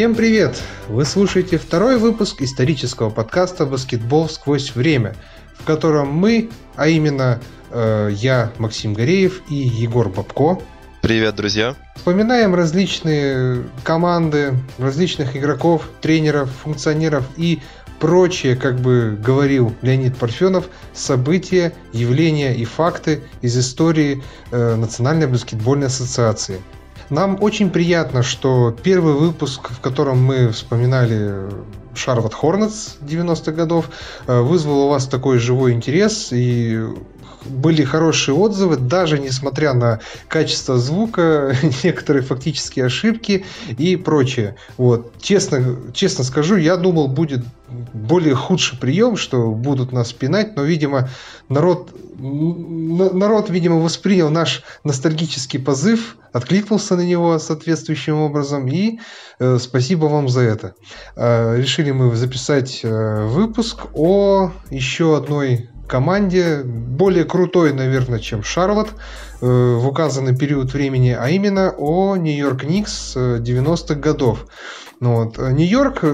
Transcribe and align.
Всем 0.00 0.14
привет! 0.14 0.58
Вы 0.88 1.04
слушаете 1.04 1.58
второй 1.58 1.98
выпуск 1.98 2.40
исторического 2.40 3.10
подкаста 3.10 3.66
«Баскетбол 3.66 4.30
сквозь 4.30 4.74
время», 4.74 5.14
в 5.58 5.66
котором 5.66 6.08
мы, 6.08 6.48
а 6.74 6.88
именно 6.88 7.38
э, 7.70 8.08
я, 8.10 8.50
Максим 8.56 8.94
Гореев 8.94 9.42
и 9.50 9.56
Егор 9.56 10.08
Бабко, 10.08 10.58
Привет, 11.02 11.34
друзья! 11.34 11.76
Вспоминаем 11.96 12.54
различные 12.54 13.64
команды, 13.84 14.54
различных 14.78 15.36
игроков, 15.36 15.90
тренеров, 16.00 16.48
функционеров 16.50 17.26
и 17.36 17.60
прочее, 17.98 18.56
как 18.56 18.80
бы 18.80 19.18
говорил 19.22 19.74
Леонид 19.82 20.16
Парфенов, 20.16 20.70
события, 20.94 21.74
явления 21.92 22.54
и 22.54 22.64
факты 22.64 23.20
из 23.42 23.58
истории 23.58 24.22
э, 24.50 24.76
Национальной 24.76 25.26
баскетбольной 25.26 25.88
ассоциации. 25.88 26.58
Нам 27.10 27.38
очень 27.40 27.70
приятно, 27.70 28.22
что 28.22 28.70
первый 28.70 29.14
выпуск, 29.14 29.70
в 29.70 29.80
котором 29.80 30.24
мы 30.24 30.50
вспоминали 30.50 31.50
Шарлот 31.92 32.34
Хорнетс 32.34 32.94
90-х 33.00 33.50
годов, 33.50 33.90
э, 34.26 34.40
вызвал 34.40 34.86
у 34.86 34.88
вас 34.88 35.06
такой 35.06 35.38
живой 35.38 35.72
интерес 35.72 36.28
и 36.32 36.80
были 37.44 37.84
хорошие 37.84 38.34
отзывы, 38.34 38.76
даже 38.76 39.18
несмотря 39.18 39.74
на 39.74 40.00
качество 40.28 40.78
звука, 40.78 41.54
некоторые 41.84 42.22
фактические 42.22 42.86
ошибки 42.86 43.44
и 43.78 43.96
прочее. 43.96 44.56
Вот. 44.76 45.12
Честно, 45.20 45.76
честно 45.92 46.24
скажу, 46.24 46.56
я 46.56 46.76
думал, 46.76 47.08
будет 47.08 47.44
более 47.92 48.34
худший 48.34 48.78
прием, 48.78 49.16
что 49.16 49.50
будут 49.52 49.92
нас 49.92 50.12
пинать, 50.12 50.56
но, 50.56 50.62
видимо, 50.62 51.08
народ, 51.48 51.90
народ, 52.18 53.50
видимо, 53.50 53.76
воспринял 53.76 54.30
наш 54.30 54.62
ностальгический 54.84 55.60
позыв, 55.60 56.16
откликнулся 56.32 56.96
на 56.96 57.02
него 57.02 57.38
соответствующим 57.38 58.16
образом, 58.16 58.66
и 58.68 58.98
э, 59.38 59.58
спасибо 59.60 60.06
вам 60.06 60.28
за 60.28 60.42
это. 60.42 60.74
Э, 61.16 61.56
решили 61.56 61.92
мы 61.92 62.14
записать 62.16 62.80
э, 62.82 63.26
выпуск 63.26 63.86
о 63.94 64.50
еще 64.70 65.16
одной 65.16 65.70
команде, 65.90 66.62
более 66.62 67.24
крутой, 67.24 67.72
наверное, 67.72 68.20
чем 68.20 68.42
Шарлот 68.42 68.90
э, 69.40 69.46
в 69.46 69.86
указанный 69.88 70.36
период 70.36 70.72
времени, 70.72 71.16
а 71.18 71.28
именно 71.28 71.74
о 71.76 72.16
Нью-Йорк 72.16 72.64
Никс 72.64 73.16
90-х 73.16 73.94
годов. 73.96 74.46
Ну 75.00 75.14
вот. 75.14 75.38
Нью-Йорк, 75.38 76.04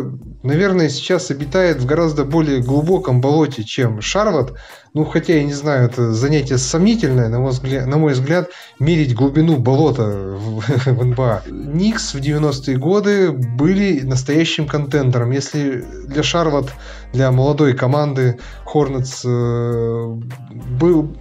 наверное, 0.45 0.89
сейчас 0.89 1.33
обитает 1.33 1.79
в 1.79 1.87
гораздо 1.87 2.25
более 2.25 2.63
глубоком 2.63 3.21
болоте, 3.21 3.65
чем 3.65 4.01
Шарлот. 4.01 4.57
Ну, 4.95 5.05
хотя, 5.05 5.35
я 5.35 5.45
не 5.45 5.53
знаю, 5.53 5.87
это 5.87 6.15
занятие 6.15 6.57
сомнительное, 6.57 7.29
на 7.29 7.41
мой 7.41 7.51
взгляд, 7.51 7.87
на 7.87 7.99
мой 7.99 8.15
взгляд 8.15 8.49
мерить 8.79 9.15
глубину 9.15 9.57
болота 9.57 10.05
в, 10.05 10.61
в 10.87 11.05
НБА. 11.05 11.43
Никс 11.51 12.15
в 12.15 12.19
90-е 12.19 12.77
годы 12.79 13.33
были 13.33 14.01
настоящим 14.01 14.69
контендером. 14.69 15.33
Если 15.33 15.85
для 16.07 16.23
Шарлот, 16.23 16.71
для 17.17 17.33
молодой 17.33 17.73
команды 17.73 18.39
Хорнетс 18.67 19.23
э, 19.25 20.17
был 20.79 21.17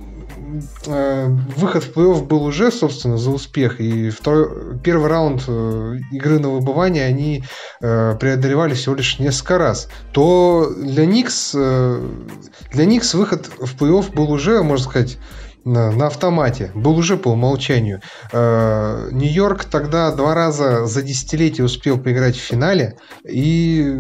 Э, 0.88 1.27
выход 1.27 1.83
в 1.83 1.97
плей-офф 1.97 2.25
был 2.25 2.45
уже, 2.45 2.71
собственно, 2.71 3.17
за 3.17 3.31
успех. 3.31 3.81
И 3.81 4.09
второй, 4.09 4.78
первый 4.79 5.09
раунд 5.09 5.44
э, 5.47 5.95
игры 6.11 6.39
на 6.39 6.50
выбывание 6.50 7.05
они 7.05 7.44
преодолевали 7.79 8.73
всего 8.73 8.95
лишь 8.95 9.19
несколько 9.19 9.57
раз. 9.57 9.89
То 10.13 10.72
для 10.78 11.05
Никс, 11.05 11.53
для 11.53 12.85
Никс 12.85 13.13
выход 13.13 13.50
в 13.59 13.75
плей-офф 13.75 14.13
был 14.13 14.31
уже, 14.31 14.63
можно 14.63 14.89
сказать, 14.89 15.17
на 15.66 16.07
автомате. 16.07 16.72
Был 16.73 16.97
уже 16.97 17.17
по 17.17 17.29
умолчанию. 17.29 18.01
Нью-Йорк 18.31 19.66
тогда 19.66 20.11
два 20.11 20.35
раза 20.35 20.85
за 20.85 21.01
десятилетие 21.01 21.66
успел 21.66 21.97
поиграть 21.97 22.35
в 22.35 22.41
финале. 22.41 22.97
И 23.28 24.00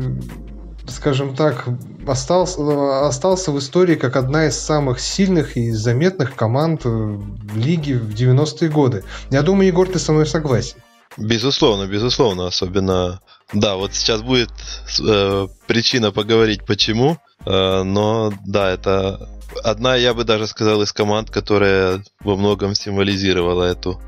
скажем 0.87 1.35
так, 1.35 1.67
остался, 2.07 3.07
остался 3.07 3.51
в 3.51 3.59
истории 3.59 3.95
как 3.95 4.15
одна 4.15 4.47
из 4.47 4.57
самых 4.57 4.99
сильных 4.99 5.57
и 5.57 5.71
заметных 5.71 6.35
команд 6.35 6.81
э, 6.85 7.19
лиги 7.55 7.93
в 7.93 8.13
90-е 8.13 8.69
годы. 8.69 9.03
Я 9.31 9.41
думаю, 9.41 9.67
Егор, 9.67 9.87
ты 9.87 9.99
со 9.99 10.11
мной 10.11 10.25
согласен. 10.25 10.77
Безусловно, 11.17 11.87
безусловно, 11.87 12.47
особенно, 12.47 13.21
да, 13.53 13.75
вот 13.75 13.93
сейчас 13.93 14.21
будет 14.21 14.51
э, 14.99 15.47
причина 15.65 16.11
поговорить 16.11 16.65
почему, 16.65 17.17
э, 17.45 17.83
но 17.83 18.33
да, 18.45 18.71
это 18.71 19.29
одна, 19.63 19.95
я 19.95 20.13
бы 20.13 20.25
даже 20.25 20.47
сказал, 20.47 20.81
из 20.81 20.91
команд, 20.91 21.29
которая 21.29 22.03
во 22.19 22.35
многом 22.35 22.75
символизировала 22.75 23.63
эту 23.63 24.01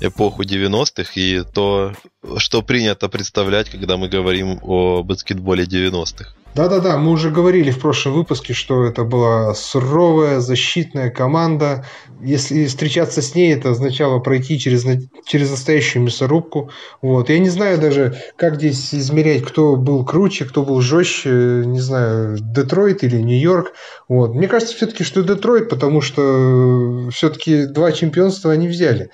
эпоху 0.00 0.42
90-х 0.42 1.12
и 1.14 1.42
то, 1.42 1.94
что 2.38 2.62
принято 2.62 3.08
представлять, 3.08 3.70
когда 3.70 3.96
мы 3.96 4.08
говорим 4.08 4.58
о 4.62 5.02
баскетболе 5.02 5.64
90-х. 5.64 6.34
Да-да-да, 6.52 6.98
мы 6.98 7.12
уже 7.12 7.30
говорили 7.30 7.70
в 7.70 7.78
прошлом 7.78 8.14
выпуске, 8.14 8.54
что 8.54 8.84
это 8.84 9.04
была 9.04 9.54
суровая 9.54 10.40
защитная 10.40 11.08
команда. 11.08 11.86
Если 12.20 12.66
встречаться 12.66 13.22
с 13.22 13.36
ней, 13.36 13.54
это 13.54 13.70
означало 13.70 14.18
пройти 14.18 14.58
через, 14.58 14.84
через 15.24 15.50
настоящую 15.50 16.02
мясорубку. 16.02 16.70
Вот. 17.02 17.28
Я 17.30 17.38
не 17.38 17.50
знаю 17.50 17.80
даже, 17.80 18.16
как 18.36 18.56
здесь 18.56 18.92
измерять, 18.92 19.44
кто 19.44 19.76
был 19.76 20.04
круче, 20.04 20.44
кто 20.44 20.64
был 20.64 20.80
жестче. 20.80 21.62
Не 21.64 21.78
знаю, 21.78 22.36
Детройт 22.40 23.04
или 23.04 23.22
Нью-Йорк. 23.22 23.72
Вот. 24.08 24.34
Мне 24.34 24.48
кажется 24.48 24.74
все-таки, 24.74 25.04
что 25.04 25.22
Детройт, 25.22 25.68
потому 25.68 26.00
что 26.00 27.10
все-таки 27.12 27.66
два 27.66 27.92
чемпионства 27.92 28.50
они 28.50 28.66
взяли. 28.66 29.10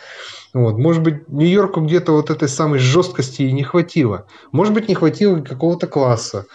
Вот. 0.55 0.79
Может 0.79 1.03
быть, 1.03 1.29
Нью-Йорку 1.29 1.83
где-то 1.83 2.13
вот 2.13 2.31
этой 2.31 2.49
самой 2.49 2.79
жесткости 2.79 3.43
и 3.43 3.53
не 3.53 3.63
хватило. 3.63 4.27
Может 4.53 4.73
быть, 4.73 4.89
не 4.89 4.95
хватило 4.95 5.41
какого-то 5.41 5.87
класса. 5.87 6.47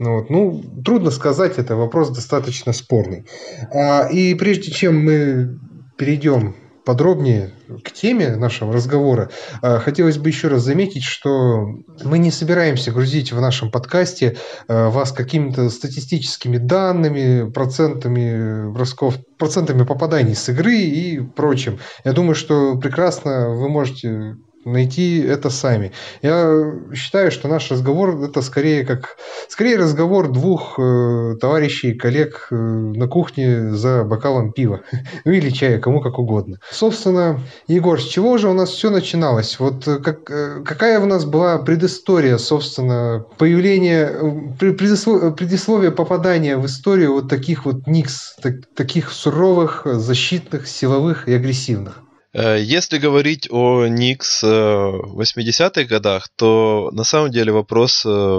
Ну, 0.00 0.14
вот. 0.14 0.30
ну, 0.30 0.62
трудно 0.82 1.10
сказать, 1.10 1.58
это 1.58 1.76
вопрос 1.76 2.08
достаточно 2.08 2.72
спорный. 2.72 3.26
А, 3.70 4.08
и 4.10 4.34
прежде 4.34 4.72
чем 4.72 5.04
мы 5.04 5.60
перейдем 5.98 6.56
подробнее 6.86 7.52
к 7.84 7.92
теме 7.92 8.34
нашего 8.36 8.72
разговора, 8.72 9.28
а, 9.60 9.78
хотелось 9.78 10.16
бы 10.16 10.30
еще 10.30 10.48
раз 10.48 10.62
заметить, 10.62 11.04
что 11.04 11.66
мы 12.02 12.16
не 12.16 12.30
собираемся 12.30 12.92
грузить 12.92 13.30
в 13.30 13.40
нашем 13.42 13.70
подкасте 13.70 14.38
а, 14.68 14.88
вас 14.88 15.12
какими-то 15.12 15.68
статистическими 15.68 16.56
данными, 16.56 17.50
процентами 17.50 18.72
бросков, 18.72 19.16
процентами 19.36 19.84
попаданий 19.84 20.34
с 20.34 20.48
игры 20.48 20.76
и 20.76 21.20
прочим. 21.20 21.78
Я 22.04 22.14
думаю, 22.14 22.34
что 22.34 22.78
прекрасно 22.78 23.50
вы 23.50 23.68
можете 23.68 24.36
найти 24.64 25.20
это 25.20 25.50
сами. 25.50 25.92
Я 26.22 26.72
считаю, 26.94 27.30
что 27.30 27.48
наш 27.48 27.70
разговор 27.70 28.22
это 28.22 28.42
скорее 28.42 28.84
как 28.84 29.16
скорее 29.48 29.76
разговор 29.76 30.30
двух 30.30 30.78
э, 30.78 31.36
товарищей, 31.40 31.94
коллег 31.94 32.48
э, 32.50 32.54
на 32.54 33.06
кухне 33.08 33.74
за 33.74 34.04
бокалом 34.04 34.52
пива, 34.52 34.82
ну 35.24 35.32
или 35.32 35.50
чая, 35.50 35.78
кому 35.78 36.00
как 36.00 36.18
угодно. 36.18 36.58
Собственно, 36.70 37.40
Егор, 37.68 38.00
с 38.00 38.04
чего 38.04 38.38
же 38.38 38.48
у 38.48 38.52
нас 38.52 38.70
все 38.70 38.90
начиналось? 38.90 39.58
Вот 39.58 39.86
э, 39.88 39.98
как, 39.98 40.30
э, 40.30 40.62
какая 40.64 41.00
у 41.00 41.06
нас 41.06 41.24
была 41.24 41.58
предыстория, 41.58 42.36
собственно, 42.38 43.24
появления, 43.38 44.10
э, 44.10 44.72
предисловие, 44.72 45.32
предисловие 45.32 45.90
попадания 45.90 46.56
в 46.56 46.66
историю 46.66 47.14
вот 47.14 47.28
таких 47.28 47.64
вот 47.64 47.86
никс, 47.86 48.36
так, 48.42 48.66
таких 48.74 49.10
суровых, 49.10 49.82
защитных, 49.84 50.66
силовых 50.66 51.28
и 51.28 51.34
агрессивных? 51.34 52.02
Э, 52.32 52.58
если 52.60 52.98
говорить 52.98 53.48
о 53.50 53.86
Никс 53.86 54.42
э, 54.42 54.46
в 54.46 55.20
80-х 55.20 55.84
годах, 55.84 56.28
то 56.36 56.90
на 56.92 57.04
самом 57.04 57.30
деле 57.30 57.52
вопрос, 57.52 58.04
э, 58.06 58.38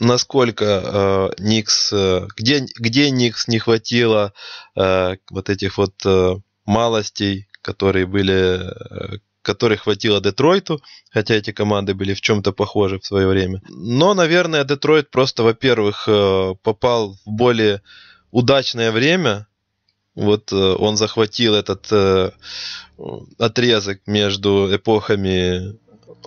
насколько 0.00 1.34
Никс, 1.40 1.92
где, 2.36 2.66
где 2.78 3.10
Никс 3.10 3.48
не 3.48 3.58
хватило 3.58 4.32
вот 4.76 5.50
этих 5.50 5.76
вот 5.76 5.94
малостей, 6.64 7.48
которые 7.62 8.06
были, 8.06 8.72
которых 9.42 9.80
хватило 9.82 10.20
Детройту, 10.20 10.80
хотя 11.10 11.34
эти 11.34 11.50
команды 11.50 11.94
были 11.94 12.14
в 12.14 12.20
чем-то 12.20 12.52
похожи 12.52 13.00
в 13.00 13.06
свое 13.06 13.26
время. 13.26 13.60
Но, 13.68 14.14
наверное, 14.14 14.62
Детройт 14.62 15.10
просто, 15.10 15.42
во-первых, 15.42 16.04
попал 16.62 17.16
в 17.26 17.32
более 17.32 17.82
удачное 18.30 18.92
время. 18.92 19.47
Вот 20.18 20.52
он 20.52 20.96
захватил 20.96 21.54
этот 21.54 22.34
отрезок 23.38 24.00
между 24.06 24.68
эпохами 24.74 25.78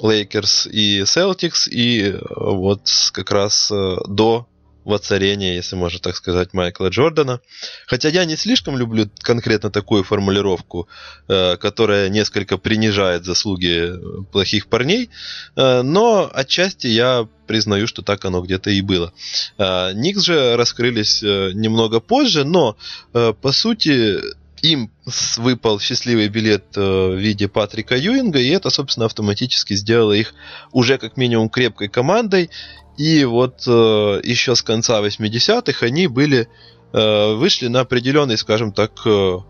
Лейкерс 0.01 0.67
и 0.67 1.01
Celtics 1.01 1.69
и 1.69 2.11
э, 2.11 2.19
вот 2.29 2.81
как 3.13 3.31
раз 3.31 3.69
э, 3.71 3.97
до 4.07 4.47
воцарения, 4.83 5.55
если 5.55 5.75
можно 5.75 5.99
так 5.99 6.15
сказать, 6.15 6.53
Майкла 6.53 6.87
Джордана. 6.87 7.39
Хотя 7.87 8.09
я 8.09 8.25
не 8.25 8.35
слишком 8.35 8.77
люблю 8.77 9.09
конкретно 9.21 9.69
такую 9.69 10.03
формулировку, 10.03 10.87
э, 11.27 11.57
которая 11.57 12.09
несколько 12.09 12.57
принижает 12.57 13.25
заслуги 13.25 13.93
плохих 14.31 14.67
парней, 14.67 15.09
но 15.55 16.29
отчасти 16.33 16.87
я 16.87 17.27
признаю, 17.47 17.87
что 17.87 18.01
так 18.01 18.23
оно 18.25 18.41
где-то 18.41 18.69
и 18.69 18.81
было. 18.81 19.13
Никс 19.57 20.21
же 20.21 20.55
раскрылись 20.55 21.21
немного 21.21 21.99
позже, 21.99 22.43
но 22.43 22.77
по 23.11 23.51
сути 23.51 24.19
им 24.61 24.91
выпал 25.37 25.79
счастливый 25.79 26.27
билет 26.27 26.65
э, 26.75 26.81
в 26.81 27.15
виде 27.15 27.47
Патрика 27.47 27.95
Юинга, 27.95 28.39
и 28.39 28.49
это, 28.49 28.69
собственно, 28.69 29.05
автоматически 29.05 29.73
сделало 29.73 30.13
их 30.13 30.33
уже 30.71 30.97
как 30.97 31.17
минимум 31.17 31.49
крепкой 31.49 31.89
командой. 31.89 32.49
И 32.97 33.23
вот 33.23 33.63
э, 33.67 34.21
еще 34.23 34.55
с 34.55 34.61
конца 34.61 35.01
80-х 35.01 35.85
они 35.85 36.07
были 36.07 36.47
э, 36.93 37.33
вышли 37.33 37.67
на 37.67 37.81
определенный, 37.81 38.37
скажем 38.37 38.71
так, 38.71 38.91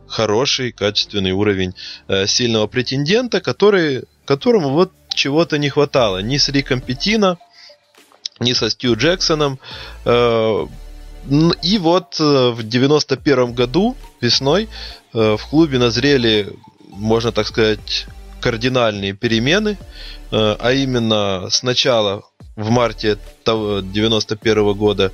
хороший, 0.07 0.71
качественный 0.71 1.31
уровень 1.31 1.73
сильного 2.27 2.67
претендента, 2.67 3.41
который, 3.41 4.03
которому 4.25 4.69
вот 4.69 4.91
чего-то 5.13 5.57
не 5.57 5.69
хватало. 5.69 6.21
Ни 6.21 6.37
с 6.37 6.47
Риком 6.49 6.79
Петино, 6.81 7.37
ни 8.39 8.53
со 8.53 8.69
Стью 8.69 8.95
Джексоном. 8.95 9.59
И 11.61 11.77
вот 11.77 12.19
в 12.19 12.63
91 12.63 13.53
году 13.53 13.95
весной 14.21 14.67
Э, 15.13 15.35
в 15.37 15.45
клубе 15.47 15.77
назрели, 15.77 16.49
можно 16.89 17.31
так 17.31 17.47
сказать, 17.47 18.05
кардинальные 18.39 19.13
перемены, 19.13 19.77
э, 20.31 20.55
а 20.59 20.71
именно 20.71 21.47
сначала 21.49 22.23
в 22.55 22.69
марте 22.69 23.17
91 23.45 24.73
года 24.73 25.11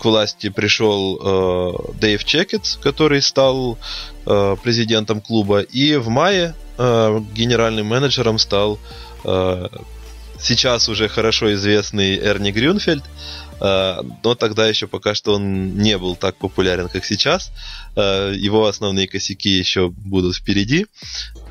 к 0.00 0.04
власти 0.04 0.48
пришел 0.48 1.18
э, 1.20 1.92
Дэйв 2.00 2.24
Чекетс, 2.24 2.76
который 2.76 3.22
стал 3.22 3.78
президентом 4.62 5.20
клуба, 5.20 5.60
и 5.60 5.96
в 5.96 6.08
мае 6.08 6.54
генеральным 6.78 7.86
менеджером 7.86 8.38
стал 8.38 8.78
сейчас 10.38 10.88
уже 10.88 11.08
хорошо 11.08 11.52
известный 11.54 12.16
Эрни 12.16 12.52
Грюнфельд, 12.52 13.02
но 13.60 14.34
тогда 14.34 14.66
еще 14.66 14.86
пока 14.86 15.14
что 15.14 15.34
он 15.34 15.76
не 15.76 15.98
был 15.98 16.16
так 16.16 16.36
популярен, 16.36 16.88
как 16.88 17.04
сейчас. 17.04 17.52
Э, 17.96 18.32
его 18.34 18.66
основные 18.66 19.08
косяки 19.08 19.50
еще 19.50 19.90
будут 19.90 20.36
впереди. 20.36 20.86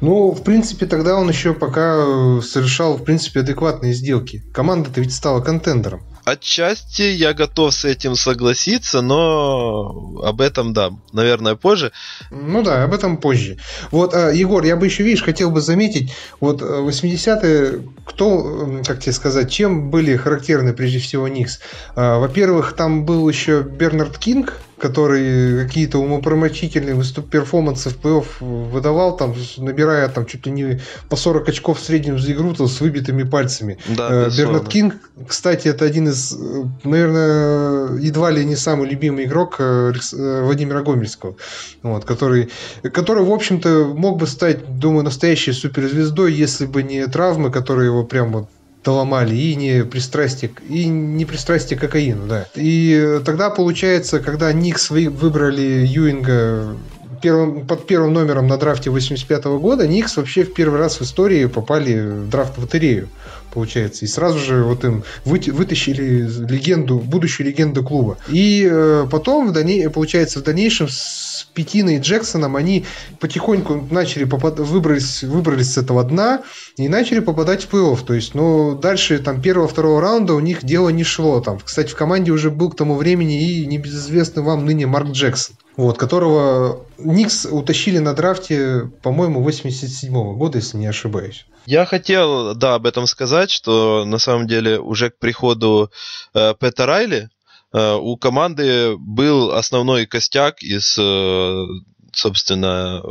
Ну, 0.02 0.32
в 0.32 0.44
принципе, 0.44 0.86
тогда 0.86 1.16
он 1.16 1.30
еще 1.30 1.54
пока 1.54 1.96
э, 1.98 2.42
совершал, 2.42 2.98
в 2.98 3.04
принципе, 3.04 3.42
адекватные 3.42 3.94
сделки. 3.94 4.44
Команда-то 4.54 5.02
ведь 5.02 5.14
стала 5.14 5.42
контендером. 5.42 6.02
Отчасти 6.30 7.02
я 7.02 7.34
готов 7.34 7.74
с 7.74 7.86
этим 7.86 8.16
согласиться, 8.16 9.02
но 9.02 10.22
об 10.24 10.42
этом, 10.42 10.74
да, 10.74 10.92
наверное, 11.12 11.56
позже. 11.56 11.92
Ну 12.30 12.62
да, 12.62 12.84
об 12.84 12.94
этом 12.94 13.18
позже. 13.18 13.58
Вот, 13.92 14.14
э, 14.14 14.32
Егор, 14.36 14.64
я 14.64 14.76
бы 14.76 14.86
еще, 14.86 15.04
видишь, 15.04 15.24
хотел 15.24 15.50
бы 15.50 15.62
заметить, 15.62 16.14
вот 16.40 16.62
80-е, 16.62 17.84
кто, 18.06 18.82
как 18.86 19.00
тебе 19.00 19.14
сказать, 19.14 19.52
чем 19.52 19.90
были 19.90 20.16
характерны 20.16 20.74
прежде 20.74 21.00
всего 21.00 21.28
Никс? 21.28 21.60
Во-первых, 21.96 22.74
там 22.74 23.06
был 23.06 23.28
еще 23.28 23.62
Бернард 23.64 24.18
Кинг, 24.18 24.62
который 24.80 25.64
какие-то 25.66 26.00
умопромочительные 26.00 26.96
выступ 26.96 27.30
перформансы 27.30 27.90
в 27.90 27.98
плей-офф 28.00 28.26
выдавал, 28.40 29.16
там, 29.18 29.36
набирая 29.58 30.08
там 30.10 30.26
чуть 30.26 30.46
ли 30.46 30.52
не 30.52 30.82
по 31.10 31.16
40 31.16 31.50
очков 31.50 31.80
в 31.80 31.84
среднем 31.84 32.18
за 32.20 32.32
игру 32.32 32.54
то 32.54 32.68
с 32.68 32.82
выбитыми 32.82 33.24
пальцами. 33.24 33.78
Да, 33.88 34.28
э, 34.28 34.30
Бернард 34.38 34.68
Кинг, 34.70 34.96
кстати, 35.28 35.68
это 35.68 35.86
один 35.86 36.08
из, 36.08 36.36
наверное, 36.84 37.98
едва 38.00 38.32
ли 38.32 38.46
не 38.46 38.56
самый 38.56 38.90
любимый 38.90 39.26
игрок 39.26 39.58
э, 39.60 39.94
э, 40.14 40.42
Владимира 40.44 40.82
Гомельского, 40.82 41.36
вот, 41.84 42.06
который, 42.06 42.50
который, 42.82 43.24
в 43.24 43.32
общем-то, 43.32 43.94
мог 43.96 44.18
бы 44.18 44.28
стать, 44.28 44.80
думаю, 44.80 45.04
настоящей 45.04 45.52
суперзвездой, 45.52 46.34
если 46.34 46.66
бы 46.66 46.84
не 46.84 47.06
травмы, 47.08 47.52
которые 47.52 47.88
его 47.88 48.04
прям 48.04 48.32
вот 48.32 48.50
доломали, 48.84 49.36
и 49.36 49.56
не 49.56 49.84
пристрастие, 49.84 50.52
и 50.68 50.86
не 50.86 51.26
пристрастие 51.26 51.78
к 51.78 51.82
кокаину, 51.82 52.28
да. 52.28 52.48
И 52.56 53.20
тогда 53.26 53.50
получается, 53.50 54.20
когда 54.20 54.52
Никс 54.54 54.90
выбрали 54.90 55.86
Юинга 55.86 56.78
первым, 57.22 57.68
под 57.68 57.86
первым 57.88 58.14
номером 58.14 58.48
на 58.48 58.58
драфте 58.58 58.90
85 58.90 59.46
-го 59.46 59.60
года, 59.60 59.88
Никс 59.88 60.18
вообще 60.18 60.44
в 60.44 60.54
первый 60.54 60.80
раз 60.80 61.00
в 61.00 61.04
истории 61.04 61.46
попали 61.46 62.00
в 62.00 62.30
драфт-лотерею, 62.30 63.10
получается. 63.54 64.06
И 64.06 64.08
сразу 64.08 64.40
же 64.40 64.64
вот 64.64 64.84
им 64.84 65.04
вытащили 65.26 66.28
легенду, 66.50 67.00
будущую 67.00 67.48
легенду 67.48 67.84
клуба. 67.84 68.18
И 68.30 68.68
э, 68.70 69.08
потом, 69.12 69.50
в 69.50 69.52
дальней, 69.52 69.90
получается, 69.90 70.40
в 70.40 70.44
дальнейшем 70.44 70.88
с 70.88 71.29
Петиной 71.54 71.98
и 71.98 72.00
Джексоном 72.00 72.56
они 72.56 72.86
потихоньку 73.20 73.88
начали 73.92 74.24
попад... 74.24 74.60
выбрались, 74.60 75.24
выбрались 75.24 75.74
с 75.74 75.78
этого 75.78 76.04
дна 76.04 76.44
и 76.78 76.88
начали 76.88 77.20
попадать 77.20 77.64
в 77.64 77.74
плей-офф. 77.74 78.06
То 78.06 78.14
есть, 78.14 78.36
ну, 78.36 78.76
дальше 78.76 79.20
там 79.20 79.42
первого-второго 79.42 80.02
раунда 80.02 80.34
у 80.34 80.40
них 80.40 80.64
дело 80.64 80.90
не 80.90 81.04
шло. 81.04 81.40
Там, 81.42 81.60
кстати, 81.60 81.92
в 81.92 81.96
команде 81.96 82.32
уже 82.32 82.52
был 82.52 82.70
к 82.70 82.76
тому 82.76 82.96
времени 82.96 83.42
и 83.42 83.66
небезызвестный 83.66 84.44
вам 84.44 84.66
ныне 84.66 84.88
Марк 84.88 85.10
Джексон 85.12 85.56
вот, 85.80 85.98
которого 85.98 86.86
Никс 86.98 87.46
утащили 87.46 88.00
на 88.00 88.14
драфте, 88.14 88.92
по-моему, 89.02 89.42
87 89.42 90.14
-го 90.14 90.36
года, 90.36 90.58
если 90.58 90.76
не 90.76 90.88
ошибаюсь. 90.88 91.46
Я 91.66 91.86
хотел, 91.86 92.54
да, 92.54 92.76
об 92.76 92.86
этом 92.86 93.08
сказать, 93.08 93.50
что 93.50 94.04
на 94.04 94.18
самом 94.18 94.46
деле 94.46 94.80
уже 94.80 95.10
к 95.10 95.18
приходу 95.18 95.90
э, 96.34 96.54
Пэта 96.56 96.86
Райли 96.86 97.30
у 97.74 98.18
команды 98.18 98.98
был 98.98 99.52
основной 99.52 100.06
костяк 100.06 100.62
из, 100.62 100.98
э, 100.98 101.66
собственно, 102.14 103.04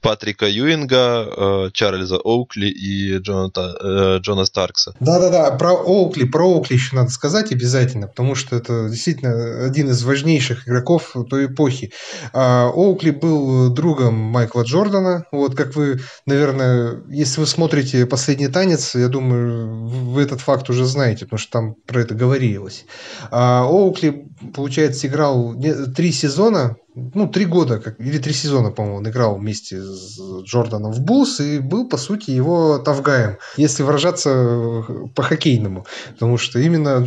Патрика 0.00 0.46
Юинга, 0.48 1.26
э, 1.26 1.70
Чарльза 1.72 2.16
Оукли 2.16 2.66
и 2.66 3.18
Джоната, 3.18 3.76
э, 3.80 4.18
Джона 4.20 4.44
Старкса. 4.44 4.94
Да-да-да, 5.00 5.50
про 5.52 5.72
Оукли, 5.72 6.24
про 6.24 6.44
Оукли 6.46 6.74
еще 6.74 6.96
надо 6.96 7.10
сказать 7.10 7.52
обязательно, 7.52 8.06
потому 8.06 8.34
что 8.34 8.56
это 8.56 8.88
действительно 8.88 9.64
один 9.64 9.90
из 9.90 10.02
важнейших 10.02 10.68
игроков 10.68 11.14
той 11.28 11.46
эпохи. 11.46 11.92
А, 12.32 12.68
Оукли 12.68 13.10
был 13.10 13.70
другом 13.70 14.14
Майкла 14.14 14.62
Джордана. 14.62 15.24
Вот 15.32 15.54
как 15.54 15.74
вы, 15.74 16.00
наверное, 16.26 17.02
если 17.08 17.40
вы 17.40 17.46
смотрите 17.46 18.06
«Последний 18.06 18.48
танец», 18.48 18.94
я 18.94 19.08
думаю, 19.08 19.86
вы 19.86 20.22
этот 20.22 20.40
факт 20.40 20.70
уже 20.70 20.84
знаете, 20.84 21.24
потому 21.24 21.38
что 21.38 21.52
там 21.52 21.74
про 21.86 22.00
это 22.00 22.14
говорилось. 22.14 22.84
А 23.30 23.64
Оукли, 23.64 24.28
получается, 24.52 25.06
играл 25.06 25.54
три 25.94 26.12
сезона 26.12 26.76
ну, 26.96 27.28
три 27.28 27.44
года, 27.44 27.78
как, 27.78 28.00
или 28.00 28.16
три 28.16 28.32
сезона, 28.32 28.70
по-моему, 28.70 28.98
он 28.98 29.08
играл 29.08 29.36
вместе 29.36 29.82
с 29.82 30.18
Джорданом 30.44 30.92
в 30.92 31.00
Булс 31.00 31.40
и 31.40 31.58
был, 31.58 31.86
по 31.88 31.98
сути, 31.98 32.30
его 32.30 32.78
тавгаем, 32.78 33.36
если 33.58 33.82
выражаться 33.82 34.30
э, 34.30 34.82
по-хоккейному. 35.14 35.84
Потому 36.14 36.38
что 36.38 36.58
именно 36.58 37.06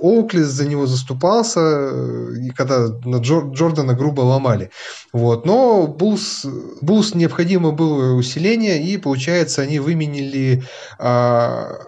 Оукли 0.00 0.42
за 0.42 0.66
него 0.66 0.86
заступался, 0.86 1.60
э, 1.60 2.34
и 2.40 2.50
когда 2.50 2.88
на 3.04 3.18
Джор, 3.18 3.52
Джордана 3.52 3.94
грубо 3.94 4.22
ломали. 4.22 4.70
Вот. 5.12 5.46
Но 5.46 5.86
Булс, 5.86 6.44
Булс 6.80 7.14
необходимо 7.14 7.70
было 7.70 8.14
усиление, 8.14 8.82
и, 8.82 8.98
получается, 8.98 9.62
они 9.62 9.78
выменили 9.78 10.64
а, 10.98 11.78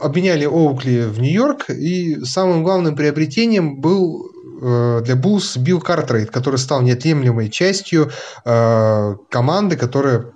обменяли 0.00 0.44
Оукли 0.44 1.02
в 1.02 1.20
Нью-Йорк, 1.20 1.70
и 1.70 2.24
самым 2.24 2.62
главным 2.62 2.96
приобретением 2.96 3.80
был 3.80 4.30
Э, 4.60 5.00
для 5.04 5.14
Булс 5.14 5.56
Билл 5.56 5.80
Картрейд, 5.80 6.30
который 6.30 6.56
стал 6.56 6.82
неотъемлемой 6.82 7.48
частью 7.48 8.10
э, 8.44 9.16
команды, 9.30 9.76
которая 9.76 10.32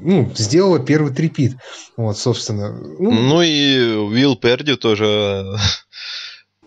ну, 0.00 0.30
сделала 0.34 0.78
первый 0.78 1.12
трипит. 1.12 1.56
Вот, 1.96 2.18
собственно. 2.18 2.72
Ну, 2.72 3.10
ну 3.10 3.42
и 3.42 3.94
Уилл 3.94 4.36
Перди 4.36 4.76
тоже 4.76 5.44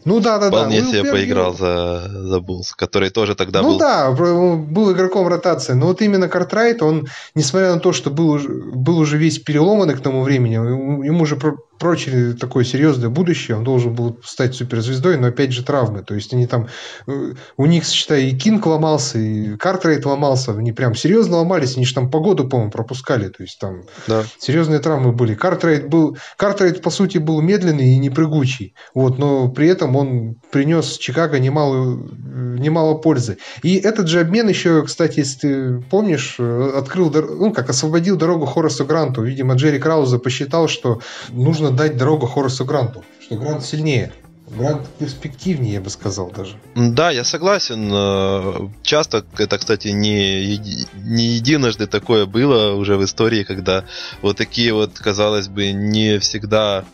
ну 0.06 0.20
да, 0.20 0.38
да, 0.38 0.50
да. 0.50 0.58
Вполне 0.58 0.82
себе 0.82 1.04
Перди... 1.04 1.12
поиграл 1.12 1.54
за, 1.56 2.10
за 2.10 2.40
Булс, 2.40 2.74
который 2.74 3.10
тоже 3.10 3.36
тогда 3.36 3.62
ну, 3.62 3.68
был. 3.68 3.74
Ну 3.74 3.80
да, 3.80 4.12
был 4.12 4.92
игроком 4.92 5.28
ротации. 5.28 5.74
Но 5.74 5.88
вот 5.88 6.02
именно 6.02 6.28
Картрайт, 6.28 6.82
он, 6.82 7.08
несмотря 7.36 7.74
на 7.74 7.80
то, 7.80 7.94
что 7.94 8.10
был, 8.10 8.40
был 8.74 8.98
уже 8.98 9.18
весь 9.18 9.40
переломанный 9.40 9.96
к 9.96 10.02
тому 10.02 10.24
времени, 10.24 10.56
ему 10.56 11.24
уже 11.24 11.38
прочили 11.84 12.32
такое 12.32 12.64
серьезное 12.64 13.10
будущее, 13.10 13.58
он 13.58 13.66
должен 13.66 13.94
был 13.94 14.18
стать 14.24 14.56
суперзвездой, 14.56 15.18
но 15.18 15.28
опять 15.28 15.52
же 15.52 15.66
травмы. 15.66 16.02
То 16.02 16.16
есть 16.16 16.34
они 16.34 16.48
там, 16.48 16.70
э, 17.08 17.34
у 17.58 17.66
них, 17.66 17.84
считай, 17.84 18.28
и 18.28 18.38
Кинг 18.38 18.66
ломался, 18.66 19.20
и 19.20 19.58
Картрайт 19.58 20.06
ломался, 20.06 20.54
они 20.54 20.72
прям 20.72 20.96
серьезно 20.96 21.40
ломались, 21.40 21.76
они 21.76 21.86
же 21.86 21.94
там 21.94 22.10
по 22.10 22.21
году, 22.21 22.48
по-моему, 22.48 22.72
пропускали. 22.72 23.28
То 23.28 23.44
есть 23.44 23.60
там 23.60 23.82
да. 24.08 24.24
серьезные 24.38 24.80
травмы 24.80 25.12
были. 25.12 25.36
Картрайт 25.36 25.90
был, 25.90 26.18
Картрайт, 26.38 26.82
по 26.82 26.90
сути, 26.90 27.18
был 27.18 27.42
медленный 27.42 27.96
и 27.96 27.98
непрыгучий, 27.98 28.76
вот, 28.96 29.20
но 29.20 29.50
при 29.50 29.68
этом 29.68 29.98
он 29.98 30.36
принес 30.54 30.98
Чикаго 30.98 31.38
немало, 31.38 32.02
немало 32.24 32.94
пользы. 32.94 33.40
И 33.62 33.76
этот 33.76 34.08
же 34.08 34.22
обмен 34.22 34.48
еще, 34.48 34.84
кстати, 34.84 35.20
если 35.20 35.40
ты 35.40 35.82
помнишь, 35.90 36.38
э, 36.40 36.72
открыл, 36.78 37.12
ну, 37.12 37.52
как 37.52 37.70
освободил 37.70 38.16
дорогу 38.16 38.46
Хорасу 38.46 38.86
Гранту. 38.86 39.22
Видимо, 39.22 39.56
Джерри 39.56 39.80
Краузе 39.80 40.18
посчитал, 40.18 40.70
что 40.70 41.02
нужно 41.30 41.73
дать 41.76 41.98
дорогу 41.98 42.26
Хорасу 42.26 42.66
Гранту, 42.66 43.04
что 43.22 43.36
Грант 43.36 43.64
сильнее. 43.64 44.12
Грант 44.50 44.88
перспективнее, 45.00 45.76
я 45.76 45.82
бы 45.82 45.90
сказал 45.90 46.30
даже. 46.30 46.58
Да, 46.76 47.12
я 47.12 47.24
согласен. 47.24 47.90
Э, 47.92 48.70
часто 48.84 49.26
это, 49.38 49.58
кстати, 49.58 49.88
не, 49.88 50.58
не 50.96 51.26
единожды 51.36 51.88
такое 51.88 52.26
было 52.26 52.74
уже 52.74 52.98
в 52.98 53.04
истории, 53.04 53.44
когда 53.44 53.86
вот 54.22 54.38
такие 54.38 54.74
вот, 54.74 55.00
казалось 55.00 55.48
бы, 55.48 55.72
не 55.72 56.20
всегда 56.20 56.86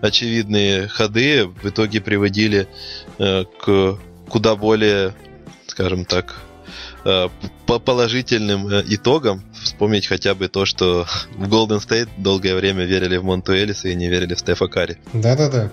очевидные 0.00 0.86
ходы 0.86 1.46
в 1.46 1.68
итоге 1.68 2.00
приводили 2.00 2.68
э, 3.18 3.44
к 3.60 3.98
куда 4.28 4.54
более, 4.54 5.14
скажем 5.66 6.04
так, 6.04 6.36
э, 7.04 7.28
по 7.66 7.78
положительным 7.78 8.68
итогам 8.86 9.42
вспомнить 9.68 10.06
хотя 10.06 10.34
бы 10.34 10.48
то, 10.48 10.64
что 10.64 11.06
в 11.36 11.48
Golden 11.48 11.78
State 11.78 12.08
долгое 12.16 12.54
время 12.54 12.84
верили 12.84 13.16
в 13.16 13.24
Монту 13.24 13.54
Элиса 13.54 13.88
и 13.88 13.94
не 13.94 14.08
верили 14.08 14.34
в 14.34 14.38
Стефа 14.38 14.66
Карри. 14.66 14.98
Да-да-да. 15.12 15.70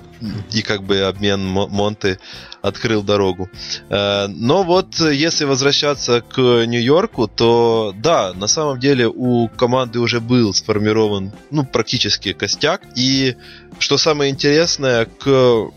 И 0.51 0.61
как 0.61 0.83
бы 0.83 0.99
обмен 1.01 1.41
Монты 1.45 2.19
открыл 2.61 3.03
дорогу. 3.03 3.49
Э, 3.89 4.27
но 4.27 4.63
вот 4.63 4.99
если 4.99 5.45
возвращаться 5.45 6.21
к 6.21 6.37
Нью-Йорку, 6.37 7.27
то 7.27 7.93
да, 7.97 8.33
на 8.33 8.47
самом 8.47 8.79
деле 8.79 9.07
у 9.07 9.47
команды 9.47 9.99
уже 9.99 10.19
был 10.19 10.53
сформирован 10.53 11.31
ну, 11.51 11.65
практически 11.65 12.33
костяк. 12.33 12.81
И 12.95 13.35
что 13.79 13.97
самое 13.97 14.31
интересное, 14.31 15.05
к 15.05 15.71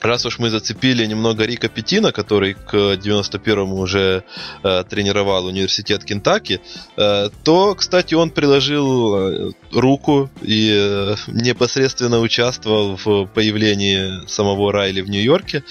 раз 0.00 0.26
уж 0.26 0.38
мы 0.38 0.50
зацепили 0.50 1.06
немного 1.06 1.44
Рика 1.44 1.68
Петина, 1.68 2.12
который 2.12 2.54
к 2.54 2.74
91-му 2.74 3.76
уже 3.76 4.24
э, 4.62 4.84
тренировал 4.88 5.46
университет 5.46 6.04
Кентаки, 6.04 6.60
э, 6.96 7.30
то, 7.44 7.74
кстати, 7.74 8.14
он 8.14 8.30
приложил 8.30 9.16
э, 9.16 9.50
руку 9.72 10.30
и 10.42 10.72
э, 10.74 11.16
непосредственно 11.28 12.20
участвовал 12.20 12.96
в 12.96 13.26
появлении 13.26 14.26
самого 14.26 14.72
Райли 14.72 15.00
в 15.00 15.10
Нью-Йорке 15.10 15.62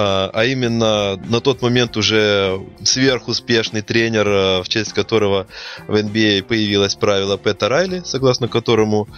а 0.00 0.44
именно 0.44 1.16
на 1.16 1.40
тот 1.40 1.62
момент 1.62 1.96
уже 1.96 2.60
сверхуспешный 2.82 3.82
тренер, 3.82 4.28
э, 4.28 4.62
в 4.62 4.68
честь 4.68 4.92
которого 4.92 5.46
в 5.88 5.94
NBA 5.94 6.42
появилось 6.42 6.94
правило 6.94 7.36
Пэта 7.36 7.68
Райли, 7.68 8.02
согласно 8.04 8.48
которому 8.48 9.08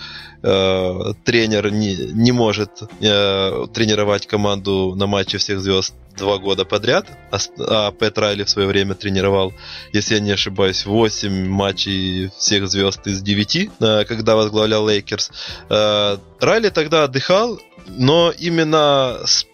э, 0.43 1.13
тренер 1.25 1.71
не, 1.71 1.97
не 1.97 2.33
может 2.33 2.71
э, 3.01 3.67
тренировать 3.75 4.27
команду 4.27 4.95
на 4.97 5.07
матче 5.07 5.39
всех 5.39 5.61
звезд 5.61 5.95
два 6.17 6.39
года 6.39 6.65
подряд, 6.65 7.07
а, 7.31 7.39
а 7.59 7.91
Пэт 7.93 8.19
Райли 8.19 8.45
в 8.45 8.51
свое 8.51 8.69
время 8.69 8.95
тренировал, 8.95 9.53
если 9.93 10.15
я 10.15 10.21
не 10.21 10.33
ошибаюсь, 10.33 10.87
8 10.87 11.49
матчей 11.49 12.31
всех 12.39 12.69
звезд 12.69 13.07
из 13.07 13.23
9, 13.23 13.71
э, 13.81 14.05
когда 14.05 14.37
возглавлял 14.37 14.89
Лейкерс. 14.89 15.31
Э, 15.69 16.19
Райли 16.41 16.71
тогда 16.71 17.05
отдыхал, 17.05 17.61
но 17.87 18.33
именно 18.39 19.21
с 19.25 19.47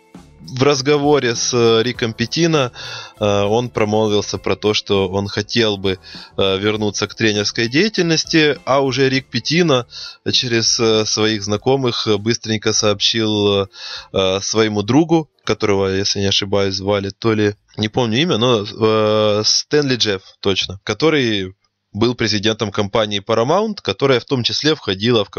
в 0.49 0.63
разговоре 0.63 1.35
с 1.35 1.53
э, 1.53 1.83
Риком 1.83 2.13
Питино 2.13 2.73
э, 3.19 3.25
он 3.25 3.69
промолвился 3.69 4.39
про 4.39 4.57
то, 4.57 4.75
что 4.75 5.09
он 5.09 5.29
хотел 5.29 5.77
бы 5.77 5.99
э, 6.37 6.59
вернуться 6.59 7.07
к 7.07 7.15
тренерской 7.15 7.69
деятельности, 7.69 8.59
а 8.65 8.81
уже 8.81 9.09
Рик 9.09 9.27
Питино 9.27 9.87
через 10.33 10.81
своих 11.09 11.43
знакомых 11.43 12.07
быстренько 12.19 12.73
сообщил 12.73 13.69
своему 14.13 14.83
другу, 14.83 15.31
которого, 15.45 15.89
если 15.89 16.21
не 16.21 16.27
ошибаюсь, 16.27 16.75
звали 16.75 17.11
то 17.11 17.33
ли, 17.33 17.55
не 17.77 17.89
помню 17.89 18.19
имя, 18.23 18.39
но 18.39 19.45
Стэнли 19.45 19.97
Джаффе, 19.97 20.23
точно, 20.41 20.81
который 20.85 21.55
был 21.97 22.15
президентом 22.15 22.71
компании 22.71 23.23
Paramount, 23.27 23.77
которая 23.83 24.21
в 24.21 24.25
том 24.27 24.43
числе 24.43 24.75
входила 24.75 25.25
в, 25.25 25.31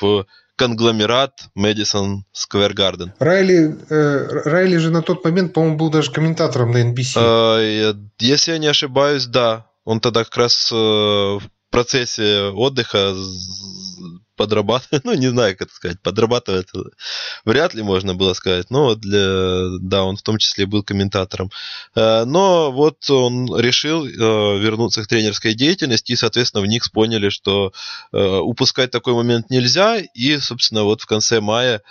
в 0.00 0.26
конгломерат 0.56 1.32
Мэдисон 1.54 2.24
Сквер 2.32 2.74
Гарден. 2.74 3.12
Райли, 3.18 3.76
э, 3.88 4.26
Райли 4.44 4.76
же 4.76 4.90
на 4.90 5.02
тот 5.02 5.24
момент, 5.24 5.52
по-моему, 5.52 5.76
был 5.76 5.90
даже 5.90 6.10
комментатором 6.10 6.72
на 6.72 6.82
NBC. 6.82 7.16
Э, 7.16 7.94
если 8.18 8.52
я 8.52 8.58
не 8.58 8.68
ошибаюсь, 8.68 9.26
да. 9.26 9.66
Он 9.84 10.00
тогда 10.00 10.24
как 10.24 10.36
раз 10.36 10.70
э, 10.70 10.74
в 10.74 11.42
процессе 11.70 12.50
отдыха 12.54 13.14
подрабатывает, 14.42 15.04
ну, 15.04 15.14
не 15.14 15.28
знаю, 15.28 15.56
как 15.56 15.68
это 15.68 15.76
сказать, 15.76 16.00
подрабатывает, 16.00 16.68
вряд 17.44 17.74
ли 17.74 17.82
можно 17.82 18.14
было 18.14 18.34
сказать, 18.34 18.70
но 18.70 18.96
для, 18.96 19.78
да, 19.80 20.02
он 20.02 20.16
в 20.16 20.22
том 20.22 20.38
числе 20.38 20.66
был 20.66 20.82
комментатором. 20.82 21.50
Э, 21.94 22.24
но 22.24 22.72
вот 22.72 23.08
он 23.08 23.56
решил 23.56 24.04
э, 24.04 24.10
вернуться 24.10 25.04
к 25.04 25.06
тренерской 25.06 25.54
деятельности, 25.54 26.12
и, 26.12 26.16
соответственно, 26.16 26.62
в 26.62 26.66
Никс 26.66 26.88
поняли, 26.88 27.28
что 27.28 27.72
э, 28.12 28.18
упускать 28.18 28.90
такой 28.90 29.14
момент 29.14 29.48
нельзя, 29.48 29.98
и, 29.98 30.38
собственно, 30.38 30.82
вот 30.82 31.02
в 31.02 31.06
конце 31.06 31.40
мая, 31.40 31.82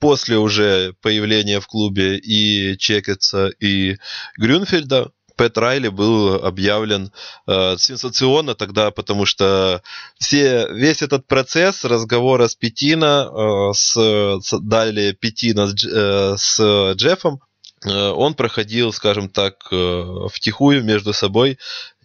после 0.00 0.36
уже 0.36 0.94
появления 1.00 1.60
в 1.60 1.66
клубе 1.66 2.18
и 2.18 2.76
Чекетса, 2.78 3.48
и 3.58 3.96
Грюнфельда, 4.36 5.10
Пэт 5.36 5.58
Райли 5.58 5.88
был 5.88 6.34
объявлен 6.34 7.12
э, 7.46 7.76
сенсационно 7.78 8.54
тогда, 8.54 8.90
потому 8.90 9.26
что 9.26 9.82
все, 10.18 10.68
весь 10.70 11.02
этот 11.02 11.26
процесс 11.26 11.84
разговора 11.84 12.48
с 12.48 12.54
Петина, 12.54 13.28
э, 13.30 13.72
с, 13.74 13.94
с, 13.94 14.58
далее 14.60 15.12
Петина 15.12 15.68
с, 15.68 15.84
э, 15.84 16.36
с 16.36 16.94
Джеффом, 16.94 17.40
э, 17.84 18.08
он 18.10 18.34
проходил, 18.34 18.92
скажем 18.92 19.28
так, 19.28 19.66
э, 19.70 20.26
втихую 20.32 20.84
между 20.84 21.12
собой 21.12 21.58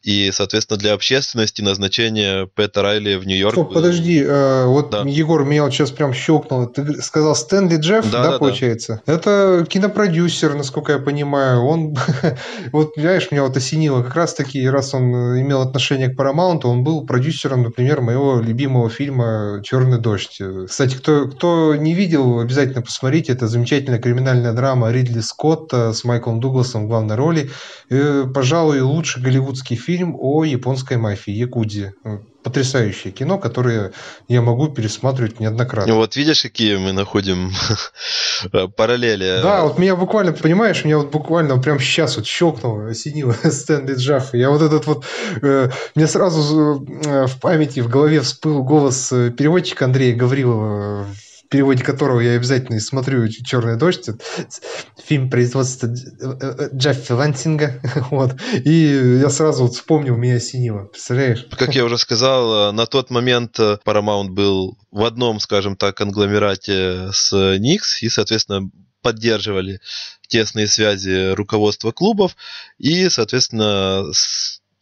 и, 0.04 0.32
соответственно, 0.32 0.80
для 0.80 0.94
общественности 0.94 1.62
назначение 1.62 2.48
Пэта 2.48 2.82
Райли 2.82 3.16
в 3.16 3.26
Нью-Йорк... 3.26 3.54
Стоп, 3.54 3.74
подожди, 3.74 4.24
э, 4.26 4.66
вот 4.66 4.90
да. 4.90 5.04
Егор 5.06 5.44
меня 5.44 5.64
вот 5.64 5.74
сейчас 5.74 5.92
прям 5.92 6.14
щелкнул. 6.14 6.68
Ты 6.68 7.02
сказал 7.02 7.36
Стэнли 7.36 7.78
Джефф, 7.78 8.10
да, 8.10 8.24
да, 8.24 8.32
да 8.32 8.38
получается? 8.40 9.02
Да. 9.06 9.14
Это 9.14 9.66
кинопродюсер, 9.68 10.54
насколько 10.54 10.94
я 10.94 11.00
понимаю. 11.00 11.64
Он, 11.64 11.96
вот, 12.72 12.94
знаешь, 12.96 13.32
меня 13.32 13.44
вот 13.44 13.58
осенило. 13.58 14.04
Как 14.04 14.16
раз 14.16 14.34
таки, 14.34 14.68
раз 14.70 14.94
он 14.94 15.12
имел 15.42 15.62
отношение 15.62 16.10
к 16.10 16.18
Paramount, 16.18 16.62
он 16.64 16.84
был 16.84 17.06
продюсером, 17.06 17.64
например, 17.64 18.02
моего 18.02 18.40
любимого 18.40 18.90
фильма 18.90 19.62
«Черный 19.64 20.00
дождь». 20.00 20.40
Кстати, 20.68 20.96
кто, 20.96 21.28
кто 21.28 21.76
не 21.76 21.94
видел, 21.94 22.40
обязательно 22.40 22.82
посмотрите. 22.82 23.34
Это 23.34 23.48
замечательная 23.48 24.00
криминальная 24.00 24.54
драма 24.54 24.92
Ридли 24.92 25.20
Скотта 25.20 25.92
с 25.92 26.04
Майклом 26.04 26.40
Дугласом 26.40 26.86
в 26.86 26.88
главной 26.88 27.16
роли. 27.16 27.50
И, 27.90 28.24
пожалуй, 28.34 28.80
лучший 28.82 29.22
голливудский 29.22 29.76
фильм 29.76 29.97
фильм 29.98 30.16
о 30.20 30.44
японской 30.44 30.98
мафии, 30.98 31.32
Якудзе. 31.32 31.94
Потрясающее 32.44 33.12
кино, 33.12 33.40
которое 33.40 33.92
я 34.30 34.42
могу 34.42 34.70
пересматривать 34.70 35.40
неоднократно. 35.40 35.96
Вот 35.96 36.16
видишь, 36.16 36.44
какие 36.44 36.78
мы 36.78 36.94
находим 36.94 37.52
параллели. 38.78 39.42
Да, 39.42 39.64
вот 39.64 39.80
меня 39.80 39.96
буквально, 39.96 40.34
понимаешь, 40.34 40.86
меня 40.86 41.00
вот 41.00 41.12
буквально 41.12 41.58
прямо 41.58 41.80
сейчас 41.80 42.16
вот 42.16 42.28
щелкнуло, 42.28 42.90
осенило 42.90 43.34
Стэнли 43.44 43.96
Джафф. 43.96 44.34
Я 44.34 44.52
вот 44.52 44.62
этот 44.62 44.86
вот, 44.86 45.04
э, 45.42 45.70
мне 45.96 46.08
сразу 46.08 46.86
э, 47.06 47.26
в 47.26 47.40
памяти, 47.42 47.80
в 47.80 47.90
голове 47.90 48.22
всплыл 48.22 48.64
голос 48.64 49.12
э, 49.12 49.32
переводчика 49.32 49.86
Андрея 49.86 50.16
Гаврилова 50.16 51.08
переводе 51.50 51.84
которого 51.84 52.20
я 52.20 52.36
обязательно 52.36 52.80
смотрю 52.80 53.28
«Черный 53.28 53.78
дождь». 53.78 54.10
Фильм 55.04 55.30
производства 55.30 55.88
Джеффа 56.74 57.16
Лансинга. 57.16 57.82
вот. 58.12 58.36
И 58.66 59.20
я 59.22 59.30
сразу 59.30 59.64
вот 59.64 59.76
вспомнил, 59.76 60.18
меня 60.18 60.36
осенило. 60.36 60.86
Представляешь? 60.86 61.46
Как 61.58 61.76
я 61.76 61.86
уже 61.86 61.98
сказал, 61.98 62.74
на 62.74 62.86
тот 62.86 63.10
момент 63.10 63.60
Paramount 63.60 64.30
был 64.30 64.78
в 64.92 65.04
одном, 65.04 65.40
скажем 65.40 65.76
так, 65.76 65.96
конгломерате 65.96 67.10
с 67.12 67.58
Никс, 67.58 68.02
и, 68.02 68.10
соответственно, 68.10 68.70
поддерживали 69.02 69.80
тесные 70.28 70.68
связи 70.68 71.34
руководства 71.34 71.92
клубов, 71.92 72.36
и, 72.78 73.10
соответственно, 73.10 74.06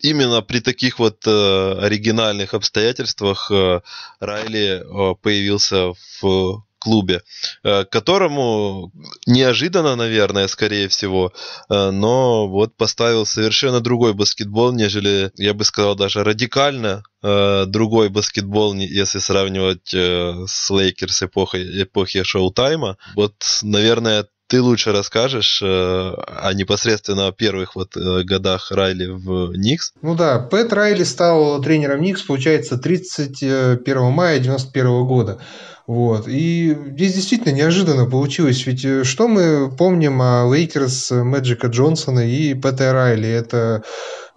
именно 0.09 0.41
при 0.41 0.59
таких 0.59 0.99
вот 0.99 1.25
э, 1.25 1.79
оригинальных 1.81 2.53
обстоятельствах 2.53 3.49
э, 3.51 3.81
Райли 4.19 4.81
э, 4.81 5.15
появился 5.21 5.93
в 6.21 6.63
клубе, 6.85 7.21
э, 7.63 7.83
которому 7.85 8.91
неожиданно, 9.25 9.95
наверное, 9.95 10.47
скорее 10.47 10.87
всего, 10.87 11.33
э, 11.69 11.89
но 11.89 12.47
вот 12.47 12.77
поставил 12.77 13.25
совершенно 13.25 13.81
другой 13.81 14.13
баскетбол, 14.13 14.71
нежели, 14.71 15.31
я 15.35 15.55
бы 15.55 15.63
сказал, 15.63 15.95
даже 15.95 16.23
радикально 16.23 17.03
э, 17.23 17.65
другой 17.65 18.09
баскетбол, 18.09 18.75
если 18.75 19.17
сравнивать 19.19 19.93
с 19.93 20.69
Лейкерс 20.69 21.23
эпохи, 21.23 21.83
эпохи 21.83 22.23
шоу-тайма. 22.23 22.97
Вот, 23.15 23.33
наверное, 23.63 24.27
ты 24.47 24.61
лучше 24.61 24.91
расскажешь 24.91 25.61
э, 25.61 25.65
о 25.65 26.53
непосредственно 26.53 27.27
о 27.27 27.31
первых 27.31 27.75
вот 27.75 27.97
э, 27.97 28.23
годах 28.23 28.71
Райли 28.71 29.07
в 29.07 29.55
Никс. 29.55 29.93
Ну 30.01 30.15
да, 30.15 30.39
Пэт 30.39 30.71
Райли 30.71 31.03
стал 31.03 31.61
тренером 31.61 32.01
Никс, 32.01 32.21
получается, 32.21 32.77
31 32.77 34.01
мая 34.11 34.39
91 34.39 35.05
года. 35.05 35.39
Вот. 35.87 36.27
И 36.27 36.75
здесь 36.91 37.13
действительно 37.13 37.53
неожиданно 37.53 38.05
получилось. 38.05 38.65
Ведь 38.65 38.85
э, 38.85 39.03
что 39.03 39.27
мы 39.27 39.75
помним 39.75 40.21
о 40.21 40.45
Лейкерс 40.53 41.11
Мэджика 41.11 41.67
Джонсона 41.67 42.27
и 42.27 42.53
Пэта 42.53 42.93
Райли? 42.93 43.29
Это 43.29 43.83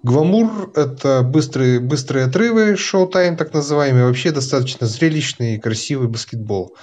гламур, 0.02 0.72
это 0.74 1.22
быстрые, 1.22 1.80
быстрые 1.80 2.26
отрывы, 2.26 2.76
шоу-тайм 2.76 3.36
так 3.36 3.52
называемый, 3.52 4.04
вообще 4.04 4.30
достаточно 4.30 4.86
зрелищный 4.86 5.56
и 5.56 5.60
красивый 5.60 6.08
баскетбол. 6.08 6.76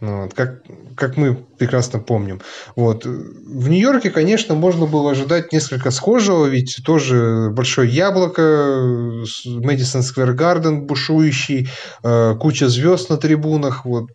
Ну, 0.00 0.22
вот, 0.22 0.32
как, 0.32 0.62
как 0.96 1.18
мы 1.18 1.34
прекрасно 1.34 1.98
помним. 1.98 2.40
Вот. 2.74 3.04
В 3.04 3.68
Нью-Йорке, 3.68 4.08
конечно, 4.08 4.54
можно 4.54 4.86
было 4.86 5.10
ожидать 5.10 5.52
несколько 5.52 5.90
схожего, 5.90 6.46
ведь 6.46 6.80
тоже 6.86 7.50
большое 7.50 7.90
яблоко, 7.90 9.22
Мэдисон 9.44 10.02
Сквер 10.02 10.32
Гарден 10.32 10.86
бушующий, 10.86 11.68
э, 12.02 12.34
куча 12.40 12.68
звезд 12.68 13.10
на 13.10 13.18
трибунах. 13.18 13.84
Вот. 13.84 14.10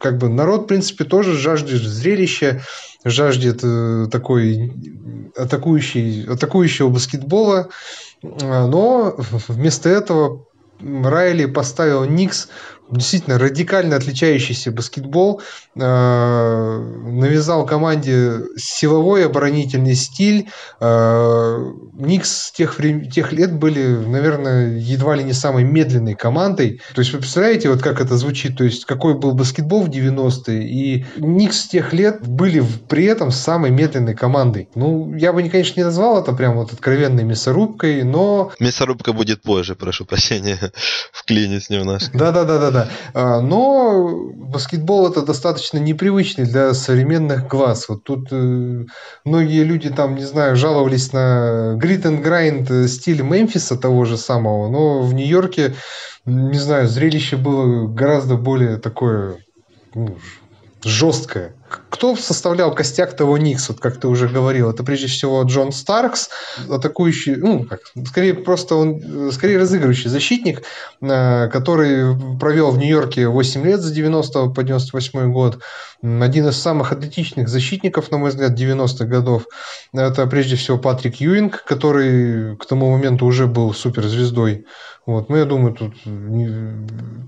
Как 0.00 0.16
бы 0.16 0.30
народ, 0.30 0.62
в 0.62 0.66
принципе, 0.68 1.04
тоже 1.04 1.36
жаждет 1.36 1.82
зрелища, 1.82 2.62
жаждет 3.04 3.60
э, 3.62 4.06
такой 4.10 4.72
атакующий, 5.36 6.24
атакующего 6.24 6.88
баскетбола. 6.88 7.68
Но 8.22 9.16
вместо 9.48 9.90
этого 9.90 10.46
Райли 10.80 11.44
поставил 11.44 12.04
Никс 12.04 12.48
действительно 12.90 13.38
радикально 13.38 13.96
отличающийся 13.96 14.72
баскетбол, 14.72 15.42
э, 15.76 15.80
навязал 15.80 17.66
команде 17.66 18.40
силовой 18.56 19.26
оборонительный 19.26 19.94
стиль. 19.94 20.48
Э, 20.80 21.58
Никс 21.94 22.52
тех, 22.52 22.78
тех 23.12 23.32
лет 23.32 23.52
были, 23.52 23.86
наверное, 23.86 24.78
едва 24.78 25.16
ли 25.16 25.24
не 25.24 25.32
самой 25.32 25.64
медленной 25.64 26.14
командой. 26.14 26.80
То 26.94 27.00
есть 27.00 27.12
вы 27.12 27.18
представляете, 27.18 27.70
вот 27.70 27.82
как 27.82 28.00
это 28.00 28.16
звучит, 28.16 28.56
то 28.56 28.64
есть 28.64 28.84
какой 28.84 29.14
был 29.14 29.32
баскетбол 29.32 29.84
в 29.84 29.90
90-е, 29.90 30.62
и 30.62 31.06
Никс 31.18 31.68
тех 31.68 31.92
лет 31.92 32.26
были 32.26 32.64
при 32.88 33.04
этом 33.04 33.30
самой 33.30 33.70
медленной 33.70 34.14
командой. 34.14 34.68
Ну, 34.74 35.14
я 35.14 35.32
бы, 35.32 35.48
конечно, 35.48 35.80
не 35.80 35.84
назвал 35.84 36.20
это 36.22 36.32
прям 36.32 36.56
вот 36.56 36.72
откровенной 36.72 37.24
мясорубкой, 37.24 38.02
но... 38.02 38.52
Мясорубка 38.58 39.12
будет 39.12 39.42
позже, 39.42 39.74
прошу 39.74 40.04
прощения, 40.04 40.58
вклинись 41.12 41.70
немножко. 41.70 42.16
Да-да-да-да 42.16 42.70
да. 42.70 42.79
А, 43.14 43.40
но 43.40 44.30
баскетбол 44.50 45.08
это 45.08 45.22
достаточно 45.22 45.78
непривычный 45.78 46.44
для 46.44 46.74
современных 46.74 47.48
глаз. 47.48 47.88
Вот 47.88 48.04
тут 48.04 48.28
э, 48.30 48.84
многие 49.24 49.64
люди 49.64 49.90
там, 49.90 50.16
не 50.16 50.24
знаю, 50.24 50.56
жаловались 50.56 51.12
на 51.12 51.76
grit 51.80 52.02
and 52.02 52.22
grind 52.22 52.88
стиль 52.88 53.22
Мемфиса 53.22 53.76
того 53.76 54.04
же 54.04 54.16
самого, 54.16 54.68
но 54.68 55.02
в 55.02 55.14
Нью-Йорке, 55.14 55.74
не 56.26 56.58
знаю, 56.58 56.88
зрелище 56.88 57.36
было 57.36 57.86
гораздо 57.86 58.36
более 58.36 58.76
такое 58.76 59.38
ну, 59.94 60.16
жесткое. 60.84 61.54
Кто 62.00 62.16
составлял 62.16 62.74
костяк 62.74 63.14
того 63.14 63.36
Никс, 63.36 63.68
вот 63.68 63.78
как 63.78 64.00
ты 64.00 64.08
уже 64.08 64.26
говорил? 64.26 64.70
Это 64.70 64.82
прежде 64.82 65.06
всего 65.06 65.42
Джон 65.42 65.70
Старкс, 65.70 66.30
атакующий, 66.70 67.36
ну, 67.36 67.64
как, 67.64 67.80
скорее 68.06 68.32
просто 68.32 68.74
он, 68.76 69.30
скорее 69.32 69.58
разыгрывающий 69.58 70.08
защитник, 70.08 70.62
э, 71.02 71.48
который 71.48 72.16
провел 72.38 72.70
в 72.70 72.78
Нью-Йорке 72.78 73.28
8 73.28 73.66
лет 73.66 73.82
с 73.82 73.90
90 73.90 74.46
по 74.48 74.62
98 74.62 75.30
год. 75.30 75.58
Один 76.02 76.48
из 76.48 76.56
самых 76.56 76.92
атлетичных 76.92 77.50
защитников, 77.50 78.10
на 78.10 78.16
мой 78.16 78.30
взгляд, 78.30 78.58
90-х 78.58 79.04
годов. 79.04 79.44
Это 79.92 80.26
прежде 80.26 80.56
всего 80.56 80.78
Патрик 80.78 81.16
Юинг, 81.16 81.62
который 81.64 82.56
к 82.56 82.64
тому 82.64 82.92
моменту 82.92 83.26
уже 83.26 83.46
был 83.46 83.74
суперзвездой 83.74 84.64
вот, 85.12 85.28
ну, 85.28 85.36
я 85.36 85.44
думаю, 85.44 85.74
тут, 85.74 85.94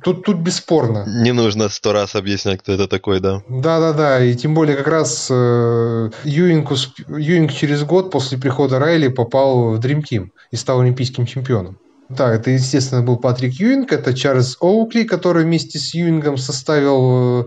тут, 0.05 0.25
тут 0.25 0.37
бесспорно. 0.39 1.05
Не 1.07 1.33
нужно 1.33 1.69
сто 1.69 1.93
раз 1.93 2.15
объяснять, 2.15 2.61
кто 2.61 2.73
это 2.73 2.89
такой, 2.89 3.21
да? 3.21 3.43
Да-да-да, 3.49 4.25
и 4.25 4.35
тем 4.35 4.55
более 4.55 4.77
как 4.77 4.89
раз 4.89 5.29
э, 5.31 6.11
Юинг, 6.25 6.73
Юинг 7.09 7.53
через 7.53 7.85
год 7.85 8.11
после 8.11 8.39
прихода 8.39 8.79
Райли 8.79 9.09
попал 9.09 9.75
в 9.75 9.81
Dream 9.81 10.03
Team 10.03 10.31
и 10.51 10.57
стал 10.57 10.81
олимпийским 10.81 11.27
чемпионом. 11.27 11.79
Да, 12.17 12.33
это, 12.33 12.51
естественно, 12.51 13.03
был 13.03 13.17
Патрик 13.17 13.55
Юинг, 13.55 13.93
это 13.93 14.12
Чарльз 14.12 14.59
Оукли, 14.61 15.05
который 15.05 15.45
вместе 15.45 15.79
с 15.79 15.95
Юингом 15.95 16.37
составил, 16.37 17.43
э, 17.43 17.45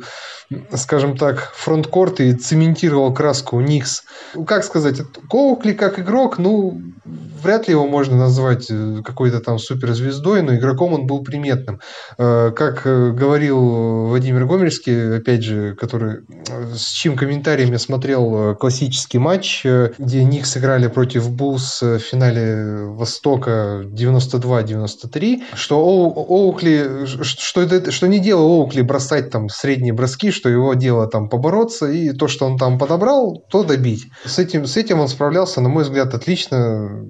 скажем 0.74 1.18
так, 1.18 1.52
фронткорт 1.56 2.20
и 2.20 2.34
цементировал 2.34 3.14
краску 3.14 3.60
Никс. 3.60 4.04
Как 4.48 4.64
сказать, 4.64 5.02
Оукли 5.30 5.74
как 5.74 6.00
игрок, 6.00 6.38
ну, 6.38 6.82
вряд 7.44 7.68
ли 7.68 7.74
его 7.74 7.88
можно 7.88 8.18
назвать 8.18 8.68
э, 8.70 9.02
какой-то 9.04 9.40
там 9.40 9.60
суперзвездой, 9.60 10.42
но 10.42 10.56
игроком 10.56 10.94
он 10.94 11.08
был 11.08 11.24
приметным. 11.24 11.80
Э, 12.18 12.52
как 12.56 12.84
говорил 12.84 14.08
Владимир 14.08 14.46
Гомельский, 14.46 15.18
опять 15.18 15.44
же, 15.44 15.76
который 15.76 16.22
с 16.76 16.90
чьим 16.90 17.16
комментарием 17.18 17.72
я 17.72 17.80
смотрел 17.80 18.56
классический 18.56 19.18
матч, 19.18 19.64
где 19.64 20.24
Никс 20.24 20.58
играли 20.58 20.88
против 20.88 21.30
Булс 21.30 21.82
в 21.82 22.00
финале 22.00 22.86
Востока 22.86 23.84
92 23.86 24.56
92-93, 24.56 25.44
что 25.56 25.80
Оукли, 25.80 27.06
что, 27.06 27.62
это, 27.62 27.92
что 27.92 28.08
не 28.08 28.20
дело 28.20 28.42
Оукли 28.42 28.82
бросать 28.82 29.30
там 29.30 29.50
средние 29.50 29.94
броски, 29.94 30.32
что 30.36 30.50
его 30.50 30.74
дело 30.74 31.08
там 31.08 31.30
побороться, 31.30 31.90
и 31.90 32.12
то, 32.12 32.28
что 32.28 32.46
он 32.46 32.58
там 32.58 32.78
подобрал, 32.78 33.44
то 33.50 33.64
добить. 33.64 34.06
С 34.26 34.38
этим, 34.38 34.68
с 34.68 34.78
этим 34.78 35.00
он 35.00 35.08
справлялся, 35.08 35.62
на 35.62 35.70
мой 35.70 35.84
взгляд, 35.84 36.14
отлично 36.14 37.06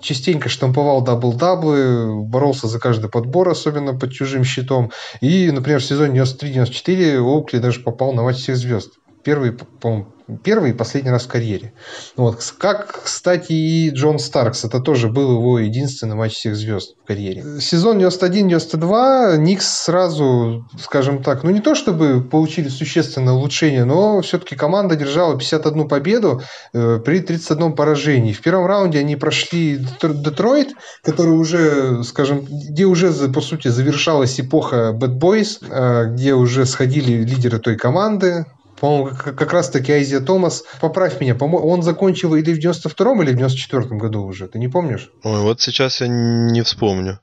частенько 0.00 0.48
штамповал 0.48 1.02
дабл-даблы, 1.02 2.24
боролся 2.24 2.66
за 2.66 2.78
каждый 2.80 3.10
подбор, 3.10 3.48
особенно 3.48 3.94
под 3.98 4.12
чужим 4.12 4.44
щитом. 4.44 4.90
И, 5.20 5.50
например, 5.50 5.80
в 5.80 5.84
сезоне 5.84 6.20
93-94 6.20 7.18
Оукли 7.18 7.58
даже 7.58 7.80
попал 7.80 8.12
на 8.12 8.22
матч 8.22 8.38
всех 8.38 8.56
звезд. 8.56 8.94
Первый, 9.22 9.52
по-моему, 9.52 10.14
первый 10.42 10.70
и 10.70 10.74
последний 10.74 11.10
раз 11.10 11.24
в 11.24 11.28
карьере. 11.28 11.72
Вот. 12.16 12.42
Как, 12.58 13.02
кстати, 13.04 13.52
и 13.52 13.90
Джон 13.90 14.18
Старкс. 14.18 14.64
Это 14.64 14.80
тоже 14.80 15.08
был 15.08 15.32
его 15.32 15.58
единственный 15.58 16.14
матч 16.14 16.34
всех 16.34 16.56
звезд 16.56 16.94
в 17.02 17.06
карьере. 17.06 17.60
Сезон 17.60 17.98
91-92 17.98 19.38
Никс 19.38 19.66
сразу, 19.84 20.66
скажем 20.78 21.22
так, 21.22 21.42
ну 21.44 21.50
не 21.50 21.60
то 21.60 21.74
чтобы 21.74 22.22
получили 22.22 22.68
существенное 22.68 23.34
улучшение, 23.34 23.84
но 23.84 24.20
все-таки 24.20 24.56
команда 24.56 24.96
одержала 24.96 25.38
51 25.38 25.88
победу 25.88 26.42
э, 26.72 27.00
при 27.04 27.20
31 27.20 27.72
поражении. 27.72 28.32
В 28.32 28.40
первом 28.40 28.66
раунде 28.66 28.98
они 28.98 29.16
прошли 29.16 29.78
Детройт, 30.02 30.74
который 31.02 31.34
уже, 31.34 32.02
скажем, 32.04 32.46
где 32.48 32.84
уже, 32.84 33.12
по 33.28 33.40
сути, 33.40 33.68
завершалась 33.68 34.40
эпоха 34.40 34.96
Bad 34.98 35.18
Boys, 35.18 35.58
э, 35.60 36.12
где 36.12 36.34
уже 36.34 36.66
сходили 36.66 37.24
лидеры 37.24 37.58
той 37.58 37.76
команды, 37.76 38.46
по-моему, 38.80 39.10
как 39.16 39.52
раз 39.52 39.68
таки 39.68 39.92
Айзия 39.92 40.20
Томас, 40.20 40.64
поправь 40.80 41.20
меня, 41.20 41.36
он 41.36 41.82
закончил 41.82 42.34
или 42.34 42.52
в 42.52 42.58
92-м, 42.58 43.22
или 43.22 43.32
в 43.32 43.38
94-м 43.38 43.98
году 43.98 44.22
уже, 44.22 44.48
ты 44.48 44.58
не 44.58 44.68
помнишь? 44.68 45.10
Ой, 45.22 45.40
вот 45.40 45.60
сейчас 45.60 46.00
я 46.00 46.08
не 46.08 46.62
вспомню. 46.62 47.20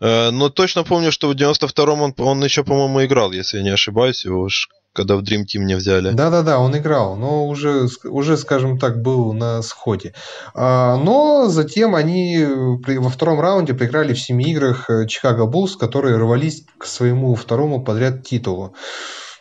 Э, 0.00 0.30
но 0.30 0.48
точно 0.48 0.82
помню, 0.82 1.12
что 1.12 1.28
в 1.28 1.34
92-м 1.34 2.00
он, 2.00 2.14
он 2.18 2.42
еще, 2.42 2.64
по-моему, 2.64 3.04
играл, 3.04 3.32
если 3.32 3.58
я 3.58 3.62
не 3.62 3.70
ошибаюсь, 3.70 4.24
его 4.24 4.42
уж 4.42 4.68
когда 4.94 5.16
в 5.16 5.22
Dream 5.22 5.42
Team 5.42 5.64
не 5.64 5.74
взяли. 5.74 6.12
Да-да-да, 6.12 6.60
он 6.60 6.76
играл, 6.76 7.16
но 7.16 7.48
уже, 7.48 7.88
уже, 8.04 8.36
скажем 8.36 8.78
так, 8.78 9.02
был 9.02 9.32
на 9.32 9.60
сходе. 9.60 10.14
А, 10.54 10.96
но 10.96 11.48
затем 11.48 11.96
они 11.96 12.46
во 12.46 13.10
втором 13.10 13.40
раунде 13.40 13.74
проиграли 13.74 14.14
в 14.14 14.20
семи 14.20 14.52
играх 14.52 14.88
Чикаго 15.08 15.46
Буллс, 15.46 15.76
которые 15.76 16.16
рвались 16.16 16.64
к 16.78 16.86
своему 16.86 17.34
второму 17.34 17.82
подряд 17.82 18.22
титулу. 18.22 18.76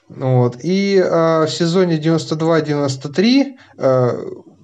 Вот. 0.10 0.58
И 0.64 0.98
э, 0.98 1.46
в 1.46 1.50
сезоне 1.50 1.98
92-93 1.98 3.56
э, 3.78 4.10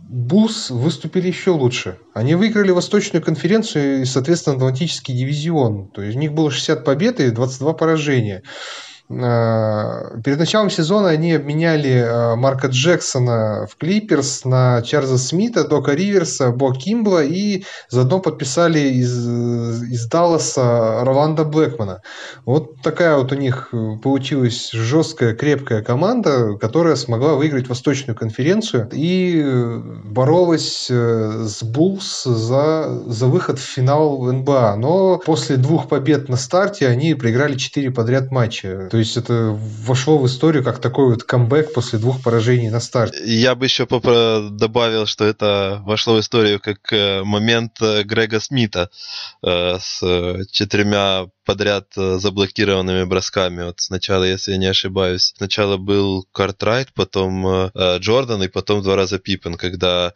Бус 0.09 0.71
выступили 0.71 1.27
еще 1.27 1.51
лучше. 1.51 1.99
Они 2.15 2.33
выиграли 2.33 2.71
Восточную 2.71 3.23
конференцию 3.23 4.01
и, 4.01 4.05
соответственно, 4.05 4.55
Атлантический 4.55 5.15
дивизион. 5.15 5.89
То 5.89 6.01
есть 6.01 6.17
у 6.17 6.19
них 6.19 6.33
было 6.33 6.49
60 6.49 6.83
побед 6.83 7.19
и 7.19 7.29
22 7.29 7.73
поражения. 7.73 8.41
Э, 9.11 10.21
перед 10.23 10.37
началом 10.37 10.69
сезона 10.69 11.09
они 11.09 11.33
обменяли 11.33 11.89
э, 11.89 12.35
Марка 12.35 12.67
Джексона 12.67 13.65
в 13.65 13.75
Клиперс 13.75 14.45
на 14.45 14.83
Чарльза 14.83 15.17
Смита, 15.17 15.67
Дока 15.67 15.93
Риверса, 15.93 16.51
Бо 16.51 16.73
Кимбла 16.73 17.23
и 17.23 17.63
заодно 17.89 18.19
подписали 18.19 18.79
из, 18.79 19.27
из 19.91 20.05
Далласа 20.07 20.99
Роланда 21.03 21.43
Блэкмана. 21.43 22.01
Вот 22.45 22.81
такая 22.83 23.17
вот 23.17 23.31
у 23.31 23.35
них 23.35 23.73
получилась 24.03 24.69
жесткая, 24.71 25.33
крепкая 25.33 25.81
команда, 25.81 26.55
которая 26.61 26.95
смогла 26.95 27.33
выиграть 27.33 27.67
Восточную 27.67 28.15
конференцию 28.15 28.89
и 28.91 29.43
боролась 30.03 30.87
э, 30.91 31.45
с 31.47 31.63
Буллс 31.63 32.25
за, 32.25 33.01
за 33.07 33.25
выход 33.25 33.57
в 33.57 33.63
финал 33.63 34.31
НБА. 34.31 34.75
Но 34.77 35.17
после 35.17 35.57
двух 35.57 35.87
побед 35.87 36.29
на 36.29 36.37
старте 36.37 36.87
они 36.87 37.15
проиграли 37.15 37.55
четыре 37.55 37.89
подряд 37.89 38.29
матча. 38.29 38.87
То 38.91 38.98
есть 38.99 39.17
это 39.17 39.57
вошло 39.83 40.17
в 40.17 40.27
историю 40.27 40.63
как 40.63 40.79
такой 40.79 41.09
вот 41.09 41.23
камбэк 41.23 41.73
после 41.73 41.99
двух 41.99 42.21
поражений 42.21 42.69
на 42.69 42.79
старте. 42.79 43.19
Я 43.25 43.55
бы 43.55 43.65
еще 43.65 43.85
добавил, 44.51 45.05
что 45.05 45.25
это 45.25 45.81
вошло 45.85 46.15
в 46.15 46.19
историю 46.19 46.59
как 46.59 46.91
э, 46.93 47.23
момент 47.23 47.81
э, 47.81 48.03
Грега 48.03 48.39
Смита 48.39 48.89
э, 49.43 49.77
с 49.79 49.99
четырьмя 50.51 51.27
подряд 51.49 51.87
заблокированными 51.95 53.05
бросками. 53.05 53.63
Вот 53.63 53.79
сначала, 53.79 54.23
если 54.23 54.51
я 54.51 54.59
не 54.59 54.67
ошибаюсь, 54.67 55.33
сначала 55.35 55.77
был 55.77 56.27
Картрайт, 56.31 56.93
потом 56.93 57.71
Джордан 57.75 58.43
и 58.43 58.47
потом 58.49 58.83
два 58.83 58.95
раза 58.95 59.17
Пиппен, 59.17 59.55
когда 59.55 60.13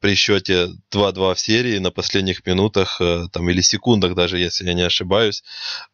при 0.00 0.16
счете 0.16 0.70
2-2 0.92 1.34
в 1.36 1.38
серии 1.38 1.78
на 1.78 1.92
последних 1.92 2.44
минутах 2.44 3.00
там, 3.30 3.48
или 3.48 3.60
секундах 3.60 4.16
даже, 4.16 4.40
если 4.40 4.66
я 4.66 4.74
не 4.74 4.82
ошибаюсь, 4.82 5.44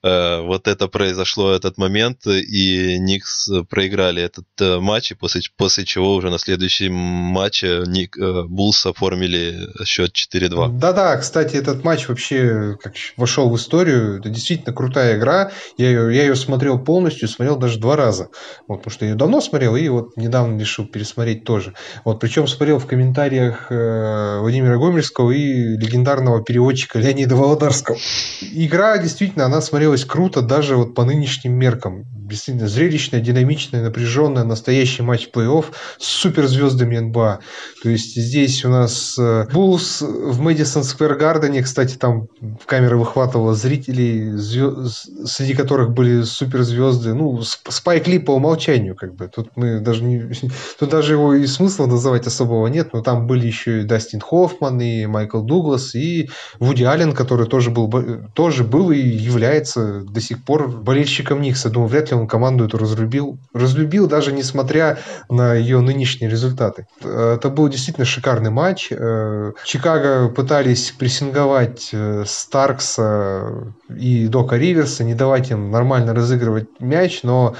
вот 0.02 0.66
это 0.66 0.88
произошло, 0.88 1.52
этот 1.52 1.76
момент, 1.76 2.26
и 2.26 2.96
Никс 2.98 3.50
проиграли 3.68 4.22
этот 4.22 4.80
матч, 4.80 5.12
и 5.12 5.14
после, 5.14 5.42
после 5.58 5.84
чего 5.84 6.14
уже 6.14 6.30
на 6.30 6.38
следующем 6.38 6.94
матче 6.94 7.82
Ник, 7.86 8.16
Булс 8.16 8.86
оформили 8.86 9.68
счет 9.84 10.14
4-2. 10.14 10.78
Да-да, 10.78 11.18
кстати, 11.18 11.56
этот 11.56 11.84
матч 11.84 12.08
вообще 12.08 12.78
как 12.82 12.94
вошел 13.18 13.50
в 13.50 13.56
историю. 13.56 14.20
Это 14.20 14.30
действительно 14.30 14.69
крутая 14.72 15.18
игра. 15.18 15.50
Я 15.76 15.88
ее, 15.88 16.14
я 16.14 16.22
ее 16.22 16.36
смотрел 16.36 16.78
полностью, 16.78 17.28
смотрел 17.28 17.56
даже 17.56 17.78
два 17.78 17.96
раза. 17.96 18.28
Вот, 18.68 18.78
потому 18.78 18.92
что 18.92 19.04
я 19.04 19.12
ее 19.12 19.16
давно 19.16 19.40
смотрел 19.40 19.76
и 19.76 19.88
вот 19.88 20.16
недавно 20.16 20.58
решил 20.58 20.86
пересмотреть 20.86 21.44
тоже. 21.44 21.74
Вот, 22.04 22.20
причем 22.20 22.46
смотрел 22.46 22.78
в 22.78 22.86
комментариях 22.86 23.66
э, 23.70 24.38
Владимира 24.40 24.76
Гомельского 24.76 25.30
и 25.30 25.76
легендарного 25.76 26.42
переводчика 26.42 26.98
Леонида 26.98 27.36
Володарского. 27.36 27.96
Игра 28.40 28.98
действительно, 28.98 29.46
она 29.46 29.60
смотрелась 29.60 30.04
круто 30.04 30.42
даже 30.42 30.76
вот 30.76 30.94
по 30.94 31.04
нынешним 31.04 31.52
меркам. 31.52 32.04
Действительно 32.30 32.68
зрелищная, 32.68 33.20
динамичная, 33.20 33.82
напряженная, 33.82 34.44
настоящий 34.44 35.02
матч 35.02 35.28
плей-офф 35.32 35.66
с 35.98 36.06
суперзвездами 36.06 36.98
НБА. 36.98 37.40
То 37.82 37.88
есть 37.88 38.14
здесь 38.14 38.64
у 38.64 38.68
нас 38.68 39.18
Булс 39.52 40.00
в 40.00 40.40
Мэдисон 40.40 40.84
Сквер 40.84 41.16
Гардене, 41.16 41.62
кстати, 41.62 41.96
там 41.96 42.28
камера 42.66 42.96
выхватывала 42.96 43.54
зрителей, 43.54 44.32
звезд, 44.36 45.08
среди 45.26 45.54
которых 45.54 45.90
были 45.90 46.22
суперзвезды. 46.22 47.14
Ну, 47.14 47.42
Спайк 47.42 48.06
Ли 48.06 48.18
по 48.18 48.32
умолчанию, 48.32 48.94
как 48.94 49.14
бы. 49.14 49.28
Тут 49.28 49.50
мы 49.56 49.80
даже 49.80 50.04
не... 50.04 50.32
Тут 50.78 50.88
даже 50.88 51.14
его 51.14 51.34
и 51.34 51.46
смысла 51.46 51.86
называть 51.86 52.26
особого 52.26 52.66
нет, 52.68 52.92
но 52.92 53.02
там 53.02 53.26
были 53.26 53.46
еще 53.46 53.80
и 53.80 53.84
Дастин 53.84 54.20
Хоффман, 54.20 54.80
и 54.80 55.06
Майкл 55.06 55.42
Дуглас, 55.42 55.94
и 55.94 56.30
Вуди 56.58 56.84
Аллен, 56.84 57.12
который 57.12 57.46
тоже 57.46 57.70
был, 57.70 57.90
тоже 58.34 58.64
был 58.64 58.90
и 58.90 58.98
является 58.98 60.00
до 60.00 60.20
сих 60.20 60.44
пор 60.44 60.68
болельщиком 60.68 61.40
Никса. 61.40 61.70
Думаю, 61.70 61.88
вряд 61.88 62.10
ли 62.10 62.16
он 62.16 62.19
команду 62.26 62.64
эту 62.64 62.78
разлюбил. 62.78 63.38
Разлюбил 63.52 64.06
даже 64.06 64.32
несмотря 64.32 64.98
на 65.28 65.54
ее 65.54 65.80
нынешние 65.80 66.30
результаты. 66.30 66.86
Это 67.02 67.48
был 67.50 67.68
действительно 67.68 68.04
шикарный 68.04 68.50
матч. 68.50 68.88
Э, 68.90 69.52
Чикаго 69.64 70.28
пытались 70.28 70.92
прессинговать 70.92 71.90
э, 71.92 72.24
Старкса 72.26 73.72
и 73.88 74.26
Дока 74.28 74.56
Риверса, 74.56 75.04
не 75.04 75.14
давать 75.14 75.50
им 75.50 75.70
нормально 75.70 76.14
разыгрывать 76.14 76.68
мяч, 76.80 77.22
но 77.22 77.54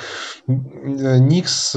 э, 0.47 0.53
Никс 1.19 1.77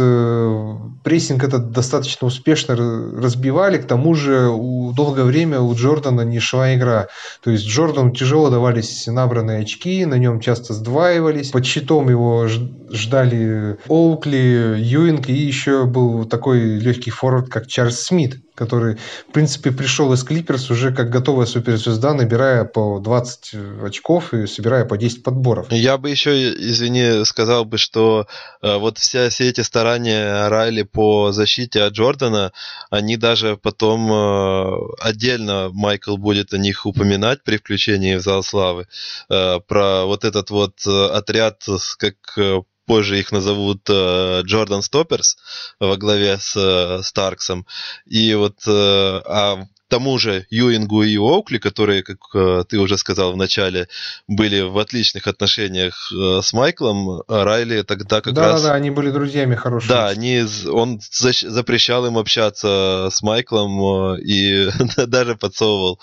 прессинг 1.04 1.43
этот 1.43 1.72
достаточно 1.72 2.28
успешно 2.28 2.76
разбивали, 2.76 3.78
к 3.78 3.86
тому 3.86 4.15
же 4.15 4.50
долгое 4.96 5.24
время 5.24 5.60
у 5.60 5.74
Джордана 5.74 6.22
не 6.22 6.39
шла 6.39 6.76
игра. 6.76 7.08
То 7.43 7.52
есть 7.52 7.65
Джордану 7.65 8.12
тяжело 8.12 8.50
давались 8.50 9.08
набранные 9.08 9.62
очки, 9.62 10.06
на 10.06 10.15
нем 10.15 10.39
часто 10.39 10.74
сдваивались, 10.74 11.52
под 11.52 11.65
щитом 11.65 12.10
его 12.10 12.48
ждали 12.92 13.78
Оукли, 13.88 14.76
Юинг 14.78 15.30
и 15.30 15.34
еще 15.34 15.86
был 15.86 16.26
такой 16.26 16.80
легкий 16.80 17.12
форвард, 17.12 17.50
как 17.50 17.68
Чарльз 17.68 18.04
Смит 18.04 18.38
который, 18.56 18.98
в 19.28 19.32
принципе, 19.32 19.72
пришел 19.72 20.13
из 20.13 20.24
Клиперс 20.24 20.70
уже 20.70 20.94
как 20.94 21.10
готовая 21.10 21.46
суперзвезда, 21.46 22.13
набирая 22.13 22.66
по 22.66 23.00
20 23.00 23.56
очков 23.84 24.34
и 24.34 24.48
собирая 24.48 24.86
по 24.86 24.98
10 24.98 25.24
подборов. 25.24 25.72
Я 25.72 25.98
бы 25.98 26.10
еще, 26.10 26.54
извини, 26.54 27.26
сказал 27.26 27.66
бы, 27.66 27.78
что 27.78 28.28
э, 28.62 28.78
вот 28.78 28.98
вся, 28.98 29.30
все 29.30 29.50
эти 29.50 29.62
старания 29.62 30.48
Райли 30.50 30.84
по 30.84 31.32
защите 31.32 31.84
от 31.84 31.94
Джордана, 31.94 32.52
они 32.89 33.18
даже 33.18 33.58
потом 33.58 34.12
э, 34.12 34.66
отдельно 35.02 35.70
Майкл 35.74 36.18
будет 36.18 36.54
о 36.54 36.58
них 36.58 36.86
упоминать 36.86 37.44
при 37.44 37.58
включении 37.58 38.16
в 38.16 38.22
зал 38.22 38.44
славы. 38.44 38.88
Э, 39.30 39.60
про 39.68 40.06
вот 40.06 40.26
этот 40.26 40.50
вот 40.50 40.86
э, 40.86 41.06
отряд, 41.08 41.63
как 41.98 42.16
э, 42.38 42.62
позже 42.86 43.19
их 43.19 43.32
назовут 43.32 43.89
Джордан 43.89 44.80
э, 44.80 44.82
Стопперс 44.82 45.38
во 45.80 45.98
главе 45.98 46.38
с 46.38 46.56
э, 46.56 47.04
Старксом. 47.04 47.65
И 48.06 48.34
вот 48.34 48.60
э, 48.67 49.22
а 49.26 49.65
тому 49.93 50.17
же 50.17 50.47
Юингу 50.49 51.03
и 51.03 51.15
Оукли, 51.17 51.60
которые, 51.60 52.01
как 52.01 52.17
э, 52.34 52.63
ты 52.67 52.79
уже 52.79 52.97
сказал 52.97 53.32
в 53.32 53.38
начале, 53.38 53.88
были 54.27 54.62
в 54.62 54.79
отличных 54.79 55.27
отношениях 55.27 56.12
э, 56.12 56.39
с 56.41 56.51
Майклом, 56.51 57.21
а 57.27 57.43
Райли 57.43 57.84
тогда 57.84 58.21
как 58.21 58.34
да, 58.34 58.41
раз... 58.41 58.62
Да-да-да, 58.63 58.73
они 58.73 58.89
были 58.89 59.12
друзьями 59.12 59.53
хорошими. 59.53 59.89
Да, 59.89 60.08
они, 60.08 60.45
он 60.67 60.99
запрещал 61.12 62.08
им 62.08 62.17
общаться 62.17 63.10
с 63.12 63.21
Майклом 63.21 64.15
э, 64.15 64.21
и 64.21 64.69
даже 65.06 65.36
подсовывал 65.36 65.99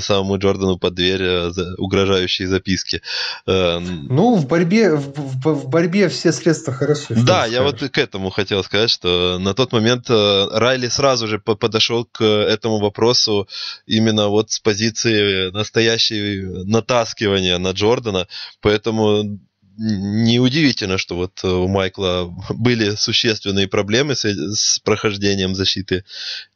самому 0.00 0.38
Джордану 0.38 0.78
под 0.78 0.94
дверь 0.94 1.50
угрожающие 1.76 2.48
записки. 2.48 3.02
Ну, 3.46 4.36
в 4.36 4.46
борьбе, 4.46 4.94
в, 4.94 5.42
в 5.44 5.68
борьбе 5.68 6.08
все 6.08 6.32
средства 6.32 6.72
хороши. 6.72 7.14
Да, 7.14 7.44
я 7.44 7.62
вот 7.62 7.80
к 7.80 7.98
этому 7.98 8.30
хотел 8.30 8.64
сказать, 8.64 8.88
что 8.90 9.38
на 9.38 9.52
тот 9.52 9.72
момент 9.72 10.06
Райли 10.08 10.88
сразу 10.88 11.28
же 11.28 11.38
подошел 11.38 12.06
к 12.06 12.24
этому 12.24 12.78
вопросу 12.78 13.17
вопросу 13.18 13.48
именно 13.86 14.28
вот 14.28 14.50
с 14.50 14.60
позиции 14.60 15.50
настоящей 15.50 16.42
натаскивания 16.64 17.58
на 17.58 17.72
Джордана. 17.72 18.26
Поэтому 18.60 19.38
неудивительно, 19.76 20.98
что 20.98 21.16
вот 21.16 21.44
у 21.44 21.68
Майкла 21.68 22.34
были 22.50 22.96
существенные 22.96 23.68
проблемы 23.68 24.14
с, 24.14 24.24
с 24.24 24.78
прохождением 24.80 25.54
защиты 25.54 26.04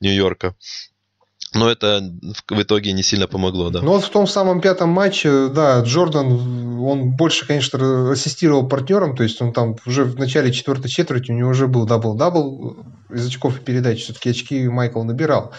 Нью-Йорка. 0.00 0.54
Но 1.54 1.70
это 1.70 2.02
в 2.48 2.62
итоге 2.62 2.92
не 2.92 3.02
сильно 3.02 3.26
помогло, 3.26 3.70
да. 3.70 3.82
Ну 3.82 3.92
вот 3.92 4.04
в 4.04 4.10
том 4.10 4.26
самом 4.26 4.60
пятом 4.60 4.88
матче, 4.88 5.48
да, 5.48 5.80
Джордан, 5.80 6.80
он 6.80 7.10
больше, 7.10 7.46
конечно, 7.46 8.10
ассистировал 8.10 8.68
партнерам, 8.68 9.14
то 9.14 9.22
есть 9.22 9.40
он 9.42 9.52
там 9.52 9.76
уже 9.86 10.04
в 10.04 10.18
начале 10.18 10.52
четвертой 10.52 10.90
четверти 10.90 11.30
у 11.30 11.34
него 11.34 11.50
уже 11.50 11.66
был 11.68 11.86
дабл-дабл 11.86 12.76
из 13.10 13.26
очков 13.26 13.58
и 13.58 13.64
передач, 13.64 14.02
все-таки 14.02 14.30
очки 14.30 14.68
Майкл 14.68 15.02
набирал. 15.02 15.52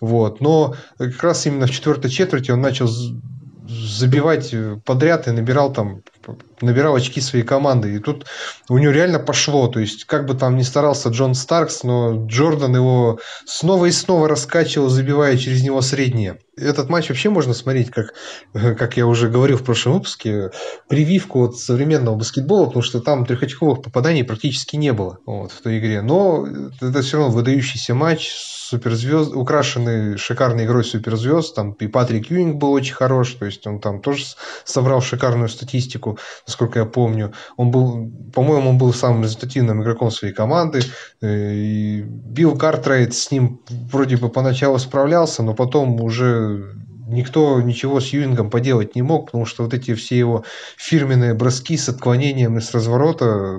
Вот. 0.00 0.40
Но 0.40 0.74
как 0.98 1.22
раз 1.22 1.46
именно 1.46 1.66
в 1.66 1.70
четвертой 1.70 2.10
четверти 2.10 2.50
он 2.50 2.60
начал 2.60 2.88
забивать 3.68 4.54
подряд 4.84 5.28
и 5.28 5.30
набирал 5.30 5.72
там 5.72 6.02
набирал 6.60 6.94
очки 6.94 7.20
своей 7.20 7.44
команды. 7.44 7.94
И 7.94 7.98
тут 7.98 8.26
у 8.68 8.78
него 8.78 8.92
реально 8.92 9.18
пошло. 9.18 9.68
То 9.68 9.80
есть, 9.80 10.04
как 10.04 10.26
бы 10.26 10.34
там 10.34 10.56
ни 10.56 10.62
старался 10.62 11.08
Джон 11.08 11.34
Старкс, 11.34 11.82
но 11.82 12.26
Джордан 12.26 12.74
его 12.74 13.18
снова 13.46 13.86
и 13.86 13.90
снова 13.90 14.28
раскачивал, 14.28 14.88
забивая 14.88 15.36
через 15.36 15.62
него 15.62 15.80
средние. 15.80 16.38
Этот 16.56 16.90
матч 16.90 17.08
вообще 17.08 17.30
можно 17.30 17.54
смотреть, 17.54 17.90
как, 17.90 18.12
как 18.52 18.96
я 18.96 19.06
уже 19.06 19.28
говорил 19.28 19.56
в 19.56 19.64
прошлом 19.64 19.94
выпуске, 19.94 20.50
прививку 20.88 21.44
от 21.44 21.56
современного 21.56 22.16
баскетбола, 22.16 22.66
потому 22.66 22.82
что 22.82 23.00
там 23.00 23.24
трехочковых 23.24 23.82
попаданий 23.82 24.24
практически 24.24 24.76
не 24.76 24.92
было 24.92 25.18
вот, 25.24 25.52
в 25.52 25.62
той 25.62 25.78
игре. 25.78 26.02
Но 26.02 26.46
это 26.80 27.02
все 27.02 27.16
равно 27.16 27.32
выдающийся 27.32 27.94
матч, 27.94 28.30
суперзвезд, 28.70 29.34
украшенный 29.34 30.16
шикарной 30.16 30.64
игрой 30.64 30.84
суперзвезд. 30.84 31.54
Там 31.54 31.72
и 31.72 31.88
Патрик 31.88 32.30
Юинг 32.30 32.56
был 32.56 32.72
очень 32.72 32.94
хорош, 32.94 33.32
то 33.32 33.46
есть 33.46 33.66
он 33.66 33.80
там 33.80 34.00
тоже 34.00 34.24
собрал 34.64 35.02
шикарную 35.02 35.48
статистику 35.48 36.18
насколько 36.46 36.78
я 36.78 36.84
помню. 36.84 37.32
Он 37.56 37.70
был, 37.70 38.10
по-моему, 38.32 38.70
он 38.70 38.78
был 38.78 38.92
самым 38.92 39.22
результативным 39.22 39.82
игроком 39.82 40.10
своей 40.10 40.32
команды. 40.34 40.80
Э, 41.20 41.52
и 41.52 42.02
Билл 42.02 42.56
Картрайт 42.56 43.14
с 43.14 43.30
ним 43.30 43.60
вроде 43.92 44.16
бы 44.16 44.28
поначалу 44.28 44.78
справлялся, 44.78 45.42
но 45.42 45.54
потом 45.54 46.00
уже 46.00 46.74
никто 47.08 47.60
ничего 47.60 48.00
с 48.00 48.08
Юингом 48.08 48.50
поделать 48.50 48.94
не 48.94 49.02
мог, 49.02 49.26
потому 49.26 49.46
что 49.46 49.64
вот 49.64 49.74
эти 49.74 49.94
все 49.94 50.18
его 50.18 50.44
фирменные 50.76 51.34
броски 51.34 51.76
с 51.76 51.88
отклонением 51.88 52.58
и 52.58 52.60
с 52.60 52.72
разворота 52.72 53.58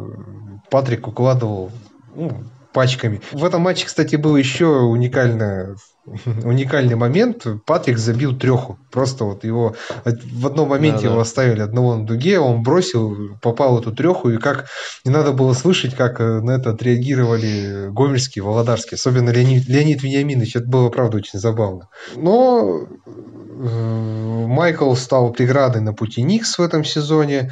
Патрик 0.69 1.07
укладывал 1.07 1.71
ну, 2.15 2.43
пачками. 2.73 3.21
В 3.31 3.43
этом 3.45 3.61
матче, 3.61 3.85
кстати, 3.85 4.15
был 4.15 4.35
еще 4.35 4.67
уникальное 4.67 5.75
уникальный 6.43 6.95
момент. 6.95 7.45
Патрик 7.65 7.97
забил 7.97 8.37
треху. 8.37 8.77
Просто 8.91 9.25
вот 9.25 9.43
его 9.43 9.75
в 10.01 10.47
одном 10.47 10.69
моменте 10.69 11.03
да, 11.03 11.11
его 11.11 11.19
оставили 11.19 11.61
одного 11.61 11.95
на 11.95 12.05
дуге, 12.05 12.39
он 12.39 12.63
бросил, 12.63 13.37
попал 13.41 13.79
эту 13.79 13.91
треху, 13.91 14.29
и 14.29 14.37
как 14.37 14.67
не 15.05 15.11
надо 15.11 15.31
было 15.31 15.53
слышать, 15.53 15.95
как 15.95 16.19
э, 16.19 16.41
на 16.41 16.51
это 16.51 16.71
отреагировали 16.71 17.89
Гомельский, 17.91 18.41
Володарский, 18.41 18.95
особенно 18.95 19.29
Леонид, 19.29 19.67
Леонид 19.67 20.01
Вениаминович. 20.01 20.55
Это 20.57 20.67
было, 20.67 20.89
правда, 20.89 21.17
очень 21.17 21.39
забавно. 21.39 21.87
Но 22.15 22.87
э, 23.05 24.45
Майкл 24.47 24.93
стал 24.95 25.31
преградой 25.31 25.81
на 25.81 25.93
пути 25.93 26.23
Никс 26.23 26.57
в 26.57 26.61
этом 26.61 26.83
сезоне. 26.83 27.51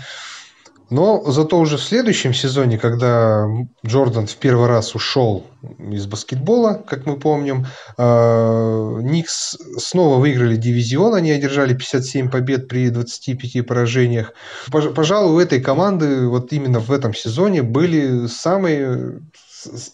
Но 0.89 1.23
зато 1.31 1.59
уже 1.59 1.77
в 1.77 1.83
следующем 1.83 2.33
сезоне, 2.33 2.77
когда 2.77 3.45
Джордан 3.85 4.25
в 4.27 4.35
первый 4.37 4.67
раз 4.67 4.95
ушел 4.95 5.45
из 5.79 6.07
баскетбола, 6.07 6.83
как 6.87 7.05
мы 7.05 7.19
помним, 7.19 7.67
э, 7.97 8.97
Никс 9.01 9.57
снова 9.77 10.19
выиграли 10.19 10.55
дивизион, 10.55 11.13
они 11.13 11.31
одержали 11.31 11.73
57 11.73 12.29
побед 12.29 12.67
при 12.67 12.89
25 12.89 13.65
поражениях. 13.65 14.33
Пожалуй, 14.71 15.35
у 15.35 15.39
этой 15.39 15.61
команды 15.61 16.27
вот 16.27 16.51
именно 16.53 16.79
в 16.79 16.91
этом 16.91 17.13
сезоне 17.13 17.61
были 17.61 18.27
самые 18.27 19.21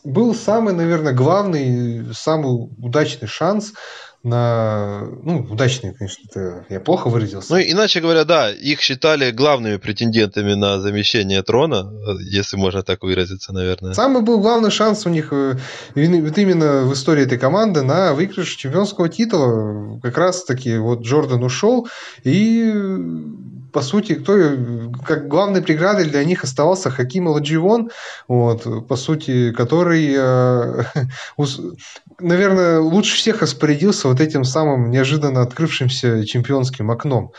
был 0.03 0.35
самый, 0.35 0.75
наверное, 0.75 1.13
главный, 1.13 2.13
самый 2.13 2.69
удачный 2.77 3.27
шанс 3.27 3.73
на... 4.25 5.03
Ну, 5.23 5.45
удачный, 5.49 5.93
конечно, 5.93 6.23
это 6.29 6.65
я 6.69 6.79
плохо 6.79 7.09
выразился. 7.09 7.53
Ну, 7.53 7.59
иначе 7.59 8.01
говоря, 8.01 8.25
да, 8.25 8.51
их 8.51 8.81
считали 8.81 9.31
главными 9.31 9.77
претендентами 9.77 10.55
на 10.55 10.79
замещение 10.79 11.43
трона, 11.43 11.91
если 12.19 12.57
можно 12.57 12.81
так 12.81 13.03
выразиться, 13.03 13.53
наверное. 13.53 13.93
Самый 13.93 14.23
был 14.23 14.39
главный 14.39 14.71
шанс 14.71 15.05
у 15.05 15.09
них 15.09 15.31
э, 15.31 15.57
вот 15.93 16.37
именно 16.37 16.81
в 16.83 16.93
истории 16.93 17.23
этой 17.23 17.37
команды 17.37 17.83
на 17.83 18.13
выигрыш 18.13 18.55
чемпионского 18.55 19.09
титула. 19.09 19.99
Как 20.01 20.17
раз-таки 20.17 20.77
вот 20.77 21.01
Джордан 21.01 21.43
ушел, 21.43 21.87
и 22.23 22.73
по 23.75 23.81
сути, 23.81 24.13
кто, 24.13 24.37
как 25.05 25.27
главной 25.27 25.61
преградой 25.61 26.05
для 26.05 26.23
них 26.23 26.45
оставался 26.45 26.89
Хаким 26.89 27.27
Ладживон, 27.27 27.91
вот, 28.25 28.87
по 28.87 28.95
сути, 28.95 29.51
который, 29.51 30.15
э, 30.17 30.83
наверное, 32.19 32.79
лучше 32.79 33.15
всех 33.15 33.41
распорядился 33.41 34.07
вот 34.07 34.21
этим 34.21 34.43
самым 34.43 34.89
неожиданно 34.89 35.41
открывшимся 35.41 36.25
чемпионским 36.25 36.91
окном. 36.91 37.31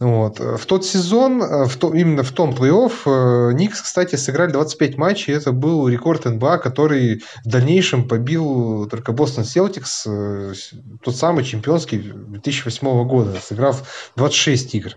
Вот. 0.00 0.40
В 0.40 0.66
тот 0.66 0.84
сезон, 0.84 1.42
э, 1.42 1.64
в 1.66 1.76
то, 1.76 1.94
именно 1.94 2.22
в 2.22 2.32
том 2.32 2.50
плей-офф, 2.50 2.92
э, 3.06 3.52
Никс, 3.54 3.80
кстати, 3.80 4.16
сыграли 4.16 4.52
25 4.52 4.98
матчей. 4.98 5.34
Это 5.34 5.52
был 5.52 5.88
рекорд 5.88 6.24
НБА, 6.24 6.58
который 6.58 7.22
в 7.44 7.48
дальнейшем 7.48 8.08
побил 8.08 8.88
только 8.90 9.12
Бостон 9.12 9.44
Селтикс, 9.44 10.06
э, 10.06 10.52
тот 11.02 11.16
самый 11.16 11.44
чемпионский 11.44 11.98
2008 11.98 13.04
года, 13.04 13.36
сыграв 13.40 14.10
26 14.16 14.74
игр. 14.74 14.96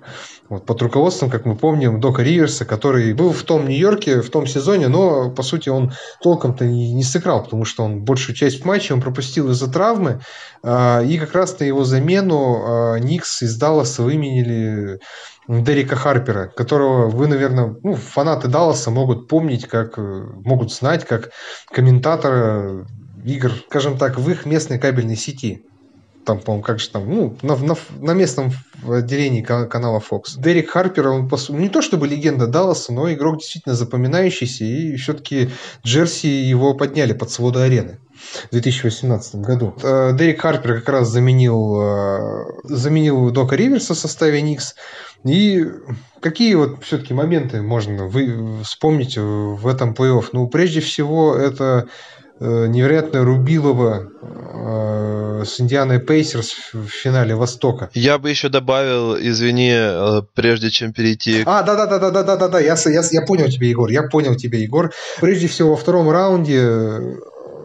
Вот, 0.50 0.66
под 0.66 0.82
руководством, 0.82 1.30
как 1.30 1.46
мы 1.46 1.56
помним, 1.56 2.00
Дока 2.00 2.24
Риверса, 2.24 2.66
который 2.66 3.14
был 3.14 3.34
в 3.34 3.44
том 3.44 3.68
Нью-Йорке 3.68 4.22
в 4.22 4.30
том 4.30 4.48
сезоне, 4.48 4.88
но, 4.88 5.30
по 5.30 5.44
сути, 5.44 5.70
он 5.70 5.94
толком-то 6.22 6.66
не, 6.66 6.94
не 6.94 7.04
сыграл, 7.04 7.44
потому 7.44 7.66
что 7.66 7.84
он 7.84 8.04
большую 8.04 8.36
часть 8.36 8.66
матча 8.66 8.94
он 8.94 9.02
пропустил 9.02 9.52
из-за 9.52 9.72
травмы. 9.72 10.22
И 10.64 11.18
как 11.20 11.34
раз 11.34 11.60
на 11.60 11.64
его 11.64 11.84
замену 11.84 12.98
Никс 13.00 13.42
из 13.42 13.58
Далласа 13.58 14.04
выменили 14.04 15.00
Дерека 15.48 15.96
Харпера, 15.96 16.48
которого 16.48 17.10
вы, 17.10 17.28
наверное, 17.28 17.76
ну, 17.82 17.96
фанаты 17.96 18.48
Далласа 18.48 18.92
могут 18.92 19.28
помнить, 19.28 19.66
как 19.66 19.98
могут 19.98 20.74
знать, 20.74 21.06
как 21.06 21.32
комментатора 21.72 22.86
игр, 23.24 23.52
скажем 23.70 23.98
так, 23.98 24.18
в 24.18 24.30
их 24.30 24.46
местной 24.46 24.78
кабельной 24.78 25.16
сети. 25.16 25.64
Там, 26.26 26.40
по-моему, 26.40 26.64
как 26.64 26.80
же 26.80 26.90
там, 26.90 27.10
ну, 27.10 27.38
на, 27.42 27.56
на, 27.56 27.76
на 28.02 28.12
местном 28.12 28.52
отделении 28.86 29.42
канала 29.42 30.02
Fox. 30.02 30.38
Дерек 30.38 30.70
Харпер, 30.70 31.08
он 31.08 31.30
не 31.50 31.70
то 31.70 31.82
чтобы 31.82 32.06
легенда 32.06 32.48
Далласа, 32.48 32.92
но 32.92 33.10
игрок 33.14 33.38
действительно 33.38 33.76
запоминающийся, 33.76 34.66
и 34.66 34.98
все-таки 34.98 35.52
Джерси 35.86 36.28
его 36.28 36.74
подняли 36.74 37.14
под 37.14 37.32
своды 37.32 37.60
арены 37.60 38.00
2018 38.52 39.36
году. 39.36 39.74
Э, 39.84 40.12
Дерек 40.14 40.42
Харпер 40.42 40.80
как 40.80 40.90
раз 40.90 41.10
заменил, 41.10 41.82
э, 41.82 42.46
заменил 42.64 43.32
Дока 43.32 43.56
Риверса 43.56 43.94
в 43.94 43.98
составе 43.98 44.42
Никс. 44.42 44.76
И 45.24 45.66
какие 46.22 46.56
вот 46.56 46.84
все-таки 46.84 47.14
моменты 47.14 47.62
можно 47.62 48.06
вы 48.06 48.64
вспомнить 48.64 49.18
в 49.18 49.68
этом 49.68 49.94
плей-офф? 49.94 50.30
Ну, 50.32 50.48
прежде 50.48 50.80
всего, 50.80 51.36
это 51.36 51.88
э, 52.40 52.68
невероятное 52.68 53.24
рубилово 53.24 54.10
э, 54.22 55.44
с 55.46 55.60
Индианой 55.60 56.00
Пейсерс 56.00 56.56
в 56.74 56.88
финале 56.88 57.36
Востока. 57.36 57.90
Я 57.94 58.18
бы 58.20 58.30
еще 58.30 58.50
добавил, 58.50 59.18
извини, 59.18 60.24
прежде 60.34 60.70
чем 60.70 60.94
перейти... 60.94 61.44
А, 61.46 61.64
да-да-да-да-да-да-да, 61.64 62.60
я, 62.60 62.76
я, 62.86 63.02
я 63.12 63.22
понял 63.22 63.48
тебя, 63.48 63.68
Егор, 63.68 63.90
я 63.90 64.04
понял 64.04 64.36
тебя, 64.36 64.60
Егор. 64.60 64.92
Прежде 65.20 65.48
всего, 65.48 65.72
во 65.72 65.76
втором 65.78 66.10
раунде 66.10 67.18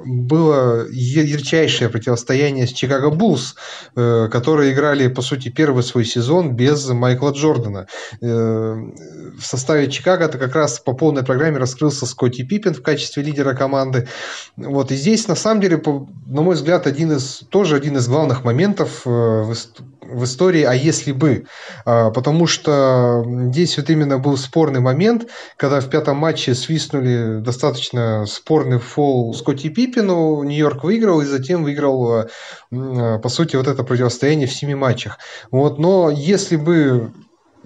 было 0.05 0.87
ярчайшее 0.91 1.88
противостояние 1.88 2.67
с 2.67 2.73
Чикаго 2.73 3.11
Буллс, 3.11 3.57
э, 3.97 4.29
которые 4.31 4.73
играли, 4.73 5.09
по 5.09 5.23
сути, 5.23 5.49
первый 5.49 5.83
свой 5.83 6.05
сезон 6.05 6.55
без 6.55 6.88
Майкла 6.88 7.31
Джордана. 7.31 7.87
Э, 8.21 8.27
в 8.27 9.43
составе 9.43 9.91
Чикаго 9.91 10.25
это 10.25 10.38
как 10.38 10.55
раз 10.55 10.81
по 10.81 10.93
полной 10.93 11.25
программе 11.25 11.59
раскрылся 11.59 12.07
Скотти 12.07 12.43
Пиппин 12.43 12.75
в 12.75 12.83
качестве 12.83 13.23
лидера 13.23 13.55
команды. 13.55 14.09
Вот. 14.57 14.91
И 14.93 14.97
здесь, 14.97 15.29
на 15.29 15.35
самом 15.35 15.61
деле, 15.61 15.81
на 16.27 16.43
мой 16.43 16.55
взгляд, 16.55 16.87
один 16.87 17.12
из, 17.12 17.43
тоже 17.51 17.77
один 17.77 17.97
из 17.97 18.09
главных 18.09 18.45
моментов 18.45 19.03
э, 19.07 19.55
в 20.03 20.25
истории 20.25 20.62
«А 20.62 20.75
если 20.75 21.12
бы?». 21.12 21.47
А, 21.85 22.11
потому 22.11 22.47
что 22.47 23.25
здесь 23.27 23.77
вот 23.77 23.91
именно 23.91 24.19
был 24.19 24.37
спорный 24.37 24.81
момент, 24.81 25.29
когда 25.57 25.81
в 25.81 25.88
пятом 25.88 26.17
матче 26.19 26.55
свистнули 26.55 27.41
достаточно 27.41 28.27
спорный 28.27 28.79
фол 28.79 29.35
Скотти 29.35 29.69
Пиппину, 29.69 30.43
Нью-Йорк 30.43 30.85
выиграл 30.85 31.21
и 31.21 31.27
затем 31.27 31.65
выиграл, 31.65 32.12
а, 32.12 32.29
а, 32.73 33.19
по 33.19 33.29
сути, 33.29 33.57
вот 33.57 33.69
это 33.69 33.85
противостояние 33.85 34.47
в 34.47 34.53
семи 34.53 34.75
матчах. 34.75 35.19
Вот, 35.51 35.79
но 35.79 36.11
если 36.11 36.57
бы 36.57 37.12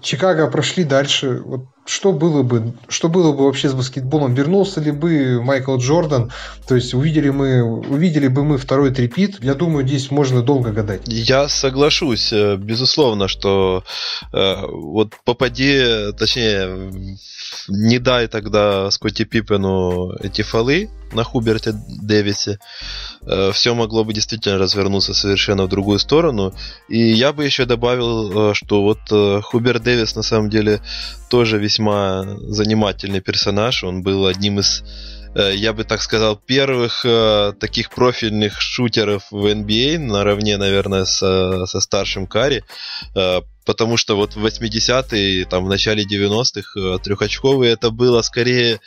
Чикаго 0.01 0.46
прошли 0.49 0.85
дальше, 0.85 1.42
вот 1.44 1.66
что 1.87 2.12
было 2.12 2.42
бы, 2.42 2.75
что 2.88 3.09
было 3.09 3.33
бы 3.33 3.44
вообще 3.44 3.68
с 3.68 3.75
баскетболом? 3.75 4.35
Вернулся 4.35 4.81
ли 4.81 4.90
бы 4.90 5.42
Майкл 5.42 5.77
Джордан? 5.77 6.33
То 6.66 6.75
есть 6.75 6.94
увидели 6.94 7.31
мы, 7.31 7.62
увидели 7.62 8.29
бы 8.29 8.44
мы 8.44 8.59
второй 8.59 8.92
трипит? 8.92 9.42
Я 9.42 9.55
думаю, 9.55 9.87
здесь 9.87 10.11
можно 10.11 10.42
долго 10.42 10.72
гадать. 10.72 11.03
Я 11.07 11.49
соглашусь, 11.49 12.33
э, 12.33 12.57
безусловно, 12.57 13.29
что 13.29 13.85
э, 14.33 14.55
вот 14.66 15.14
попади, 15.25 16.12
точнее, 16.18 17.16
не 17.68 17.99
дай 17.99 18.27
тогда 18.29 18.90
Скотти 18.90 19.25
Пиппену 19.25 20.12
эти 20.20 20.42
фолы 20.42 20.90
на 21.12 21.25
Хуберте 21.25 21.72
Дэвисе, 22.03 22.59
э, 23.27 23.51
все 23.53 23.75
могло 23.75 24.05
бы 24.05 24.12
действительно 24.12 24.59
развернуться 24.59 25.14
совершенно 25.14 25.64
в 25.64 25.68
другую 25.68 25.99
сторону. 25.99 26.55
И 26.88 26.99
я 26.99 27.33
бы 27.33 27.44
еще 27.44 27.64
добавил, 27.64 28.51
э, 28.51 28.55
что 28.55 28.83
вот 28.83 28.99
э, 29.11 29.40
Хуберт 29.42 29.83
Дэвис 29.83 30.16
на 30.16 30.22
самом 30.22 30.51
деле 30.51 30.81
тоже 31.31 31.59
весьма 31.76 32.24
занимательный 32.48 33.20
персонаж. 33.20 33.84
Он 33.84 34.02
был 34.02 34.26
одним 34.26 34.58
из 34.58 34.82
я 35.52 35.74
бы 35.74 35.84
так 35.84 36.00
сказал, 36.00 36.36
первых 36.36 37.04
э, 37.04 37.52
таких 37.60 37.90
профильных 37.90 38.58
шутеров 38.58 39.24
в 39.30 39.44
NBA, 39.44 39.98
наравне, 39.98 40.56
наверное, 40.56 41.04
со, 41.04 41.66
со 41.66 41.80
старшим 41.80 42.26
Карри. 42.26 42.64
Э, 43.14 43.42
потому 43.66 43.98
что 43.98 44.16
вот 44.16 44.34
в 44.34 44.46
80-е, 44.46 45.44
там, 45.44 45.66
в 45.66 45.68
начале 45.68 46.04
90-х 46.04 46.80
э, 46.80 46.98
трехочковые 47.04 47.72
это 47.72 47.90
было 47.90 48.22
скорее 48.22 48.80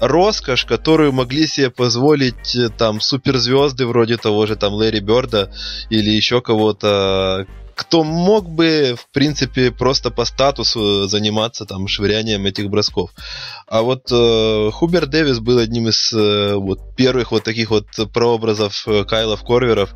роскошь, 0.00 0.64
которую 0.64 1.12
могли 1.12 1.46
себе 1.46 1.70
позволить 1.70 2.56
э, 2.56 2.68
там 2.70 3.00
суперзвезды 3.00 3.86
вроде 3.86 4.16
того 4.16 4.46
же 4.46 4.56
там 4.56 4.72
Лэри 4.72 4.98
Бёрда 4.98 5.52
или 5.88 6.10
еще 6.10 6.40
кого-то, 6.40 7.46
кто 7.82 8.04
мог 8.04 8.48
бы, 8.48 8.94
в 8.96 9.12
принципе, 9.12 9.72
просто 9.72 10.10
по 10.10 10.24
статусу 10.24 11.08
заниматься 11.08 11.64
там 11.64 11.88
швырянием 11.88 12.46
этих 12.46 12.70
бросков. 12.70 13.10
А 13.72 13.80
вот 13.80 14.12
э, 14.12 14.70
Хубер 14.70 15.06
Дэвис 15.06 15.38
был 15.38 15.56
одним 15.56 15.88
из 15.88 16.12
э, 16.12 16.56
вот 16.56 16.94
первых 16.94 17.32
вот 17.32 17.42
таких 17.42 17.70
вот 17.70 17.86
прообразов 18.12 18.86
э, 18.86 19.02
Кайлов 19.04 19.42
Корверов, 19.44 19.94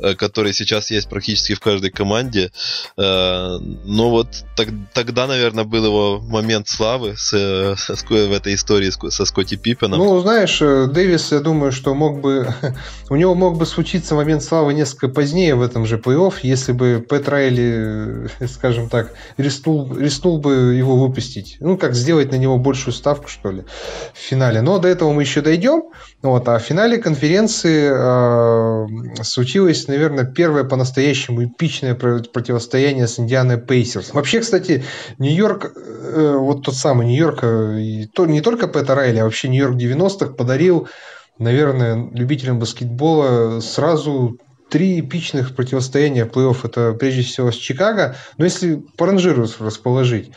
э, 0.00 0.14
который 0.14 0.52
сейчас 0.52 0.92
есть 0.92 1.08
практически 1.08 1.54
в 1.54 1.58
каждой 1.58 1.90
команде. 1.90 2.52
Э, 2.96 3.58
но 3.58 4.10
вот 4.10 4.28
так, 4.56 4.68
тогда, 4.94 5.26
наверное, 5.26 5.64
был 5.64 5.84
его 5.84 6.20
момент 6.20 6.68
славы 6.68 7.14
с, 7.16 7.32
э, 7.34 7.74
с, 7.76 8.04
в 8.08 8.32
этой 8.32 8.54
истории 8.54 8.92
со 9.10 9.24
Скотти 9.24 9.56
Пиппеном. 9.56 9.98
Ну, 9.98 10.20
знаешь, 10.20 10.62
э, 10.62 10.86
Дэвис, 10.86 11.32
я 11.32 11.40
думаю, 11.40 11.72
что 11.72 11.94
мог 11.94 12.20
бы... 12.20 12.54
у 13.10 13.16
него 13.16 13.34
мог 13.34 13.58
бы 13.58 13.66
случиться 13.66 14.14
момент 14.14 14.44
славы 14.44 14.74
несколько 14.74 15.08
позднее 15.08 15.56
в 15.56 15.62
этом 15.62 15.86
же 15.86 15.96
плей-офф, 15.96 16.34
если 16.42 16.70
бы 16.70 17.04
Пэт 17.08 17.28
Райли, 17.28 18.28
э, 18.38 18.46
скажем 18.46 18.88
так, 18.88 19.12
рискнул, 19.38 19.92
рискнул 19.98 20.38
бы 20.38 20.76
его 20.76 20.96
выпустить. 20.96 21.56
Ну, 21.58 21.76
как 21.76 21.96
сделать 21.96 22.30
на 22.30 22.36
него 22.36 22.58
большую 22.58 22.94
ставку, 22.94 23.07
что 23.26 23.50
ли, 23.50 23.64
в 24.12 24.18
финале. 24.18 24.60
Но 24.60 24.78
до 24.78 24.88
этого 24.88 25.12
мы 25.12 25.22
еще 25.22 25.40
дойдем. 25.40 25.84
Вот, 26.22 26.48
а 26.48 26.58
в 26.58 26.62
финале 26.62 26.98
конференции 26.98 27.90
э, 27.90 29.22
случилось, 29.22 29.86
наверное, 29.88 30.24
первое 30.24 30.64
по-настоящему 30.64 31.44
эпичное 31.44 31.94
противостояние 31.94 33.06
с 33.06 33.18
Индианой 33.18 33.58
Пейсерс. 33.58 34.12
Вообще, 34.12 34.40
кстати, 34.40 34.84
Нью-Йорк, 35.18 35.72
э, 35.76 36.36
вот 36.36 36.64
тот 36.64 36.74
самый 36.74 37.06
Нью-Йорк, 37.06 37.40
э, 37.42 38.06
то, 38.12 38.26
не 38.26 38.40
только 38.40 38.68
Пэта 38.68 38.94
Райли, 38.94 39.18
а 39.18 39.24
вообще 39.24 39.48
Нью-Йорк 39.48 39.76
90-х 39.76 40.34
подарил 40.34 40.88
наверное, 41.38 42.10
любителям 42.12 42.58
баскетбола 42.58 43.60
сразу 43.60 44.38
три 44.68 45.00
эпичных 45.00 45.54
противостояния 45.54 46.26
плей-офф. 46.26 46.58
Это 46.64 46.92
прежде 46.92 47.22
всего 47.22 47.50
с 47.50 47.56
Чикаго. 47.56 48.16
Но 48.36 48.44
если 48.44 48.82
по 48.96 49.06
расположить, 49.06 50.30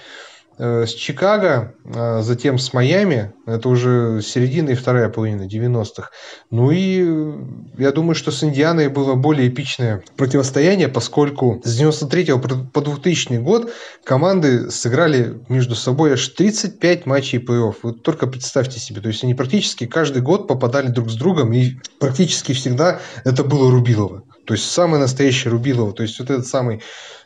с 0.61 0.93
Чикаго, 0.93 1.73
а 1.85 2.21
затем 2.21 2.59
с 2.59 2.71
Майами, 2.71 3.33
это 3.47 3.67
уже 3.67 4.21
середина 4.21 4.69
и 4.69 4.75
вторая 4.75 5.09
половина 5.09 5.47
90-х. 5.47 6.11
Ну 6.51 6.69
и 6.69 7.03
э, 7.03 7.33
я 7.79 7.91
думаю, 7.91 8.13
что 8.13 8.29
с 8.29 8.43
Индианой 8.43 8.89
было 8.89 9.15
более 9.15 9.47
эпичное 9.47 10.03
противостояние, 10.17 10.87
поскольку 10.87 11.59
с 11.63 11.75
93 11.75 12.33
по 12.71 12.81
2000 12.81 13.37
год 13.37 13.73
команды 14.03 14.69
сыграли 14.69 15.39
между 15.49 15.75
собой 15.75 16.13
аж 16.13 16.27
35 16.27 17.07
матчей 17.07 17.39
плей-офф. 17.39 17.75
Вот 17.81 18.03
только 18.03 18.27
представьте 18.27 18.79
себе, 18.79 19.01
то 19.01 19.07
есть 19.07 19.23
они 19.23 19.33
практически 19.33 19.87
каждый 19.87 20.21
год 20.21 20.47
попадали 20.47 20.87
друг 20.89 21.09
с 21.09 21.15
другом, 21.15 21.53
и 21.53 21.71
практически 21.99 22.53
всегда 22.53 22.99
это 23.25 23.43
было 23.43 23.71
Рубилово. 23.71 24.23
То 24.45 24.53
есть 24.53 24.69
самый 24.69 24.99
настоящий 24.99 25.49
Рубилово. 25.49 25.93
То 25.93 26.03
есть 26.03 26.19
вот 26.19 26.29
этот 26.29 26.45
самый 26.45 26.81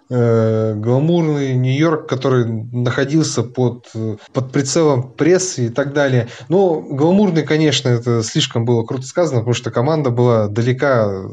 э, 0.10 0.74
гламурный 0.76 1.56
Нью-Йорк, 1.56 2.08
который 2.08 2.46
находился 2.46 3.44
под, 3.44 3.91
под 4.34 4.52
прицелом 4.52 5.12
прессы 5.12 5.68
и 5.68 5.70
так 5.70 5.94
далее. 5.94 6.28
Но 6.50 6.82
гламурный, 6.82 7.44
конечно, 7.44 7.89
это 7.89 8.24
слишком 8.24 8.65
было 8.65 8.84
круто 8.84 9.06
сказано, 9.06 9.39
потому 9.39 9.54
что 9.54 9.72
команда 9.72 10.10
была 10.10 10.48
далека, 10.48 11.24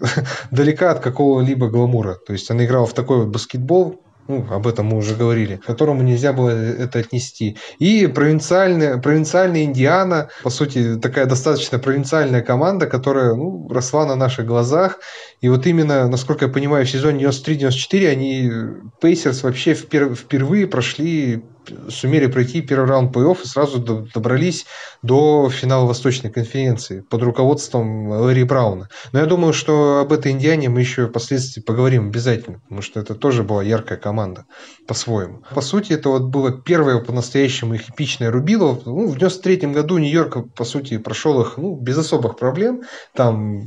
далека 0.50 0.92
от 0.92 1.00
какого-либо 1.00 1.68
гламура. 1.68 2.16
То 2.26 2.32
есть 2.32 2.50
она 2.50 2.64
играла 2.64 2.86
в 2.86 2.94
такой 2.94 3.18
вот 3.18 3.28
баскетбол, 3.28 4.00
ну, 4.28 4.46
об 4.50 4.66
этом 4.66 4.86
мы 4.86 4.96
уже 4.96 5.14
говорили, 5.14 5.56
к 5.56 5.64
которому 5.64 6.02
нельзя 6.02 6.32
было 6.32 6.50
это 6.50 7.00
отнести. 7.00 7.56
И 7.78 8.06
провинциальная, 8.06 8.98
провинциальная 8.98 9.64
Индиана, 9.64 10.28
по 10.42 10.50
сути, 10.50 10.96
такая 10.96 11.26
достаточно 11.26 11.78
провинциальная 11.78 12.40
команда, 12.40 12.86
которая 12.86 13.34
ну, 13.34 13.68
росла 13.68 14.06
на 14.06 14.16
наших 14.16 14.46
глазах. 14.46 14.98
И 15.40 15.48
вот 15.48 15.66
именно, 15.66 16.06
насколько 16.08 16.46
я 16.46 16.52
понимаю, 16.52 16.86
в 16.86 16.90
сезоне 16.90 17.24
93-94 17.24 18.08
они, 18.08 18.52
Пейсерс 19.00 19.42
вообще 19.42 19.74
впервые 19.74 20.66
прошли 20.66 21.42
сумели 21.88 22.26
пройти 22.26 22.60
первый 22.60 22.88
раунд 22.88 23.14
плей-офф 23.14 23.38
и 23.42 23.46
сразу 23.46 23.78
добрались 23.78 24.66
до 25.02 25.48
финала 25.50 25.86
Восточной 25.86 26.30
конференции 26.30 27.00
под 27.00 27.22
руководством 27.22 28.10
Лэри 28.10 28.44
Брауна. 28.44 28.88
Но 29.12 29.20
я 29.20 29.26
думаю, 29.26 29.52
что 29.52 30.00
об 30.00 30.12
этой 30.12 30.32
Индиане 30.32 30.68
мы 30.68 30.80
еще 30.80 31.08
впоследствии 31.08 31.60
поговорим 31.60 32.08
обязательно, 32.08 32.60
потому 32.60 32.82
что 32.82 33.00
это 33.00 33.14
тоже 33.14 33.42
была 33.42 33.62
яркая 33.62 33.98
команда 33.98 34.46
по-своему. 34.86 35.42
По 35.54 35.60
сути, 35.60 35.92
это 35.92 36.08
вот 36.08 36.24
было 36.24 36.52
первое 36.52 36.98
по-настоящему 37.00 37.74
их 37.74 37.88
эпичное 37.90 38.30
рубило. 38.30 38.80
Ну, 38.84 39.06
в 39.06 39.18
93 39.18 39.72
году 39.72 39.98
Нью-Йорк, 39.98 40.54
по 40.54 40.64
сути, 40.64 40.98
прошел 40.98 41.40
их 41.40 41.54
ну, 41.56 41.76
без 41.76 41.98
особых 41.98 42.36
проблем. 42.36 42.82
Там 43.14 43.60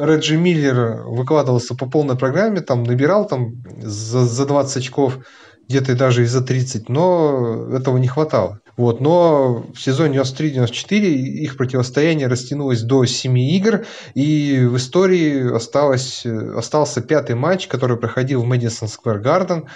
Реджи 0.00 0.36
Миллер 0.36 1.02
выкладывался 1.06 1.74
по 1.74 1.86
полной 1.86 2.16
программе, 2.16 2.60
там 2.60 2.84
набирал 2.84 3.26
там 3.26 3.62
за, 3.80 4.24
за 4.24 4.46
20 4.46 4.76
очков 4.76 5.18
где-то 5.68 5.94
даже 5.94 6.22
и 6.22 6.26
за 6.26 6.40
30, 6.40 6.88
но 6.88 7.68
этого 7.72 7.98
не 7.98 8.08
хватало. 8.08 8.60
Вот, 8.76 9.00
но 9.00 9.66
в 9.74 9.80
сезоне 9.80 10.18
93-94 10.18 11.00
их 11.00 11.56
противостояние 11.56 12.28
растянулось 12.28 12.82
до 12.82 13.04
7 13.04 13.38
игр, 13.38 13.84
и 14.14 14.60
в 14.64 14.76
истории 14.76 15.54
осталось, 15.54 16.24
остался 16.24 17.00
пятый 17.00 17.34
матч, 17.34 17.66
который 17.66 17.96
проходил 17.96 18.42
в 18.42 18.46
Мэдисон 18.46 18.88
Сквер 18.88 19.18
Гарден. 19.18 19.66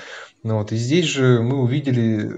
Вот, 0.45 0.73
и 0.73 0.77
здесь 0.77 1.07
же 1.07 1.43
мы 1.43 1.61
увидели 1.61 2.31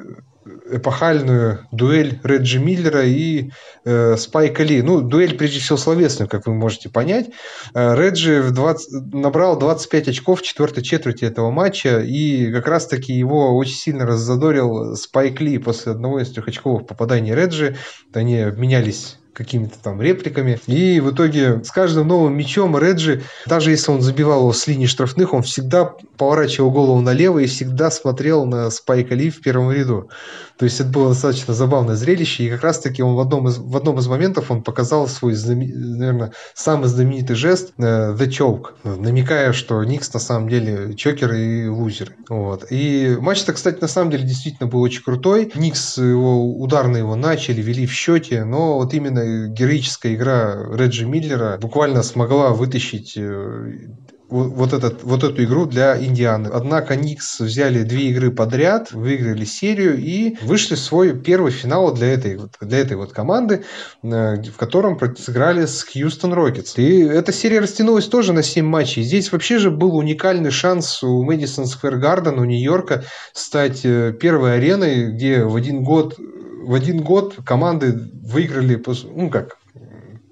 эпохальную 0.71 1.67
дуэль 1.73 2.21
Реджи 2.23 2.59
Миллера 2.59 3.05
и 3.05 3.51
э, 3.85 4.17
Спайка 4.17 4.63
Ли. 4.63 4.83
Ну, 4.83 5.01
дуэль, 5.01 5.37
прежде 5.37 5.61
всего, 5.61 5.77
словесную, 5.77 6.29
как 6.29 6.47
вы 6.47 6.55
можете 6.55 6.89
понять. 6.89 7.31
Э, 7.75 7.95
Реджи 7.97 8.43
в 8.43 8.53
20, 8.53 9.15
набрал 9.15 9.59
25 9.59 10.09
очков 10.09 10.41
в 10.41 10.43
четвертой 10.43 10.83
четверти 10.83 11.25
этого 11.25 11.51
матча, 11.51 12.01
и 12.01 12.53
как 12.53 12.67
раз-таки 12.67 13.13
его 13.13 13.57
очень 13.57 13.77
сильно 13.77 14.07
раззадорил 14.07 14.97
Спайк 14.97 15.41
Ли 15.41 15.59
после 15.59 15.93
одного 15.93 16.21
из 16.21 16.31
трехочковых 16.31 16.87
попаданий 16.87 17.35
Реджи. 17.35 17.77
Они 18.13 18.39
обменялись 18.41 19.19
какими-то 19.35 19.79
там 19.83 20.01
репликами. 20.01 20.61
И 20.67 21.01
в 21.01 21.13
итоге 21.13 21.63
с 21.63 21.71
каждым 21.71 22.09
новым 22.09 22.37
мячом 22.37 22.79
Реджи, 22.79 23.23
даже 23.47 23.71
если 23.71 23.91
он 23.91 24.01
забивал 24.01 24.41
его 24.41 24.53
с 24.53 24.67
линии 24.67 24.87
штрафных, 24.87 25.35
он 25.35 25.43
всегда 25.43 25.93
поворачивал 26.17 26.71
голову 26.71 27.01
налево 27.01 27.41
и 27.41 27.47
всегда 27.47 27.91
смотрел 27.91 28.47
на 28.47 28.71
Спайка 28.71 29.15
Ли 29.15 29.31
в 29.31 29.41
первом 29.41 29.71
ряду. 29.73 30.09
То 30.57 30.67
есть 30.67 30.79
это 30.79 30.89
было 30.89 31.09
достаточно 31.09 31.53
забавное 31.53 31.97
зрелище, 31.97 32.45
и 32.45 32.51
как 32.51 32.63
раз-таки 32.63 33.03
он 33.03 33.17
в 33.17 33.21
одном 33.21 33.49
из, 33.49 33.59
в 33.59 33.77
одном 33.77 33.99
из 33.99 34.07
моментов 34.07 34.53
он 34.53 34.63
показал 34.63 35.09
свой, 35.09 35.35
наверное, 35.35 36.33
самый 36.55 36.89
знаменитый 36.89 37.35
жест 37.35 37.73
uh, 37.77 38.17
The 38.17 38.29
Choke, 38.29 38.67
намекая, 38.85 39.53
что 39.53 39.83
Никс 39.83 40.15
на 40.15 40.21
самом 40.21 40.49
деле 40.49 40.95
чокер 40.95 41.33
и 41.35 41.67
лузер. 41.67 42.13
Вот. 42.29 42.67
И 42.71 43.17
матч-то, 43.21 43.53
кстати, 43.53 43.81
на 43.81 43.89
самом 43.89 44.13
деле 44.13 44.25
действительно 44.25 44.69
был 44.69 44.81
очень 44.81 45.03
крутой. 45.03 45.51
Никс 45.57 45.99
его 45.99 46.57
ударно 46.57 46.99
его 46.99 47.17
начали, 47.17 47.61
вели 47.61 47.87
в 47.87 47.93
счете, 47.93 48.45
но 48.45 48.77
вот 48.79 48.95
именно 48.95 49.24
героическая 49.49 50.15
игра 50.15 50.67
Реджи 50.73 51.07
Миллера 51.07 51.59
буквально 51.59 52.03
смогла 52.03 52.51
вытащить 52.51 53.15
э, 53.17 53.89
вот, 54.29 54.73
этот, 54.73 55.03
вот 55.03 55.23
эту 55.23 55.45
игру 55.45 55.67
для 55.67 56.03
Индианы. 56.03 56.49
Однако 56.49 56.97
Никс 56.97 57.41
взяли 57.41 57.83
две 57.83 58.11
игры 58.11 58.31
подряд, 58.31 58.93
выиграли 58.93 59.45
серию 59.45 59.97
и 59.99 60.37
вышли 60.43 60.75
в 60.75 60.81
свой 60.81 61.19
первый 61.19 61.53
финал 61.53 61.93
для 61.93 62.09
этой, 62.09 62.41
для 62.61 62.79
этой 62.79 62.97
вот 62.97 63.13
команды, 63.13 63.65
э, 64.03 64.43
в 64.43 64.57
котором 64.57 64.99
сыграли 65.17 65.67
с 65.67 65.85
Хьюстон 65.85 66.33
Рокетс. 66.33 66.77
И 66.79 67.01
эта 67.01 67.33
серия 67.33 67.61
растянулась 67.61 68.07
тоже 68.07 68.33
на 68.33 68.43
7 68.43 68.65
матчей. 68.65 69.03
Здесь 69.03 69.31
вообще 69.31 69.59
же 69.59 69.71
был 69.71 69.97
уникальный 69.97 70.51
шанс 70.51 71.03
у 71.03 71.23
Мэдисон 71.23 71.67
Сквер 71.67 71.97
Гарден, 71.97 72.39
у 72.39 72.45
Нью-Йорка 72.45 73.05
стать 73.33 73.85
э, 73.85 74.13
первой 74.19 74.57
ареной, 74.57 75.13
где 75.13 75.45
в 75.45 75.55
один 75.55 75.85
год 75.85 76.19
в 76.65 76.75
один 76.75 77.03
год 77.03 77.37
команды 77.45 77.93
выиграли, 78.23 78.83
ну 79.15 79.31
как, 79.31 79.59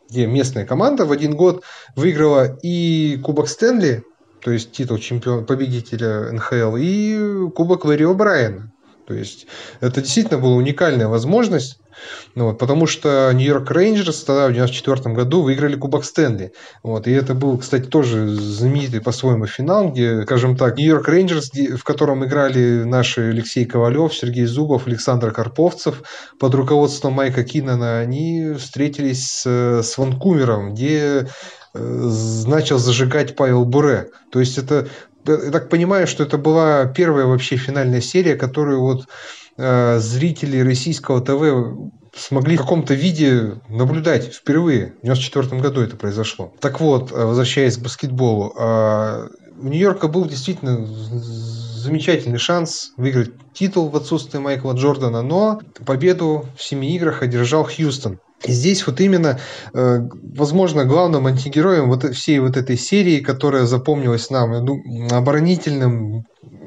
где 0.08 0.26
местная 0.26 0.66
команда 0.66 1.04
в 1.04 1.12
один 1.12 1.36
год 1.36 1.62
выиграла 1.96 2.58
и 2.62 3.18
Кубок 3.22 3.48
Стэнли, 3.48 4.04
то 4.40 4.50
есть 4.50 4.72
титул 4.72 4.98
чемпиона, 4.98 5.42
победителя 5.42 6.32
НХЛ, 6.32 6.76
и 6.78 7.48
Кубок 7.54 7.84
Ларри 7.84 8.04
О'Брайена. 8.04 8.68
То 9.06 9.14
есть 9.14 9.46
это 9.80 10.00
действительно 10.00 10.40
была 10.40 10.54
уникальная 10.54 11.08
возможность 11.08 11.78
ну, 12.34 12.46
вот, 12.46 12.58
потому 12.58 12.86
что 12.86 13.30
Нью-Йорк 13.32 13.70
Рейнджерс 13.70 14.24
тогда 14.24 14.48
в 14.48 14.52
94 14.52 15.14
году 15.14 15.42
выиграли 15.42 15.76
Кубок 15.76 16.04
Стэнли. 16.04 16.52
Вот, 16.82 17.06
и 17.06 17.12
это 17.12 17.34
был, 17.34 17.58
кстати, 17.58 17.84
тоже 17.84 18.28
знаменитый 18.28 19.00
по-своему 19.00 19.46
финал, 19.46 19.90
где, 19.90 20.22
скажем 20.22 20.56
так, 20.56 20.76
Нью-Йорк 20.76 21.08
Рейнджерс, 21.08 21.50
в 21.52 21.84
котором 21.84 22.24
играли 22.24 22.84
наши 22.84 23.30
Алексей 23.30 23.64
Ковалев, 23.64 24.14
Сергей 24.14 24.46
Зубов, 24.46 24.86
Александр 24.86 25.32
Карповцев 25.32 26.02
под 26.38 26.54
руководством 26.54 27.14
Майка 27.14 27.44
Киннона, 27.44 28.00
они 28.00 28.54
встретились 28.58 29.26
с, 29.28 29.82
с 29.82 29.98
Ванкувером, 29.98 30.74
где 30.74 31.28
э, 31.74 32.10
начал 32.46 32.78
зажигать 32.78 33.36
Павел 33.36 33.64
Буре. 33.64 34.10
То 34.30 34.40
есть 34.40 34.58
это 34.58 34.88
я 35.26 35.50
так 35.50 35.68
понимаю, 35.68 36.06
что 36.06 36.24
это 36.24 36.36
была 36.36 36.86
первая 36.86 37.26
вообще 37.26 37.56
финальная 37.56 38.00
серия, 38.00 38.34
которую 38.34 38.80
вот 38.80 39.06
э, 39.56 39.98
зрители 39.98 40.58
российского 40.60 41.20
ТВ 41.20 41.92
смогли 42.14 42.56
в 42.56 42.60
каком-то 42.60 42.94
виде 42.94 43.60
наблюдать 43.68 44.34
впервые. 44.34 44.94
В 45.02 45.08
1994 45.08 45.60
году 45.60 45.80
это 45.80 45.96
произошло. 45.96 46.52
Так 46.60 46.80
вот, 46.80 47.10
э, 47.10 47.24
возвращаясь 47.24 47.78
к 47.78 47.82
баскетболу, 47.82 48.52
э, 48.56 49.28
у 49.58 49.68
Нью-Йорка 49.68 50.08
был 50.08 50.26
действительно 50.26 50.86
замечательный 50.86 52.38
шанс 52.38 52.92
выиграть 52.96 53.30
титул 53.52 53.88
в 53.88 53.96
отсутствие 53.96 54.40
Майкла 54.40 54.72
Джордана, 54.72 55.22
но 55.22 55.60
победу 55.84 56.46
в 56.56 56.62
семи 56.62 56.94
играх 56.94 57.22
одержал 57.22 57.64
Хьюстон. 57.64 58.18
И 58.44 58.52
здесь 58.52 58.86
вот 58.86 59.00
именно, 59.00 59.38
э, 59.72 59.98
возможно, 60.34 60.84
главным 60.84 61.26
антигероем 61.26 61.88
вот 61.88 62.04
всей 62.14 62.40
вот 62.40 62.56
этой 62.56 62.76
серии, 62.76 63.20
которая 63.20 63.66
запомнилась 63.66 64.30
нам, 64.30 64.52
оборонительным 65.12 66.24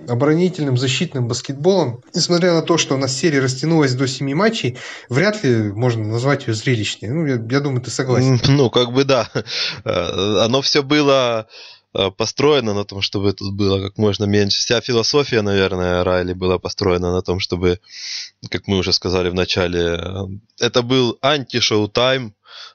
оборонительным 0.08 0.78
защитным 0.78 1.28
баскетболом, 1.28 2.02
несмотря 2.14 2.54
на 2.54 2.62
то, 2.62 2.78
что 2.78 2.96
у 2.96 2.98
нас 2.98 3.16
серия 3.16 3.40
растянулась 3.40 3.94
до 3.94 4.08
семи 4.08 4.34
матчей, 4.34 4.78
вряд 5.10 5.44
ли 5.44 5.72
можно 5.72 6.06
назвать 6.06 6.48
ее 6.48 6.54
зрелищной. 6.54 7.10
Ну, 7.10 7.26
я, 7.26 7.34
я 7.34 7.60
думаю, 7.60 7.82
ты 7.82 7.90
согласен. 7.92 8.40
Ну, 8.48 8.70
как 8.70 8.92
бы 8.92 9.04
да. 9.04 9.30
Э, 9.84 10.44
оно 10.44 10.62
все 10.62 10.82
было 10.82 11.48
Э, 11.96 12.12
построена 12.12 12.74
на 12.74 12.84
том, 12.84 13.02
чтобы 13.02 13.32
тут 13.32 13.54
было 13.54 13.82
как 13.82 13.98
можно 13.98 14.26
меньше. 14.26 14.60
Вся 14.60 14.82
философия, 14.82 15.42
наверное, 15.42 16.04
Райли 16.04 16.34
была 16.34 16.60
построена 16.60 17.14
на 17.14 17.22
том, 17.22 17.40
чтобы, 17.40 17.80
как 18.52 18.68
мы 18.68 18.78
уже 18.78 18.92
сказали 18.92 19.30
в 19.30 19.34
начале, 19.34 19.80
э, 19.80 20.28
это 20.60 20.82
был 20.82 21.18
анти-шоу-тайм, 21.22 22.34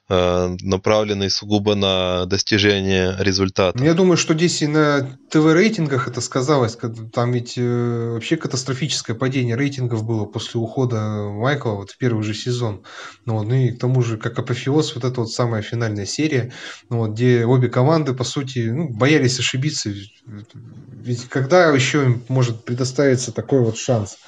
направленный 0.09 1.31
сугубо 1.31 1.77
на 1.77 2.27
достижение 2.27 3.15
результата. 3.21 3.79
Ну, 3.79 3.85
я 3.85 3.95
думаю, 3.95 4.17
что 4.17 4.35
здесь 4.35 4.61
и 4.63 4.67
на 4.67 5.17
ТВ-рейтингах 5.31 6.09
это 6.09 6.21
сказалось. 6.21 6.77
Там 7.13 7.31
ведь 7.31 7.55
э, 7.57 8.11
вообще 8.15 8.37
катастрофическое 8.37 9.15
падение 9.15 9.55
рейтингов 9.55 10.05
было 10.05 10.25
после 10.25 10.61
ухода 10.61 11.29
Майкла 11.31 11.73
вот 11.73 11.93
в 11.93 11.99
первый 11.99 12.25
же 12.25 12.35
сезон. 12.35 12.83
Ну, 13.25 13.35
вот, 13.35 13.47
ну 13.47 13.55
и 13.55 13.71
к 13.71 13.79
тому 13.79 14.03
же, 14.03 14.17
как 14.17 14.37
апофеоз, 14.39 14.97
вот 14.97 15.05
эта 15.05 15.21
вот 15.21 15.31
самая 15.31 15.63
финальная 15.63 16.07
серия, 16.07 16.53
ну, 16.89 16.99
вот, 16.99 17.11
где 17.13 17.45
обе 17.45 17.69
команды, 17.69 18.13
по 18.13 18.25
сути, 18.25 18.69
ну, 18.69 18.89
боялись 18.89 19.39
ошибиться. 19.39 19.93
Ведь 20.27 21.29
когда 21.29 21.69
еще 21.69 22.05
им 22.05 22.25
может 22.29 22.65
предоставиться 22.65 23.31
такой 23.31 23.61
вот 23.61 23.79
шанс? 23.79 24.19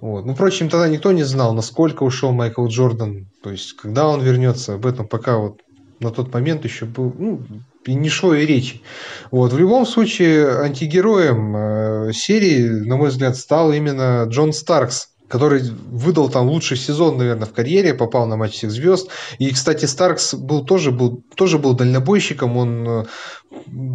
Вот. 0.00 0.26
Ну, 0.26 0.34
впрочем, 0.34 0.68
тогда 0.68 0.88
никто 0.88 1.12
не 1.12 1.22
знал, 1.22 1.54
насколько 1.54 2.02
ушел 2.02 2.32
Майкл 2.32 2.66
Джордан. 2.66 3.26
То 3.42 3.50
есть, 3.50 3.74
когда 3.74 4.08
он 4.08 4.22
вернется, 4.22 4.74
об 4.74 4.86
этом 4.86 5.08
пока 5.08 5.38
вот 5.38 5.60
на 6.00 6.10
тот 6.10 6.32
момент 6.32 6.64
еще 6.64 6.84
был, 6.84 7.14
ну, 7.18 7.40
и 7.86 7.94
не 7.94 8.08
шло 8.08 8.34
и 8.34 8.44
речи. 8.44 8.82
Вот. 9.30 9.52
В 9.52 9.58
любом 9.58 9.86
случае, 9.86 10.48
антигероем 10.60 11.56
э, 11.56 12.12
серии, 12.12 12.68
на 12.68 12.96
мой 12.96 13.08
взгляд, 13.08 13.36
стал 13.36 13.72
именно 13.72 14.24
Джон 14.28 14.52
Старкс, 14.52 15.08
который 15.28 15.62
выдал 15.62 16.28
там 16.28 16.48
лучший 16.48 16.76
сезон, 16.76 17.16
наверное, 17.16 17.46
в 17.46 17.52
карьере, 17.52 17.94
попал 17.94 18.26
на 18.26 18.36
матч 18.36 18.52
всех 18.52 18.70
звезд. 18.70 19.08
И, 19.38 19.50
кстати, 19.50 19.86
Старкс 19.86 20.34
был 20.34 20.64
тоже 20.64 20.90
был, 20.90 21.22
тоже 21.34 21.58
был 21.58 21.72
дальнобойщиком, 21.72 22.56
он 22.58 22.88
э, 22.88 23.04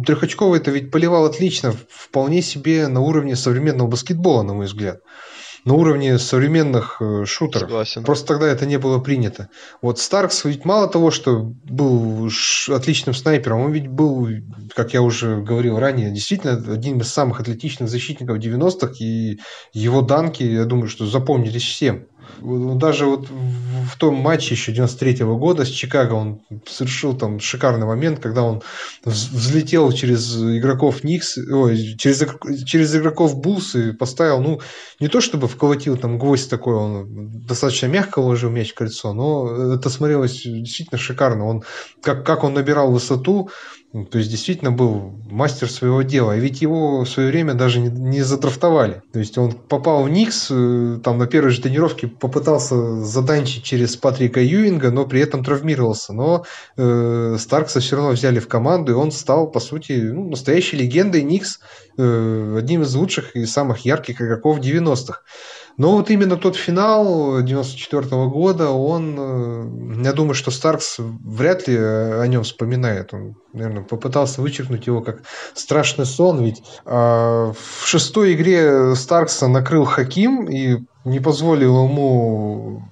трехочковый 0.04 0.58
это 0.58 0.72
ведь 0.72 0.90
поливал 0.90 1.24
отлично, 1.24 1.72
вполне 1.88 2.42
себе 2.42 2.88
на 2.88 3.00
уровне 3.00 3.36
современного 3.36 3.86
баскетбола, 3.86 4.42
на 4.42 4.54
мой 4.54 4.66
взгляд 4.66 4.98
на 5.64 5.74
уровне 5.74 6.18
современных 6.18 6.96
э, 7.00 7.24
шутеров. 7.24 7.68
Согласен. 7.68 8.04
Просто 8.04 8.26
тогда 8.26 8.48
это 8.48 8.66
не 8.66 8.78
было 8.78 8.98
принято. 8.98 9.48
Вот 9.80 9.98
Старкс 9.98 10.44
ведь 10.44 10.64
мало 10.64 10.88
того, 10.88 11.10
что 11.10 11.40
был 11.64 12.28
отличным 12.68 13.14
снайпером, 13.14 13.60
он 13.60 13.72
ведь 13.72 13.88
был, 13.88 14.28
как 14.74 14.92
я 14.92 15.02
уже 15.02 15.40
говорил 15.40 15.78
ранее, 15.78 16.10
действительно 16.10 16.54
одним 16.72 17.00
из 17.00 17.08
самых 17.08 17.40
атлетичных 17.40 17.88
защитников 17.88 18.38
90-х, 18.38 18.94
и 18.98 19.38
его 19.72 20.02
данки, 20.02 20.42
я 20.42 20.64
думаю, 20.64 20.88
что 20.88 21.06
запомнились 21.06 21.62
всем. 21.62 22.06
Даже 22.40 23.06
вот 23.06 23.28
в 23.28 23.96
том 23.98 24.14
матче 24.16 24.54
еще 24.54 24.72
93 24.72 25.24
-го 25.24 25.38
года 25.38 25.64
с 25.64 25.68
Чикаго 25.68 26.14
он 26.14 26.40
совершил 26.66 27.16
там 27.16 27.40
шикарный 27.40 27.86
момент, 27.86 28.20
когда 28.20 28.42
он 28.42 28.62
взлетел 29.04 29.92
через 29.92 30.36
игроков 30.36 31.04
Никс, 31.04 31.38
ой, 31.38 31.96
через, 31.98 32.24
через 32.64 32.94
игроков 32.94 33.40
Булс 33.40 33.74
и 33.74 33.92
поставил, 33.92 34.40
ну, 34.40 34.60
не 35.00 35.08
то 35.08 35.20
чтобы 35.20 35.48
вколотил 35.48 35.96
там 35.96 36.18
гвоздь 36.18 36.50
такой, 36.50 36.74
он 36.74 37.46
достаточно 37.46 37.86
мягко 37.86 38.22
вложил 38.22 38.50
мяч 38.50 38.72
в 38.72 38.74
кольцо, 38.74 39.12
но 39.12 39.74
это 39.74 39.90
смотрелось 39.90 40.42
действительно 40.42 40.98
шикарно. 40.98 41.46
Он, 41.46 41.62
как, 42.02 42.24
как 42.24 42.44
он 42.44 42.54
набирал 42.54 42.90
высоту, 42.90 43.50
ну, 43.92 44.06
то 44.06 44.16
есть 44.16 44.30
действительно 44.30 44.72
был 44.72 45.12
мастер 45.30 45.70
своего 45.70 46.00
дела. 46.00 46.34
И 46.34 46.40
ведь 46.40 46.62
его 46.62 47.00
в 47.04 47.08
свое 47.08 47.28
время 47.28 47.52
даже 47.52 47.78
не, 47.78 47.90
не. 47.90 48.22
То 49.12 49.18
есть 49.18 49.36
он 49.36 49.52
попал 49.52 50.04
в 50.04 50.08
Никс, 50.08 50.48
э, 50.50 50.98
там 51.04 51.18
на 51.18 51.26
первой 51.26 51.50
же 51.50 51.60
тренировке 51.60 52.06
попытался 52.06 53.02
заданчить 53.02 53.64
через 53.64 53.96
Патрика 53.96 54.40
Юинга, 54.40 54.90
но 54.90 55.04
при 55.04 55.20
этом 55.20 55.44
травмировался. 55.44 56.14
Но 56.14 56.46
э, 56.78 57.36
Старкса 57.38 57.80
все 57.80 57.96
равно 57.96 58.12
взяли 58.12 58.38
в 58.38 58.48
команду, 58.48 58.92
и 58.92 58.94
он 58.94 59.12
стал, 59.12 59.50
по 59.50 59.60
сути, 59.60 59.92
ну, 59.92 60.30
настоящей 60.30 60.78
легендой 60.78 61.22
Никс, 61.22 61.60
э, 61.98 62.56
одним 62.58 62.82
из 62.82 62.94
лучших 62.94 63.36
и 63.36 63.44
самых 63.44 63.84
ярких 63.84 64.22
игроков 64.22 64.60
90-х. 64.60 65.20
Но 65.76 65.96
вот 65.96 66.10
именно 66.10 66.36
тот 66.36 66.56
финал 66.56 67.42
94 67.42 68.02
-го 68.02 68.28
года, 68.28 68.70
он, 68.70 69.16
э, 69.18 70.04
я 70.04 70.12
думаю, 70.12 70.34
что 70.34 70.50
Старкс 70.50 70.96
вряд 70.98 71.66
ли 71.66 71.76
о 71.76 72.24
нем 72.26 72.42
вспоминает. 72.42 73.14
Он, 73.14 73.36
наверное, 73.52 73.82
попытался 73.82 74.42
вычеркнуть 74.42 74.86
его 74.86 75.00
как 75.00 75.22
страшный 75.54 76.06
сон, 76.06 76.42
ведь 76.44 76.62
а, 76.84 77.52
в 77.52 77.86
шестой 77.86 78.34
игре 78.34 78.94
Старкса 78.94 79.48
накрыл 79.48 79.84
Хаким 79.84 80.46
и 80.46 80.78
не 81.04 81.20
позволил 81.20 81.84
ему 81.84 82.82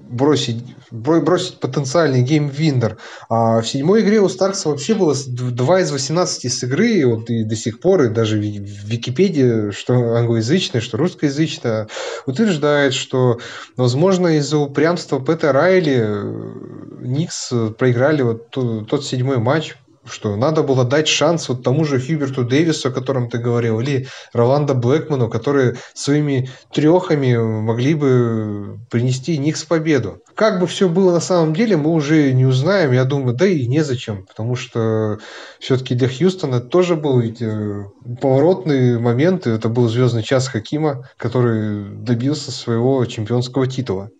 бросить, 0.00 0.64
бросить 0.92 1.58
потенциальный 1.58 2.22
game-winner. 2.22 2.98
А 3.28 3.60
в 3.60 3.66
седьмой 3.66 4.02
игре 4.02 4.20
у 4.20 4.28
Старкса 4.28 4.68
вообще 4.68 4.94
было 4.94 5.14
2 5.14 5.80
из 5.80 5.90
18 5.90 6.52
с 6.52 6.62
игры, 6.62 6.88
и 6.88 7.04
вот 7.04 7.30
и 7.30 7.44
до 7.44 7.56
сих 7.56 7.80
пор, 7.80 8.02
и 8.04 8.08
даже 8.08 8.36
в 8.36 8.40
Википедии, 8.40 9.70
что 9.70 9.94
англоязычная, 10.14 10.80
что 10.80 10.98
русскоязычная, 10.98 11.88
утверждает, 12.26 12.92
что, 12.92 13.40
возможно, 13.76 14.36
из-за 14.36 14.58
упрямства 14.58 15.18
Пэта 15.18 15.52
Райли 15.52 15.96
э, 15.98 16.52
Никс 17.00 17.52
проиграли 17.78 18.22
вот 18.22 18.50
тот 18.50 19.04
седьмой 19.04 19.38
матч, 19.38 19.74
что 20.04 20.36
надо 20.36 20.62
было 20.62 20.84
дать 20.84 21.08
шанс 21.08 21.48
вот 21.48 21.62
тому 21.62 21.84
же 21.84 22.00
Хьюберту 22.00 22.44
Дэвису, 22.44 22.88
о 22.88 22.92
котором 22.92 23.28
ты 23.28 23.38
говорил, 23.38 23.80
или 23.80 24.08
Роланда 24.32 24.74
Блэкману, 24.74 25.28
которые 25.28 25.76
своими 25.94 26.50
трехами 26.72 27.36
могли 27.36 27.94
бы 27.94 28.78
принести 28.90 29.38
Никс 29.38 29.64
победу. 29.64 30.20
Как 30.34 30.60
бы 30.60 30.66
все 30.66 30.88
было 30.88 31.12
на 31.12 31.20
самом 31.20 31.54
деле, 31.54 31.76
мы 31.76 31.90
уже 31.90 32.32
не 32.32 32.46
узнаем, 32.46 32.92
я 32.92 33.04
думаю, 33.04 33.36
да 33.36 33.46
и 33.46 33.66
незачем, 33.66 34.26
потому 34.26 34.56
что 34.56 35.18
все-таки 35.60 35.94
для 35.94 36.08
Хьюстона 36.08 36.60
тоже 36.60 36.96
был 36.96 37.20
ведь 37.20 37.40
э, 37.40 37.84
поворотный 38.20 38.98
момент, 38.98 39.46
это 39.46 39.68
был 39.68 39.88
звездный 39.88 40.22
час 40.22 40.48
Хакима, 40.48 41.08
который 41.16 41.84
добился 41.84 42.50
своего 42.50 43.04
чемпионского 43.04 43.66
титула. 43.66 44.10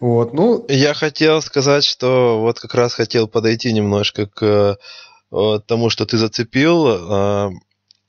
Вот, 0.00 0.34
ну... 0.34 0.64
Я 0.68 0.94
хотел 0.94 1.40
сказать, 1.40 1.84
что 1.84 2.40
вот 2.40 2.60
как 2.60 2.74
раз 2.74 2.94
хотел 2.94 3.28
подойти 3.28 3.72
немножко 3.72 4.26
к 4.26 4.78
э, 5.32 5.58
тому, 5.66 5.90
что 5.90 6.04
ты 6.04 6.18
зацепил 6.18 6.86
э, 6.86 7.50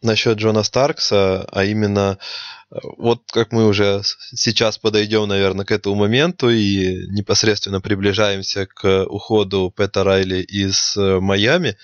насчет 0.01 0.37
Джона 0.37 0.63
Старкса, 0.63 1.47
а 1.49 1.63
именно 1.63 2.17
э, 2.69 2.75
вот 2.97 3.21
как 3.31 3.53
мы 3.53 3.65
уже 3.65 4.01
сейчас 4.03 4.77
подойдем, 4.77 5.29
наверное, 5.29 5.65
к 5.65 5.71
этому 5.71 5.95
моменту 5.95 6.49
и 6.49 7.07
непосредственно 7.07 7.79
приближаемся 7.79 8.65
к 8.65 9.05
уходу 9.05 9.71
Пэта 9.73 10.03
Райли 10.03 10.41
из 10.41 10.93
Майами. 10.97 11.77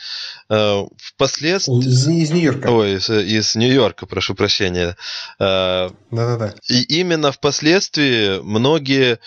Впоследствии... 0.49 1.79
Из, 1.79 2.07
из 2.09 2.31
Нью-Йорка. 2.31 2.67
Ой, 2.67 2.95
из, 2.95 3.09
из 3.09 3.55
Нью-Йорка, 3.55 4.05
прошу 4.05 4.35
прощения. 4.35 4.97
Да-да-да. 5.39 6.55
И 6.67 6.81
именно 6.99 7.31
впоследствии 7.31 8.41
многие 8.41 9.19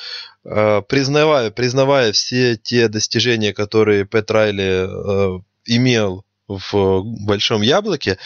признавая, 0.89 1.51
признавая 1.51 2.13
все 2.13 2.57
те 2.57 2.89
достижения, 2.89 3.53
которые 3.53 4.05
Пэт 4.05 4.31
Райли 4.31 4.87
э, 4.87 5.41
имел 5.65 6.25
в 6.49 7.03
Большом 7.25 7.63
Яблоке, 7.63 8.19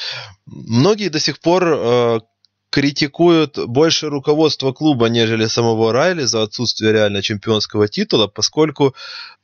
многие 0.46 1.08
до 1.08 1.18
сих 1.18 1.40
пор 1.40 1.64
э, 1.66 2.20
критикуют 2.70 3.58
больше 3.66 4.08
руководство 4.08 4.72
клуба, 4.72 5.08
нежели 5.08 5.46
самого 5.46 5.92
Райли 5.92 6.22
за 6.22 6.42
отсутствие 6.42 6.92
реально 6.92 7.22
чемпионского 7.22 7.88
титула, 7.88 8.28
поскольку 8.28 8.94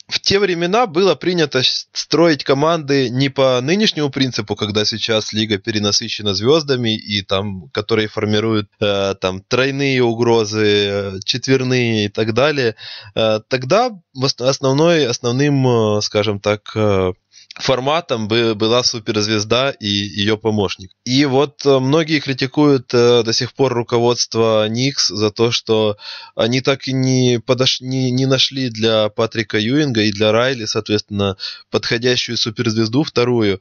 в 0.08 0.20
те 0.20 0.38
времена 0.38 0.86
было 0.86 1.16
принято 1.16 1.62
строить 1.64 2.44
команды 2.44 3.10
не 3.10 3.28
по 3.28 3.60
нынешнему 3.60 4.08
принципу, 4.10 4.54
когда 4.54 4.84
сейчас 4.84 5.32
лига 5.32 5.58
перенасыщена 5.58 6.34
звездами 6.34 6.96
и 6.96 7.22
там, 7.22 7.68
которые 7.70 8.06
формируют 8.06 8.70
э, 8.80 9.14
там 9.20 9.42
тройные 9.42 10.02
угрозы, 10.04 10.66
э, 10.66 11.12
четверные 11.24 12.06
и 12.06 12.08
так 12.08 12.34
далее. 12.34 12.76
Э, 13.16 13.40
тогда 13.48 13.90
основной, 14.38 15.06
основным, 15.06 15.66
э, 15.66 16.00
скажем 16.02 16.38
так, 16.38 16.70
э, 16.76 17.12
форматом 17.58 18.28
была 18.28 18.82
суперзвезда 18.82 19.70
и 19.70 19.86
ее 19.86 20.36
помощник. 20.36 20.90
И 21.04 21.24
вот 21.24 21.64
э, 21.64 21.78
многие 21.78 22.20
критикуют 22.20 22.92
э, 22.92 23.22
до 23.22 23.32
сих 23.32 23.54
пор 23.54 23.72
руководство 23.72 24.68
Никс 24.68 25.08
за 25.08 25.30
то, 25.30 25.50
что 25.50 25.96
они 26.34 26.60
так 26.60 26.86
и 26.86 26.92
не, 26.92 27.40
подош... 27.40 27.80
не, 27.80 28.10
не 28.10 28.26
нашли 28.26 28.68
для 28.68 29.08
Патрика 29.08 29.58
Юинга 29.58 30.02
и 30.02 30.12
для 30.12 30.32
Райли, 30.32 30.66
соответственно, 30.66 31.36
подходящую 31.70 32.36
суперзвезду 32.36 33.04
вторую. 33.04 33.60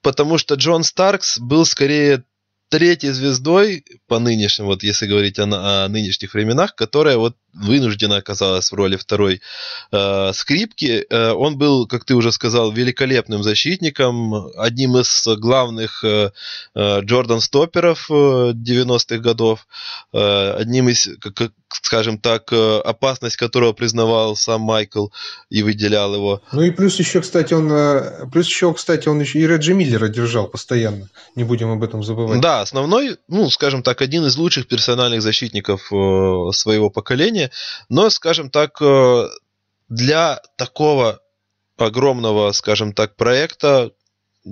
Потому 0.00 0.38
что 0.38 0.54
Джон 0.54 0.84
Старкс 0.84 1.40
был 1.40 1.66
скорее 1.66 2.24
третьей 2.68 3.10
звездой 3.10 3.84
по 4.06 4.18
нынешним, 4.18 4.66
вот 4.66 4.82
если 4.82 5.06
говорить 5.06 5.38
о, 5.38 5.84
о 5.84 5.88
нынешних 5.88 6.34
временах, 6.34 6.74
которая 6.74 7.16
вот 7.16 7.36
вынуждена 7.54 8.16
оказалась 8.16 8.70
в 8.70 8.74
роли 8.74 8.96
второй 8.96 9.40
э, 9.90 10.32
скрипки. 10.32 11.06
Э, 11.08 11.32
он 11.32 11.58
был, 11.58 11.86
как 11.86 12.04
ты 12.04 12.14
уже 12.14 12.32
сказал, 12.32 12.70
великолепным 12.72 13.42
защитником, 13.42 14.34
одним 14.56 14.96
из 14.96 15.26
главных 15.38 16.04
э, 16.04 16.30
э, 16.74 17.00
Джордан 17.00 17.40
Стопперов 17.40 18.06
э, 18.10 18.52
90-х 18.52 19.18
годов, 19.18 19.66
э, 20.12 20.50
одним 20.52 20.88
из, 20.88 21.08
как, 21.20 21.52
скажем 21.68 22.18
так, 22.18 22.52
э, 22.52 22.80
опасность 22.80 23.36
которого 23.36 23.72
признавал 23.72 24.36
сам 24.36 24.60
Майкл 24.62 25.08
и 25.50 25.62
выделял 25.62 26.14
его. 26.14 26.42
Ну 26.52 26.62
и 26.62 26.70
плюс 26.70 26.98
еще, 26.98 27.20
кстати, 27.20 27.54
он, 27.54 27.70
э, 27.72 28.26
плюс 28.30 28.46
еще, 28.46 28.72
кстати, 28.72 29.08
он 29.08 29.20
еще 29.20 29.38
и 29.40 29.46
Реджи 29.46 29.74
Миллера 29.74 30.08
держал 30.08 30.46
постоянно. 30.46 31.08
Не 31.34 31.44
будем 31.44 31.70
об 31.70 31.82
этом 31.82 32.04
забывать. 32.04 32.40
Да, 32.40 32.57
основной, 32.60 33.18
ну, 33.28 33.50
скажем 33.50 33.82
так, 33.82 34.02
один 34.02 34.24
из 34.26 34.36
лучших 34.36 34.68
персональных 34.68 35.22
защитников 35.22 35.92
э, 35.92 36.52
своего 36.52 36.90
поколения. 36.90 37.50
Но, 37.88 38.10
скажем 38.10 38.50
так, 38.50 38.80
э, 38.80 39.28
для 39.88 40.40
такого 40.56 41.20
огромного, 41.76 42.52
скажем 42.52 42.92
так, 42.92 43.16
проекта 43.16 43.92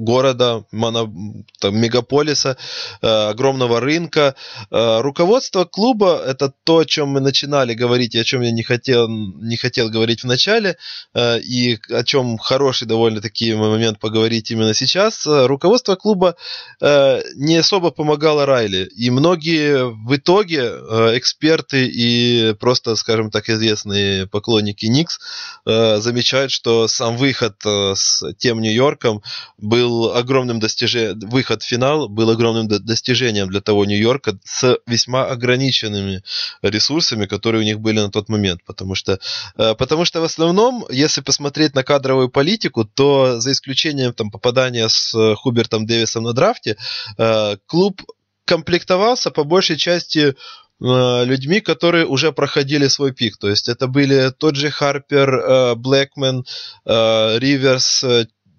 города, 0.05 0.65
моно, 0.73 1.13
там, 1.61 1.77
мегаполиса, 1.77 2.57
э, 3.03 3.07
огромного 3.07 3.81
рынка. 3.81 4.35
Э, 4.71 5.01
руководство 5.01 5.65
клуба– 5.65 6.23
это 6.27 6.53
то, 6.65 6.79
о 6.79 6.85
чем 6.85 7.09
мы 7.09 7.21
начинали 7.21 7.75
говорить, 7.75 8.15
и 8.15 8.19
о 8.19 8.25
чем 8.25 8.43
я 8.43 8.51
не 8.51 8.63
хотел, 8.63 9.09
не 9.09 9.57
хотел 9.57 9.89
говорить 9.89 10.23
в 10.23 10.27
начале, 10.27 10.77
э, 11.15 11.41
и 11.41 11.79
о 11.91 12.05
чем 12.05 12.39
хороший 12.39 12.87
довольно-таки 12.87 13.55
момент 13.55 13.99
поговорить 13.99 14.51
именно 14.51 14.75
сейчас. 14.75 15.27
Руководство 15.27 15.97
клуба 15.97 16.37
э, 16.81 17.23
не 17.37 17.57
особо 17.57 17.91
помогало 17.91 18.47
Райли, 18.47 18.89
и 18.97 19.11
многие 19.11 19.85
в 20.07 20.17
итоге 20.17 20.61
э, 20.61 21.19
эксперты 21.19 21.87
и 21.87 22.55
просто, 22.61 22.97
скажем 22.97 23.31
так, 23.31 23.49
известные 23.49 24.27
поклонники 24.27 24.87
Никс 24.87 25.19
э, 25.65 25.99
замечают, 25.99 26.53
что 26.53 26.89
сам 26.89 27.17
выход 27.17 27.55
э, 27.65 27.95
с 27.95 28.23
тем 28.39 28.61
Нью-Йорком 28.61 29.23
был 29.59 29.86
был 29.87 30.17
огромным 30.17 30.59
достижением, 30.59 31.19
выход 31.31 31.63
в 31.63 31.67
финал 31.67 32.09
был 32.09 32.31
огромным 32.31 32.67
достижением 32.69 33.49
для 33.49 33.61
того 33.61 33.85
Нью-Йорка 33.85 34.39
с 34.45 34.79
весьма 34.87 35.27
ограниченными 35.27 36.23
ресурсами, 36.63 37.27
которые 37.27 37.61
у 37.61 37.65
них 37.65 37.79
были 37.79 38.01
на 38.01 38.11
тот 38.11 38.29
момент. 38.29 38.61
Потому 38.67 38.95
что, 38.95 39.19
э, 39.59 39.75
потому 39.75 40.05
что 40.05 40.21
в 40.21 40.25
основном, 40.25 40.85
если 40.91 41.23
посмотреть 41.23 41.75
на 41.75 41.83
кадровую 41.85 42.29
политику, 42.29 42.85
то 42.85 43.41
за 43.41 43.51
исключением 43.53 44.13
там, 44.13 44.31
попадания 44.31 44.89
с 44.89 45.35
Хубертом 45.37 45.87
Дэвисом 45.87 46.25
на 46.25 46.33
драфте, 46.33 46.77
э, 47.19 47.57
клуб 47.67 48.03
комплектовался 48.45 49.31
по 49.31 49.45
большей 49.45 49.77
части 49.77 50.35
э, 50.81 51.25
людьми, 51.25 51.61
которые 51.61 52.07
уже 52.07 52.33
проходили 52.33 52.89
свой 52.89 53.13
пик. 53.13 53.37
То 53.39 53.49
есть 53.49 53.69
это 53.69 53.87
были 53.87 54.31
тот 54.39 54.57
же 54.57 54.71
Харпер, 54.71 55.77
Блэкмен, 55.77 56.45
Риверс, 56.85 58.05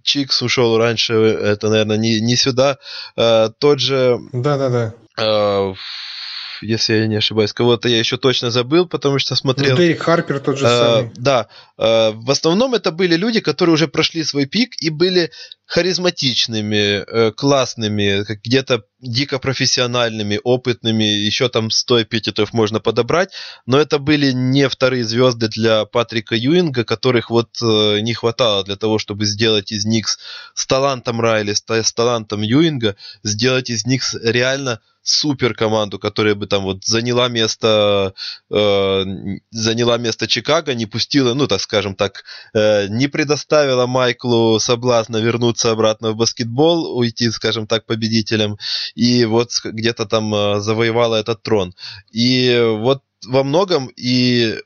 Чикс 0.08 0.42
ушел 0.42 0.78
раньше, 0.78 1.14
это, 1.14 1.70
наверное, 1.70 1.98
не, 1.98 2.22
не 2.22 2.38
сюда. 2.38 2.78
А, 3.18 3.50
тот 3.50 3.80
же... 3.80 4.18
Да-да-да. 4.32 4.94
А, 5.20 5.74
если 6.62 6.96
я 6.96 7.08
не 7.08 7.18
ошибаюсь. 7.18 7.52
Кого-то 7.52 7.90
я 7.90 8.00
еще 8.00 8.18
точно 8.18 8.50
забыл, 8.50 8.88
потому 8.88 9.20
что 9.20 9.36
смотрел... 9.36 9.76
Ну, 9.76 9.82
Дерек 9.82 10.02
Харпер 10.02 10.40
тот 10.40 10.58
же 10.58 10.66
а, 10.66 10.70
самый. 10.70 11.12
Да. 11.18 11.48
А, 11.78 12.12
в 12.12 12.32
основном 12.32 12.74
это 12.74 12.92
были 12.92 13.16
люди, 13.18 13.42
которые 13.42 13.74
уже 13.74 13.90
прошли 13.90 14.24
свой 14.24 14.46
пик 14.46 14.82
и 14.82 14.90
были 14.90 15.32
харизматичными, 15.68 17.04
э, 17.04 17.32
классными, 17.34 18.24
где-то 18.44 18.84
дико 19.02 19.38
профессиональными, 19.38 20.40
опытными, 20.42 21.04
еще 21.04 21.50
там 21.50 21.70
100 21.70 22.04
эпитетов 22.04 22.54
можно 22.54 22.80
подобрать, 22.80 23.34
но 23.66 23.78
это 23.78 24.00
были 24.00 24.32
не 24.32 24.70
вторые 24.70 25.04
звезды 25.04 25.50
для 25.50 25.86
Патрика 25.86 26.36
Юинга, 26.36 26.86
которых 26.86 27.30
вот 27.30 27.50
э, 27.62 28.00
не 28.00 28.14
хватало 28.14 28.64
для 28.64 28.78
того, 28.78 28.98
чтобы 28.98 29.26
сделать 29.26 29.74
из 29.74 29.86
Никс 29.86 30.18
с 30.54 30.66
талантом 30.66 31.20
Райли, 31.20 31.54
с 31.54 31.94
талантом 31.94 32.42
Юинга, 32.42 32.96
сделать 33.24 33.70
из 33.70 33.86
Никс 33.86 34.16
реально 34.24 34.80
супер 35.08 35.54
команду, 35.54 36.00
которая 36.00 36.36
бы 36.36 36.48
там 36.48 36.64
вот 36.64 36.84
заняла 36.84 37.30
место, 37.30 38.14
э, 38.52 39.04
заняла 39.52 39.98
место 39.98 40.28
Чикаго, 40.28 40.74
не 40.74 40.86
пустила, 40.86 41.34
ну 41.34 41.48
так 41.48 41.62
скажем 41.62 41.96
так, 41.96 42.24
э, 42.54 42.88
не 42.88 43.08
предоставила 43.08 43.88
Майклу 43.88 44.60
соблазна 44.60 45.18
вернуться 45.18 45.57
обратно 45.66 46.12
в 46.12 46.16
баскетбол, 46.16 46.98
уйти, 46.98 47.30
скажем 47.32 47.68
так, 47.68 47.86
победителем, 47.86 48.58
и 48.96 49.26
вот 49.26 49.50
где-то 49.64 50.06
там 50.06 50.34
э, 50.34 50.60
завоевала 50.60 51.16
этот 51.16 51.42
трон. 51.42 51.74
И 52.12 52.60
вот 52.80 53.02
во 53.26 53.44
многом 53.44 53.88
и 53.96 54.60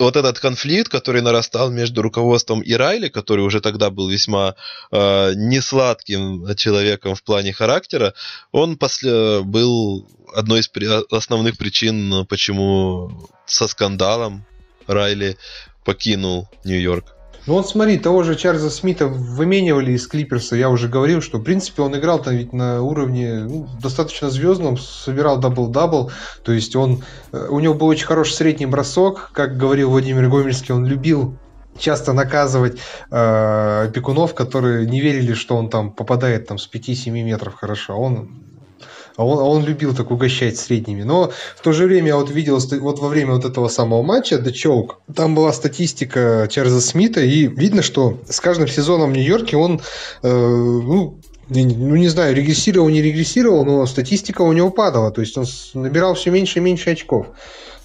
вот 0.00 0.16
этот 0.16 0.40
конфликт, 0.40 0.90
который 0.90 1.20
нарастал 1.20 1.70
между 1.70 2.00
руководством 2.02 2.62
и 2.62 2.72
Райли, 2.72 3.08
который 3.08 3.44
уже 3.44 3.60
тогда 3.60 3.90
был 3.90 4.08
весьма 4.08 4.54
э, 4.90 5.32
несладким 5.34 6.54
человеком 6.56 7.14
в 7.14 7.22
плане 7.22 7.52
характера, 7.52 8.14
он 8.50 8.78
после, 8.78 9.42
был 9.42 10.08
одной 10.34 10.60
из 10.60 10.68
при, 10.68 10.86
основных 11.14 11.58
причин, 11.58 12.26
почему 12.26 13.28
со 13.44 13.68
скандалом 13.68 14.46
Райли 14.86 15.36
покинул 15.84 16.48
Нью-Йорк. 16.64 17.19
Ну 17.46 17.54
вот 17.54 17.68
смотри, 17.68 17.98
того 17.98 18.22
же 18.22 18.36
Чарльза 18.36 18.70
Смита 18.70 19.06
выменивали 19.06 19.92
из 19.92 20.06
Клиперса, 20.06 20.56
я 20.56 20.68
уже 20.68 20.88
говорил, 20.88 21.22
что 21.22 21.38
в 21.38 21.42
принципе 21.42 21.82
он 21.82 21.96
играл 21.96 22.20
там 22.22 22.36
ведь 22.36 22.52
на 22.52 22.82
уровне 22.82 23.40
ну, 23.40 23.68
достаточно 23.82 24.28
звездном, 24.30 24.76
собирал 24.76 25.40
дабл-дабл, 25.40 26.10
то 26.44 26.52
есть 26.52 26.76
он, 26.76 27.02
э, 27.32 27.46
у 27.48 27.60
него 27.60 27.74
был 27.74 27.86
очень 27.86 28.06
хороший 28.06 28.34
средний 28.34 28.66
бросок, 28.66 29.30
как 29.32 29.56
говорил 29.56 29.90
Владимир 29.90 30.28
Гомельский, 30.28 30.74
он 30.74 30.84
любил 30.84 31.38
часто 31.78 32.12
наказывать 32.12 32.78
э, 33.10 33.84
опекунов, 33.88 34.34
которые 34.34 34.86
не 34.86 35.00
верили, 35.00 35.32
что 35.32 35.56
он 35.56 35.70
там 35.70 35.92
попадает 35.92 36.46
там 36.46 36.58
с 36.58 36.68
5-7 36.70 37.10
метров 37.22 37.54
хорошо. 37.54 37.96
Он 37.96 38.49
а 39.20 39.24
он, 39.24 39.38
а 39.38 39.42
он 39.42 39.66
любил 39.66 39.94
так 39.94 40.10
угощать 40.10 40.56
средними. 40.56 41.02
Но 41.02 41.30
в 41.54 41.60
то 41.60 41.72
же 41.72 41.84
время 41.84 42.08
я 42.08 42.16
вот 42.16 42.30
видел, 42.30 42.58
вот 42.58 43.00
во 43.00 43.08
время 43.08 43.34
вот 43.34 43.44
этого 43.44 43.68
самого 43.68 44.02
матча 44.02 44.36
The 44.36 44.50
Choke, 44.50 44.92
там 45.14 45.34
была 45.34 45.52
статистика 45.52 46.48
Чарльза 46.50 46.80
Смита, 46.80 47.20
и 47.20 47.46
видно, 47.46 47.82
что 47.82 48.18
с 48.26 48.40
каждым 48.40 48.66
сезоном 48.66 49.10
в 49.10 49.12
Нью-Йорке 49.12 49.58
он, 49.58 49.82
э, 50.22 50.30
ну, 50.30 51.18
ну, 51.50 51.96
не 51.96 52.08
знаю, 52.08 52.34
регрессировал, 52.34 52.88
не 52.88 53.02
регрессировал, 53.02 53.66
но 53.66 53.84
статистика 53.84 54.40
у 54.40 54.52
него 54.54 54.70
падала. 54.70 55.10
То 55.10 55.20
есть 55.20 55.36
он 55.36 55.44
набирал 55.74 56.14
все 56.14 56.30
меньше 56.30 56.60
и 56.60 56.62
меньше 56.62 56.88
очков. 56.88 57.26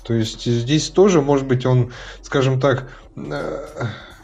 То 0.03 0.13
есть 0.13 0.45
здесь 0.45 0.88
тоже, 0.88 1.21
может 1.21 1.47
быть, 1.47 1.65
он, 1.65 1.91
скажем 2.21 2.61
так, 2.61 2.88
э, 3.17 3.65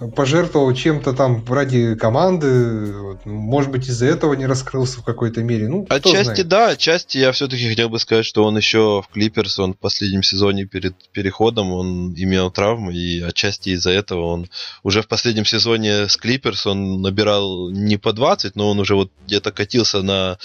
пожертвовал 0.07 0.73
чем-то 0.73 1.13
там 1.13 1.43
ради 1.47 1.95
команды, 1.95 2.93
может 3.25 3.71
быть, 3.71 3.87
из-за 3.87 4.07
этого 4.07 4.33
не 4.33 4.45
раскрылся 4.45 4.99
в 4.99 5.03
какой-то 5.03 5.43
мере. 5.43 5.67
Ну, 5.67 5.85
отчасти 5.89 6.41
да, 6.41 6.69
отчасти 6.69 7.17
я 7.17 7.31
все-таки 7.31 7.69
хотел 7.69 7.89
бы 7.89 7.99
сказать, 7.99 8.25
что 8.25 8.43
он 8.43 8.57
еще 8.57 9.03
в 9.07 9.13
Клиперс, 9.13 9.59
он 9.59 9.73
в 9.73 9.77
последнем 9.77 10.23
сезоне 10.23 10.65
перед 10.65 10.95
переходом, 11.11 11.71
он 11.71 12.13
имел 12.15 12.49
травмы, 12.51 12.93
и 12.93 13.21
отчасти 13.21 13.69
из-за 13.69 13.91
этого 13.91 14.25
он 14.25 14.47
уже 14.83 15.01
в 15.01 15.07
последнем 15.07 15.45
сезоне 15.45 16.07
с 16.07 16.17
Клиперс 16.17 16.65
он 16.65 17.01
набирал 17.01 17.69
не 17.69 17.97
по 17.97 18.13
20, 18.13 18.55
но 18.55 18.69
он 18.69 18.79
уже 18.79 18.95
вот 18.95 19.11
где-то 19.25 19.51
катился 19.51 20.01
на, 20.01 20.37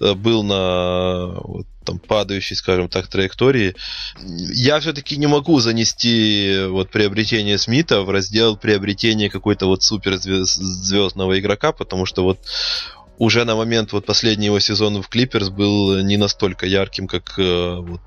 э, 0.00 0.14
был 0.14 0.42
на 0.42 1.34
вот, 1.42 1.66
там 1.84 1.98
падающей, 1.98 2.56
скажем 2.56 2.88
так, 2.88 3.06
траектории. 3.06 3.76
Я 4.18 4.80
все-таки 4.80 5.16
не 5.16 5.26
могу 5.26 5.60
занести 5.60 6.64
вот 6.68 6.90
приобретение 6.90 7.58
Смита 7.58 8.02
в 8.02 8.10
раздел 8.10 8.56
приобретения 8.56 9.30
какой-то 9.30 9.66
вот 9.66 9.82
суперзвездного 9.82 11.38
игрока, 11.38 11.72
потому 11.72 12.06
что 12.06 12.24
вот 12.24 12.38
уже 13.18 13.44
на 13.44 13.54
момент 13.54 13.92
вот 13.92 14.06
последнего 14.06 14.46
его 14.46 14.58
сезона 14.58 15.02
в 15.02 15.08
Клиперс 15.08 15.50
был 15.50 16.02
не 16.02 16.16
настолько 16.16 16.66
ярким, 16.66 17.06
как 17.06 17.38
э, 17.38 17.76
вот 17.76 18.02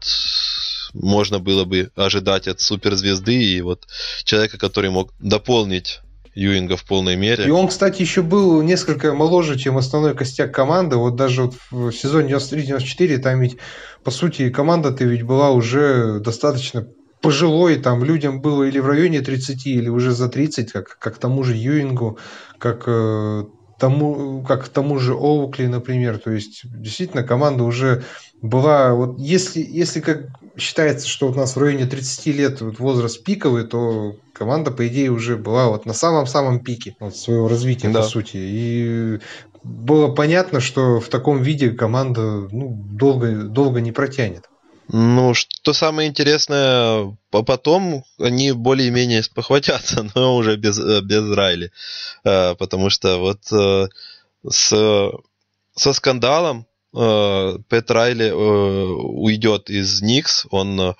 можно 0.93 1.39
было 1.39 1.65
бы 1.65 1.91
ожидать 1.95 2.47
от 2.47 2.59
суперзвезды 2.59 3.35
и 3.35 3.61
вот 3.61 3.87
человека, 4.23 4.57
который 4.57 4.89
мог 4.89 5.13
дополнить 5.19 6.01
Юинга 6.37 6.77
в 6.77 6.85
полной 6.85 7.15
мере. 7.15 7.45
И 7.45 7.49
он, 7.49 7.67
кстати, 7.67 8.01
еще 8.01 8.21
был 8.21 8.61
несколько 8.61 9.13
моложе, 9.13 9.57
чем 9.57 9.77
основной 9.77 10.15
костяк 10.15 10.53
команды. 10.53 10.95
Вот 10.95 11.15
даже 11.15 11.43
вот 11.43 11.55
в 11.71 11.91
сезоне 11.91 12.35
93-94 12.35 13.17
там 13.17 13.41
ведь, 13.41 13.57
по 14.03 14.11
сути, 14.11 14.51
команда-то 14.51 15.03
ведь 15.03 15.23
была 15.23 15.49
уже 15.49 16.19
достаточно 16.19 16.87
пожилой, 17.21 17.77
там 17.77 18.03
людям 18.03 18.41
было 18.41 18.63
или 18.63 18.77
в 18.77 18.85
районе 18.85 19.21
30, 19.21 19.65
или 19.65 19.89
уже 19.89 20.11
за 20.11 20.29
30, 20.29 20.71
как, 20.71 20.99
как 20.99 21.17
тому 21.17 21.43
же 21.43 21.55
Юингу, 21.55 22.19
как 22.59 22.83
э, 22.85 23.43
тому, 23.79 24.43
как 24.47 24.69
тому 24.69 24.99
же 24.99 25.13
Оукли, 25.13 25.65
например. 25.65 26.19
То 26.19 26.31
есть, 26.31 26.61
действительно, 26.65 27.23
команда 27.23 27.63
уже 27.63 28.03
была... 28.43 28.93
Вот 28.93 29.19
если, 29.19 29.65
если 29.67 30.01
как 30.01 30.27
считается, 30.55 31.07
что 31.07 31.29
у 31.29 31.33
нас 31.33 31.55
в 31.55 31.59
районе 31.59 31.85
30 31.85 32.25
лет 32.27 32.61
вот 32.61 32.79
возраст 32.79 33.23
пиковый, 33.23 33.63
то 33.63 34.15
команда, 34.37 34.71
по 34.71 34.87
идее, 34.87 35.09
уже 35.11 35.37
была 35.37 35.67
вот 35.67 35.85
на 35.85 35.93
самом-самом 35.93 36.59
пике 36.59 36.95
вот, 36.99 37.15
своего 37.15 37.47
развития, 37.47 37.89
да. 37.89 38.01
по 38.01 38.07
сути. 38.07 38.37
И 38.37 39.19
было 39.63 40.13
понятно, 40.13 40.59
что 40.59 40.99
в 40.99 41.09
таком 41.09 41.41
виде 41.41 41.71
команда 41.71 42.47
ну, 42.51 42.77
долго, 42.91 43.43
долго 43.43 43.81
не 43.81 43.91
протянет. 43.91 44.45
Ну, 44.89 45.33
что 45.33 45.73
самое 45.73 46.07
интересное, 46.07 47.17
потом 47.29 48.05
они 48.19 48.53
более-менее 48.53 49.21
спохватятся, 49.21 50.09
но 50.15 50.35
уже 50.35 50.55
без, 50.55 50.79
без 50.79 51.29
Райли. 51.31 51.71
Э, 52.23 52.55
потому 52.55 52.89
что 52.89 53.17
вот 53.17 53.39
э, 53.51 53.87
с, 54.49 55.11
со 55.75 55.93
скандалом 55.93 56.67
э, 56.95 57.57
Пэт 57.67 57.91
Райли 57.91 58.31
уйдет 58.31 59.69
из 59.69 60.01
Никс, 60.01 60.45
он 60.51 60.95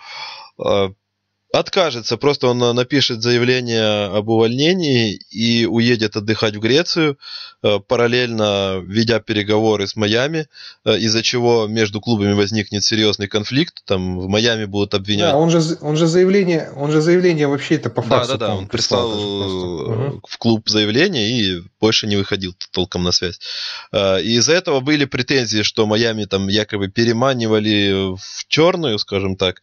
откажется, 1.54 2.18
просто 2.18 2.48
он 2.48 2.60
напишет 2.76 3.22
заявление 3.22 4.06
об 4.06 4.28
увольнении 4.30 5.20
и 5.32 5.66
уедет 5.66 6.16
отдыхать 6.18 6.56
в 6.56 6.60
Грецию, 6.60 7.18
э, 7.64 7.80
параллельно 7.80 8.82
ведя 8.86 9.20
переговоры 9.20 9.88
с 9.88 9.95
Майами, 9.95 10.48
э, 10.86 10.98
из-за 10.98 11.24
чего 11.24 11.68
между 11.68 12.02
клубами 12.02 12.34
возникнет 12.34 12.84
серьезный 12.84 13.28
конфликт, 13.28 13.82
там 13.86 14.20
в 14.20 14.28
Майами 14.28 14.66
будут 14.66 14.93
обвинять. 14.93 15.32
Да, 15.32 15.38
он 15.38 15.50
же, 15.50 15.78
он 15.82 15.95
же 15.95 16.08
заявление, 16.08 16.72
он 16.76 16.91
же 16.91 17.02
заявление 17.02 17.48
вообще 17.48 17.76
это 17.76 17.89
по 17.89 18.02
факту. 18.02 18.34
Да, 18.34 18.38
да, 18.38 18.48
да, 18.48 18.56
он 18.56 18.68
прислал, 18.68 19.10
прислал 19.12 20.22
в 20.28 20.38
клуб 20.38 20.68
заявление 20.68 21.30
и 21.30 21.64
больше 21.80 22.08
не 22.08 22.18
выходил 22.18 22.56
толком 22.72 23.04
на 23.04 23.12
связь. 23.12 23.39
И 23.93 24.36
из-за 24.38 24.54
этого 24.54 24.82
были 24.82 25.06
претензии, 25.06 25.62
что 25.62 25.86
Майами 25.86 26.26
там 26.26 26.48
якобы 26.48 26.89
переманивали 26.89 28.16
в 28.16 28.48
черную, 28.48 29.00
скажем 29.00 29.36
так, 29.36 29.62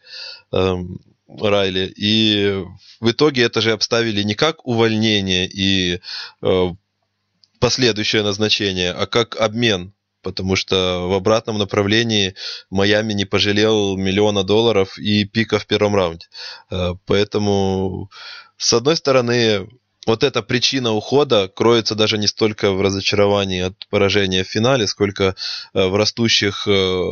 эм, 0.52 1.00
Райли. 1.40 1.92
И 1.96 2.64
в 3.00 3.10
итоге 3.10 3.42
это 3.42 3.60
же 3.60 3.72
обставили 3.72 4.22
не 4.22 4.34
как 4.34 4.66
увольнение 4.66 5.48
и 5.48 6.00
э, 6.42 6.66
последующее 7.60 8.22
назначение, 8.22 8.92
а 8.92 9.06
как 9.06 9.40
обмен. 9.40 9.94
Потому 10.22 10.56
что 10.56 11.06
в 11.08 11.12
обратном 11.12 11.58
направлении 11.58 12.34
Майами 12.70 13.12
не 13.12 13.26
пожалел 13.26 13.96
миллиона 13.96 14.42
долларов 14.42 14.96
и 14.96 15.24
пика 15.24 15.58
в 15.58 15.66
первом 15.66 15.94
раунде. 15.94 16.26
Э, 16.70 16.94
поэтому, 17.06 18.10
с 18.56 18.72
одной 18.72 18.96
стороны, 18.96 19.68
вот 20.06 20.22
эта 20.22 20.42
причина 20.42 20.92
ухода 20.92 21.48
кроется 21.48 21.94
даже 21.94 22.18
не 22.18 22.26
столько 22.26 22.72
в 22.72 22.80
разочаровании 22.80 23.62
от 23.62 23.86
поражения 23.88 24.44
в 24.44 24.48
финале, 24.48 24.86
сколько 24.86 25.34
э, 25.74 25.86
в 25.86 25.94
растущих 25.96 26.66
э, 26.66 27.08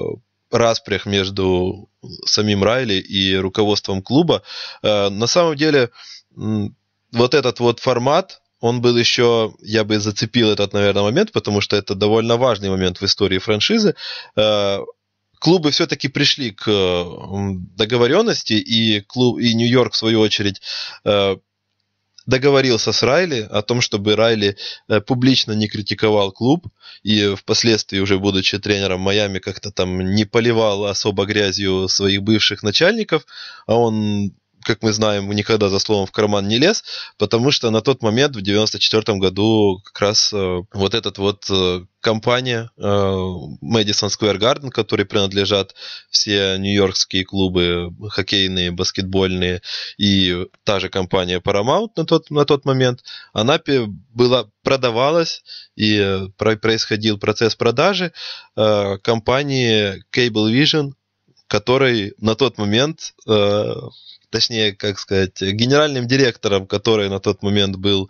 распрях 0.52 1.06
между 1.06 1.88
самим 2.26 2.62
Райли 2.62 2.94
и 2.94 3.34
руководством 3.36 4.02
клуба. 4.02 4.42
Э, 4.82 5.08
на 5.08 5.26
самом 5.26 5.56
деле, 5.56 5.90
вот 6.34 7.34
этот 7.34 7.60
вот 7.60 7.80
формат, 7.80 8.40
он 8.60 8.80
был 8.80 8.96
еще, 8.96 9.54
я 9.60 9.84
бы 9.84 9.98
зацепил 9.98 10.50
этот, 10.50 10.72
наверное, 10.72 11.02
момент, 11.02 11.32
потому 11.32 11.60
что 11.60 11.76
это 11.76 11.94
довольно 11.94 12.36
важный 12.36 12.70
момент 12.70 13.00
в 13.00 13.04
истории 13.04 13.38
франшизы. 13.38 13.94
Э, 14.36 14.78
клубы 15.38 15.72
все-таки 15.72 16.08
пришли 16.08 16.52
к 16.52 16.64
договоренности, 17.76 18.52
и 18.52 19.00
клуб, 19.00 19.40
и 19.40 19.54
Нью-Йорк, 19.54 19.94
в 19.94 19.96
свою 19.96 20.20
очередь, 20.20 20.60
э, 21.04 21.36
договорился 22.26 22.92
с 22.92 23.02
Райли 23.02 23.46
о 23.50 23.62
том, 23.62 23.80
чтобы 23.80 24.16
Райли 24.16 24.56
э, 24.88 25.00
публично 25.00 25.52
не 25.52 25.68
критиковал 25.68 26.32
клуб 26.32 26.66
и 27.02 27.34
впоследствии 27.34 27.98
уже 27.98 28.18
будучи 28.18 28.58
тренером 28.58 29.00
Майами 29.00 29.38
как-то 29.38 29.70
там 29.70 30.00
не 30.14 30.24
поливал 30.24 30.86
особо 30.86 31.24
грязью 31.24 31.88
своих 31.88 32.22
бывших 32.22 32.62
начальников, 32.62 33.24
а 33.66 33.76
он 33.76 34.32
как 34.64 34.82
мы 34.82 34.92
знаем, 34.92 35.30
никогда 35.32 35.68
за 35.68 35.78
словом 35.78 36.06
в 36.06 36.12
карман 36.12 36.48
не 36.48 36.58
лез, 36.58 36.84
потому 37.18 37.50
что 37.50 37.70
на 37.70 37.80
тот 37.80 38.02
момент, 38.02 38.36
в 38.36 38.42
94 38.42 39.18
году, 39.18 39.80
как 39.84 40.00
раз 40.00 40.32
э, 40.32 40.62
вот 40.72 40.94
этот 40.94 41.18
вот 41.18 41.44
э, 41.50 41.84
компания 42.00 42.70
э, 42.76 42.82
Madison 42.82 44.08
Square 44.08 44.38
Garden, 44.38 44.70
которой 44.70 45.04
принадлежат 45.04 45.74
все 46.10 46.56
нью-йоркские 46.58 47.24
клубы, 47.24 47.90
хоккейные, 48.08 48.70
баскетбольные, 48.70 49.62
и 49.98 50.46
та 50.64 50.80
же 50.80 50.88
компания 50.88 51.40
Paramount 51.40 51.90
на 51.96 52.04
тот, 52.04 52.30
на 52.30 52.44
тот 52.44 52.64
момент, 52.64 53.02
она 53.32 53.60
была, 54.14 54.46
продавалась, 54.62 55.42
и 55.76 56.28
происходил 56.36 57.18
процесс 57.18 57.56
продажи 57.56 58.12
компании 58.54 60.04
Cable 60.14 60.52
Vision, 60.52 60.92
который 61.52 62.14
на 62.16 62.34
тот 62.34 62.56
момент 62.56 63.12
точнее, 64.30 64.72
как 64.72 64.98
сказать, 64.98 65.42
генеральным 65.42 66.06
директором, 66.06 66.66
который 66.66 67.10
на 67.10 67.20
тот 67.20 67.42
момент 67.42 67.76
был 67.76 68.08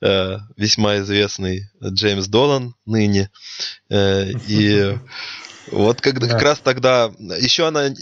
э, 0.00 0.38
весьма 0.56 0.98
известный 0.98 1.68
Джеймс 1.82 2.28
Долан 2.28 2.76
ныне. 2.86 3.30
Э, 3.90 4.30
и 4.46 4.96
вот 5.70 6.00
когда, 6.00 6.26
да. 6.26 6.32
как 6.32 6.42
раз 6.42 6.58
тогда, 6.58 7.10
еще 7.18 7.66
она, 7.66 7.86
э, 7.86 7.92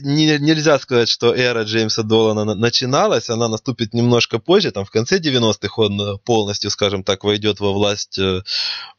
не, 0.00 0.38
нельзя 0.38 0.78
сказать, 0.78 1.08
что 1.08 1.34
эра 1.34 1.62
Джеймса 1.62 2.02
Долана 2.02 2.54
начиналась, 2.54 3.30
она 3.30 3.48
наступит 3.48 3.94
немножко 3.94 4.38
позже, 4.38 4.70
там 4.70 4.84
в 4.84 4.90
конце 4.90 5.18
90-х 5.18 5.82
он 5.82 6.18
полностью, 6.20 6.70
скажем 6.70 7.04
так, 7.04 7.24
войдет 7.24 7.60
во 7.60 7.72
власть 7.72 8.18
э, 8.18 8.42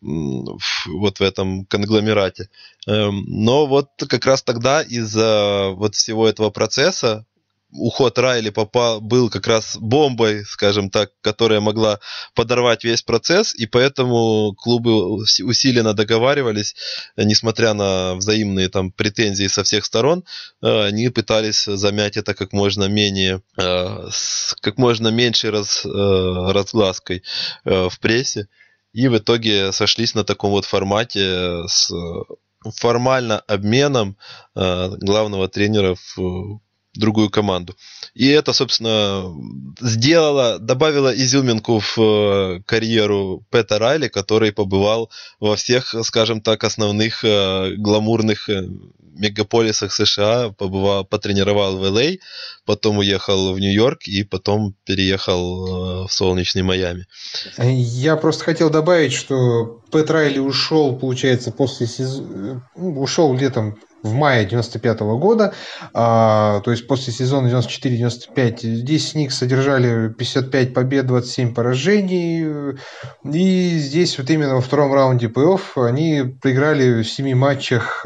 вот 0.01 1.19
в 1.19 1.21
этом 1.21 1.65
конгломерате. 1.65 2.49
Эм, 2.87 3.23
но 3.27 3.65
вот 3.65 3.89
как 4.09 4.25
раз 4.25 4.43
тогда 4.43 4.81
из-за 4.81 5.71
вот 5.73 5.95
всего 5.95 6.27
этого 6.27 6.49
процесса 6.49 7.25
уход 7.73 8.17
Райли 8.17 8.49
попал, 8.49 9.01
был 9.01 9.29
как 9.29 9.47
раз 9.47 9.77
бомбой, 9.77 10.45
скажем 10.45 10.89
так, 10.89 11.11
которая 11.21 11.59
могла 11.59 11.99
подорвать 12.35 12.83
весь 12.83 13.01
процесс, 13.01 13.53
и 13.53 13.65
поэтому 13.65 14.53
клубы 14.55 15.15
усиленно 15.15 15.93
договаривались, 15.93 16.75
несмотря 17.17 17.73
на 17.73 18.15
взаимные 18.15 18.69
там 18.69 18.91
претензии 18.91 19.47
со 19.47 19.63
всех 19.63 19.85
сторон, 19.85 20.23
э, 20.61 20.85
они 20.85 21.09
пытались 21.09 21.65
замять 21.65 22.17
это 22.17 22.33
как 22.33 22.53
можно 22.53 22.85
менее, 22.85 23.41
э, 23.57 24.09
как 24.61 24.77
можно 24.77 25.09
меньшей 25.09 25.49
раз, 25.49 25.85
э, 25.85 25.89
разглаской 25.89 27.23
в 27.63 27.93
прессе, 27.99 28.47
и 28.93 29.07
в 29.07 29.17
итоге 29.17 29.71
сошлись 29.71 30.13
на 30.13 30.23
таком 30.23 30.51
вот 30.51 30.65
формате 30.65 31.67
с 31.67 31.91
формально 32.77 33.39
обменом 33.39 34.17
главного 34.55 35.49
тренера 35.49 35.95
в 35.95 36.61
другую 36.95 37.29
команду. 37.29 37.75
И 38.13 38.27
это, 38.27 38.53
собственно, 38.53 39.25
сделало, 39.81 40.59
добавило 40.59 41.13
изюминку 41.13 41.79
в 41.79 41.97
э, 41.97 42.61
карьеру 42.65 43.43
Пэта 43.49 43.79
Райли, 43.79 44.07
который 44.07 44.51
побывал 44.51 45.09
во 45.39 45.55
всех, 45.55 45.95
скажем 46.03 46.41
так, 46.41 46.63
основных 46.63 47.23
э, 47.23 47.71
гламурных 47.77 48.49
э, 48.49 48.67
мегаполисах 49.15 49.91
США, 49.91 50.49
побывал, 50.49 51.05
потренировал 51.05 51.77
в 51.77 51.83
Л.А., 51.85 52.17
потом 52.65 52.99
уехал 52.99 53.53
в 53.53 53.59
Нью-Йорк 53.59 54.07
и 54.07 54.23
потом 54.23 54.75
переехал 54.85 56.07
в 56.07 56.11
солнечный 56.11 56.63
Майами. 56.63 57.05
Я 57.57 58.15
просто 58.15 58.43
хотел 58.43 58.69
добавить, 58.69 59.13
что 59.13 59.81
Пэт 59.91 60.09
Райли 60.09 60.39
ушел, 60.39 60.95
получается, 60.95 61.51
после 61.51 61.87
сезона, 61.87 62.67
ушел 62.75 63.35
летом 63.35 63.77
в 64.03 64.13
мае 64.13 64.45
95 64.45 64.99
года, 65.17 65.53
а, 65.93 66.61
то 66.61 66.71
есть 66.71 66.87
после 66.87 67.11
сезона 67.11 67.47
94-95. 67.47 68.59
Здесь 68.61 69.15
Никс 69.15 69.37
содержали 69.37 70.09
55 70.09 70.73
побед, 70.73 71.07
27 71.07 71.53
поражений, 71.53 72.75
и 73.23 73.77
здесь 73.77 74.17
вот 74.17 74.29
именно 74.29 74.55
во 74.55 74.61
втором 74.61 74.93
раунде 74.93 75.27
плей-офф 75.27 75.87
они 75.87 76.35
проиграли 76.41 77.01
в 77.01 77.09
7 77.09 77.33
матчах 77.33 78.05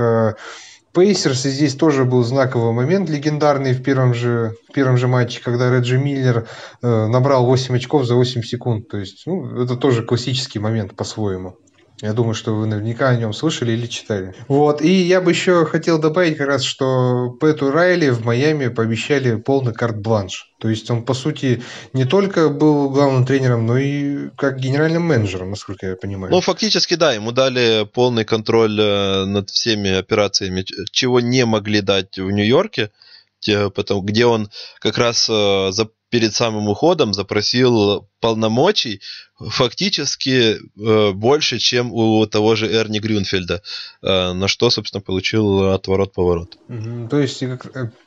Пейсерс, 0.98 1.46
и 1.46 1.50
здесь 1.52 1.76
тоже 1.76 2.06
был 2.06 2.24
знаковый 2.24 2.74
момент 2.74 3.08
легендарный 3.08 3.74
в 3.74 3.84
первом 3.84 4.16
же, 4.16 4.56
в 4.68 4.74
первом 4.74 4.98
же 4.98 5.08
матче, 5.08 5.40
когда 5.44 5.70
Реджи 5.70 6.00
Миллер 6.00 6.48
э, 6.82 7.08
набрал 7.08 7.46
8 7.46 7.76
очков 7.76 8.06
за 8.06 8.16
8 8.16 8.42
секунд. 8.42 8.88
То 8.88 8.98
есть, 8.98 9.22
ну, 9.28 9.62
это 9.62 9.76
тоже 9.76 10.02
классический 10.02 10.58
момент 10.58 10.96
по-своему. 10.96 11.58
Я 12.02 12.14
думаю, 12.14 12.36
что 12.36 12.54
вы 12.54 12.68
наверняка 12.68 13.10
о 13.10 13.16
нем 13.16 13.34
слышали 13.34 13.72
или 13.72 13.88
читали. 13.88 14.36
Вот. 14.48 14.84
И 14.84 14.92
я 14.92 15.20
бы 15.20 15.32
еще 15.32 15.66
хотел 15.66 15.98
добавить 15.98 16.38
как 16.38 16.48
раз, 16.48 16.64
что 16.64 17.32
Пэту 17.40 17.72
Райли 17.72 18.10
в 18.10 18.24
Майами 18.24 18.68
пообещали 18.68 19.36
полный 19.36 19.74
карт-бланш. 19.74 20.54
То 20.60 20.70
есть 20.70 20.90
он, 20.92 21.04
по 21.04 21.16
сути, 21.16 21.64
не 21.94 22.06
только 22.06 22.50
был 22.50 22.92
главным 22.92 23.26
тренером, 23.26 23.66
но 23.66 23.78
и 23.80 24.30
как 24.38 24.60
генеральным 24.60 25.04
менеджером, 25.04 25.50
насколько 25.50 25.88
я 25.88 25.96
понимаю. 25.96 26.32
Ну, 26.32 26.42
фактически, 26.42 26.94
да, 26.94 27.14
ему 27.14 27.32
дали 27.32 27.88
полный 27.92 28.26
контроль 28.26 28.80
э, 28.80 29.26
над 29.26 29.50
всеми 29.50 29.92
операциями, 29.92 30.66
чего 30.92 31.20
не 31.20 31.46
могли 31.46 31.82
дать 31.82 32.18
в 32.18 32.30
Нью-Йорке 32.30 32.92
где 33.40 34.26
он 34.26 34.50
как 34.80 34.98
раз 34.98 35.30
э, 35.30 35.72
перед 36.10 36.34
самым 36.34 36.68
уходом 36.70 37.14
запросил 37.14 38.08
полномочий 38.20 39.02
фактически 39.40 40.56
э, 40.56 41.12
больше, 41.12 41.60
чем 41.60 41.92
у 41.94 42.26
того 42.26 42.56
же 42.56 42.72
Эрни 42.72 43.00
Грюнфельда, 43.00 43.62
э, 44.02 44.34
на 44.34 44.48
что, 44.48 44.70
собственно, 44.70 45.02
получил 45.02 45.74
отворот-поворот. 45.74 46.58
Угу. 46.68 47.10
То 47.10 47.20
есть 47.20 47.44
э, 47.44 47.58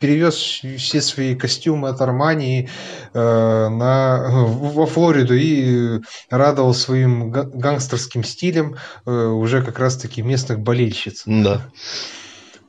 перевез 0.00 0.34
все 0.34 1.00
свои 1.00 1.36
костюмы 1.36 1.88
от 1.88 2.00
Армании 2.00 2.68
э, 3.12 3.18
на, 3.18 4.28
во 4.30 4.86
Флориду 4.86 5.36
и 5.36 6.00
радовал 6.30 6.74
своим 6.74 7.30
гангстерским 7.30 8.24
стилем 8.24 8.76
э, 9.06 9.10
уже 9.10 9.62
как 9.62 9.78
раз-таки 9.78 10.22
местных 10.22 10.60
болельщиц. 10.60 11.22
Да. 11.26 11.70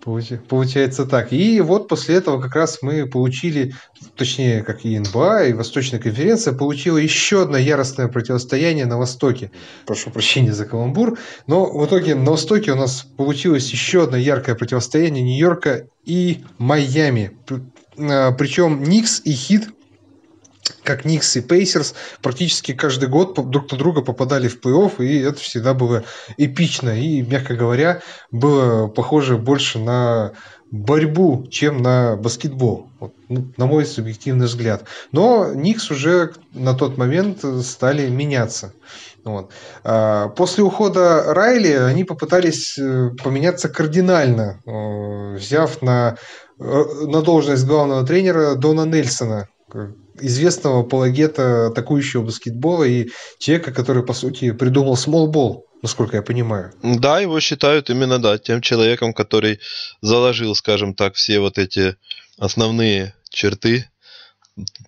Получается 0.04 1.06
так. 1.06 1.32
И 1.32 1.62
вот 1.62 1.88
после 1.88 2.16
этого 2.16 2.42
как 2.42 2.56
раз 2.56 2.80
мы 2.82 3.06
получили, 3.06 3.76
точнее, 4.16 4.64
как 4.64 4.84
и 4.84 4.98
НБА, 4.98 5.46
и 5.46 5.54
Восточная 5.54 6.00
конференция 6.00 6.54
получила 6.54 6.98
еще 6.98 7.44
одно 7.44 7.58
яростное 7.58 8.08
противостояние 8.08 8.88
на 8.88 8.98
Востоке. 8.98 9.52
Прошу 9.86 10.10
прощения 10.10 10.54
за 10.54 10.66
каламбур. 10.66 11.20
Но 11.46 11.66
в 11.66 11.86
итоге 11.86 12.16
на 12.16 12.32
Востоке 12.32 12.72
у 12.72 12.76
нас 12.76 13.06
получилось 13.16 13.70
еще 13.70 14.04
одно 14.04 14.18
яркое 14.18 14.56
противостояние 14.56 15.24
Нью-Йорка 15.24 15.88
и 16.04 16.44
Майами. 16.58 17.38
Причем 17.96 18.82
Никс 18.84 19.22
и 19.24 19.32
Хит 19.32 19.70
как 20.84 21.06
Никс 21.06 21.36
и 21.36 21.42
Пейсерс 21.42 21.94
практически 22.22 22.74
каждый 22.74 23.10
год 23.10 23.36
друг 23.50 23.72
на 23.72 23.78
друга 23.78 24.02
попадали 24.02 24.48
в 24.48 24.60
плей-офф, 24.60 25.04
и 25.04 25.20
это 25.20 25.40
всегда 25.40 25.74
было 25.74 26.04
эпично. 26.38 27.00
И, 27.00 27.22
мягко 27.22 27.56
говоря, 27.56 28.02
было 28.32 28.88
похоже 28.88 29.38
больше 29.38 29.80
на 29.80 30.34
борьбу, 30.72 31.46
чем 31.50 31.82
на 31.82 32.16
баскетбол, 32.16 32.90
вот, 33.00 33.14
ну, 33.28 33.52
на 33.58 33.66
мой 33.66 33.86
субъективный 33.86 34.46
взгляд. 34.46 34.86
Но 35.12 35.54
Никс 35.54 35.92
уже 35.92 36.34
на 36.54 36.74
тот 36.74 36.98
момент 36.98 37.44
стали 37.64 38.10
меняться. 38.10 38.74
Вот. 39.24 39.52
А, 39.84 40.30
после 40.30 40.64
ухода 40.64 41.34
Райли 41.34 41.74
они 41.74 42.04
попытались 42.06 42.78
э, 42.80 43.12
поменяться 43.24 43.70
кардинально, 43.70 44.60
э, 44.66 45.36
взяв 45.36 45.82
на, 45.82 46.18
э, 46.60 46.84
на 47.06 47.22
должность 47.22 47.66
главного 47.66 48.06
тренера 48.06 48.56
Дона 48.56 48.86
Нельсона, 48.86 49.48
известного 50.22 50.82
апологета 50.82 51.68
атакующего 51.68 52.24
баскетбола 52.24 52.84
и 52.84 53.10
человека, 53.40 53.74
который, 53.74 54.04
по 54.04 54.14
сути, 54.14 54.52
придумал 54.52 54.96
смолбол, 54.96 55.68
насколько 55.82 56.18
я 56.18 56.22
понимаю. 56.22 56.74
Да, 56.84 57.20
его 57.20 57.40
считают 57.40 57.90
именно, 57.90 58.20
да, 58.20 58.38
тем 58.38 58.62
человеком, 58.62 59.14
который 59.14 59.60
заложил, 60.02 60.56
скажем 60.56 60.94
так, 60.94 61.16
все 61.16 61.40
вот 61.40 61.58
эти 61.58 61.96
основные 62.38 63.14
черты 63.30 63.88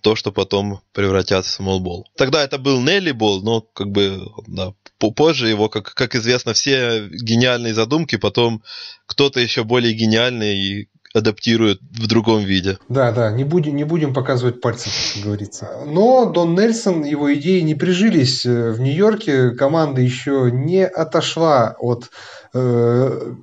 то, 0.02 0.14
что 0.14 0.32
потом 0.32 0.82
превратятся 0.92 1.50
в 1.50 1.54
смолбол. 1.54 2.06
Тогда 2.16 2.44
это 2.44 2.58
был 2.58 2.80
Нелли 2.80 3.12
Бол, 3.12 3.42
но 3.42 3.62
как 3.62 3.90
бы 3.90 4.20
да, 4.46 4.74
позже 4.98 5.48
его, 5.48 5.68
как, 5.68 5.94
как 5.94 6.14
известно, 6.14 6.52
все 6.52 7.08
гениальные 7.08 7.74
задумки, 7.74 8.16
потом 8.16 8.62
кто-то 9.06 9.40
еще 9.40 9.64
более 9.64 9.94
гениальный 9.94 10.88
адаптирует 11.14 11.80
в 11.80 12.06
другом 12.06 12.42
виде. 12.42 12.78
Да, 12.88 13.12
да, 13.12 13.30
не 13.30 13.44
будем, 13.44 13.76
не 13.76 13.84
будем 13.84 14.12
показывать 14.12 14.60
пальцем, 14.60 14.90
как 15.14 15.24
говорится. 15.24 15.68
Но 15.86 16.26
Дон 16.26 16.54
Нельсон, 16.54 17.04
его 17.04 17.32
идеи 17.34 17.60
не 17.60 17.74
прижились 17.74 18.44
э, 18.44 18.72
в 18.72 18.80
Нью-Йорке. 18.80 19.50
Команда 19.50 20.00
еще 20.00 20.50
не 20.52 20.84
отошла 20.84 21.76
от 21.78 22.10
Э, 22.56 23.34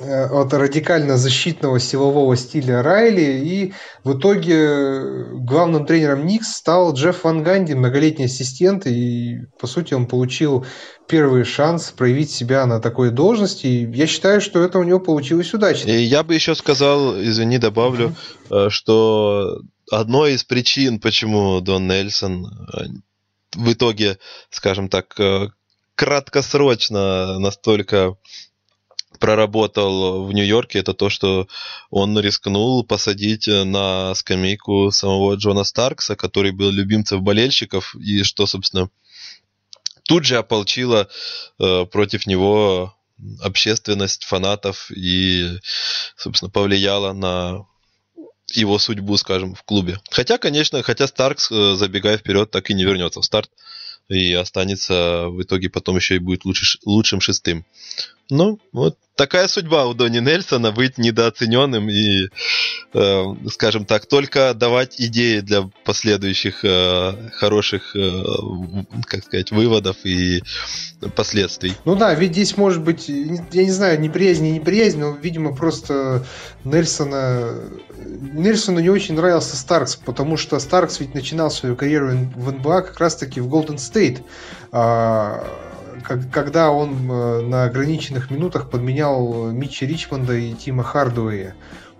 от 0.00 0.52
радикально 0.52 1.16
защитного 1.16 1.78
силового 1.78 2.36
стиля 2.36 2.82
Райли, 2.82 3.46
и 3.46 3.72
в 4.02 4.18
итоге 4.18 5.26
главным 5.32 5.86
тренером 5.86 6.26
Никс 6.26 6.52
стал 6.52 6.94
Джефф 6.94 7.24
Ван 7.24 7.42
Ганди, 7.42 7.74
многолетний 7.74 8.26
ассистент, 8.26 8.86
и 8.86 9.42
по 9.60 9.66
сути 9.66 9.94
он 9.94 10.06
получил 10.06 10.66
первый 11.06 11.44
шанс 11.44 11.90
проявить 11.90 12.30
себя 12.30 12.66
на 12.66 12.80
такой 12.80 13.10
должности, 13.10 13.66
и 13.66 13.90
я 13.92 14.06
считаю, 14.06 14.40
что 14.40 14.62
это 14.62 14.78
у 14.78 14.82
него 14.82 14.98
получилось 14.98 15.54
удачно. 15.54 15.90
И 15.90 16.02
я 16.02 16.22
бы 16.22 16.34
еще 16.34 16.54
сказал, 16.54 17.20
извини, 17.20 17.58
добавлю, 17.58 18.14
uh-huh. 18.48 18.70
что 18.70 19.60
одной 19.90 20.32
из 20.32 20.44
причин, 20.44 20.98
почему 20.98 21.60
Дон 21.60 21.86
Нельсон 21.86 22.46
в 23.54 23.72
итоге, 23.72 24.18
скажем 24.50 24.88
так, 24.88 25.14
краткосрочно 25.94 27.38
настолько 27.38 28.16
проработал 29.18 30.24
в 30.24 30.32
Нью-Йорке, 30.32 30.78
это 30.78 30.94
то, 30.94 31.08
что 31.08 31.48
он 31.90 32.18
рискнул 32.18 32.84
посадить 32.84 33.46
на 33.46 34.14
скамейку 34.14 34.90
самого 34.90 35.34
Джона 35.34 35.64
Старкса, 35.64 36.16
который 36.16 36.52
был 36.52 36.70
любимцем 36.70 37.22
болельщиков, 37.22 37.94
и 37.96 38.22
что, 38.22 38.46
собственно, 38.46 38.90
тут 40.04 40.24
же 40.24 40.36
ополчило 40.36 41.08
э, 41.58 41.86
против 41.86 42.26
него 42.26 42.94
общественность 43.40 44.24
фанатов 44.24 44.90
и, 44.90 45.58
собственно, 46.16 46.50
повлияло 46.50 47.12
на 47.12 47.66
его 48.52 48.78
судьбу, 48.78 49.16
скажем, 49.16 49.54
в 49.54 49.62
клубе. 49.62 49.98
Хотя, 50.10 50.38
конечно, 50.38 50.82
хотя 50.82 51.06
Старкс, 51.06 51.50
э, 51.50 51.74
забегая 51.76 52.18
вперед, 52.18 52.50
так 52.50 52.70
и 52.70 52.74
не 52.74 52.84
вернется 52.84 53.20
в 53.20 53.24
старт 53.24 53.50
и 54.08 54.32
останется 54.34 55.28
в 55.28 55.42
итоге 55.42 55.70
потом 55.70 55.96
еще 55.96 56.16
и 56.16 56.18
будет 56.18 56.44
лучше, 56.44 56.78
лучшим 56.84 57.20
шестым. 57.20 57.64
Ну, 58.30 58.58
вот 58.72 58.96
такая 59.16 59.48
судьба 59.48 59.86
у 59.86 59.94
Дони 59.94 60.18
Нельсона 60.18 60.72
быть 60.72 60.98
недооцененным 60.98 61.88
и, 61.90 62.28
э, 62.94 63.24
скажем 63.50 63.84
так, 63.84 64.06
только 64.06 64.54
давать 64.54 65.00
идеи 65.00 65.40
для 65.40 65.68
последующих 65.84 66.64
э, 66.64 67.12
хороших, 67.32 67.94
э, 67.94 68.22
как 69.06 69.24
сказать, 69.24 69.50
выводов 69.50 69.96
и 70.04 70.42
последствий. 71.14 71.74
Ну 71.84 71.96
да, 71.96 72.14
ведь 72.14 72.32
здесь 72.32 72.56
может 72.56 72.82
быть, 72.82 73.08
я 73.08 73.64
не 73.64 73.70
знаю, 73.70 74.00
неприязнь, 74.00 74.44
не 74.44 74.52
неприязнь, 74.52 74.98
но, 74.98 75.10
видимо, 75.10 75.54
просто 75.54 76.24
Нельсона... 76.64 77.60
Нельсону 78.32 78.80
не 78.80 78.88
очень 78.88 79.14
нравился 79.14 79.56
Старкс, 79.56 79.96
потому 79.96 80.36
что 80.36 80.58
Старкс 80.58 81.00
ведь 81.00 81.14
начинал 81.14 81.50
свою 81.50 81.76
карьеру 81.76 82.08
в 82.34 82.52
НБА 82.52 82.82
как 82.82 83.00
раз-таки 83.00 83.40
в 83.40 83.48
Голден 83.48 83.78
Стейт. 83.78 84.22
А, 84.72 85.46
когда 86.02 86.70
он 86.70 87.10
э, 87.10 87.40
на 87.42 87.64
ограниченных 87.64 88.30
минутах 88.30 88.70
подменял 88.70 89.50
Митча 89.50 89.86
Ричмонда 89.86 90.34
и 90.34 90.52
Тима 90.54 90.82
Хардуэя. 90.82 91.54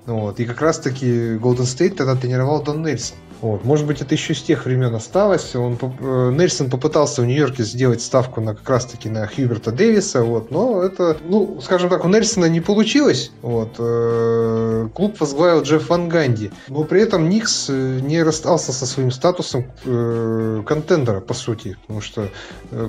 Вот. 0.07 0.39
И 0.39 0.45
как 0.45 0.61
раз-таки 0.61 1.37
Голден 1.37 1.65
Стейт 1.65 1.97
тогда 1.97 2.15
тренировал 2.15 2.63
Дон 2.63 2.83
Нельсон. 2.83 3.17
Вот. 3.41 3.65
Может 3.65 3.87
быть, 3.87 4.01
это 4.01 4.15
еще 4.15 4.35
с 4.35 4.43
тех 4.43 4.65
времен 4.65 4.95
осталось. 4.95 5.55
Он, 5.55 5.79
э, 5.81 6.31
Нельсон 6.33 6.71
попытался 6.71 7.23
в 7.23 7.27
Нью-Йорке 7.27 7.63
сделать 7.63 8.01
ставку 8.01 8.41
на 8.41 8.55
как 8.55 8.69
раз-таки 8.69 9.09
на 9.09 9.27
Хьюберта 9.27 9.71
Дэвиса, 9.71 10.23
вот, 10.23 10.51
но 10.51 10.83
это, 10.83 11.19
ну, 11.25 11.61
скажем 11.61 11.91
так, 11.91 12.05
у 12.05 12.09
Нельсона 12.09 12.47
не 12.47 12.61
получилось. 12.61 13.33
Вот. 13.43 13.77
Э, 13.79 14.89
клуб 14.95 15.21
возглавил 15.21 15.63
Джефф 15.63 15.89
Ван 15.91 16.09
Ганди. 16.09 16.53
Но 16.69 16.85
при 16.85 17.03
этом 17.03 17.29
Никс 17.29 17.69
не 17.69 18.23
расстался 18.23 18.73
со 18.73 18.87
своим 18.87 19.11
статусом 19.11 19.67
контендера, 19.85 21.21
по 21.21 21.35
сути. 21.35 21.77
Потому 21.83 22.01
что 22.01 22.29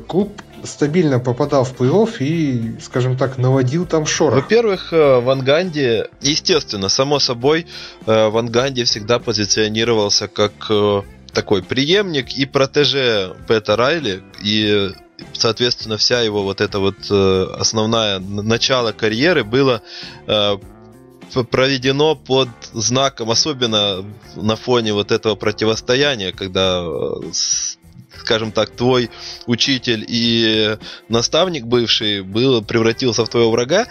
клуб 0.07 0.41
стабильно 0.65 1.19
попадал 1.19 1.63
в 1.63 1.79
плей-офф 1.79 2.17
и, 2.19 2.79
скажем 2.81 3.17
так, 3.17 3.37
наводил 3.37 3.85
там 3.85 4.05
шорох. 4.05 4.35
Во-первых, 4.35 4.91
Ван 4.91 5.41
Ганди, 5.41 6.03
естественно, 6.21 6.89
само 6.89 7.19
собой, 7.19 7.67
Ван 8.05 8.47
Ганди 8.47 8.83
всегда 8.83 9.19
позиционировался 9.19 10.27
как 10.27 10.53
э, 10.69 11.01
такой 11.33 11.63
преемник 11.63 12.31
и 12.33 12.45
протеже 12.45 13.35
Пэта 13.47 13.75
Райли, 13.75 14.23
и 14.43 14.91
соответственно 15.33 15.97
вся 15.97 16.21
его 16.21 16.43
вот 16.43 16.61
эта 16.61 16.79
вот 16.79 16.95
э, 17.09 17.47
основная 17.59 18.19
начало 18.19 18.91
карьеры 18.91 19.43
было 19.43 19.81
э, 20.27 20.57
проведено 21.51 22.15
под 22.15 22.49
знаком, 22.73 23.31
особенно 23.31 24.05
на 24.35 24.55
фоне 24.55 24.93
вот 24.93 25.11
этого 25.11 25.35
противостояния, 25.35 26.31
когда 26.31 26.83
скажем 28.25 28.51
так, 28.51 28.71
твой 28.71 29.11
учитель 29.45 30.03
и 30.07 30.77
наставник 31.09 31.65
бывший 31.65 32.23
был, 32.23 32.63
превратился 32.63 33.23
в 33.23 33.29
твоего 33.29 33.51
врага, 33.51 33.85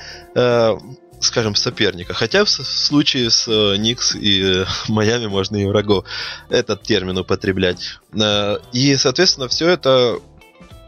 скажем, 1.24 1.54
соперника. 1.54 2.14
Хотя 2.14 2.44
в 2.44 2.50
случае 2.50 3.30
с 3.30 3.48
э, 3.48 3.76
Никс 3.76 4.14
и 4.14 4.42
э, 4.42 4.66
Майами 4.88 5.26
можно 5.26 5.56
и 5.56 5.64
врагов 5.64 6.04
этот 6.50 6.82
термин 6.82 7.18
употреблять. 7.18 7.98
Э, 8.12 8.58
и, 8.72 8.96
соответственно, 8.96 9.48
все 9.48 9.68
это 9.68 10.18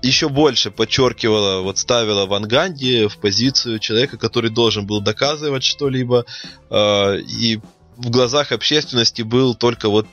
еще 0.03 0.29
больше 0.29 0.71
подчеркивало, 0.71 1.63
вот 1.63 1.79
ставило 1.79 2.27
Ван 2.27 2.45
Ганди 2.47 3.07
в 3.07 3.17
позицию 3.19 3.79
человека, 3.79 4.19
который 4.19 4.51
должен 4.51 4.87
был 4.87 5.01
доказывать 5.01 5.65
что-либо, 5.65 6.27
и 6.71 7.59
в 7.97 8.11
глазах 8.11 8.53
общественности 8.53 9.23
был 9.23 9.55
только 9.55 9.89
вот 9.89 10.07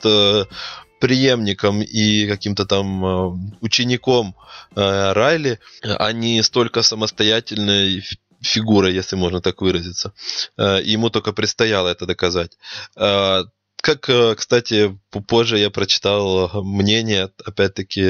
преемником 1.04 1.82
и 1.82 2.26
каким-то 2.26 2.64
там 2.64 3.58
учеником 3.60 4.34
Райли, 4.74 5.58
а 5.82 6.12
не 6.12 6.42
столько 6.42 6.82
самостоятельной 6.82 8.02
фигура, 8.44 8.88
если 8.88 9.16
можно 9.16 9.40
так 9.40 9.60
выразиться. 9.60 10.12
Э, 10.56 10.80
ему 10.82 11.10
только 11.10 11.32
предстояло 11.32 11.88
это 11.88 12.06
доказать. 12.06 12.52
Э, 12.96 13.44
как, 13.82 14.08
э, 14.08 14.34
кстати, 14.34 14.98
позже 15.28 15.58
я 15.58 15.68
прочитал 15.70 16.62
мнение, 16.62 17.30
опять-таки, 17.44 18.02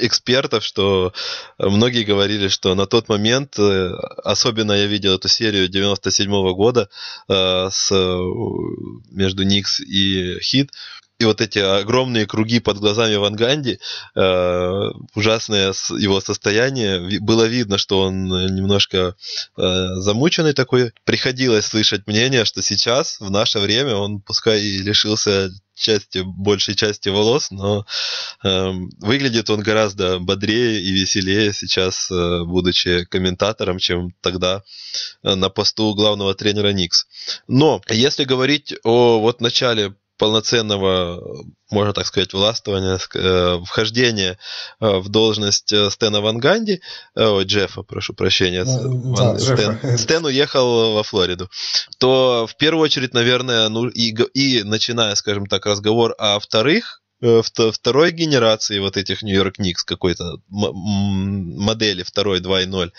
экспертов, 0.00 0.64
что 0.64 1.12
многие 1.58 2.04
говорили, 2.04 2.48
что 2.48 2.74
на 2.74 2.86
тот 2.86 3.10
момент, 3.10 3.58
особенно 3.58 4.72
я 4.72 4.86
видел 4.86 5.14
эту 5.14 5.28
серию 5.28 5.68
97 5.68 6.30
-го 6.30 6.54
года 6.54 6.88
с, 7.28 7.90
между 9.10 9.42
Никс 9.42 9.80
и 9.80 10.40
Хит, 10.40 10.70
и 11.22 11.24
вот 11.24 11.40
эти 11.40 11.58
огромные 11.58 12.26
круги 12.26 12.58
под 12.58 12.78
глазами 12.78 13.14
Ван 13.14 13.34
Ганди, 13.34 13.78
э, 14.14 14.90
ужасное 15.14 15.72
его 15.98 16.20
состояние, 16.20 17.20
было 17.20 17.44
видно, 17.44 17.78
что 17.78 18.00
он 18.00 18.26
немножко 18.54 19.14
э, 19.56 19.86
замученный 19.96 20.52
такой. 20.52 20.92
Приходилось 21.04 21.66
слышать 21.66 22.06
мнение, 22.06 22.44
что 22.44 22.60
сейчас, 22.60 23.20
в 23.20 23.30
наше 23.30 23.60
время, 23.60 23.94
он 23.94 24.20
пускай 24.20 24.60
и 24.60 24.78
лишился 24.78 25.50
части, 25.74 26.22
большей 26.24 26.74
части 26.74 27.08
волос, 27.08 27.50
но 27.50 27.86
э, 28.44 28.72
выглядит 29.00 29.50
он 29.50 29.60
гораздо 29.60 30.18
бодрее 30.18 30.80
и 30.80 30.90
веселее 30.92 31.52
сейчас, 31.52 32.10
э, 32.10 32.44
будучи 32.44 33.04
комментатором, 33.04 33.78
чем 33.78 34.12
тогда 34.20 34.62
э, 35.22 35.34
на 35.34 35.48
посту 35.50 35.94
главного 35.94 36.34
тренера 36.34 36.72
Никс. 36.72 37.06
Но 37.48 37.80
если 37.88 38.24
говорить 38.24 38.74
о 38.84 39.20
вот 39.20 39.40
начале 39.40 39.94
полноценного, 40.22 41.20
можно 41.68 41.92
так 41.92 42.06
сказать, 42.06 42.32
властвования, 42.32 42.96
э, 43.12 43.58
вхождения 43.64 44.38
э, 44.78 44.98
в 44.98 45.08
должность 45.08 45.74
Стена 45.90 46.20
Ван 46.20 46.38
Ганди, 46.38 46.80
ой, 47.16 47.44
Джеффа, 47.44 47.82
прошу 47.82 48.14
прощения, 48.14 48.62
ну, 48.62 49.14
Ван, 49.16 49.36
да, 49.36 49.38
Стэн, 49.40 49.98
Стэн 49.98 50.24
уехал 50.24 50.94
во 50.94 51.02
Флориду, 51.02 51.50
то 51.98 52.46
в 52.48 52.56
первую 52.56 52.84
очередь, 52.84 53.14
наверное, 53.14 53.68
ну 53.68 53.88
и, 53.88 54.14
и 54.32 54.62
начиная, 54.62 55.16
скажем 55.16 55.46
так, 55.46 55.66
разговор 55.66 56.14
о 56.18 56.38
вторых 56.38 57.01
Э, 57.01 57.01
второй 57.22 58.10
генерации 58.10 58.78
вот 58.78 58.96
этих 58.96 59.22
Нью-Йорк 59.22 59.58
Никс 59.58 59.84
какой-то 59.84 60.38
модели 60.48 62.02
второй 62.02 62.40
2.0, 62.40 62.90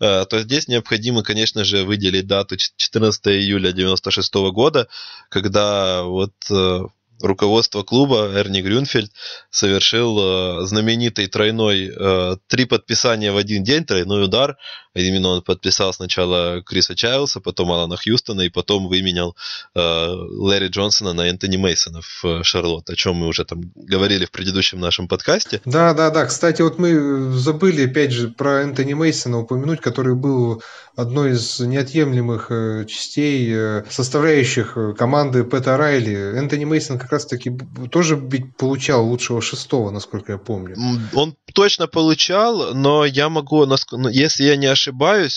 э, 0.00 0.24
то 0.24 0.40
здесь 0.40 0.68
необходимо, 0.68 1.22
конечно 1.22 1.64
же, 1.64 1.84
выделить 1.84 2.26
дату 2.26 2.56
14 2.56 3.26
июля 3.28 3.72
96 3.72 4.34
года, 4.52 4.88
когда 5.28 6.02
вот 6.04 6.32
э, 6.50 6.82
руководство 7.22 7.82
клуба 7.82 8.30
Эрни 8.34 8.60
Грюнфельд 8.60 9.10
совершил 9.50 10.18
э, 10.62 10.66
знаменитый 10.66 11.26
тройной 11.28 11.90
э, 11.94 12.36
три 12.48 12.64
подписания 12.64 13.32
в 13.32 13.36
один 13.36 13.62
день, 13.62 13.84
тройной 13.84 14.24
удар. 14.24 14.56
Именно 14.94 15.28
он 15.28 15.42
подписал 15.42 15.92
сначала 15.92 16.62
Криса 16.62 16.94
Чайлса, 16.94 17.40
потом 17.40 17.72
Алана 17.72 17.96
Хьюстона 17.96 18.42
и 18.42 18.50
потом 18.50 18.88
выменял 18.88 19.36
э, 19.74 19.80
Лэри 19.80 20.68
Джонсона 20.68 21.14
на 21.14 21.28
Энтони 21.28 21.56
Мейсона 21.56 22.00
в 22.02 22.44
Шарлотт, 22.44 22.90
о 22.90 22.96
чем 22.96 23.16
мы 23.16 23.26
уже 23.26 23.44
там 23.44 23.72
говорили 23.74 24.26
в 24.26 24.30
предыдущем 24.30 24.80
нашем 24.80 25.08
подкасте. 25.08 25.62
Да, 25.64 25.94
да, 25.94 26.10
да. 26.10 26.26
Кстати, 26.26 26.60
вот 26.60 26.78
мы 26.78 27.32
забыли 27.32 27.86
опять 27.86 28.12
же 28.12 28.28
про 28.28 28.62
Энтони 28.62 28.92
Мейсона 28.92 29.38
упомянуть, 29.38 29.80
который 29.80 30.14
был 30.14 30.62
одной 30.94 31.32
из 31.32 31.58
неотъемлемых 31.58 32.50
э, 32.50 32.84
частей, 32.86 33.50
э, 33.50 33.84
составляющих 33.88 34.76
э, 34.76 34.92
команды 34.92 35.42
Пэта 35.44 35.78
Райли. 35.78 36.36
Энтони 36.38 36.66
Мейсон 36.66 36.98
как 36.98 37.12
раз-таки 37.12 37.50
тоже 37.90 38.18
получал 38.58 39.06
лучшего 39.06 39.40
шестого, 39.40 39.90
насколько 39.90 40.32
я 40.32 40.38
помню. 40.38 40.76
Он 41.14 41.34
точно 41.54 41.86
получал, 41.86 42.74
но 42.74 43.06
я 43.06 43.30
могу, 43.30 43.66
если 44.10 44.44
я 44.44 44.56
не 44.56 44.66
ошибаюсь, 44.66 44.81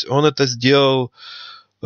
он 0.10 0.26
это 0.26 0.48
сделал 0.48 1.12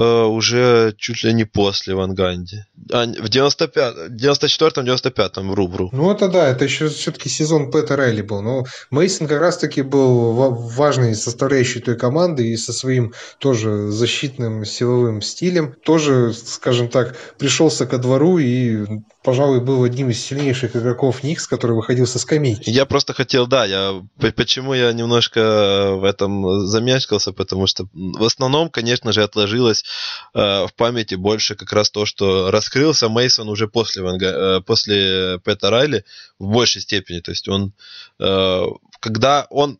Э, 0.01 0.23
уже 0.23 0.93
чуть 0.97 1.23
ли 1.23 1.33
не 1.33 1.43
после 1.43 1.93
Ванганди. 1.93 2.63
А, 2.89 3.05
в 3.05 3.27
95, 3.27 4.09
94-м, 4.09 4.85
95-м 4.85 5.49
в 5.49 5.53
Рубру. 5.53 5.89
Ну, 5.91 6.09
это 6.09 6.29
да, 6.29 6.47
это 6.47 6.63
еще 6.63 6.87
все-таки 6.87 7.27
сезон 7.27 7.69
Пэта 7.69 7.97
Райли 7.97 8.21
был. 8.21 8.41
Но 8.41 8.65
Мейсон 8.91 9.27
как 9.27 9.41
раз-таки 9.41 9.81
был 9.81 10.31
важной 10.33 11.15
составляющей 11.15 11.81
той 11.81 11.97
команды 11.97 12.47
и 12.47 12.55
со 12.55 12.71
своим 12.71 13.13
тоже 13.39 13.91
защитным 13.91 14.63
силовым 14.63 15.21
стилем. 15.21 15.73
Тоже, 15.83 16.33
скажем 16.33 16.87
так, 16.87 17.17
пришелся 17.37 17.85
ко 17.85 17.97
двору 17.97 18.37
и 18.37 18.85
пожалуй, 19.29 19.59
был 19.59 19.83
одним 19.83 20.09
из 20.09 20.25
сильнейших 20.25 20.75
игроков 20.75 21.21
Никс, 21.21 21.45
который 21.45 21.75
выходил 21.75 22.07
со 22.07 22.17
скамейки. 22.17 22.67
Я 22.67 22.87
просто 22.87 23.13
хотел, 23.13 23.45
да, 23.45 23.63
я 23.63 24.01
почему 24.35 24.73
я 24.73 24.91
немножко 24.91 25.91
в 25.97 26.03
этом 26.03 26.65
замешкался, 26.65 27.31
потому 27.31 27.67
что 27.67 27.87
в 27.93 28.23
основном, 28.23 28.71
конечно 28.71 29.11
же, 29.11 29.21
отложилось 29.21 29.85
э, 30.33 30.65
в 30.65 30.73
памяти 30.75 31.13
больше 31.13 31.53
как 31.53 31.71
раз 31.73 31.91
то, 31.91 32.07
что 32.07 32.49
раскрылся 32.49 33.07
Мейсон 33.07 33.49
уже 33.49 33.67
после, 33.67 34.01
Ванга, 34.01 34.25
э, 34.25 34.61
после 34.61 35.39
Пэта 35.43 35.69
Райли 35.69 36.05
в 36.39 36.47
большей 36.47 36.81
степени. 36.81 37.19
То 37.19 37.29
есть 37.29 37.47
он, 37.47 37.73
э, 38.19 38.63
когда 38.99 39.45
он 39.51 39.77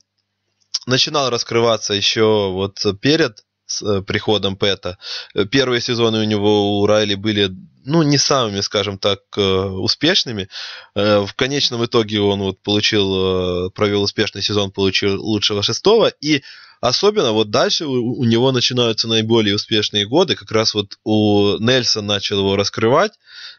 начинал 0.86 1.32
раскрываться 1.32 1.96
еще 1.96 2.52
вот 2.52 2.86
перед 3.02 3.44
с 3.70 3.82
э, 3.82 4.02
приходом 4.02 4.58
Пэта. 4.58 4.98
Э, 5.36 5.46
первые 5.46 5.82
сезоны 5.82 6.20
у 6.20 6.24
него 6.24 6.80
у 6.80 6.86
Райли 6.88 7.16
были 7.16 7.52
ну, 7.86 8.04
не 8.04 8.18
самыми, 8.18 8.62
скажем 8.62 8.98
так, 8.98 9.20
э, 9.38 9.42
успешными. 9.42 10.50
В 10.96 11.30
конечном 11.36 11.86
итоге 11.86 12.20
он 12.20 12.42
вот 12.42 12.62
получил, 12.62 13.72
провел 13.72 14.04
успешный 14.04 14.42
сезон, 14.42 14.72
получил 14.72 15.24
лучшего 15.24 15.64
шестого, 15.64 16.08
и 16.22 16.44
особенно 16.82 17.32
вот 17.32 17.50
дальше 17.50 17.86
у, 17.86 18.24
него 18.26 18.52
начинаются 18.52 19.08
наиболее 19.08 19.56
успешные 19.56 20.06
годы, 20.06 20.36
как 20.36 20.52
раз 20.52 20.74
вот 20.74 20.98
у 21.04 21.58
Нельсон 21.58 22.06
начал 22.06 22.40
его 22.40 22.56
раскрывать, 22.56 23.14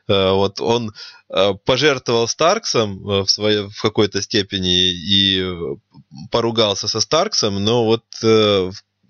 вот 0.06 0.60
он 0.60 0.92
пожертвовал 1.64 2.28
Старксом 2.28 3.02
в, 3.02 3.26
своей, 3.26 3.68
в 3.68 3.82
какой-то 3.82 4.22
степени 4.22 4.90
и 4.90 5.44
поругался 6.30 6.88
со 6.88 7.00
Старксом, 7.00 7.62
но 7.64 7.84
вот 7.84 8.04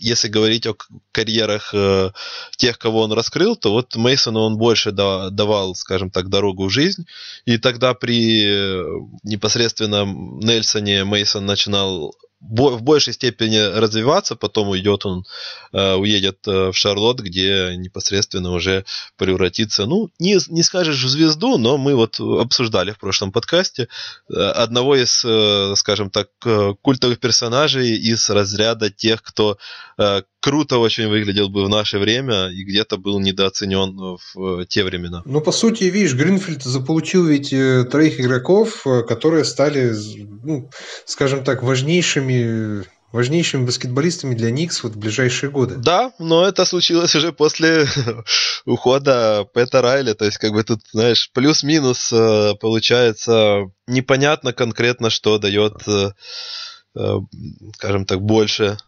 если 0.00 0.28
говорить 0.28 0.66
о 0.66 0.74
карьерах 1.12 1.70
э, 1.74 2.10
тех, 2.56 2.78
кого 2.78 3.02
он 3.02 3.12
раскрыл, 3.12 3.54
то 3.54 3.72
вот 3.72 3.94
Мейсону 3.94 4.40
он 4.40 4.56
больше 4.56 4.90
да, 4.90 5.30
давал, 5.30 5.74
скажем 5.74 6.10
так, 6.10 6.28
дорогу 6.28 6.66
в 6.66 6.70
жизнь. 6.70 7.06
И 7.44 7.58
тогда 7.58 7.94
при 7.94 8.44
э, 8.44 8.84
непосредственно 9.22 10.04
Нельсоне 10.06 11.04
Мейсон 11.04 11.46
начинал 11.46 12.14
в 12.40 12.82
большей 12.82 13.12
степени 13.12 13.58
развиваться, 13.58 14.34
потом 14.34 14.68
уйдет 14.68 15.04
он, 15.04 15.26
э, 15.72 15.94
уедет 15.94 16.46
э, 16.48 16.70
в 16.70 16.76
Шарлот, 16.76 17.20
где 17.20 17.74
непосредственно 17.76 18.52
уже 18.52 18.84
превратится, 19.16 19.86
ну, 19.86 20.10
не, 20.18 20.38
не 20.48 20.62
скажешь 20.62 21.02
в 21.02 21.08
звезду, 21.08 21.58
но 21.58 21.76
мы 21.76 21.94
вот 21.94 22.18
обсуждали 22.18 22.92
в 22.92 22.98
прошлом 22.98 23.30
подкасте 23.30 23.88
э, 24.28 24.34
одного 24.34 24.96
из, 24.96 25.24
скажем 25.78 26.10
так, 26.10 26.28
культовых 26.82 27.20
персонажей 27.20 27.96
из 27.96 28.28
разряда 28.30 28.90
тех, 28.90 29.22
кто 29.22 29.58
круто 30.40 30.78
очень 30.78 31.08
выглядел 31.08 31.48
бы 31.48 31.64
в 31.64 31.68
наше 31.68 31.98
время 31.98 32.48
и 32.48 32.64
где-то 32.64 32.96
был 32.96 33.20
недооценен 33.20 34.18
в 34.34 34.66
те 34.66 34.84
времена. 34.84 35.22
Ну, 35.24 35.40
по 35.40 35.52
сути, 35.52 35.84
видишь, 35.84 36.14
Гринфильд 36.14 36.62
заполучил 36.62 37.26
ведь 37.26 37.50
троих 37.50 38.20
игроков, 38.20 38.84
которые 39.06 39.44
стали, 39.44 39.92
ну, 40.42 40.70
скажем 41.04 41.44
так, 41.44 41.62
важнейшими 41.62 42.86
важнейшими 43.12 43.64
баскетболистами 43.64 44.34
для 44.34 44.50
Никс 44.50 44.82
вот 44.82 44.92
в 44.92 44.98
ближайшие 44.98 45.50
годы. 45.50 45.76
Да, 45.76 46.12
но 46.18 46.46
это 46.46 46.64
случилось 46.64 47.14
уже 47.14 47.32
после 47.32 47.86
ухода 48.64 49.46
Пэта 49.52 49.82
Райли. 49.82 50.12
То 50.12 50.24
есть, 50.24 50.38
как 50.38 50.52
бы 50.52 50.62
тут, 50.62 50.80
знаешь, 50.92 51.30
плюс-минус 51.32 52.12
э, 52.12 52.54
получается 52.60 53.70
непонятно 53.86 54.52
конкретно, 54.52 55.10
что 55.10 55.38
дает, 55.38 55.86
э, 55.88 56.12
э, 56.96 57.14
скажем 57.74 58.06
так, 58.06 58.20
больше 58.20 58.78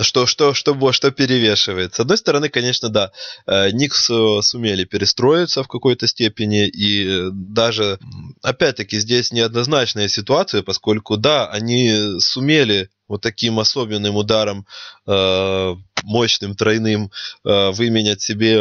что, 0.00 0.26
что, 0.26 0.54
что, 0.54 0.92
что 0.92 1.10
перевешивает? 1.10 1.94
С 1.94 2.00
одной 2.00 2.18
стороны, 2.18 2.48
конечно, 2.48 2.88
да, 2.88 3.12
э, 3.46 3.70
Никс 3.70 4.10
э, 4.10 4.40
сумели 4.42 4.84
перестроиться 4.84 5.62
в 5.62 5.68
какой-то 5.68 6.06
степени, 6.06 6.66
и 6.66 7.30
даже, 7.32 7.98
опять-таки, 8.42 9.00
здесь 9.00 9.32
неоднозначная 9.32 10.08
ситуация, 10.08 10.62
поскольку, 10.62 11.16
да, 11.16 11.46
они 11.46 12.18
сумели 12.20 12.90
вот 13.08 13.22
таким 13.22 13.58
особенным 13.58 14.16
ударом, 14.16 14.66
э, 15.06 15.74
мощным, 16.02 16.54
тройным, 16.54 17.10
выменять 17.42 18.20
себе 18.20 18.60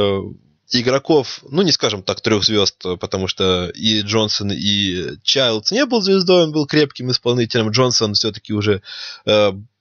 игроков, 0.72 1.44
ну 1.50 1.62
не 1.62 1.72
скажем 1.72 2.04
так, 2.04 2.20
трех 2.22 2.44
звезд, 2.44 2.82
потому 3.00 3.28
что 3.28 3.70
и 3.70 4.02
Джонсон, 4.02 4.52
и 4.52 5.18
Чайлдс 5.24 5.72
не 5.72 5.86
был 5.86 6.02
звездой, 6.02 6.44
он 6.44 6.52
был 6.52 6.66
крепким 6.66 7.12
исполнителем. 7.12 7.70
Джонсон 7.70 8.16
все-таки 8.16 8.54
уже 8.54 8.82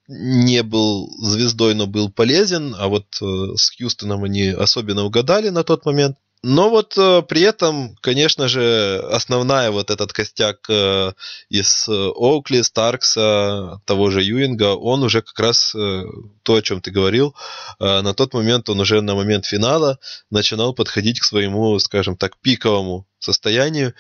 не 0.09 0.63
был 0.63 1.11
звездой, 1.19 1.75
но 1.75 1.87
был 1.87 2.11
полезен, 2.11 2.75
а 2.79 2.89
вот 2.89 3.07
э, 3.21 3.57
с 3.57 3.77
Хьюстоном 3.77 4.25
они 4.25 4.49
особенно 4.49 5.05
угадали 5.05 5.49
на 5.49 5.65
тот 5.65 5.85
момент. 5.85 6.17
Но 6.49 6.71
вот 6.71 6.97
э, 6.97 7.23
при 7.23 7.41
этом, 7.41 7.97
конечно 8.01 8.47
же, 8.47 9.03
основная 9.11 9.73
вот 9.73 9.91
этот 9.91 10.13
костяк 10.13 10.59
э, 10.69 11.13
из 11.49 11.89
Оукли, 11.89 12.63
Старкса, 12.63 13.81
того 13.85 14.11
же 14.11 14.23
Юинга, 14.23 14.77
он 14.77 15.03
уже 15.03 15.23
как 15.23 15.41
раз 15.41 15.75
э, 15.75 16.05
то, 16.45 16.55
о 16.55 16.63
чем 16.63 16.81
ты 16.81 16.93
говорил, 16.93 17.35
э, 17.81 18.01
на 18.01 18.15
тот 18.15 18.33
момент 18.33 18.69
он 18.69 18.79
уже 18.79 19.01
на 19.01 19.17
момент 19.17 19.45
финала 19.45 19.99
начинал 20.31 20.73
подходить 20.73 21.19
к 21.19 21.25
своему, 21.25 21.81
скажем 21.81 22.17
так, 22.17 22.37
пиковому 22.41 23.09
состоянию. 23.19 23.95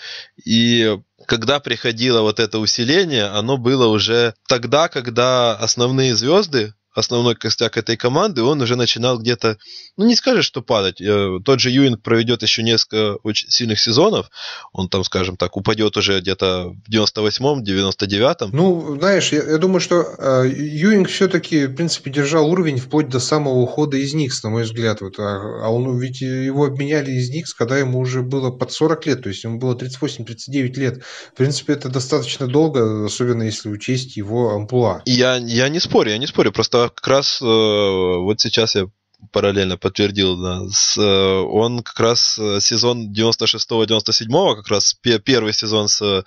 И 0.44 0.96
когда 1.26 1.58
приходило 1.58 2.20
вот 2.20 2.38
это 2.38 2.60
усиление, 2.60 3.24
оно 3.24 3.56
было 3.56 3.88
уже 3.88 4.34
тогда, 4.46 4.86
когда 4.86 5.56
основные 5.56 6.14
звезды 6.14 6.74
основной 6.98 7.34
костяк 7.34 7.76
этой 7.76 7.96
команды, 7.96 8.42
он 8.42 8.60
уже 8.60 8.76
начинал 8.76 9.18
где-то, 9.18 9.58
ну 9.96 10.06
не 10.06 10.14
скажешь, 10.14 10.46
что 10.46 10.62
падать. 10.62 11.00
Э, 11.00 11.38
тот 11.44 11.60
же 11.60 11.70
Юинг 11.70 12.02
проведет 12.02 12.42
еще 12.42 12.62
несколько 12.62 13.16
очень 13.22 13.50
сильных 13.50 13.80
сезонов, 13.80 14.30
он 14.72 14.88
там, 14.88 15.04
скажем 15.04 15.36
так, 15.36 15.56
упадет 15.56 15.96
уже 15.96 16.20
где-то 16.20 16.74
в 16.86 16.90
98-м, 16.90 17.62
99-м. 17.62 18.50
Ну, 18.52 18.96
знаешь, 18.98 19.32
я, 19.32 19.42
я 19.42 19.58
думаю, 19.58 19.80
что 19.80 20.02
э, 20.02 20.48
Юинг 20.48 21.08
все-таки, 21.08 21.66
в 21.66 21.74
принципе, 21.74 22.10
держал 22.10 22.50
уровень 22.50 22.78
вплоть 22.78 23.08
до 23.08 23.20
самого 23.20 23.58
ухода 23.58 23.96
из 23.96 24.14
Никс, 24.14 24.42
на 24.42 24.50
мой 24.50 24.62
взгляд. 24.64 25.00
Вот, 25.00 25.18
а, 25.18 25.64
а 25.64 25.68
он 25.68 25.98
ведь 25.98 26.20
его 26.20 26.64
обменяли 26.64 27.12
из 27.12 27.30
Никс, 27.30 27.54
когда 27.54 27.78
ему 27.78 27.98
уже 27.98 28.22
было 28.22 28.50
под 28.50 28.72
40 28.72 29.06
лет, 29.06 29.22
то 29.22 29.28
есть 29.28 29.44
ему 29.44 29.58
было 29.58 29.74
38-39 29.74 30.74
лет. 30.78 31.02
В 31.32 31.36
принципе, 31.36 31.74
это 31.74 31.88
достаточно 31.88 32.46
долго, 32.46 33.04
особенно 33.04 33.42
если 33.42 33.68
учесть 33.68 34.16
его 34.16 34.54
амплуа. 34.54 35.02
Я, 35.04 35.36
я 35.36 35.68
не 35.68 35.80
спорю, 35.80 36.10
я 36.10 36.18
не 36.18 36.26
спорю, 36.26 36.52
просто 36.52 36.85
как 36.88 37.06
раз 37.06 37.40
э, 37.40 37.44
вот 37.44 38.40
сейчас 38.40 38.74
я 38.74 38.86
параллельно 39.32 39.76
подтвердил, 39.78 40.36
да, 40.36 40.68
с, 40.70 40.98
он 41.00 41.82
как 41.82 41.98
раз 41.98 42.38
сезон 42.60 43.12
96-97, 43.12 44.56
как 44.56 44.68
раз 44.68 44.94
первый 45.24 45.52
сезон 45.52 45.88
с 45.88 46.24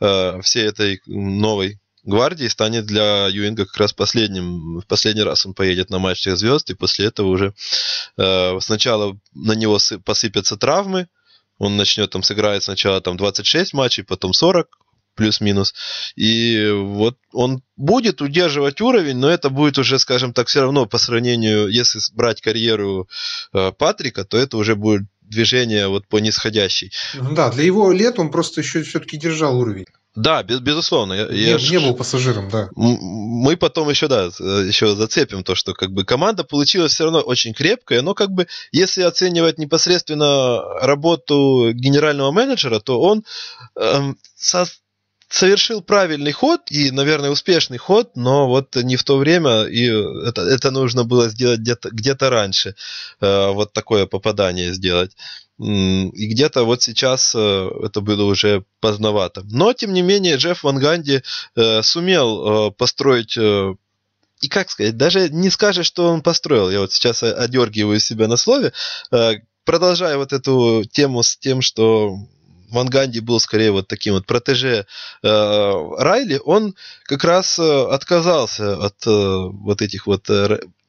э, 0.00 0.40
всей 0.42 0.64
этой 0.64 1.00
новой 1.06 1.78
гвардии 2.04 2.48
станет 2.48 2.86
для 2.86 3.26
Юинга 3.28 3.66
как 3.66 3.76
раз 3.76 3.92
последним. 3.92 4.80
В 4.80 4.86
последний 4.86 5.22
раз 5.22 5.44
он 5.46 5.54
поедет 5.54 5.90
на 5.90 5.98
матч 5.98 6.20
всех 6.20 6.38
звезд, 6.38 6.70
и 6.70 6.74
после 6.74 7.06
этого 7.06 7.28
уже 7.28 7.54
э, 8.16 8.60
сначала 8.60 9.18
на 9.34 9.52
него 9.52 9.78
посыпятся 10.04 10.56
травмы, 10.56 11.08
он 11.58 11.76
начнет 11.76 12.10
там 12.10 12.22
сыграет 12.22 12.62
сначала 12.62 13.00
там 13.00 13.16
26 13.16 13.74
матчей, 13.74 14.02
потом 14.02 14.32
40, 14.32 14.68
плюс-минус. 15.14 15.74
И 16.16 16.70
вот 16.72 17.16
он 17.32 17.62
будет 17.76 18.22
удерживать 18.22 18.80
уровень, 18.80 19.16
но 19.16 19.28
это 19.28 19.50
будет 19.50 19.78
уже, 19.78 19.98
скажем 19.98 20.32
так, 20.32 20.48
все 20.48 20.60
равно 20.62 20.86
по 20.86 20.98
сравнению, 20.98 21.68
если 21.68 22.00
брать 22.14 22.40
карьеру 22.40 23.08
э, 23.52 23.72
Патрика, 23.72 24.24
то 24.24 24.36
это 24.36 24.56
уже 24.56 24.76
будет 24.76 25.02
движение 25.22 25.88
вот 25.88 26.06
по 26.08 26.18
нисходящей. 26.18 26.92
Да, 27.32 27.50
для 27.50 27.64
его 27.64 27.92
лет 27.92 28.18
он 28.18 28.30
просто 28.30 28.60
еще 28.60 28.82
все-таки 28.82 29.16
держал 29.16 29.58
уровень. 29.58 29.86
Да, 30.16 30.42
без, 30.42 30.58
безусловно. 30.58 31.12
Я, 31.12 31.26
не, 31.26 31.38
я 31.38 31.56
не 31.56 31.78
был 31.78 31.94
пассажиром, 31.94 32.48
да. 32.50 32.68
Мы 32.74 33.56
потом 33.56 33.88
еще, 33.88 34.08
да, 34.08 34.24
еще 34.24 34.96
зацепим 34.96 35.44
то, 35.44 35.54
что 35.54 35.72
как 35.72 35.92
бы 35.92 36.04
команда 36.04 36.42
получилась 36.42 36.92
все 36.92 37.04
равно 37.04 37.20
очень 37.20 37.54
крепкая, 37.54 38.02
но 38.02 38.14
как 38.14 38.30
бы 38.30 38.48
если 38.72 39.02
оценивать 39.02 39.58
непосредственно 39.58 40.62
работу 40.80 41.70
генерального 41.72 42.32
менеджера, 42.32 42.80
то 42.80 43.00
он 43.00 43.24
эм, 43.76 44.18
со, 44.34 44.66
совершил 45.30 45.80
правильный 45.80 46.32
ход 46.32 46.62
и, 46.70 46.90
наверное, 46.90 47.30
успешный 47.30 47.78
ход, 47.78 48.10
но 48.16 48.48
вот 48.48 48.74
не 48.74 48.96
в 48.96 49.04
то 49.04 49.16
время, 49.16 49.62
и 49.62 49.84
это, 50.26 50.42
это 50.42 50.72
нужно 50.72 51.04
было 51.04 51.28
сделать 51.28 51.60
где-то, 51.60 51.90
где-то 51.90 52.30
раньше, 52.30 52.74
э, 53.20 53.50
вот 53.50 53.72
такое 53.72 54.06
попадание 54.06 54.74
сделать. 54.74 55.12
И 55.58 56.26
где-то 56.26 56.64
вот 56.64 56.82
сейчас 56.82 57.34
э, 57.36 57.70
это 57.84 58.00
было 58.00 58.24
уже 58.24 58.64
поздновато. 58.80 59.42
Но, 59.44 59.72
тем 59.72 59.92
не 59.92 60.02
менее, 60.02 60.36
Джефф 60.36 60.64
Ван 60.64 60.78
Ганди 60.78 61.22
э, 61.54 61.82
сумел 61.82 62.72
построить 62.72 63.36
и 63.36 64.48
как 64.48 64.70
сказать, 64.70 64.96
даже 64.96 65.28
не 65.28 65.50
скажешь, 65.50 65.86
что 65.86 66.08
он 66.08 66.22
построил. 66.22 66.70
Я 66.70 66.80
вот 66.80 66.92
сейчас 66.92 67.22
одергиваю 67.22 68.00
себя 68.00 68.26
на 68.26 68.36
слове. 68.36 68.72
Продолжая 69.66 70.16
вот 70.16 70.32
эту 70.32 70.82
тему 70.90 71.22
с 71.22 71.36
тем, 71.36 71.60
что 71.60 72.16
Ван 72.70 72.88
Ганди 72.88 73.20
был 73.20 73.40
скорее 73.40 73.72
вот 73.72 73.88
таким 73.88 74.14
вот 74.14 74.26
протеже 74.26 74.86
Райли, 75.22 76.40
он 76.44 76.74
как 77.04 77.24
раз 77.24 77.58
отказался 77.58 78.76
от 78.84 79.04
вот 79.06 79.82
этих 79.82 80.06
вот 80.06 80.28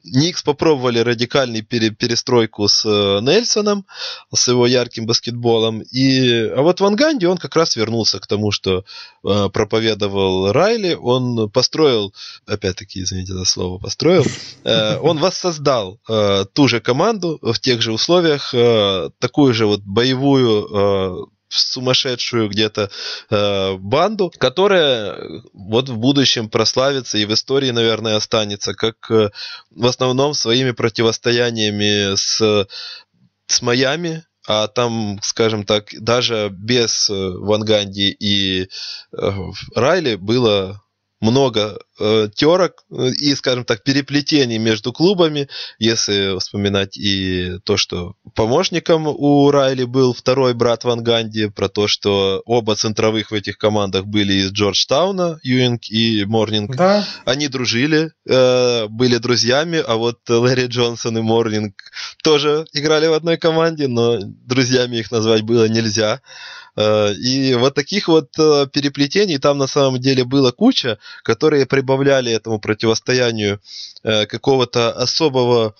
Никс 0.04 0.42
попробовали 0.42 0.98
радикальную 0.98 1.64
пере, 1.64 1.90
перестройку 1.90 2.66
с 2.66 2.84
э, 2.84 3.20
Нельсоном, 3.20 3.86
с 4.34 4.48
его 4.48 4.66
ярким 4.66 5.06
баскетболом. 5.06 5.80
И, 5.80 6.48
а 6.48 6.62
вот 6.62 6.80
Ван 6.80 6.96
Ганди, 6.96 7.26
он 7.26 7.38
как 7.38 7.54
раз 7.54 7.76
вернулся 7.76 8.18
к 8.18 8.26
тому, 8.26 8.50
что 8.50 8.84
э, 9.24 9.48
проповедовал 9.52 10.52
Райли. 10.52 10.94
Он 10.94 11.48
построил, 11.50 12.12
опять-таки, 12.46 13.02
извините 13.02 13.32
за 13.32 13.44
слово, 13.44 13.78
построил, 13.78 14.24
э, 14.64 14.98
он 14.98 15.18
воссоздал 15.18 16.00
э, 16.08 16.46
ту 16.52 16.68
же 16.68 16.80
команду 16.80 17.38
в 17.40 17.58
тех 17.60 17.80
же 17.80 17.92
условиях, 17.92 18.52
э, 18.52 19.10
такую 19.20 19.54
же 19.54 19.66
вот 19.66 19.80
боевую 19.82 20.66
э, 20.66 21.31
сумасшедшую 21.60 22.48
где-то 22.48 22.90
э, 23.30 23.76
банду, 23.76 24.32
которая 24.38 25.16
вот 25.52 25.88
в 25.88 25.96
будущем 25.98 26.48
прославится 26.48 27.18
и 27.18 27.24
в 27.24 27.32
истории, 27.32 27.70
наверное, 27.70 28.16
останется, 28.16 28.74
как 28.74 29.10
э, 29.10 29.30
в 29.70 29.86
основном 29.86 30.34
своими 30.34 30.70
противостояниями 30.70 32.14
с, 32.14 32.66
с 33.46 33.62
Майами, 33.62 34.24
а 34.46 34.66
там, 34.68 35.18
скажем 35.22 35.64
так, 35.64 35.88
даже 35.92 36.48
без 36.50 37.08
э, 37.08 37.14
Ванганди 37.14 38.10
и 38.18 38.62
э, 38.62 39.30
Райли 39.74 40.16
было 40.16 40.82
много 41.22 41.78
э, 42.00 42.28
терок 42.34 42.84
э, 42.90 43.10
и, 43.10 43.34
скажем 43.36 43.64
так, 43.64 43.84
переплетений 43.84 44.58
между 44.58 44.92
клубами, 44.92 45.48
если 45.78 46.36
вспоминать 46.38 46.96
и 46.96 47.58
то, 47.64 47.76
что 47.76 48.16
помощником 48.34 49.06
у 49.06 49.50
Райли 49.50 49.84
был 49.84 50.12
второй 50.14 50.52
брат 50.52 50.82
Ван 50.82 51.02
Ганди, 51.02 51.48
про 51.48 51.68
то, 51.68 51.86
что 51.86 52.42
оба 52.44 52.74
центровых 52.74 53.30
в 53.30 53.34
этих 53.34 53.56
командах 53.56 54.04
были 54.06 54.32
из 54.34 54.50
Джорджтауна, 54.50 55.38
Юинг 55.44 55.88
и 55.88 56.24
Морнинг. 56.24 56.74
Да. 56.76 57.06
Они 57.24 57.46
дружили, 57.46 58.10
э, 58.28 58.88
были 58.88 59.18
друзьями, 59.18 59.80
а 59.86 59.94
вот 59.94 60.18
Лэри 60.28 60.66
Джонсон 60.66 61.18
и 61.18 61.22
Морнинг 61.22 61.74
тоже 62.24 62.66
играли 62.72 63.06
в 63.06 63.12
одной 63.12 63.36
команде, 63.36 63.86
но 63.86 64.18
друзьями 64.20 64.96
их 64.96 65.12
назвать 65.12 65.42
было 65.42 65.68
нельзя. 65.68 66.20
Э, 66.76 67.12
и 67.12 67.54
вот 67.54 67.74
таких 67.74 68.08
вот 68.08 68.38
э, 68.38 68.66
переплетений 68.72 69.38
там 69.38 69.58
на 69.58 69.66
самом 69.66 70.00
деле 70.00 70.24
было 70.24 70.52
куча, 70.52 70.98
которые 71.22 71.66
прибавляли 71.66 72.32
этому 72.32 72.58
противостоянию 72.58 73.60
э, 74.02 74.26
какого-то 74.26 74.92
особого 74.92 75.74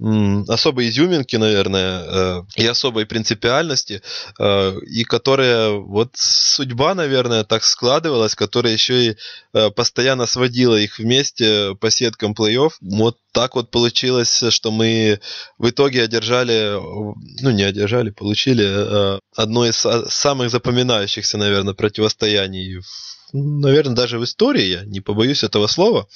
особой 0.00 0.88
изюминки, 0.88 1.36
наверное, 1.36 2.02
э, 2.02 2.42
и 2.56 2.66
особой 2.66 3.06
принципиальности, 3.06 4.02
э, 4.40 4.78
и 4.86 5.04
которая 5.04 5.70
вот 5.70 6.10
судьба, 6.14 6.94
наверное, 6.94 7.44
так 7.44 7.62
складывалась, 7.62 8.34
которая 8.34 8.72
еще 8.72 9.10
и 9.10 9.16
э, 9.52 9.70
постоянно 9.70 10.26
сводила 10.26 10.74
их 10.74 10.98
вместе 10.98 11.76
по 11.80 11.90
сеткам 11.90 12.32
плей-офф. 12.32 12.72
Вот 12.80 13.18
так 13.32 13.54
вот 13.54 13.70
получилось, 13.70 14.42
что 14.50 14.72
мы 14.72 15.20
в 15.58 15.70
итоге 15.70 16.02
одержали, 16.02 16.72
ну 17.42 17.50
не 17.50 17.62
одержали, 17.62 18.10
получили 18.10 19.18
одно 19.36 19.66
из 19.66 19.76
самых 19.76 20.50
запоминающихся, 20.50 21.38
наверное, 21.38 21.74
противостояний 21.74 22.80
наверное, 23.32 23.96
даже 23.96 24.20
в 24.20 24.24
истории, 24.24 24.62
я 24.62 24.84
не 24.84 25.00
побоюсь 25.00 25.42
этого 25.42 25.66
слова, 25.66 26.06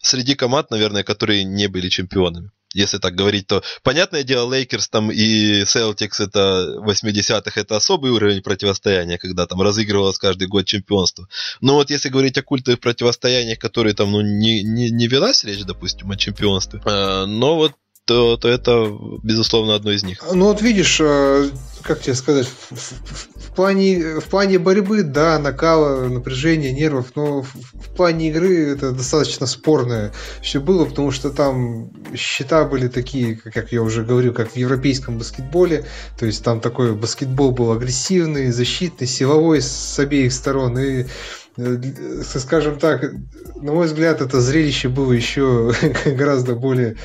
среди 0.00 0.34
команд, 0.34 0.70
наверное, 0.70 1.02
которые 1.02 1.44
не 1.44 1.66
были 1.66 1.90
чемпионами 1.90 2.50
если 2.74 2.98
так 2.98 3.14
говорить, 3.14 3.46
то 3.46 3.62
понятное 3.82 4.22
дело, 4.22 4.52
Лейкерс 4.52 4.88
там 4.88 5.10
и 5.10 5.64
Селтикс 5.64 6.20
это 6.20 6.76
80-х, 6.84 7.60
это 7.60 7.76
особый 7.76 8.10
уровень 8.10 8.42
противостояния, 8.42 9.18
когда 9.18 9.46
там 9.46 9.60
разыгрывалось 9.62 10.18
каждый 10.18 10.48
год 10.48 10.66
чемпионство. 10.66 11.28
Но 11.60 11.74
вот 11.74 11.90
если 11.90 12.08
говорить 12.08 12.38
о 12.38 12.42
культовых 12.42 12.80
противостояниях, 12.80 13.58
которые 13.58 13.94
там, 13.94 14.12
ну, 14.12 14.20
не, 14.20 14.62
не, 14.62 14.90
не 14.90 15.06
велась 15.06 15.44
речь, 15.44 15.64
допустим, 15.64 16.10
о 16.10 16.16
чемпионстве, 16.16 16.80
э, 16.84 17.24
но 17.26 17.56
вот 17.56 17.72
то, 18.04 18.36
то 18.36 18.48
это, 18.48 18.90
безусловно, 19.22 19.74
одно 19.74 19.92
из 19.92 20.02
них. 20.02 20.24
Ну 20.32 20.46
вот 20.46 20.60
видишь, 20.60 20.98
э, 21.00 21.48
как 21.82 22.00
тебе 22.00 22.14
сказать, 22.14 22.46
в, 22.46 22.74
в, 22.74 22.92
в, 23.36 23.54
плане, 23.54 24.20
в 24.20 24.24
плане 24.24 24.58
борьбы, 24.58 25.02
да, 25.04 25.38
накала, 25.38 26.08
напряжения, 26.08 26.72
нервов, 26.72 27.12
но 27.14 27.42
в, 27.42 27.54
в 27.54 27.94
плане 27.94 28.30
игры 28.30 28.72
это 28.72 28.90
достаточно 28.90 29.46
спорное 29.46 30.12
все 30.40 30.60
было, 30.60 30.84
потому 30.84 31.12
что 31.12 31.30
там 31.30 31.90
счета 32.16 32.64
были 32.64 32.88
такие, 32.88 33.36
как 33.36 33.70
я 33.70 33.82
уже 33.82 34.02
говорил, 34.02 34.34
как 34.34 34.50
в 34.50 34.56
европейском 34.56 35.18
баскетболе, 35.18 35.84
то 36.18 36.26
есть 36.26 36.42
там 36.42 36.60
такой 36.60 36.94
баскетбол 36.94 37.52
был 37.52 37.70
агрессивный, 37.70 38.50
защитный, 38.50 39.06
силовой 39.06 39.62
с 39.62 39.96
обеих 39.98 40.32
сторон, 40.32 40.76
и 40.76 41.06
скажем 42.24 42.78
так, 42.78 43.12
на 43.56 43.72
мой 43.72 43.86
взгляд, 43.86 44.20
это 44.20 44.40
зрелище 44.40 44.88
было 44.88 45.12
еще 45.12 45.72
гораздо 46.06 46.54
более 46.54 46.96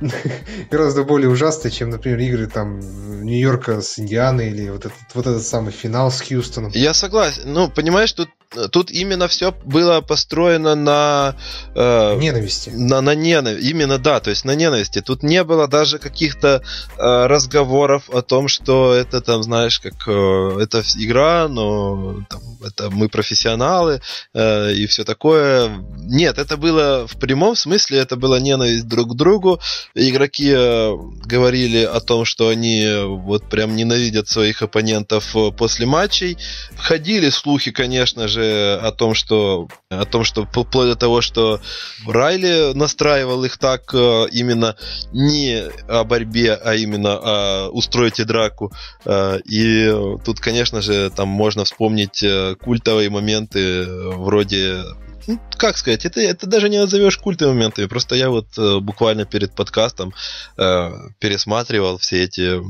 гораздо 0.70 1.04
более 1.04 1.28
ужасное, 1.28 1.70
чем, 1.70 1.90
например, 1.90 2.18
игры 2.20 2.46
там 2.46 2.80
Нью-Йорка 3.24 3.80
с 3.80 3.98
Индианой 3.98 4.50
или 4.50 4.68
вот 4.70 4.86
этот, 4.86 4.98
вот 5.14 5.26
этот 5.26 5.42
самый 5.42 5.72
финал 5.72 6.10
с 6.10 6.20
Хьюстоном. 6.20 6.72
Я 6.74 6.94
согласен. 6.94 7.52
Ну, 7.52 7.68
понимаешь, 7.68 8.12
тут 8.12 8.28
тут 8.70 8.90
именно 8.90 9.28
все 9.28 9.52
было 9.52 10.00
построено 10.00 10.74
на 10.74 11.36
э, 11.74 12.16
ненависти. 12.16 12.70
На, 12.70 13.00
на 13.00 13.14
ненависти. 13.14 13.66
Именно 13.66 13.98
да, 13.98 14.20
то 14.20 14.30
есть 14.30 14.44
на 14.44 14.54
ненависти. 14.54 15.00
Тут 15.00 15.22
не 15.22 15.44
было 15.44 15.68
даже 15.68 15.98
каких-то 15.98 16.62
э, 16.96 17.26
разговоров 17.26 18.08
о 18.10 18.22
том, 18.22 18.48
что 18.48 18.94
это 18.94 19.20
там, 19.20 19.42
знаешь, 19.42 19.80
как 19.80 19.94
э, 20.06 20.58
это 20.60 20.82
игра, 20.96 21.48
но 21.48 22.22
там, 22.28 22.40
это 22.64 22.90
мы 22.90 23.08
профессионалы 23.08 24.00
э, 24.34 24.72
и 24.72 24.86
все 24.86 25.04
такое. 25.04 25.84
Нет, 25.98 26.38
это 26.38 26.56
было 26.56 27.06
в 27.06 27.18
прямом 27.18 27.54
смысле, 27.54 27.98
это 27.98 28.16
была 28.16 28.40
ненависть 28.40 28.88
друг 28.88 29.12
к 29.12 29.14
другу. 29.14 29.60
Игроки 29.94 30.52
э, 30.54 30.96
говорили 31.24 31.82
о 31.82 32.00
том, 32.00 32.24
что 32.24 32.48
они 32.48 32.86
вот 33.04 33.48
прям 33.50 33.76
ненавидят 33.76 34.28
своих 34.28 34.62
оппонентов 34.62 35.36
э, 35.36 35.50
после 35.50 35.86
матчей. 35.86 36.38
Ходили 36.76 37.28
слухи, 37.28 37.72
конечно 37.72 38.26
же, 38.28 38.37
же 38.38 38.78
о 38.82 38.92
том, 38.92 39.14
что 39.14 39.68
о 39.90 40.04
том, 40.04 40.24
что 40.24 40.44
вплоть 40.44 40.88
до 40.88 40.96
того, 40.96 41.20
что 41.20 41.60
Райли 42.06 42.72
настраивал 42.74 43.44
их 43.44 43.58
так 43.58 43.92
э, 43.94 44.26
именно 44.30 44.76
не 45.12 45.64
о 45.88 46.04
борьбе, 46.04 46.54
а 46.54 46.74
именно 46.74 47.18
о 47.18 47.68
устройте 47.70 48.24
драку. 48.24 48.72
Э, 49.04 49.38
и 49.44 49.90
тут, 50.24 50.40
конечно 50.40 50.80
же, 50.80 51.10
там 51.10 51.28
можно 51.28 51.64
вспомнить 51.64 52.22
э, 52.22 52.54
культовые 52.56 53.10
моменты 53.10 53.86
вроде 53.88 54.82
ну, 55.26 55.38
как 55.58 55.76
сказать, 55.76 56.06
это, 56.06 56.22
это 56.22 56.46
даже 56.46 56.70
не 56.70 56.78
назовешь 56.78 57.18
культовыми 57.18 57.56
моментами. 57.56 57.86
Просто 57.86 58.14
я 58.14 58.30
вот 58.30 58.56
э, 58.56 58.78
буквально 58.80 59.26
перед 59.26 59.54
подкастом 59.54 60.14
э, 60.56 60.90
пересматривал 61.18 61.98
все 61.98 62.24
эти, 62.24 62.62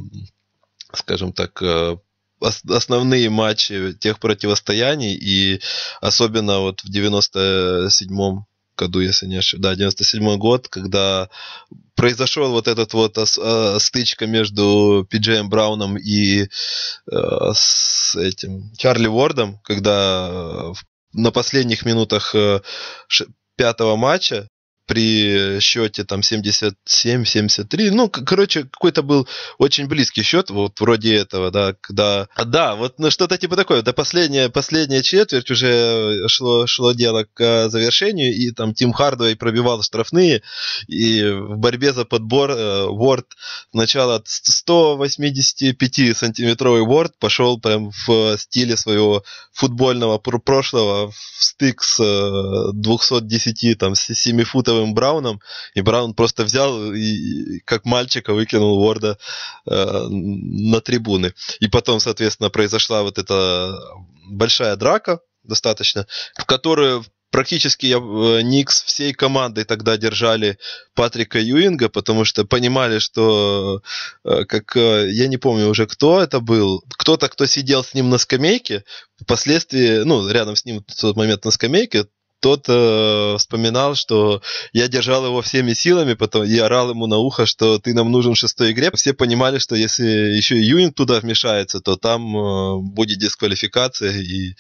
скажем 0.93 1.33
так, 1.33 1.63
основные 2.41 3.31
матчи 3.31 3.93
тех 3.95 4.19
противостояний, 4.19 5.15
и 5.15 5.61
особенно 6.01 6.61
вот 6.61 6.81
в 6.81 6.91
97-м 6.91 8.47
году, 8.77 9.01
если 9.01 9.27
не 9.27 9.37
ошибаюсь, 9.37 9.77
да, 9.77 9.77
97 9.77 10.37
год, 10.37 10.69
когда 10.69 11.29
произошел 11.97 12.51
вот 12.53 12.69
этот 12.69 12.95
вот 12.95 13.19
а, 13.19 13.79
стычка 13.81 14.27
между 14.27 15.07
Пиджеем 15.11 15.51
Брауном 15.51 15.97
и 15.99 16.43
э, 16.43 16.47
с 17.55 18.15
этим 18.15 18.73
Чарли 18.77 19.09
Уордом, 19.09 19.59
когда 19.65 20.73
на 21.13 21.33
последних 21.33 21.85
минутах 21.85 22.35
э, 22.35 22.61
пятого 23.57 23.97
матча 23.97 24.49
при 24.89 25.61
счете 25.61 26.03
там 26.05 26.21
77-73. 26.21 27.91
Ну, 27.93 28.09
короче, 28.09 28.65
какой-то 28.65 29.03
был 29.03 29.29
очень 29.59 29.87
близкий 29.87 30.23
счет, 30.23 30.49
вот 30.51 30.81
вроде 30.81 31.17
этого, 31.17 31.51
да, 31.51 31.75
когда... 31.81 32.29
Да, 32.45 32.75
вот 32.75 32.99
ну, 32.99 33.11
что-то 33.11 33.37
типа 33.37 33.57
такое. 33.57 33.83
Да, 33.83 33.93
последняя, 33.93 34.49
последняя 34.49 35.03
четверть 35.03 35.51
уже 35.51 36.27
шло, 36.29 36.67
шло 36.67 36.93
дело 36.93 37.27
к 37.35 37.69
завершению, 37.69 38.35
и 38.35 38.51
там 38.51 38.73
Тим 38.73 38.95
Хардвей 38.95 39.37
пробивал 39.37 39.83
штрафные, 39.83 40.41
и 40.87 41.23
в 41.23 41.59
борьбе 41.59 41.93
за 41.93 42.07
подбор 42.07 42.53
э, 42.53 42.87
Уорд 42.87 43.27
сначала 43.73 44.23
185-сантиметровый 44.25 46.81
Уорд 46.81 47.19
пошел 47.19 47.61
прям 47.61 47.91
в 48.07 48.39
стиле 48.39 48.79
своего 48.79 49.23
футбольного 49.53 50.17
прошлого 50.19 51.11
в 51.11 51.45
стык 51.45 51.83
с 51.83 51.99
210 52.73 53.65
э, 53.65 53.75
там, 53.75 53.93
7-футовым 53.93 54.78
Джейлом 54.79 54.95
Брауном, 54.95 55.41
и 55.75 55.81
Браун 55.81 56.15
просто 56.15 56.45
взял 56.45 56.93
и 56.93 57.61
как 57.65 57.85
мальчика 57.85 58.33
выкинул 58.33 58.79
Уорда 58.79 59.19
э, 59.67 60.07
на 60.09 60.81
трибуны. 60.81 61.35
И 61.61 61.69
потом, 61.69 62.01
соответственно, 62.01 62.51
произошла 62.51 63.03
вот 63.03 63.19
эта 63.19 63.79
большая 64.31 64.77
драка 64.77 65.21
достаточно, 65.43 66.07
в 66.39 66.45
которую 66.45 67.05
практически 67.31 67.87
э, 67.87 68.43
Никс 68.43 68.83
всей 68.83 69.13
командой 69.13 69.65
тогда 69.65 69.97
держали 69.97 70.59
Патрика 70.95 71.39
Юинга, 71.39 71.89
потому 71.89 72.25
что 72.25 72.45
понимали, 72.45 72.99
что 72.99 73.83
э, 74.25 74.45
как 74.45 74.77
э, 74.77 75.11
я 75.11 75.29
не 75.29 75.37
помню 75.37 75.69
уже 75.69 75.87
кто 75.87 76.23
это 76.23 76.41
был, 76.41 76.85
кто-то, 76.97 77.29
кто 77.29 77.47
сидел 77.47 77.85
с 77.85 77.95
ним 77.95 78.11
на 78.11 78.19
скамейке, 78.19 78.85
впоследствии, 79.21 80.05
ну, 80.05 80.29
рядом 80.29 80.57
с 80.57 80.65
ним 80.65 80.85
в 80.87 81.01
тот 81.01 81.17
момент 81.17 81.45
на 81.45 81.51
скамейке, 81.51 82.07
тот 82.41 82.67
э, 82.69 83.37
вспоминал, 83.39 83.95
что 83.95 84.43
я 84.73 84.89
держал 84.89 85.27
его 85.27 85.43
всеми 85.43 85.73
силами, 85.73 86.15
потом 86.15 86.45
и 86.45 86.57
орал 86.59 86.91
ему 86.91 87.07
на 87.07 87.17
ухо, 87.17 87.47
что 87.47 87.79
ты 87.79 87.95
нам 87.95 88.11
нужен 88.11 88.35
в 88.35 88.39
шестой 88.39 88.73
игре. 88.73 88.91
Все 88.95 89.13
понимали, 89.13 89.59
что 89.59 89.75
если 89.75 90.07
еще 90.07 90.57
и 90.57 90.63
Юинг 90.63 90.95
туда 90.95 91.21
вмешается, 91.21 91.81
то 91.81 91.97
там 91.97 92.37
э, 92.37 92.79
будет 92.81 93.19
дисквалификация 93.19 94.13
и 94.13 94.55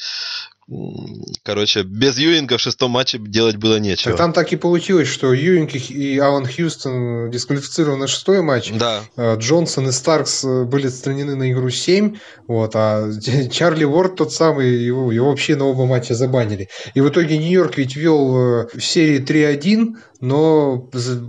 Короче, 1.44 1.82
без 1.82 2.18
Юинга 2.18 2.58
в 2.58 2.60
шестом 2.60 2.90
матче 2.90 3.18
делать 3.18 3.56
было 3.56 3.78
нечего. 3.78 4.10
Так 4.10 4.18
там 4.18 4.32
так 4.34 4.52
и 4.52 4.56
получилось, 4.56 5.08
что 5.08 5.32
Юинг 5.32 5.74
и 5.74 6.18
Алан 6.18 6.46
Хьюстон 6.46 7.30
дисквалифицированы 7.30 8.06
шестой 8.06 8.42
матч. 8.42 8.70
Да. 8.72 9.02
А, 9.16 9.36
Джонсон 9.36 9.88
и 9.88 9.92
Старкс 9.92 10.44
э, 10.44 10.64
были 10.64 10.88
отстранены 10.88 11.36
на 11.36 11.50
игру 11.52 11.70
7. 11.70 12.16
Вот, 12.46 12.72
а 12.74 13.10
Чарли 13.50 13.84
Уорд 13.84 14.16
тот 14.16 14.34
самый, 14.34 14.84
его, 14.84 15.10
его 15.10 15.30
вообще 15.30 15.56
на 15.56 15.64
оба 15.64 15.86
матча 15.86 16.14
забанили. 16.14 16.68
И 16.92 17.00
в 17.00 17.08
итоге 17.08 17.38
Нью-Йорк 17.38 17.78
ведь 17.78 17.96
вел 17.96 18.36
э, 18.36 18.68
в 18.74 18.80
серии 18.82 19.24
3-1, 19.24 19.96
но 20.20 20.78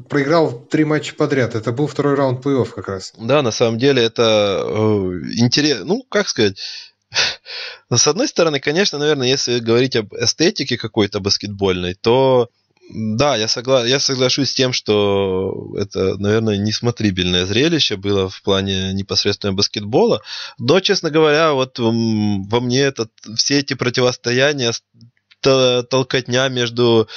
проиграл 0.10 0.52
три 0.52 0.84
матча 0.84 1.16
подряд. 1.16 1.56
Это 1.56 1.72
был 1.72 1.88
второй 1.88 2.16
раунд 2.16 2.46
плей-офф 2.46 2.72
как 2.76 2.90
раз. 2.90 3.14
Да, 3.18 3.42
на 3.42 3.52
самом 3.52 3.78
деле 3.78 4.04
это 4.04 4.66
э, 4.66 5.22
интересно. 5.38 5.86
Ну, 5.86 6.04
как 6.10 6.28
сказать 6.28 6.58
но 7.90 7.98
с 7.98 8.08
одной 8.08 8.28
стороны, 8.28 8.60
конечно, 8.60 8.98
наверное, 8.98 9.28
если 9.28 9.60
говорить 9.60 9.96
об 9.96 10.14
эстетике 10.14 10.78
какой-то 10.78 11.20
баскетбольной, 11.20 11.96
то 11.96 12.50
да, 12.92 13.36
я, 13.36 13.48
согла... 13.48 13.86
я 13.86 14.00
соглашусь 14.00 14.50
с 14.50 14.56
тем, 14.56 14.74
что 14.74 15.76
это, 15.78 16.18
наверное, 16.18 16.58
несмотрибельное 16.58 17.46
зрелище 17.46 17.98
было 17.98 18.30
в 18.30 18.42
плане 18.42 18.94
непосредственно 18.94 19.54
баскетбола. 19.54 20.22
Но, 20.58 20.80
честно 20.80 21.12
говоря, 21.12 21.54
вот 21.54 21.78
во 21.78 22.60
мне 22.60 22.80
этот, 22.80 23.12
все 23.36 23.60
эти 23.60 23.76
противостояния 23.76 24.72
толкотня 25.42 26.50
между 26.50 27.08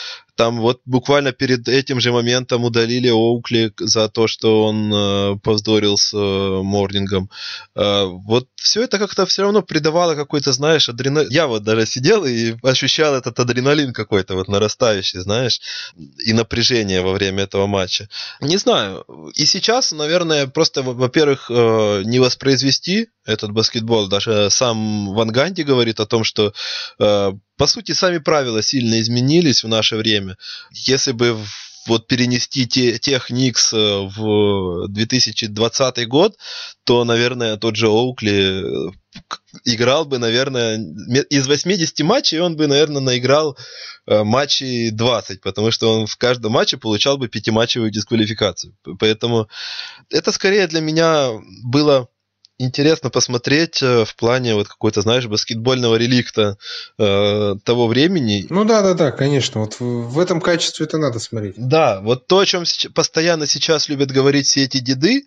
там 0.42 0.60
вот 0.60 0.80
буквально 0.84 1.30
перед 1.30 1.68
этим 1.68 2.00
же 2.00 2.10
моментом 2.10 2.64
удалили 2.64 3.08
Оукли 3.08 3.72
за 3.78 4.08
то, 4.08 4.26
что 4.26 4.64
он 4.64 4.92
э, 4.92 5.38
повздорил 5.38 5.96
с 5.96 6.12
э, 6.12 6.62
Морнингом. 6.62 7.30
Э, 7.76 8.06
вот 8.06 8.48
все 8.56 8.82
это 8.82 8.98
как-то 8.98 9.24
все 9.24 9.42
равно 9.42 9.62
придавало 9.62 10.16
какой-то, 10.16 10.52
знаешь, 10.52 10.88
адреналин. 10.88 11.30
Я 11.30 11.46
вот 11.46 11.62
даже 11.62 11.86
сидел 11.86 12.24
и 12.24 12.56
ощущал 12.64 13.14
этот 13.14 13.38
адреналин 13.38 13.92
какой-то 13.92 14.34
вот 14.34 14.48
нарастающий, 14.48 15.20
знаешь, 15.20 15.60
и 16.26 16.32
напряжение 16.32 17.02
во 17.02 17.12
время 17.12 17.44
этого 17.44 17.68
матча. 17.68 18.08
Не 18.40 18.56
знаю. 18.56 19.04
И 19.36 19.46
сейчас, 19.46 19.92
наверное, 19.92 20.48
просто, 20.48 20.82
во-первых, 20.82 21.50
э, 21.50 22.02
не 22.04 22.18
воспроизвести 22.18 23.06
этот 23.24 23.52
баскетбол. 23.52 24.08
Даже 24.08 24.50
сам 24.50 25.14
Ван 25.14 25.28
Ганди 25.28 25.62
говорит 25.62 26.00
о 26.00 26.06
том, 26.06 26.24
что 26.24 26.52
э, 26.98 27.32
по 27.56 27.66
сути, 27.66 27.92
сами 27.92 28.18
правила 28.18 28.62
сильно 28.62 29.00
изменились 29.00 29.64
в 29.64 29.68
наше 29.68 29.96
время. 29.96 30.36
Если 30.70 31.12
бы 31.12 31.36
вот 31.86 32.06
перенести 32.06 32.66
те, 32.66 32.98
тех 32.98 33.30
Никс 33.30 33.72
э, 33.72 33.76
в 33.76 34.88
2020 34.88 36.08
год, 36.08 36.36
то, 36.84 37.04
наверное, 37.04 37.56
тот 37.56 37.76
же 37.76 37.88
Оукли 37.88 38.62
э, 38.62 38.92
играл 39.64 40.04
бы, 40.04 40.18
наверное, 40.18 40.78
из 41.28 41.46
80 41.46 42.00
матчей 42.00 42.40
он 42.40 42.56
бы, 42.56 42.66
наверное, 42.66 43.02
наиграл 43.02 43.56
э, 44.06 44.22
матчей 44.22 44.90
20, 44.90 45.40
потому 45.40 45.70
что 45.70 46.00
он 46.00 46.06
в 46.06 46.16
каждом 46.16 46.52
матче 46.52 46.76
получал 46.76 47.18
бы 47.18 47.28
пятиматчевую 47.28 47.90
дисквалификацию. 47.90 48.76
Поэтому 48.98 49.48
это 50.10 50.30
скорее 50.32 50.66
для 50.68 50.80
меня 50.80 51.30
было 51.64 52.08
интересно 52.58 53.10
посмотреть 53.10 53.82
э, 53.82 54.04
в 54.04 54.14
плане 54.16 54.54
вот 54.54 54.68
какой-то, 54.68 55.02
знаешь, 55.02 55.26
баскетбольного 55.26 55.96
реликта 55.96 56.56
э, 56.98 57.54
того 57.64 57.86
времени. 57.86 58.46
Ну 58.50 58.64
да, 58.64 58.82
да, 58.82 58.94
да, 58.94 59.10
конечно. 59.10 59.60
Вот 59.60 59.76
в, 59.80 60.18
этом 60.18 60.40
качестве 60.40 60.86
это 60.86 60.98
надо 60.98 61.18
смотреть. 61.18 61.54
Да, 61.56 62.00
вот 62.00 62.26
то, 62.26 62.38
о 62.38 62.46
чем 62.46 62.64
постоянно 62.94 63.46
сейчас 63.46 63.88
любят 63.88 64.10
говорить 64.10 64.46
все 64.46 64.64
эти 64.64 64.78
деды, 64.78 65.24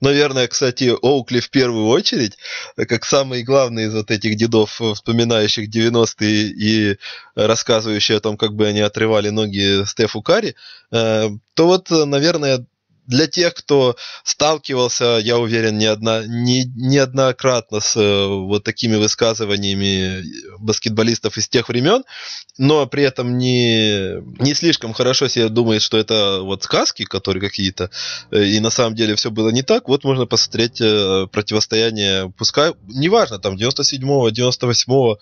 наверное, 0.00 0.48
кстати, 0.48 0.94
Оукли 1.02 1.40
в 1.40 1.50
первую 1.50 1.86
очередь, 1.86 2.38
как 2.76 3.04
самый 3.04 3.42
главный 3.42 3.84
из 3.84 3.94
вот 3.94 4.10
этих 4.10 4.36
дедов, 4.36 4.80
вспоминающих 4.80 5.68
90-е 5.68 6.48
и 6.48 6.96
рассказывающий 7.34 8.16
о 8.16 8.20
том, 8.20 8.36
как 8.36 8.54
бы 8.54 8.66
они 8.66 8.80
отрывали 8.80 9.28
ноги 9.28 9.84
Стефу 9.84 10.22
Карри, 10.22 10.54
э, 10.92 11.28
то 11.54 11.66
вот, 11.66 11.90
наверное, 11.90 12.64
для 13.10 13.26
тех, 13.26 13.54
кто 13.54 13.96
сталкивался, 14.22 15.18
я 15.20 15.36
уверен, 15.38 15.76
не 15.76 15.86
одна, 15.86 16.22
не, 16.24 16.64
неоднократно 16.76 17.80
с 17.80 17.96
э, 17.96 18.26
вот 18.26 18.62
такими 18.62 18.94
высказываниями 18.94 20.22
баскетболистов 20.60 21.36
из 21.36 21.48
тех 21.48 21.68
времен, 21.68 22.04
но 22.56 22.86
при 22.86 23.02
этом 23.02 23.36
не, 23.36 24.22
не 24.40 24.54
слишком 24.54 24.92
хорошо 24.92 25.26
себе 25.26 25.48
думает, 25.48 25.82
что 25.82 25.98
это 25.98 26.38
вот 26.42 26.62
сказки, 26.62 27.04
которые 27.04 27.40
какие-то, 27.40 27.90
э, 28.30 28.44
и 28.44 28.60
на 28.60 28.70
самом 28.70 28.94
деле 28.94 29.16
все 29.16 29.32
было 29.32 29.50
не 29.50 29.62
так, 29.62 29.88
вот 29.88 30.04
можно 30.04 30.26
посмотреть 30.26 30.80
э, 30.80 31.26
противостояние, 31.32 32.32
пускай, 32.38 32.74
неважно, 32.86 33.40
там, 33.40 33.56
97-го, 33.56 34.28
98-го, 34.28 35.18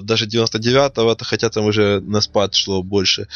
даже 0.00 0.26
99-го, 0.26 1.16
хотя 1.20 1.50
там 1.50 1.66
уже 1.66 2.00
на 2.00 2.22
спад 2.22 2.54
шло 2.54 2.82
больше, 2.82 3.28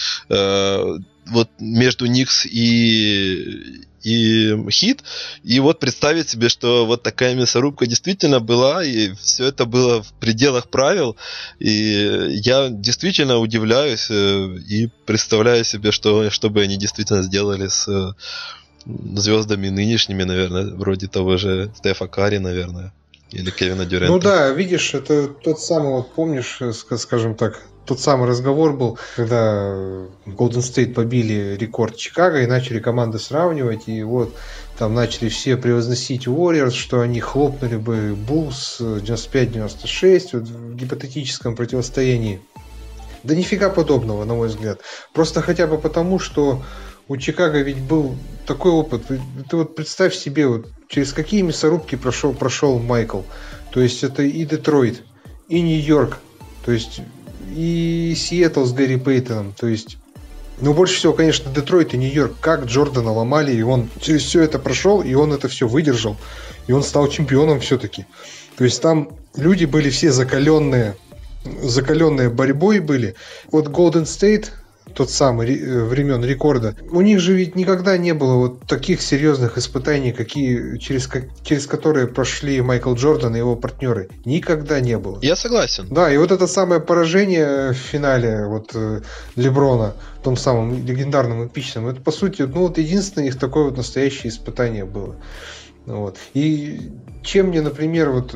вот 1.30 1.48
между 1.58 2.06
Никс 2.06 2.46
и, 2.46 3.84
и 4.02 4.70
Хит, 4.70 5.02
и 5.42 5.60
вот 5.60 5.80
представить 5.80 6.28
себе, 6.28 6.48
что 6.48 6.86
вот 6.86 7.02
такая 7.02 7.34
мясорубка 7.34 7.86
действительно 7.86 8.40
была, 8.40 8.84
и 8.84 9.12
все 9.14 9.46
это 9.46 9.64
было 9.64 10.02
в 10.02 10.12
пределах 10.14 10.68
правил, 10.68 11.16
и 11.58 12.28
я 12.30 12.68
действительно 12.70 13.38
удивляюсь 13.38 14.08
э, 14.10 14.56
и 14.68 14.88
представляю 15.06 15.64
себе, 15.64 15.92
что, 15.92 16.30
что 16.30 16.50
бы 16.50 16.62
они 16.62 16.76
действительно 16.76 17.22
сделали 17.22 17.68
с 17.68 17.88
э, 17.88 18.12
звездами 18.86 19.68
нынешними, 19.68 20.24
наверное, 20.24 20.74
вроде 20.74 21.08
того 21.08 21.36
же 21.36 21.70
Стефа 21.76 22.06
Карри, 22.06 22.38
наверное, 22.38 22.92
или 23.30 23.50
Кевина 23.50 23.84
Дюрента. 23.84 24.12
Ну 24.12 24.18
да, 24.18 24.50
видишь, 24.50 24.94
это 24.94 25.28
тот 25.28 25.60
самый, 25.60 25.90
вот 25.90 26.14
помнишь, 26.14 26.58
э, 26.60 26.72
скажем 26.72 27.34
так, 27.34 27.62
тот 27.89 28.01
самый 28.01 28.28
разговор 28.28 28.74
был, 28.74 28.99
когда 29.16 29.72
Golden 30.26 30.61
State 30.61 30.93
побили 30.93 31.57
рекорд 31.59 31.97
Чикаго 31.97 32.43
и 32.43 32.47
начали 32.47 32.80
команды 32.80 33.18
сравнивать, 33.18 33.89
и 33.89 34.03
вот 34.03 34.36
там 34.78 34.95
начали 34.95 35.30
все 35.30 35.57
превозносить 35.57 36.26
Warriors, 36.26 36.72
что 36.72 37.01
они 37.01 37.19
хлопнули 37.20 37.77
бы 37.77 38.10
Bulls 38.10 38.78
95-96 38.78 40.28
вот 40.35 40.43
в 40.43 40.77
гипотетическом 40.77 41.56
противостоянии. 41.56 42.43
Да 43.24 43.35
нифига 43.35 43.70
подобного, 43.70 44.24
на 44.24 44.35
мой 44.35 44.48
взгляд. 44.48 44.82
Просто 45.15 45.40
хотя 45.40 45.66
бы 45.66 45.78
потому, 45.78 46.19
что 46.19 46.62
у 47.09 47.16
Чикаго 47.16 47.62
ведь 47.62 47.81
был 47.81 48.15
такой 48.47 48.73
опыт. 48.73 49.05
Ты 49.06 49.56
вот 49.56 49.74
представь 49.74 50.15
себе, 50.15 50.47
вот 50.47 50.69
через 50.89 51.15
какие 51.15 51.40
мясорубки 51.40 51.97
прошел, 51.97 52.35
прошел 52.35 52.78
Майкл. 52.78 53.23
То 53.73 53.81
есть 53.81 54.05
это 54.05 54.23
и 54.23 54.44
Детройт, 54.44 55.02
и 55.48 55.62
Нью-Йорк, 55.62 56.19
то 56.66 56.73
есть 56.73 57.01
и 57.54 58.14
Сиэтл 58.16 58.64
с 58.64 58.72
Гэри 58.72 58.98
Пейтоном. 58.98 59.54
То 59.58 59.66
есть 59.66 59.98
ну, 60.60 60.74
больше 60.74 60.96
всего, 60.96 61.12
конечно, 61.12 61.52
Детройт 61.52 61.94
и 61.94 61.96
Нью-Йорк. 61.96 62.36
Как 62.40 62.64
Джордана 62.64 63.12
ломали, 63.12 63.54
и 63.54 63.62
он 63.62 63.88
через 64.00 64.22
все 64.22 64.42
это 64.42 64.58
прошел, 64.58 65.02
и 65.02 65.14
он 65.14 65.32
это 65.32 65.48
все 65.48 65.68
выдержал. 65.68 66.16
И 66.66 66.72
он 66.72 66.82
стал 66.82 67.08
чемпионом 67.08 67.60
все-таки. 67.60 68.06
То 68.56 68.64
есть 68.64 68.82
там 68.82 69.10
люди 69.36 69.66
были 69.66 69.88
все 69.88 70.10
закаленные, 70.10 70.96
закаленные 71.62 72.28
борьбой 72.28 72.80
были. 72.80 73.14
Вот 73.52 73.68
Golden 73.68 74.02
State 74.02 74.48
тот 74.98 75.10
самый 75.10 75.56
э, 75.56 75.84
времен 75.84 76.24
рекорда. 76.24 76.74
У 76.90 77.00
них 77.02 77.20
же 77.20 77.32
ведь 77.32 77.54
никогда 77.54 77.96
не 77.96 78.14
было 78.14 78.34
вот 78.34 78.62
таких 78.66 79.00
серьезных 79.00 79.56
испытаний, 79.56 80.10
какие, 80.10 80.76
через, 80.78 81.08
через 81.44 81.68
которые 81.68 82.08
прошли 82.08 82.60
Майкл 82.60 82.94
Джордан 82.94 83.36
и 83.36 83.38
его 83.38 83.54
партнеры. 83.54 84.08
Никогда 84.24 84.80
не 84.80 84.98
было. 84.98 85.20
Я 85.22 85.36
согласен. 85.36 85.86
Да, 85.88 86.12
и 86.12 86.16
вот 86.16 86.32
это 86.32 86.48
самое 86.48 86.80
поражение 86.80 87.70
в 87.70 87.76
финале 87.76 88.44
вот 88.46 88.72
э, 88.74 89.02
Леброна, 89.36 89.94
в 90.18 90.22
том 90.24 90.36
самом 90.36 90.84
легендарном 90.84 91.46
эпичном, 91.46 91.86
это 91.86 92.00
по 92.00 92.10
сути, 92.10 92.42
ну 92.42 92.62
вот 92.66 92.78
единственное 92.78 93.28
их 93.28 93.38
такое 93.38 93.66
вот 93.66 93.76
настоящее 93.76 94.30
испытание 94.30 94.84
было. 94.84 95.14
Вот. 95.86 96.16
И 96.34 96.90
чем 97.22 97.46
мне, 97.46 97.60
например, 97.60 98.10
вот 98.10 98.34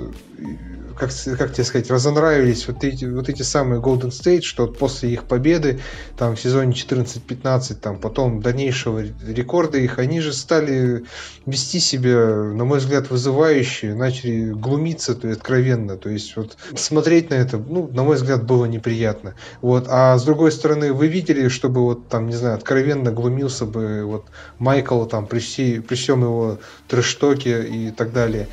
как, 0.94 1.10
как 1.38 1.52
тебе 1.52 1.64
сказать, 1.64 1.90
разонравились 1.90 2.66
вот 2.68 2.84
эти, 2.84 3.04
вот 3.04 3.28
эти 3.28 3.42
самые 3.42 3.80
Golden 3.80 4.10
State, 4.10 4.42
что 4.42 4.66
после 4.66 5.12
их 5.12 5.24
победы 5.24 5.80
там 6.16 6.36
в 6.36 6.40
сезоне 6.40 6.72
14-15, 6.72 7.74
там 7.74 7.98
потом 7.98 8.40
дальнейшего 8.40 9.02
рекорда 9.26 9.78
их, 9.78 9.98
они 9.98 10.20
же 10.20 10.32
стали 10.32 11.04
вести 11.46 11.80
себя, 11.80 12.26
на 12.52 12.64
мой 12.64 12.78
взгляд, 12.78 13.10
вызывающе, 13.10 13.94
начали 13.94 14.50
глумиться 14.50 15.14
то 15.14 15.28
есть, 15.28 15.40
откровенно, 15.40 15.96
то 15.96 16.08
есть 16.08 16.36
вот 16.36 16.56
смотреть 16.76 17.30
на 17.30 17.34
это, 17.34 17.58
ну, 17.58 17.88
на 17.92 18.02
мой 18.02 18.16
взгляд, 18.16 18.44
было 18.44 18.64
неприятно. 18.66 19.34
Вот, 19.60 19.86
а 19.88 20.16
с 20.16 20.24
другой 20.24 20.52
стороны, 20.52 20.92
вы 20.92 21.08
видели, 21.08 21.48
чтобы 21.48 21.80
вот 21.82 22.08
там, 22.08 22.26
не 22.26 22.34
знаю, 22.34 22.54
откровенно 22.54 23.10
глумился 23.10 23.66
бы 23.66 24.04
вот 24.04 24.26
Майкл 24.58 25.04
там 25.06 25.26
при, 25.26 25.40
всей, 25.40 25.80
при 25.80 25.94
всем 25.94 26.22
его 26.22 26.58
трэштоке 26.88 27.64
и 27.64 27.90
так 27.90 28.12
далее 28.12 28.48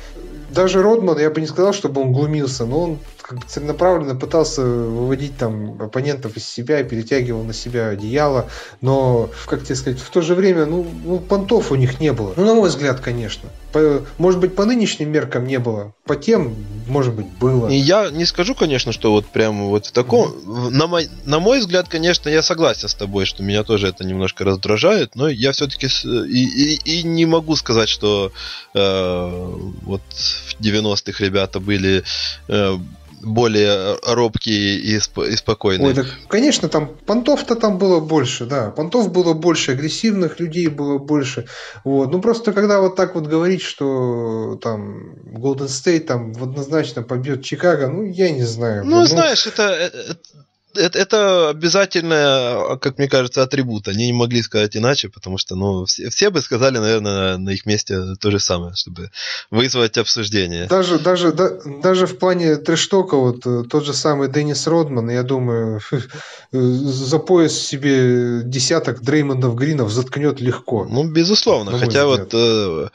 даже 0.52 0.82
Родман, 0.82 1.18
я 1.18 1.30
бы 1.30 1.40
не 1.40 1.46
сказал, 1.46 1.72
чтобы 1.72 2.00
он 2.00 2.12
глумился, 2.12 2.66
но 2.66 2.80
он 2.82 2.98
как 3.20 3.38
бы 3.38 3.44
целенаправленно 3.46 4.16
пытался 4.16 4.62
выводить 4.62 5.36
там 5.38 5.80
оппонентов 5.80 6.36
из 6.36 6.48
себя, 6.48 6.82
перетягивал 6.82 7.44
на 7.44 7.52
себя 7.52 7.88
одеяло, 7.88 8.46
но, 8.80 9.30
как 9.46 9.62
тебе 9.62 9.76
сказать, 9.76 10.00
в 10.00 10.10
то 10.10 10.20
же 10.20 10.34
время, 10.34 10.66
ну, 10.66 10.84
ну 11.04 11.18
понтов 11.18 11.70
у 11.70 11.76
них 11.76 12.00
не 12.00 12.12
было. 12.12 12.32
Ну, 12.36 12.44
на 12.44 12.54
мой 12.54 12.68
взгляд, 12.68 13.00
конечно. 13.00 13.48
По, 13.72 14.02
может 14.18 14.40
быть, 14.40 14.56
по 14.56 14.64
нынешним 14.64 15.12
меркам 15.12 15.46
не 15.46 15.58
было, 15.58 15.94
по 16.04 16.16
тем, 16.16 16.54
может 16.88 17.14
быть, 17.14 17.26
было. 17.26 17.68
И 17.68 17.76
я 17.76 18.10
не 18.10 18.24
скажу, 18.24 18.54
конечно, 18.54 18.92
что 18.92 19.12
вот 19.12 19.26
прямо 19.26 19.66
вот 19.66 19.86
в 19.86 19.92
таком... 19.92 20.30
Mm-hmm. 20.30 20.70
На, 20.70 20.86
мой, 20.86 21.08
на 21.24 21.38
мой 21.38 21.60
взгляд, 21.60 21.88
конечно, 21.88 22.28
я 22.28 22.42
согласен 22.42 22.88
с 22.88 22.94
тобой, 22.94 23.26
что 23.26 23.42
меня 23.42 23.62
тоже 23.62 23.88
это 23.88 24.04
немножко 24.04 24.44
раздражает, 24.44 25.14
но 25.14 25.28
я 25.28 25.52
все-таки 25.52 25.86
и, 25.86 26.74
и, 26.74 26.80
и 26.84 27.02
не 27.04 27.26
могу 27.26 27.54
сказать, 27.56 27.88
что 27.88 28.32
э, 28.74 29.54
вот 29.82 30.02
в 30.10 30.60
90-х 30.60 31.24
ребята 31.24 31.60
были 31.60 32.02
э, 32.48 32.76
более 33.22 33.96
робкие 34.06 34.78
и, 34.78 34.96
сп- 34.96 35.28
и 35.28 35.36
спокойные. 35.36 35.88
Ой, 35.88 35.94
так, 35.94 36.06
конечно, 36.28 36.68
там 36.68 36.90
понтов-то 37.06 37.54
там 37.54 37.78
было 37.78 38.00
больше, 38.00 38.46
да. 38.46 38.70
Понтов 38.70 39.12
было 39.12 39.34
больше, 39.34 39.72
агрессивных 39.72 40.40
людей 40.40 40.68
было 40.68 40.98
больше. 40.98 41.46
Вот. 41.84 42.10
Ну, 42.10 42.20
просто 42.20 42.52
когда 42.52 42.80
вот 42.80 42.96
так 42.96 43.14
вот 43.14 43.26
говорить, 43.26 43.59
что 43.60 44.58
там 44.62 45.14
Golden 45.24 45.66
State 45.66 46.00
там 46.00 46.32
однозначно 46.40 47.02
побьет 47.02 47.44
Чикаго, 47.44 47.88
ну, 47.88 48.04
я 48.04 48.30
не 48.30 48.44
знаю. 48.44 48.84
Ну, 48.84 49.00
ну 49.00 49.06
знаешь, 49.06 49.46
это, 49.46 49.62
это 49.62 50.16
это, 50.74 50.98
это 50.98 51.48
обязательно, 51.48 52.78
как 52.80 52.98
мне 52.98 53.08
кажется, 53.08 53.42
атрибут. 53.42 53.88
Они 53.88 54.06
не 54.06 54.12
могли 54.12 54.42
сказать 54.42 54.76
иначе, 54.76 55.08
потому 55.08 55.38
что, 55.38 55.56
ну, 55.56 55.84
все, 55.84 56.10
все 56.10 56.30
бы 56.30 56.40
сказали, 56.40 56.78
наверное, 56.78 57.38
на 57.38 57.50
их 57.50 57.66
месте 57.66 57.98
то 58.20 58.30
же 58.30 58.38
самое, 58.38 58.74
чтобы 58.74 59.10
вызвать 59.50 59.98
обсуждение. 59.98 60.66
Даже, 60.66 60.98
даже, 60.98 61.32
да, 61.32 61.50
даже 61.82 62.06
в 62.06 62.18
плане 62.18 62.56
трештока, 62.56 63.16
вот 63.16 63.46
э, 63.46 63.64
тот 63.68 63.84
же 63.84 63.92
самый 63.92 64.28
Деннис 64.28 64.66
Родман, 64.66 65.10
я 65.10 65.22
думаю, 65.22 65.80
за 66.52 67.18
пояс 67.18 67.54
себе 67.54 68.42
десяток 68.44 69.02
Дреймондов 69.02 69.54
Гринов 69.54 69.90
заткнет 69.90 70.40
легко. 70.40 70.86
Ну, 70.88 71.10
безусловно. 71.10 71.78
Хотя 71.78 72.06
вот 72.06 72.30
э, 72.32 72.88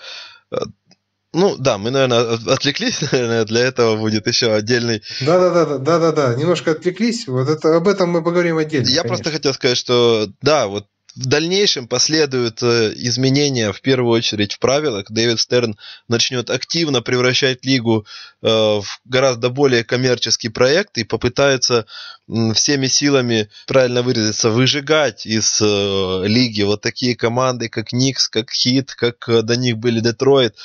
ну 1.36 1.58
да, 1.58 1.78
мы, 1.78 1.92
наверное, 1.92 2.34
отвлеклись, 2.34 3.02
наверное, 3.12 3.44
для 3.44 3.62
этого 3.62 3.98
будет 3.98 4.26
еще 4.26 4.54
отдельный. 4.54 5.04
Да, 5.20 5.38
да, 5.38 5.66
да, 5.66 5.78
да, 5.78 6.00
да, 6.00 6.12
да, 6.12 6.36
немножко 6.36 6.72
отвлеклись. 6.72 7.28
Вот 7.28 7.50
это 7.50 7.76
об 7.76 7.88
этом 7.90 8.10
мы 8.10 8.24
поговорим 8.24 8.58
отдельно. 8.58 8.88
Я 8.88 9.02
конечно. 9.02 9.10
просто 9.10 9.32
хотел 9.32 9.54
сказать, 9.54 9.78
что 9.78 10.30
да, 10.42 10.68
вот 10.68 10.88
в 11.16 11.28
дальнейшем 11.28 11.88
последуют 11.88 12.62
э, 12.62 12.92
изменения, 12.96 13.72
в 13.72 13.82
первую 13.82 14.12
очередь, 14.12 14.54
в 14.54 14.60
правилах. 14.60 15.06
Дэвид 15.10 15.40
Стерн 15.40 15.78
начнет 16.10 16.50
активно 16.50 17.02
превращать 17.02 17.64
лигу 17.64 18.06
э, 18.42 18.48
в 18.48 18.86
гораздо 19.06 19.50
более 19.50 19.86
коммерческий 19.86 20.50
проект 20.50 20.98
и 20.98 21.06
попытается 21.06 21.86
всеми 22.54 22.88
силами, 22.88 23.50
правильно 23.66 24.02
выразиться, 24.02 24.50
выжигать 24.50 25.26
из 25.26 25.62
э, 25.62 26.24
лиги 26.28 26.64
вот 26.64 26.82
такие 26.82 27.16
команды, 27.16 27.70
как 27.70 27.94
Никс, 27.94 28.28
как 28.28 28.52
Хит, 28.52 28.94
как 28.94 29.26
до 29.28 29.56
них 29.56 29.78
были 29.78 30.00
Детройт 30.00 30.56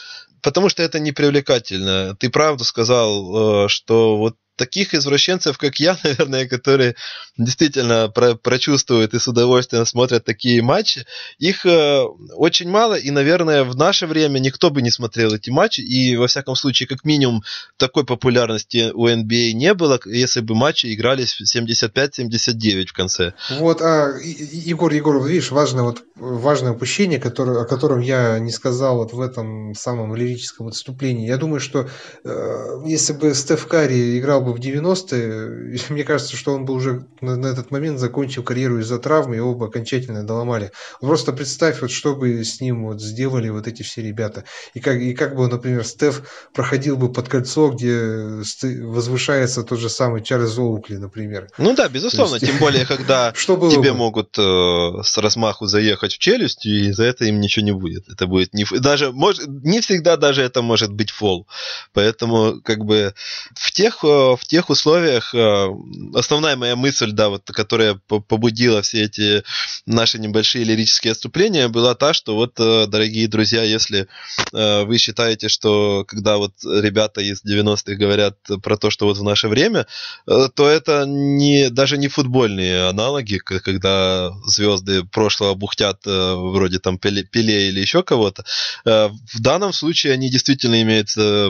потому 0.43 0.70
что 0.70 0.82
это 0.82 0.98
непривлекательно. 0.98 2.16
Ты 2.18 2.31
правду 2.31 2.64
сказал, 2.64 3.68
что 3.68 4.16
вот 4.16 4.36
таких 4.61 4.93
извращенцев, 4.93 5.57
как 5.57 5.81
я, 5.81 5.97
наверное, 6.05 6.47
которые 6.47 6.95
действительно 7.39 8.09
про 8.09 8.35
прочувствуют 8.35 9.15
и 9.15 9.19
с 9.19 9.27
удовольствием 9.27 9.87
смотрят 9.87 10.24
такие 10.24 10.61
матчи, 10.62 11.07
их 11.39 11.65
э, 11.65 12.03
очень 12.37 12.69
мало, 12.69 12.95
и, 12.95 13.11
наверное, 13.11 13.65
в 13.65 13.74
наше 13.74 14.07
время 14.07 14.39
никто 14.39 14.70
бы 14.70 14.82
не 14.82 14.91
смотрел 14.91 15.32
эти 15.32 15.49
матчи, 15.49 15.81
и, 15.81 16.16
во 16.16 16.27
всяком 16.27 16.57
случае, 16.57 16.89
как 16.89 17.05
минимум, 17.05 17.43
такой 17.78 18.05
популярности 18.05 18.91
у 18.93 19.09
NBA 19.09 19.51
а 19.51 19.53
не 19.55 19.74
было, 19.74 19.99
если 20.05 20.41
бы 20.41 20.55
матчи 20.55 20.93
игрались 20.93 21.41
75-79 21.41 22.87
в 22.87 22.93
конце. 22.93 23.32
Вот, 23.59 23.81
а, 23.81 24.12
Егор, 24.20 24.93
Егор, 24.93 25.27
видишь, 25.27 25.51
важное, 25.51 25.85
вот, 25.85 26.03
важное 26.16 26.73
упущение, 26.73 27.19
которое, 27.19 27.62
о 27.62 27.65
котором 27.65 28.01
я 28.01 28.39
не 28.39 28.53
сказал 28.53 28.97
вот 28.97 29.12
в 29.12 29.20
этом 29.20 29.74
самом 29.74 30.15
лирическом 30.15 30.69
отступлении. 30.69 31.27
Я 31.27 31.39
думаю, 31.39 31.61
что 31.61 31.89
э, 32.24 32.82
если 32.87 33.15
бы 33.15 33.35
Стеф 33.35 33.66
Карри 33.66 34.19
играл 34.19 34.43
бы 34.43 34.49
бы 34.51 34.56
в 34.56 34.60
90-е, 34.60 35.78
мне 35.90 36.05
кажется, 36.05 36.36
что 36.36 36.55
он 36.55 36.64
бы 36.64 36.74
уже 36.74 37.06
на, 37.20 37.36
на 37.36 37.47
этот 37.47 37.70
момент 37.70 37.98
закончил 37.98 38.43
карьеру 38.43 38.78
из-за 38.81 38.98
травмы, 38.98 39.36
его 39.36 39.55
бы 39.55 39.66
окончательно 39.66 40.24
доломали. 40.24 40.72
Просто 41.01 41.32
представь, 41.32 41.81
вот 41.81 41.90
что 41.90 42.14
бы 42.14 42.44
с 42.44 42.60
ним 42.60 42.86
вот 42.86 43.01
сделали 43.01 43.48
вот 43.48 43.66
эти 43.66 43.82
все 43.82 44.02
ребята. 44.02 44.44
И 44.74 44.81
как, 44.81 44.97
и 44.98 45.14
как 45.14 45.36
бы, 45.36 45.48
например, 45.48 45.85
Стеф 45.85 46.22
проходил 46.52 46.97
бы 46.97 47.12
под 47.12 47.28
кольцо, 47.28 47.70
где 47.70 48.43
возвышается 48.82 49.62
тот 49.62 49.78
же 49.78 49.89
самый 49.89 50.22
Чарльз 50.22 50.59
Оукли, 50.59 50.97
например. 50.97 51.48
Ну 51.59 51.74
да, 51.74 51.89
безусловно, 51.89 52.35
есть... 52.35 52.47
тем 52.47 52.59
более, 52.59 52.86
когда 52.86 53.32
тебе 53.36 53.93
могут 53.93 54.39
э, 54.39 55.02
с 55.02 55.16
размаху 55.18 55.66
заехать 55.66 56.14
в 56.14 56.18
челюсть, 56.18 56.66
и 56.66 56.93
за 56.93 57.05
это 57.05 57.24
им 57.24 57.40
ничего 57.40 57.64
не 57.64 57.72
будет. 57.72 58.09
Это 58.09 58.27
будет 58.27 58.55
не... 58.55 58.64
Даже, 58.78 59.12
может, 59.12 59.47
не 59.47 59.81
всегда 59.81 60.16
даже 60.16 60.43
это 60.43 60.62
может 60.62 60.93
быть 60.93 61.10
фол. 61.10 61.47
Поэтому, 61.93 62.60
как 62.62 62.85
бы, 62.85 63.14
в 63.55 63.72
тех 63.72 64.05
э, 64.05 64.30
в 64.36 64.44
тех 64.44 64.70
условиях 64.70 65.35
э, 65.35 65.69
основная 66.15 66.57
моя 66.57 66.77
мысль, 66.77 67.12
да, 67.12 67.28
вот, 67.28 67.43
которая 67.47 67.94
побудила 67.94 68.82
все 68.82 69.05
эти 69.05 69.43
наши 69.86 70.19
небольшие 70.19 70.65
лирические 70.65 71.12
отступления, 71.12 71.69
была 71.69 71.94
та, 71.94 72.12
что 72.12 72.35
вот, 72.35 72.59
э, 72.59 72.86
дорогие 72.86 73.28
друзья, 73.28 73.62
если 73.62 74.07
э, 74.52 74.85
вы 74.85 74.98
считаете, 74.98 75.48
что 75.48 76.05
когда 76.07 76.36
вот 76.36 76.52
ребята 76.65 77.20
из 77.20 77.43
90-х 77.44 77.94
говорят 77.94 78.36
про 78.62 78.77
то, 78.77 78.90
что 78.90 79.07
вот 79.07 79.19
в 79.19 79.23
наше 79.23 79.48
время, 79.48 79.86
то 80.27 80.69
это 80.69 81.05
не, 81.07 81.70
даже 81.70 81.98
не 81.98 82.09
футбольные 82.09 82.89
аналоги, 82.89 83.39
когда 83.39 84.31
звезды 84.44 85.05
прошлого 85.05 85.55
бухтят 85.55 86.01
вроде 86.05 86.78
там 86.78 86.98
Пеле, 86.98 87.24
Пеле 87.24 87.69
или 87.69 87.81
еще 87.81 88.02
кого-то. 88.02 88.44
В 88.85 89.40
данном 89.40 89.73
случае 89.73 90.12
они 90.15 90.31
действительно 90.31 90.81
имеют 90.82 91.09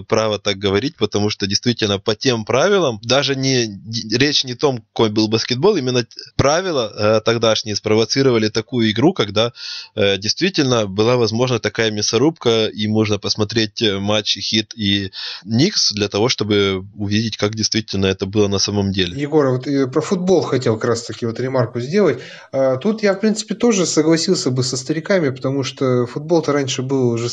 право 0.08 0.38
так 0.38 0.58
говорить, 0.58 0.96
потому 0.96 1.30
что 1.30 1.46
действительно 1.46 1.98
по 1.98 2.14
тем 2.14 2.44
правилам, 2.44 2.69
правилам, 2.70 3.00
даже 3.02 3.34
не 3.34 3.80
речь 4.16 4.44
не 4.44 4.52
о 4.52 4.56
том, 4.56 4.84
какой 4.92 5.10
был 5.10 5.28
баскетбол, 5.28 5.76
именно 5.76 6.06
правила 6.36 6.92
э, 6.94 7.20
тогдашние 7.20 7.74
спровоцировали 7.74 8.48
такую 8.48 8.90
игру, 8.92 9.12
когда 9.12 9.52
э, 9.96 10.18
действительно 10.18 10.86
была 10.86 11.16
возможна 11.16 11.58
такая 11.58 11.90
мясорубка, 11.90 12.66
и 12.66 12.86
можно 12.86 13.18
посмотреть 13.18 13.82
э, 13.82 13.98
матч 13.98 14.38
Хит 14.38 14.72
и 14.76 15.10
Никс 15.44 15.92
для 15.92 16.08
того, 16.08 16.28
чтобы 16.28 16.84
увидеть, 16.96 17.36
как 17.36 17.54
действительно 17.56 18.06
это 18.06 18.26
было 18.26 18.46
на 18.46 18.58
самом 18.58 18.92
деле. 18.92 19.20
Егор, 19.20 19.48
вот 19.50 19.92
про 19.92 20.00
футбол 20.00 20.42
хотел 20.42 20.76
как 20.76 20.84
раз 20.84 21.02
таки 21.02 21.26
вот 21.26 21.40
ремарку 21.40 21.80
сделать. 21.80 22.20
А, 22.52 22.76
тут 22.76 23.02
я, 23.02 23.14
в 23.14 23.20
принципе, 23.20 23.54
тоже 23.54 23.84
согласился 23.86 24.50
бы 24.50 24.62
со 24.62 24.76
стариками, 24.76 25.30
потому 25.30 25.64
что 25.64 26.06
футбол-то 26.06 26.52
раньше 26.52 26.82
был 26.82 27.10
уже 27.10 27.28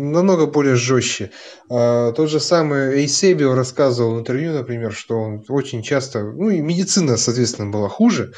намного 0.00 0.46
более 0.46 0.76
жестче. 0.76 1.30
А, 1.68 2.12
тот 2.12 2.30
же 2.30 2.40
самый 2.40 3.00
Эйсебио 3.00 3.54
рассказывал 3.54 4.16
в 4.16 4.20
интервью, 4.20 4.52
например, 4.52 4.92
что 4.92 5.18
он 5.20 5.44
очень 5.48 5.82
часто, 5.82 6.22
ну 6.22 6.50
и 6.50 6.60
медицина, 6.60 7.16
соответственно, 7.16 7.70
была 7.70 7.88
хуже. 7.88 8.32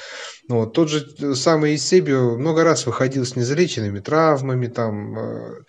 Вот, 0.49 0.73
тот 0.73 0.91
же 0.91 1.35
самый 1.37 1.73
Эйсебио 1.73 2.37
много 2.37 2.65
раз 2.65 2.85
выходил 2.85 3.25
с 3.25 3.37
незалеченными 3.37 4.01
травмами, 4.01 4.67
там, 4.67 5.19
э, 5.19 5.63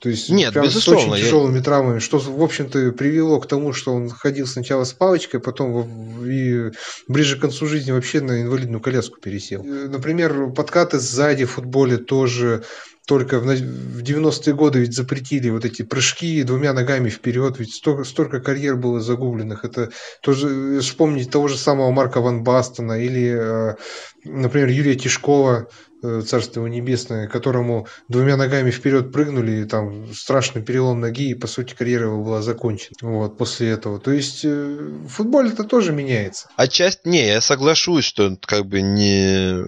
то 0.00 0.08
есть 0.10 0.28
Нет, 0.28 0.52
прям 0.52 0.66
безусловно, 0.66 1.00
с 1.00 1.12
очень 1.14 1.24
тяжелыми 1.24 1.56
я... 1.56 1.62
травмами, 1.62 1.98
что, 1.98 2.18
в 2.18 2.42
общем-то, 2.42 2.92
привело 2.92 3.40
к 3.40 3.48
тому, 3.48 3.72
что 3.72 3.94
он 3.94 4.10
ходил 4.10 4.46
сначала 4.46 4.84
с 4.84 4.92
палочкой, 4.92 5.40
потом 5.40 6.24
и 6.24 6.70
ближе 7.08 7.36
к 7.36 7.40
концу 7.40 7.66
жизни 7.66 7.90
вообще 7.90 8.20
на 8.20 8.42
инвалидную 8.42 8.80
коляску 8.80 9.18
пересел. 9.18 9.62
Э, 9.64 9.88
например, 9.88 10.50
подкаты 10.50 10.98
сзади 10.98 11.46
в 11.46 11.52
футболе 11.52 11.96
тоже 11.96 12.64
только 13.08 13.40
в 13.40 14.02
90-е 14.02 14.54
годы 14.54 14.80
ведь 14.80 14.94
запретили 14.94 15.48
вот 15.48 15.64
эти 15.64 15.82
прыжки 15.82 16.42
двумя 16.42 16.74
ногами 16.74 17.08
вперед, 17.08 17.58
ведь 17.58 17.72
столько, 17.72 18.04
столько 18.04 18.40
карьер 18.40 18.76
было 18.76 19.00
загубленных. 19.00 19.64
Это 19.64 19.90
тоже 20.20 20.80
вспомнить 20.80 21.30
того 21.30 21.48
же 21.48 21.56
самого 21.56 21.90
Марка 21.90 22.20
Ван 22.20 22.44
Бастона 22.44 23.00
или, 23.02 23.30
э, 23.34 23.76
например, 24.24 24.68
Юрия 24.68 24.94
Тишкова, 24.94 25.70
Царство 26.00 26.60
его 26.60 26.68
небесное, 26.68 27.26
которому 27.26 27.88
двумя 28.08 28.36
ногами 28.36 28.70
вперед 28.70 29.12
прыгнули, 29.12 29.62
и 29.62 29.64
там 29.64 30.12
страшный 30.14 30.62
перелом 30.62 31.00
ноги, 31.00 31.30
и 31.30 31.34
по 31.34 31.48
сути 31.48 31.74
карьера 31.74 32.06
его 32.06 32.22
была 32.22 32.40
закончена. 32.40 32.94
Вот, 33.02 33.36
после 33.36 33.70
этого. 33.70 33.98
То 33.98 34.12
есть 34.12 34.44
э, 34.44 34.48
в 34.48 35.08
футболе 35.08 35.50
это 35.50 35.64
тоже 35.64 35.92
меняется. 35.92 36.48
А 36.56 36.68
часть, 36.68 37.04
не, 37.04 37.26
я 37.26 37.40
соглашусь, 37.40 38.04
что 38.04 38.36
как 38.46 38.66
бы 38.66 38.80
не, 38.80 39.64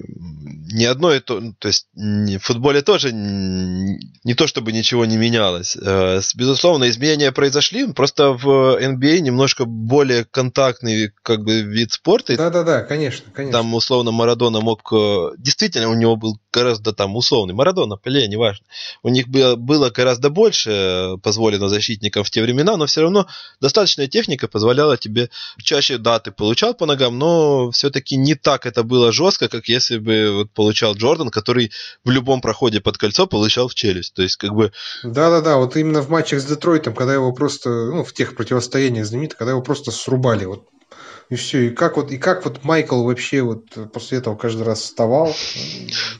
не 0.72 0.84
одно 0.84 1.12
и 1.12 1.18
то, 1.18 1.42
то 1.58 1.66
есть 1.66 1.88
в 1.94 2.38
футболе 2.38 2.82
тоже 2.82 3.10
не 3.12 4.34
то, 4.34 4.46
чтобы 4.46 4.70
ничего 4.72 5.04
не 5.04 5.16
менялось. 5.16 5.76
Э, 5.76 6.20
безусловно, 6.36 6.88
изменения 6.90 7.32
произошли, 7.32 7.92
просто 7.92 8.30
в 8.30 8.78
NBA 8.80 9.18
немножко 9.20 9.64
более 9.64 10.24
контактный 10.24 11.10
как 11.24 11.42
бы 11.42 11.62
вид 11.62 11.92
спорта. 11.92 12.36
Да-да-да, 12.36 12.82
конечно, 12.82 13.32
конечно. 13.32 13.58
Там 13.58 13.74
условно 13.74 14.12
Марадона 14.12 14.60
мог, 14.60 14.92
действительно 15.38 15.88
у 15.88 15.94
него 15.94 16.19
был 16.20 16.38
гораздо 16.52 16.92
там 16.92 17.16
условный, 17.16 17.54
Марадона, 17.54 17.96
Пеле, 17.96 18.28
неважно. 18.28 18.64
У 19.02 19.08
них 19.08 19.28
было, 19.28 19.56
было 19.56 19.90
гораздо 19.90 20.30
больше 20.30 20.70
э, 20.70 21.16
позволено 21.22 21.68
защитникам 21.68 22.22
в 22.22 22.30
те 22.30 22.42
времена, 22.42 22.76
но 22.76 22.86
все 22.86 23.00
равно 23.00 23.26
достаточная 23.60 24.06
техника 24.06 24.46
позволяла 24.46 24.96
тебе 24.96 25.30
чаще, 25.58 25.98
да, 25.98 26.20
ты 26.20 26.30
получал 26.30 26.74
по 26.74 26.86
ногам, 26.86 27.18
но 27.18 27.70
все-таки 27.70 28.16
не 28.16 28.34
так 28.34 28.66
это 28.66 28.82
было 28.82 29.10
жестко, 29.12 29.48
как 29.48 29.68
если 29.68 29.98
бы 29.98 30.30
вот 30.30 30.50
получал 30.52 30.94
Джордан, 30.94 31.30
который 31.30 31.72
в 32.04 32.10
любом 32.10 32.40
проходе 32.40 32.80
под 32.80 32.98
кольцо 32.98 33.26
получал 33.26 33.68
в 33.68 33.74
челюсть. 33.74 34.14
То 34.14 34.22
есть 34.22 34.36
как 34.36 34.54
бы... 34.54 34.72
Да-да-да, 35.02 35.56
вот 35.56 35.76
именно 35.76 36.02
в 36.02 36.10
матчах 36.10 36.40
с 36.40 36.44
Детройтом, 36.44 36.94
когда 36.94 37.14
его 37.14 37.32
просто, 37.32 37.70
ну, 37.70 38.04
в 38.04 38.12
тех 38.12 38.36
противостояниях 38.36 39.06
знаменитых, 39.06 39.38
когда 39.38 39.52
его 39.52 39.62
просто 39.62 39.90
срубали, 39.90 40.44
вот 40.44 40.68
и 41.30 41.36
все. 41.36 41.68
И 41.68 41.70
как 41.70 41.96
вот, 41.96 42.10
и 42.10 42.18
как 42.18 42.44
вот 42.44 42.64
Майкл 42.64 43.04
вообще 43.04 43.42
вот 43.42 43.64
после 43.92 44.18
этого 44.18 44.36
каждый 44.36 44.64
раз 44.64 44.80
вставал? 44.80 45.34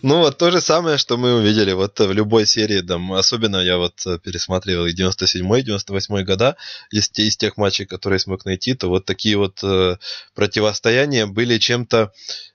Ну 0.02 0.18
вот 0.18 0.38
то 0.38 0.50
же 0.50 0.60
самое, 0.60 0.98
что 0.98 1.16
мы 1.16 1.34
увидели 1.34 1.72
вот 1.72 1.98
в 1.98 2.12
любой 2.12 2.46
серии, 2.46 2.80
там, 2.80 3.12
особенно 3.12 3.56
я 3.56 3.76
вот 3.76 3.94
пересматривал 4.22 4.86
и 4.86 4.94
97-й, 4.94 5.62
98-й 5.62 6.24
года, 6.24 6.56
из, 6.92 7.10
из 7.16 7.36
тех 7.36 7.56
матчей, 7.56 7.86
которые 7.86 8.20
смог 8.20 8.44
найти, 8.44 8.74
то 8.74 8.88
вот 8.88 9.04
такие 9.04 9.36
вот 9.36 9.58
э, 9.64 9.96
противостояния 10.34 11.26
были 11.26 11.58
чем-то 11.58 12.12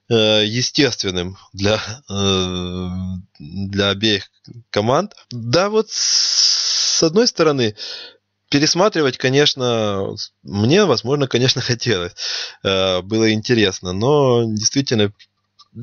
э, 0.08 0.44
естественным 0.46 1.36
для, 1.52 1.78
э, 2.08 2.88
для 3.38 3.90
обеих 3.90 4.30
команд. 4.70 5.14
Да, 5.30 5.68
вот 5.68 5.88
с 5.90 7.02
одной 7.02 7.26
стороны, 7.26 7.76
пересматривать, 8.56 9.18
конечно, 9.18 10.14
мне, 10.42 10.86
возможно, 10.86 11.28
конечно, 11.28 11.60
хотелось. 11.70 12.12
Э, 12.64 13.02
было 13.02 13.30
интересно, 13.30 13.92
но 13.92 14.44
действительно 14.44 15.12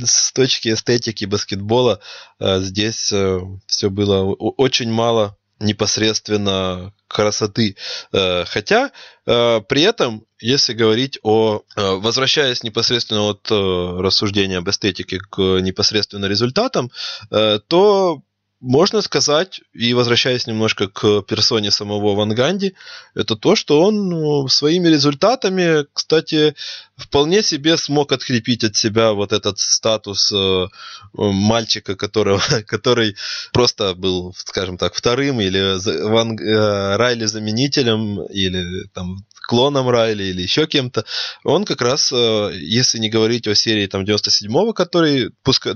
с 0.04 0.34
точки 0.34 0.74
эстетики 0.74 1.26
баскетбола 1.26 2.00
э, 2.40 2.62
здесь 2.62 3.12
э, 3.12 3.42
все 3.68 3.92
было 3.92 4.24
очень 4.34 4.92
мало 4.92 5.38
непосредственно 5.60 6.94
красоты. 7.08 7.78
Хотя 8.12 8.92
при 9.24 9.82
этом, 9.82 10.26
если 10.42 10.74
говорить 10.74 11.20
о... 11.24 11.62
Возвращаясь 11.78 12.64
непосредственно 12.64 13.30
от 13.30 13.50
рассуждения 13.50 14.58
об 14.58 14.70
эстетике 14.70 15.20
к 15.20 15.40
непосредственно 15.62 16.26
результатам, 16.26 16.92
то 17.30 18.24
можно 18.64 19.02
сказать, 19.02 19.60
и 19.74 19.94
возвращаясь 19.94 20.48
немножко 20.48 20.88
к 20.88 21.22
персоне 21.24 21.70
самого 21.70 22.16
Ван 22.16 22.34
Ганди, 22.34 22.76
это 23.14 23.36
то, 23.36 23.58
что 23.58 23.82
он 23.82 24.08
ну, 24.08 24.48
своими 24.48 24.88
результатами, 24.88 25.86
кстати, 25.92 26.56
вполне 26.96 27.44
себе 27.44 27.76
смог 27.76 28.14
открепить 28.14 28.64
от 28.64 28.78
себя 28.78 29.12
вот 29.12 29.34
этот 29.34 29.60
статус 29.60 30.32
э, 30.32 30.68
мальчика, 31.14 31.98
которого, 31.98 32.42
который 32.66 33.18
просто 33.52 33.96
был, 33.96 34.34
скажем 34.38 34.78
так, 34.78 34.96
вторым 34.96 35.42
или 35.42 36.06
Ван, 36.08 36.40
э, 36.40 36.96
Райли 36.96 37.26
заменителем, 37.26 38.24
или 38.28 38.88
там 38.94 39.26
клоном 39.46 39.90
Райли 39.90 40.24
или 40.24 40.42
еще 40.42 40.68
кем-то, 40.68 41.04
он 41.44 41.66
как 41.66 41.82
раз, 41.82 42.14
э, 42.14 42.52
если 42.54 42.98
не 43.00 43.10
говорить 43.10 43.46
о 43.46 43.56
серии 43.56 43.88
там 43.88 44.06
97-го, 44.06 44.72
который, 44.72 45.32
пускай 45.44 45.74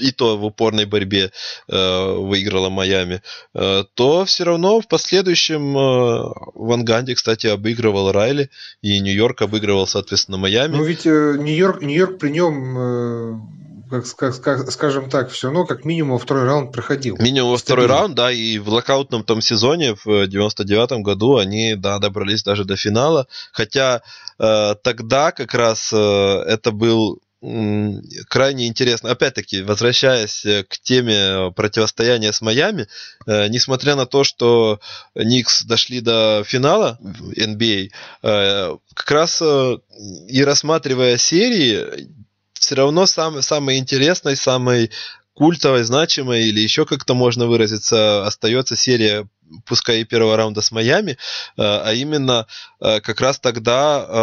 и 0.00 0.12
то 0.12 0.36
в 0.36 0.44
упорной 0.44 0.84
борьбе 0.84 1.32
э, 1.68 2.12
выиграла 2.12 2.68
Майами, 2.68 3.22
э, 3.54 3.84
то 3.94 4.24
все 4.24 4.44
равно 4.44 4.80
в 4.80 4.88
последующем 4.88 5.76
э, 5.76 6.32
Ван 6.54 6.84
Ганди, 6.84 7.14
кстати, 7.14 7.46
обыгрывал 7.46 8.12
Райли, 8.12 8.50
и 8.82 8.98
Нью-Йорк 9.00 9.42
обыгрывал, 9.42 9.86
соответственно, 9.86 10.38
Майами. 10.38 10.76
Ну 10.76 10.84
ведь 10.84 11.06
э, 11.06 11.36
Нью-Йорк, 11.38 11.82
Нью-Йорк 11.82 12.18
при 12.18 12.30
нем 12.30 12.78
э, 12.78 13.58
как, 13.88 14.04
как, 14.16 14.40
как, 14.40 14.70
скажем 14.70 15.10
так, 15.10 15.30
все 15.30 15.48
равно 15.48 15.64
как 15.64 15.84
минимум 15.84 16.18
второй 16.18 16.44
раунд 16.44 16.72
проходил. 16.72 17.16
Минимум 17.18 17.52
во 17.52 17.56
второй 17.56 17.86
раунд, 17.86 18.14
да, 18.14 18.30
и 18.30 18.58
в 18.58 18.68
локаутном 18.68 19.24
том 19.24 19.40
сезоне 19.40 19.96
в 20.04 20.26
99 20.26 21.02
году 21.02 21.36
они, 21.36 21.74
да, 21.74 21.98
добрались 21.98 22.42
даже 22.42 22.64
до 22.64 22.76
финала, 22.76 23.26
хотя 23.52 24.02
э, 24.38 24.74
тогда 24.82 25.32
как 25.32 25.54
раз 25.54 25.92
э, 25.92 25.96
это 25.96 26.70
был 26.70 27.20
крайне 27.40 28.66
интересно. 28.66 29.10
Опять-таки, 29.10 29.62
возвращаясь 29.62 30.44
э, 30.44 30.64
к 30.64 30.78
теме 30.78 31.52
противостояния 31.52 32.32
с 32.32 32.40
Майами, 32.40 32.88
э, 33.26 33.46
несмотря 33.48 33.94
на 33.94 34.06
то, 34.06 34.24
что 34.24 34.80
Никс 35.14 35.62
дошли 35.62 36.00
до 36.00 36.42
финала 36.44 36.98
NBA, 37.00 37.90
э, 38.22 38.76
как 38.94 39.10
раз 39.10 39.40
и 39.40 40.44
рассматривая 40.44 41.16
серии, 41.16 42.08
все 42.54 42.74
равно 42.74 43.06
сам, 43.06 43.40
самой 43.40 43.78
интересной, 43.78 44.34
самой 44.34 44.90
культовой, 45.32 45.84
значимой 45.84 46.48
или 46.48 46.58
еще 46.58 46.84
как-то 46.84 47.14
можно 47.14 47.46
выразиться, 47.46 48.26
остается 48.26 48.74
серия 48.74 49.28
пускай 49.66 50.00
и 50.00 50.04
первого 50.04 50.36
раунда 50.36 50.60
с 50.60 50.70
Майами, 50.70 51.12
э, 51.12 51.16
а 51.56 51.92
именно 51.92 52.46
э, 52.80 53.00
как 53.00 53.20
раз 53.20 53.38
тогда 53.38 54.04
э, 54.06 54.14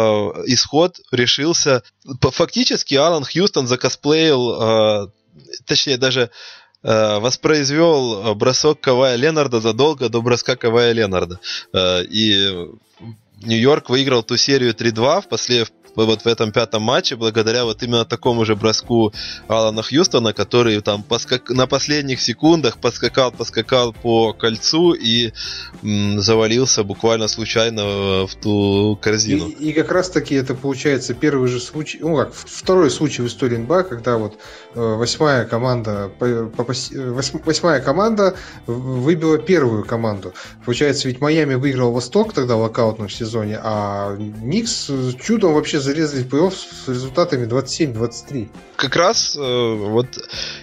исход 0.46 1.00
решился. 1.10 1.82
Фактически 2.20 2.94
Алан 2.94 3.24
Хьюстон 3.24 3.66
закосплеил, 3.66 5.12
точнее 5.66 5.96
даже 5.96 6.30
воспроизвел 6.82 8.34
бросок 8.36 8.80
Кавая 8.80 9.16
Ленарда 9.16 9.60
задолго 9.60 10.08
до 10.08 10.22
броска 10.22 10.54
Кавая 10.54 10.92
Ленарда. 10.92 11.40
И 11.74 12.68
Нью-Йорк 13.42 13.90
выиграл 13.90 14.22
ту 14.22 14.36
серию 14.36 14.72
3-2 14.72 15.22
в, 15.22 15.28
после, 15.28 15.66
вот 15.94 16.22
в 16.22 16.26
этом 16.26 16.52
пятом 16.52 16.82
матче, 16.82 17.16
благодаря 17.16 17.64
вот 17.64 17.82
именно 17.82 18.04
такому 18.04 18.44
же 18.44 18.56
броску 18.56 19.12
Алана 19.46 19.82
Хьюстона, 19.82 20.32
который 20.32 20.80
там 20.80 21.02
поскак... 21.02 21.50
на 21.50 21.66
последних 21.66 22.20
секундах 22.20 22.78
подскакал, 22.78 23.32
поскакал 23.32 23.92
по 23.92 24.32
кольцу 24.32 24.92
и 24.92 25.32
м, 25.82 26.20
завалился 26.20 26.82
буквально 26.82 27.28
случайно 27.28 28.26
в 28.26 28.34
ту 28.40 28.98
корзину. 29.00 29.48
И, 29.48 29.70
и 29.70 29.72
как 29.72 29.92
раз 29.92 30.10
таки 30.10 30.34
это 30.34 30.54
получается 30.54 31.14
первый 31.14 31.48
же 31.48 31.60
случай, 31.60 31.98
ну 32.00 32.16
как, 32.16 32.32
второй 32.34 32.90
случай 32.90 33.22
в 33.22 33.26
истории 33.26 33.56
НБА, 33.56 33.84
когда 33.84 34.16
вот 34.16 34.38
э, 34.74 34.80
восьмая 34.80 35.44
команда, 35.44 36.10
восьмая 36.18 37.80
команда 37.80 38.34
выбила 38.66 39.38
первую 39.38 39.84
команду. 39.84 40.32
Получается, 40.64 41.08
ведь 41.08 41.20
Майами 41.20 41.54
выиграл 41.54 41.92
Восток 41.92 42.32
тогда 42.32 42.56
в 42.56 42.60
локаутном 42.60 43.08
сезоне, 43.08 43.25
сезоне, 43.26 43.58
а 43.62 44.16
Никс 44.16 44.90
чудом 45.20 45.54
вообще 45.54 45.80
залезли 45.80 46.22
в 46.22 46.28
плей-офф 46.28 46.54
с 46.54 46.88
результатами 46.88 47.46
27-23. 47.46 48.48
Как 48.76 48.96
раз 48.96 49.36
э, 49.36 49.40
вот 49.40 50.06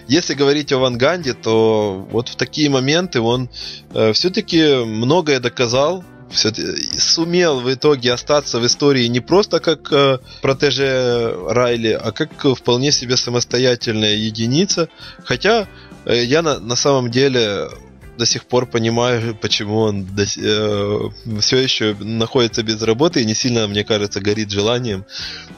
если 0.08 0.34
говорить 0.34 0.72
о 0.72 0.78
Ванганде, 0.78 1.34
то 1.34 2.06
вот 2.10 2.28
в 2.28 2.36
такие 2.36 2.70
моменты 2.70 3.20
он 3.20 3.48
э, 3.92 4.12
все-таки 4.12 4.84
многое 4.84 5.40
доказал, 5.40 6.04
все 6.30 6.52
сумел 6.98 7.60
в 7.60 7.72
итоге 7.72 8.12
остаться 8.12 8.58
в 8.58 8.66
истории 8.66 9.06
не 9.06 9.20
просто 9.20 9.60
как 9.60 9.92
э, 9.92 10.18
протеже 10.42 11.36
Райли, 11.48 11.92
а 11.92 12.12
как 12.12 12.30
вполне 12.56 12.92
себе 12.92 13.16
самостоятельная 13.16 14.14
единица. 14.14 14.88
Хотя 15.24 15.68
э, 16.06 16.24
я 16.24 16.42
на, 16.42 16.58
на 16.58 16.76
самом 16.76 17.10
деле 17.10 17.68
до 18.16 18.26
сих 18.26 18.44
пор 18.44 18.66
понимаю, 18.66 19.36
почему 19.40 19.78
он 19.78 20.04
до, 20.04 20.22
э, 20.22 21.00
все 21.40 21.56
еще 21.56 21.96
находится 22.00 22.62
без 22.62 22.80
работы 22.82 23.22
и 23.22 23.24
не 23.24 23.34
сильно, 23.34 23.66
мне 23.66 23.84
кажется, 23.84 24.20
горит 24.20 24.50
желанием. 24.50 25.04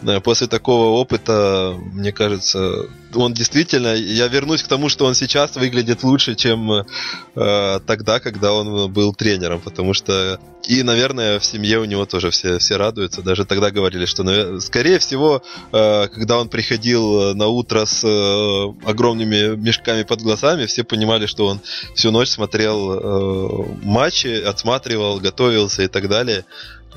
Э, 0.02 0.20
после 0.20 0.46
такого 0.46 0.98
опыта, 0.98 1.74
мне 1.92 2.12
кажется, 2.12 2.88
он 3.16 3.32
действительно, 3.32 3.94
я 3.94 4.28
вернусь 4.28 4.62
к 4.62 4.68
тому, 4.68 4.88
что 4.88 5.06
он 5.06 5.14
сейчас 5.14 5.56
выглядит 5.56 6.02
лучше, 6.02 6.34
чем 6.34 6.70
э, 6.72 7.80
тогда, 7.86 8.20
когда 8.20 8.52
он 8.52 8.92
был 8.92 9.14
тренером, 9.14 9.60
потому 9.60 9.94
что 9.94 10.38
и, 10.68 10.82
наверное, 10.82 11.38
в 11.38 11.44
семье 11.44 11.78
у 11.78 11.84
него 11.84 12.06
тоже 12.06 12.30
все, 12.30 12.58
все 12.58 12.76
радуются. 12.76 13.22
Даже 13.22 13.44
тогда 13.44 13.70
говорили, 13.70 14.04
что, 14.04 14.60
скорее 14.60 14.98
всего, 14.98 15.42
э, 15.72 16.08
когда 16.08 16.38
он 16.38 16.48
приходил 16.48 17.34
на 17.34 17.46
утро 17.46 17.84
с 17.84 18.02
э, 18.04 18.88
огромными 18.88 19.56
мешками 19.56 20.02
под 20.02 20.22
глазами, 20.22 20.66
все 20.66 20.82
понимали, 20.82 21.26
что 21.26 21.46
он 21.46 21.60
всю 21.94 22.10
ночь 22.10 22.30
смотрел 22.30 22.92
э, 22.92 23.76
матчи, 23.84 24.42
отсматривал, 24.42 25.20
готовился 25.20 25.82
и 25.82 25.88
так 25.88 26.08
далее. 26.08 26.44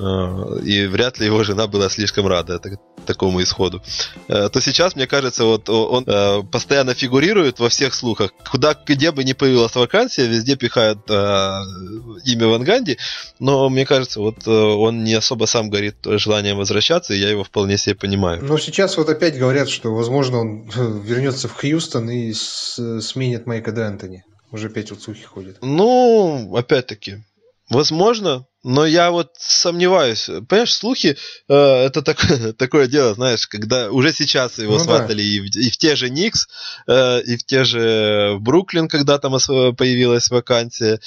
Э, 0.00 0.60
и 0.64 0.86
вряд 0.86 1.18
ли 1.18 1.26
его 1.26 1.44
жена 1.44 1.66
была 1.66 1.90
слишком 1.90 2.26
рада 2.26 2.60
такому 3.04 3.42
исходу. 3.42 3.82
Э, 4.28 4.48
то 4.48 4.60
сейчас, 4.60 4.96
мне 4.96 5.06
кажется, 5.06 5.44
вот 5.44 5.68
он 5.68 6.04
э, 6.06 6.42
постоянно 6.50 6.94
фигурирует 6.94 7.58
во 7.58 7.68
всех 7.68 7.92
слухах. 7.94 8.32
Куда, 8.50 8.74
где 8.86 9.10
бы 9.10 9.24
ни 9.24 9.34
появилась 9.34 9.74
вакансия, 9.74 10.26
везде 10.26 10.56
пихают 10.56 11.00
имя 11.10 12.46
Ванганди, 12.46 12.98
но 13.38 13.68
мне 13.68 13.84
кажется, 13.84 14.20
вот 14.20 14.46
он 14.46 15.04
не 15.04 15.14
особо 15.14 15.44
сам 15.46 15.70
горит 15.70 15.96
желанием 16.04 16.56
возвращаться, 16.56 17.14
и 17.14 17.18
я 17.18 17.30
его 17.30 17.44
вполне 17.44 17.76
себе 17.76 17.94
понимаю. 17.94 18.42
Но 18.42 18.58
сейчас 18.58 18.96
вот 18.96 19.08
опять 19.08 19.38
говорят, 19.38 19.68
что, 19.68 19.94
возможно, 19.94 20.38
он 20.38 20.62
вернется 21.02 21.48
в 21.48 21.54
Хьюстон 21.54 22.08
и 22.10 22.32
сменит 22.32 23.46
Майка 23.46 23.70
Д'Антони. 23.70 24.20
Уже 24.50 24.68
опять 24.68 24.90
вот 24.90 25.02
слухи 25.02 25.24
ходят. 25.24 25.58
Ну, 25.62 26.56
опять-таки, 26.56 27.22
возможно, 27.68 28.46
но 28.62 28.84
я 28.86 29.10
вот 29.10 29.32
сомневаюсь. 29.38 30.26
Понимаешь, 30.48 30.72
слухи 30.72 31.16
э, 31.48 31.54
это 31.54 32.02
так, 32.02 32.20
такое 32.58 32.86
дело, 32.86 33.14
знаешь, 33.14 33.46
когда 33.46 33.90
уже 33.90 34.12
сейчас 34.12 34.58
его 34.58 34.74
ну, 34.74 34.84
сватали 34.84 35.16
да. 35.16 35.22
и, 35.22 35.40
в, 35.40 35.56
и 35.56 35.70
в 35.70 35.76
те 35.78 35.96
же 35.96 36.10
Никс, 36.10 36.46
э, 36.86 37.22
и 37.22 37.36
в 37.36 37.44
те 37.44 37.64
же 37.64 38.34
в 38.36 38.40
Бруклин, 38.40 38.88
когда 38.88 39.18
там 39.18 39.32
появилась 39.32 40.30
вакансия. 40.30 41.00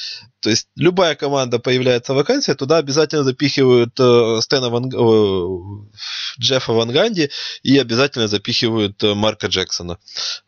То 0.44 0.50
есть 0.50 0.68
любая 0.76 1.16
команда 1.16 1.58
появляется 1.58 2.14
вакансия, 2.14 2.54
туда 2.54 2.78
обязательно 2.78 3.24
запихивают 3.24 3.98
э, 3.98 4.40
Стэна 4.42 4.70
Ван... 4.70 4.92
э, 4.94 6.38
Джеффа 6.38 6.74
Ван 6.74 6.92
Ганди 6.92 7.30
и 7.64 7.78
обязательно 7.78 8.28
запихивают 8.28 9.02
э, 9.04 9.14
Марка 9.14 9.48
Джексона. 9.48 10.00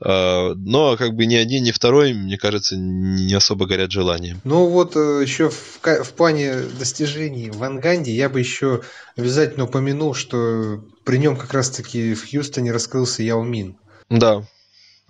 Э, 0.03 0.53
но 0.53 0.97
как 0.97 1.15
бы 1.15 1.25
ни 1.25 1.35
один, 1.35 1.63
ни 1.63 1.71
второй, 1.71 2.13
мне 2.13 2.37
кажется, 2.37 2.75
не 2.75 3.33
особо 3.33 3.67
горят 3.67 3.91
желанием. 3.91 4.41
Ну 4.43 4.67
вот 4.67 4.97
э, 4.97 5.21
еще 5.21 5.49
в, 5.49 5.79
в 5.81 6.13
плане 6.13 6.63
достижений 6.95 7.51
Ван 7.51 7.79
Ганди 7.79 8.11
я 8.11 8.29
бы 8.29 8.39
еще 8.39 8.81
обязательно 9.17 9.65
упомянул, 9.65 10.13
что 10.13 10.81
при 11.03 11.17
нем 11.17 11.35
как 11.35 11.53
раз-таки 11.53 12.13
в 12.13 12.29
Хьюстоне 12.29 12.71
раскрылся 12.71 13.21
Яо 13.21 13.43
Мин. 13.43 13.77
Да, 14.09 14.43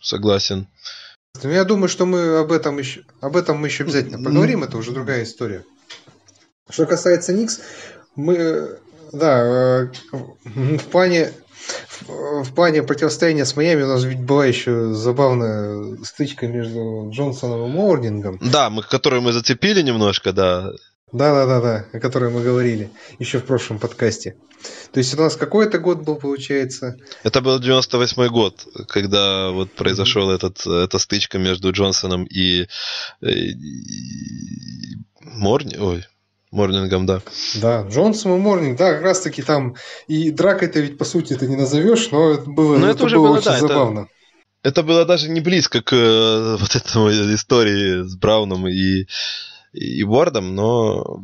согласен. 0.01 0.67
Ну, 1.43 1.49
я 1.51 1.63
думаю, 1.63 1.89
что 1.89 2.05
мы 2.05 2.37
об 2.37 2.51
этом 2.51 2.79
еще, 2.79 3.03
об 3.21 3.35
этом 3.35 3.59
мы 3.59 3.67
еще 3.67 3.83
обязательно 3.83 4.17
поговорим, 4.17 4.63
это 4.63 4.77
уже 4.77 4.91
другая 4.91 5.23
история. 5.23 5.63
Что 6.69 6.85
касается 6.87 7.33
Никс, 7.33 7.59
мы, 8.15 8.79
да, 9.11 9.83
э, 9.83 9.87
в 10.43 10.85
плане 10.85 11.33
в 12.07 12.53
плане 12.53 12.83
противостояния 12.83 13.45
с 13.45 13.55
Майами 13.55 13.83
у 13.83 13.87
нас 13.87 14.03
ведь 14.03 14.21
была 14.21 14.45
еще 14.45 14.93
забавная 14.93 15.97
стычка 16.03 16.47
между 16.47 17.09
Джонсоном 17.11 17.65
и 17.65 17.73
Морнингом. 17.73 18.39
Да, 18.41 18.69
мы, 18.69 18.83
которую 18.83 19.21
мы 19.21 19.33
зацепили 19.33 19.81
немножко, 19.81 20.31
да. 20.31 20.71
Да, 21.11 21.33
да, 21.33 21.45
да, 21.45 21.61
да, 21.61 21.85
о 21.93 21.99
которой 21.99 22.31
мы 22.31 22.41
говорили 22.41 22.89
еще 23.19 23.39
в 23.39 23.45
прошлом 23.45 23.79
подкасте. 23.79 24.35
То 24.91 24.99
есть 24.99 25.13
у 25.13 25.17
нас 25.17 25.35
какой-то 25.35 25.77
год 25.77 26.01
был, 26.01 26.15
получается? 26.15 26.97
Это 27.23 27.41
был 27.41 27.59
98 27.59 28.27
год, 28.27 28.67
когда 28.87 29.51
вот 29.51 29.71
произошел 29.71 30.31
mm-hmm. 30.31 30.35
этот, 30.35 30.65
эта 30.65 30.97
стычка 30.97 31.37
между 31.37 31.71
Джонсоном 31.71 32.25
и, 32.25 32.67
и, 33.21 33.51
и 33.51 33.55
Морни... 35.21 35.77
Ой, 35.77 36.03
Морнингом, 36.51 37.05
да. 37.05 37.21
Да, 37.55 37.85
Джонсон 37.89 38.35
и 38.35 38.39
Морнинг, 38.39 38.77
да, 38.77 38.93
как 38.93 39.03
раз 39.03 39.19
таки 39.19 39.41
там 39.41 39.75
и 40.07 40.31
дракой-то 40.31 40.79
ведь 40.79 40.97
по 40.97 41.03
сути 41.03 41.33
это 41.33 41.47
не 41.47 41.57
назовешь, 41.57 42.11
но 42.11 42.31
это 42.31 42.49
было, 42.49 42.77
но 42.77 42.87
это, 42.87 42.95
это 42.95 43.05
уже 43.05 43.17
было, 43.17 43.27
было 43.27 43.37
очень 43.37 43.51
да, 43.51 43.59
забавно. 43.59 43.99
Это, 43.99 44.09
это 44.63 44.83
было 44.83 45.05
даже 45.05 45.29
не 45.29 45.41
близко 45.41 45.81
к 45.81 45.93
э, 45.93 46.55
вот 46.59 46.75
этому 46.75 47.09
истории 47.09 48.03
с 48.03 48.15
Брауном 48.15 48.67
и 48.67 49.05
и 49.75 50.03
Уордом, 50.03 50.55
но, 50.55 51.23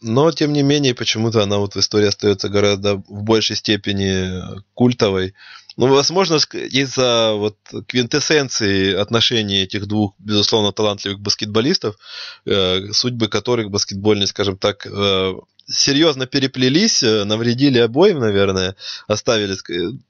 но 0.00 0.30
тем 0.32 0.52
не 0.52 0.62
менее 0.62 0.94
почему-то 0.94 1.42
она 1.42 1.58
вот 1.58 1.74
в 1.74 1.78
истории 1.78 2.06
остается 2.06 2.48
гораздо 2.48 2.96
в 2.96 3.22
большей 3.22 3.56
степени 3.56 4.42
культовой. 4.74 5.34
Ну, 5.76 5.86
возможно, 5.86 6.36
из-за 6.54 7.32
вот 7.34 7.56
квинтэссенции 7.88 8.92
отношений 8.94 9.62
этих 9.62 9.86
двух, 9.86 10.14
безусловно, 10.18 10.70
талантливых 10.72 11.20
баскетболистов, 11.20 11.96
э, 12.44 12.92
судьбы 12.92 13.28
которых 13.28 13.70
баскетбольные, 13.70 14.26
скажем 14.26 14.58
так, 14.58 14.86
э, 14.86 15.32
серьезно 15.66 16.26
переплелись, 16.26 17.02
э, 17.02 17.24
навредили 17.24 17.78
обоим, 17.78 18.18
наверное, 18.18 18.76
оставили, 19.06 19.56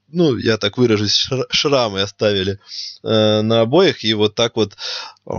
ну, 0.09 0.37
я 0.37 0.57
так 0.57 0.77
выражусь, 0.77 1.29
шрамы 1.49 2.01
оставили 2.01 2.59
э, 3.03 3.41
на 3.41 3.61
обоих, 3.61 4.03
и 4.03 4.13
вот 4.13 4.35
так 4.35 4.55
вот, 4.55 4.75
э, 5.25 5.31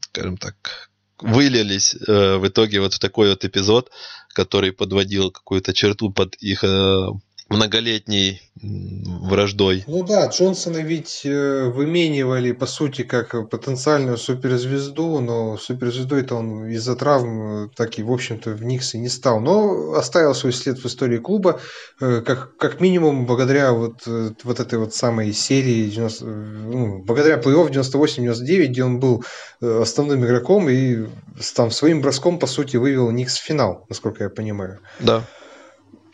скажем 0.00 0.36
так, 0.36 0.90
вылились 1.20 1.94
э, 1.94 2.36
в 2.36 2.46
итоге 2.46 2.80
вот 2.80 2.94
в 2.94 2.98
такой 2.98 3.30
вот 3.30 3.44
эпизод, 3.44 3.90
который 4.28 4.72
подводил 4.72 5.30
какую-то 5.30 5.72
черту 5.72 6.10
под 6.10 6.34
их 6.36 6.64
э, 6.64 7.08
многолетней 7.48 8.42
враждой. 8.60 9.84
Ну 9.86 10.04
да, 10.04 10.26
Джонсона 10.26 10.78
ведь 10.78 11.22
э, 11.24 11.64
выменивали, 11.64 12.52
по 12.52 12.66
сути, 12.66 13.02
как 13.02 13.48
потенциальную 13.48 14.16
суперзвезду, 14.16 15.20
но 15.20 15.56
суперзвездой-то 15.56 16.34
он 16.34 16.66
из-за 16.66 16.96
травм 16.96 17.66
э, 17.66 17.68
так 17.76 17.98
и, 17.98 18.02
в 18.02 18.12
общем-то, 18.12 18.50
в 18.50 18.64
Никсе 18.64 18.98
не 18.98 19.08
стал. 19.08 19.40
Но 19.40 19.92
оставил 19.94 20.34
свой 20.34 20.52
след 20.52 20.78
в 20.78 20.86
истории 20.86 21.18
клуба, 21.18 21.60
э, 22.00 22.20
как, 22.20 22.56
как 22.56 22.80
минимум, 22.80 23.26
благодаря 23.26 23.72
вот, 23.72 24.06
вот 24.06 24.60
этой 24.60 24.78
вот 24.78 24.94
самой 24.94 25.32
серии, 25.32 25.88
90, 25.88 26.24
ну, 26.24 27.02
благодаря 27.04 27.38
плей-офф 27.38 27.70
98-99, 27.70 28.66
где 28.66 28.84
он 28.84 28.98
был 28.98 29.24
основным 29.60 30.24
игроком 30.24 30.68
и 30.68 31.06
там 31.54 31.70
своим 31.70 32.00
броском, 32.00 32.38
по 32.38 32.46
сути, 32.46 32.76
вывел 32.76 33.10
Никс 33.10 33.36
в 33.38 33.44
финал, 33.44 33.86
насколько 33.88 34.24
я 34.24 34.30
понимаю. 34.30 34.80
Да 35.00 35.24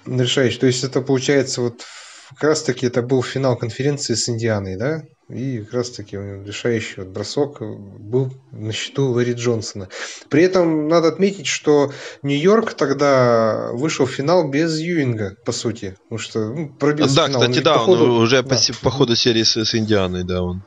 решающий. 0.07 0.59
То 0.59 0.67
есть 0.67 0.85
это 0.85 1.01
получается 1.01 1.61
вот 1.61 1.83
как 2.31 2.45
раз 2.51 2.63
таки 2.63 2.87
это 2.87 3.03
был 3.03 3.23
финал 3.23 3.57
конференции 3.57 4.15
с 4.15 4.29
Индианой, 4.29 4.77
да? 4.77 5.03
И 5.29 5.61
как 5.61 5.73
раз 5.73 5.91
таки 5.91 6.17
решающий 6.17 7.01
вот 7.01 7.09
бросок 7.09 7.61
был 7.61 8.33
на 8.53 8.73
счету 8.73 9.09
Ларри 9.11 9.33
Джонсона. 9.33 9.89
При 10.29 10.43
этом 10.43 10.89
надо 10.89 11.09
отметить, 11.09 11.47
что 11.47 11.93
Нью-Йорк 12.23 12.75
тогда 12.75 13.71
вышел 13.73 14.05
в 14.05 14.11
финал 14.11 14.49
без 14.49 14.79
Юинга, 14.79 15.37
по 15.45 15.53
сути. 15.53 15.97
Потому 16.05 16.19
что 16.19 16.39
ну, 16.53 16.69
пробился 16.69 17.17
Да, 17.17 17.27
финал. 17.29 17.41
кстати, 17.41 17.61
да, 17.61 17.75
по 17.75 17.79
ходу, 17.81 18.05
он 18.05 18.11
уже 18.23 18.43
да. 18.43 18.49
по, 18.49 18.57
по 18.83 18.91
ходу 18.91 19.17
серии 19.17 19.43
с, 19.45 19.57
с 19.57 19.75
Индианой, 19.75 20.25
да, 20.25 20.43
он 20.43 20.63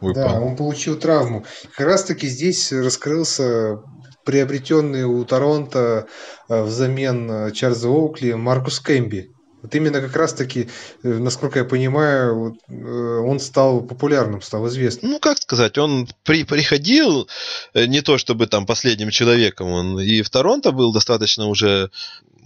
выпал. 0.00 0.22
Да, 0.22 0.40
он 0.40 0.56
получил 0.56 0.96
травму. 0.96 1.44
Как 1.76 1.86
раз 1.86 2.04
таки 2.04 2.26
здесь 2.26 2.72
раскрылся 2.72 3.82
приобретенный 4.24 5.04
у 5.04 5.24
Торонто 5.24 6.06
э, 6.48 6.62
взамен 6.62 7.30
э, 7.30 7.52
Чарльза 7.52 7.88
Оукли 7.88 8.32
Маркус 8.32 8.80
Кэмби. 8.80 9.30
Вот 9.62 9.74
именно 9.74 10.00
как 10.00 10.16
раз-таки, 10.16 10.68
э, 11.02 11.08
насколько 11.08 11.60
я 11.60 11.64
понимаю, 11.64 12.56
он 12.68 13.40
стал 13.40 13.80
популярным, 13.82 14.42
стал 14.42 14.66
известным. 14.68 15.12
Ну, 15.12 15.18
как 15.20 15.38
сказать, 15.38 15.78
он 15.78 16.08
при, 16.24 16.44
приходил 16.44 17.28
не 17.74 18.00
то 18.00 18.18
чтобы 18.18 18.46
там 18.46 18.66
последним 18.66 19.10
человеком, 19.10 19.68
он 19.68 20.00
и 20.00 20.22
в 20.22 20.30
Торонто 20.30 20.72
был 20.72 20.92
достаточно 20.92 21.46
уже 21.46 21.90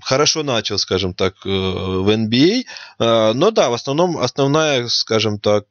хорошо 0.03 0.43
начал, 0.43 0.79
скажем 0.79 1.15
так, 1.15 1.35
в 1.45 2.09
NBA. 2.09 2.65
Но 2.99 3.51
да, 3.51 3.71
в 3.71 3.73
основном 3.73 4.19
основная, 4.19 4.87
скажем 4.89 5.41
так, 5.41 5.65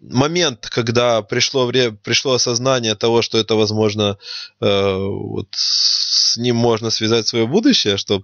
момент, 0.00 0.68
когда 0.70 1.22
пришло, 1.22 1.66
время, 1.66 1.96
пришло 2.02 2.34
осознание 2.34 2.94
того, 2.94 3.22
что 3.22 3.38
это, 3.38 3.54
возможно, 3.54 4.18
э, 4.60 4.96
вот 4.96 5.48
с 5.52 6.36
ним 6.36 6.56
можно 6.56 6.90
связать 6.90 7.26
свое 7.26 7.46
будущее, 7.46 7.96
что 7.96 8.22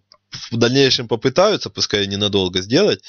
в 0.50 0.56
дальнейшем 0.56 1.08
попытаются, 1.08 1.70
пускай 1.70 2.06
ненадолго 2.06 2.60
сделать, 2.60 3.02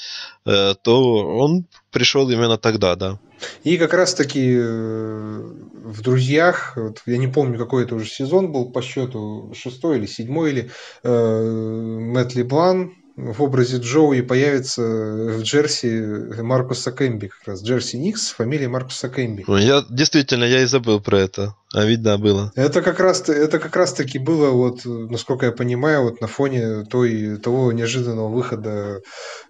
э, 0.44 0.74
то 0.82 1.26
он 1.38 1.66
пришел 1.90 2.28
именно 2.30 2.56
тогда, 2.58 2.94
да. 2.96 3.18
И 3.64 3.76
как 3.76 3.92
раз-таки 3.92 4.56
э, 4.58 5.40
в 5.84 6.02
«Друзьях», 6.02 6.72
вот, 6.76 7.02
я 7.06 7.18
не 7.18 7.28
помню, 7.28 7.58
какой 7.58 7.84
это 7.84 7.94
уже 7.94 8.08
сезон 8.08 8.52
был 8.52 8.70
по 8.70 8.82
счету, 8.82 9.52
шестой 9.54 9.98
или 9.98 10.06
седьмой, 10.06 10.50
или 10.50 10.70
э, 11.02 11.98
Мэтт 12.00 12.34
Леблан, 12.34 12.94
в 13.16 13.42
образе 13.42 13.78
Джоуи 13.78 14.20
появится 14.20 14.82
в 14.82 15.42
Джерси 15.42 16.42
Маркуса 16.42 16.92
Кэмби, 16.92 17.28
как 17.28 17.48
раз 17.48 17.62
Джерси 17.62 17.96
Никс, 17.96 18.28
фамилия 18.30 18.68
Маркуса 18.68 19.08
Кэмби. 19.08 19.44
Я 19.48 19.84
действительно, 19.88 20.44
я 20.44 20.62
и 20.62 20.66
забыл 20.66 21.00
про 21.00 21.20
это. 21.20 21.54
А 21.74 21.84
да, 21.96 22.18
было. 22.18 22.52
Это 22.54 22.82
как 22.82 23.00
раз, 23.00 23.26
это 23.28 23.58
как 23.58 23.74
раз 23.74 23.94
таки 23.94 24.18
было, 24.18 24.50
вот, 24.50 24.84
насколько 24.84 25.46
я 25.46 25.52
понимаю, 25.52 26.02
вот 26.02 26.20
на 26.20 26.26
фоне 26.26 26.84
той, 26.84 27.38
того 27.38 27.72
неожиданного 27.72 28.28
выхода 28.28 29.00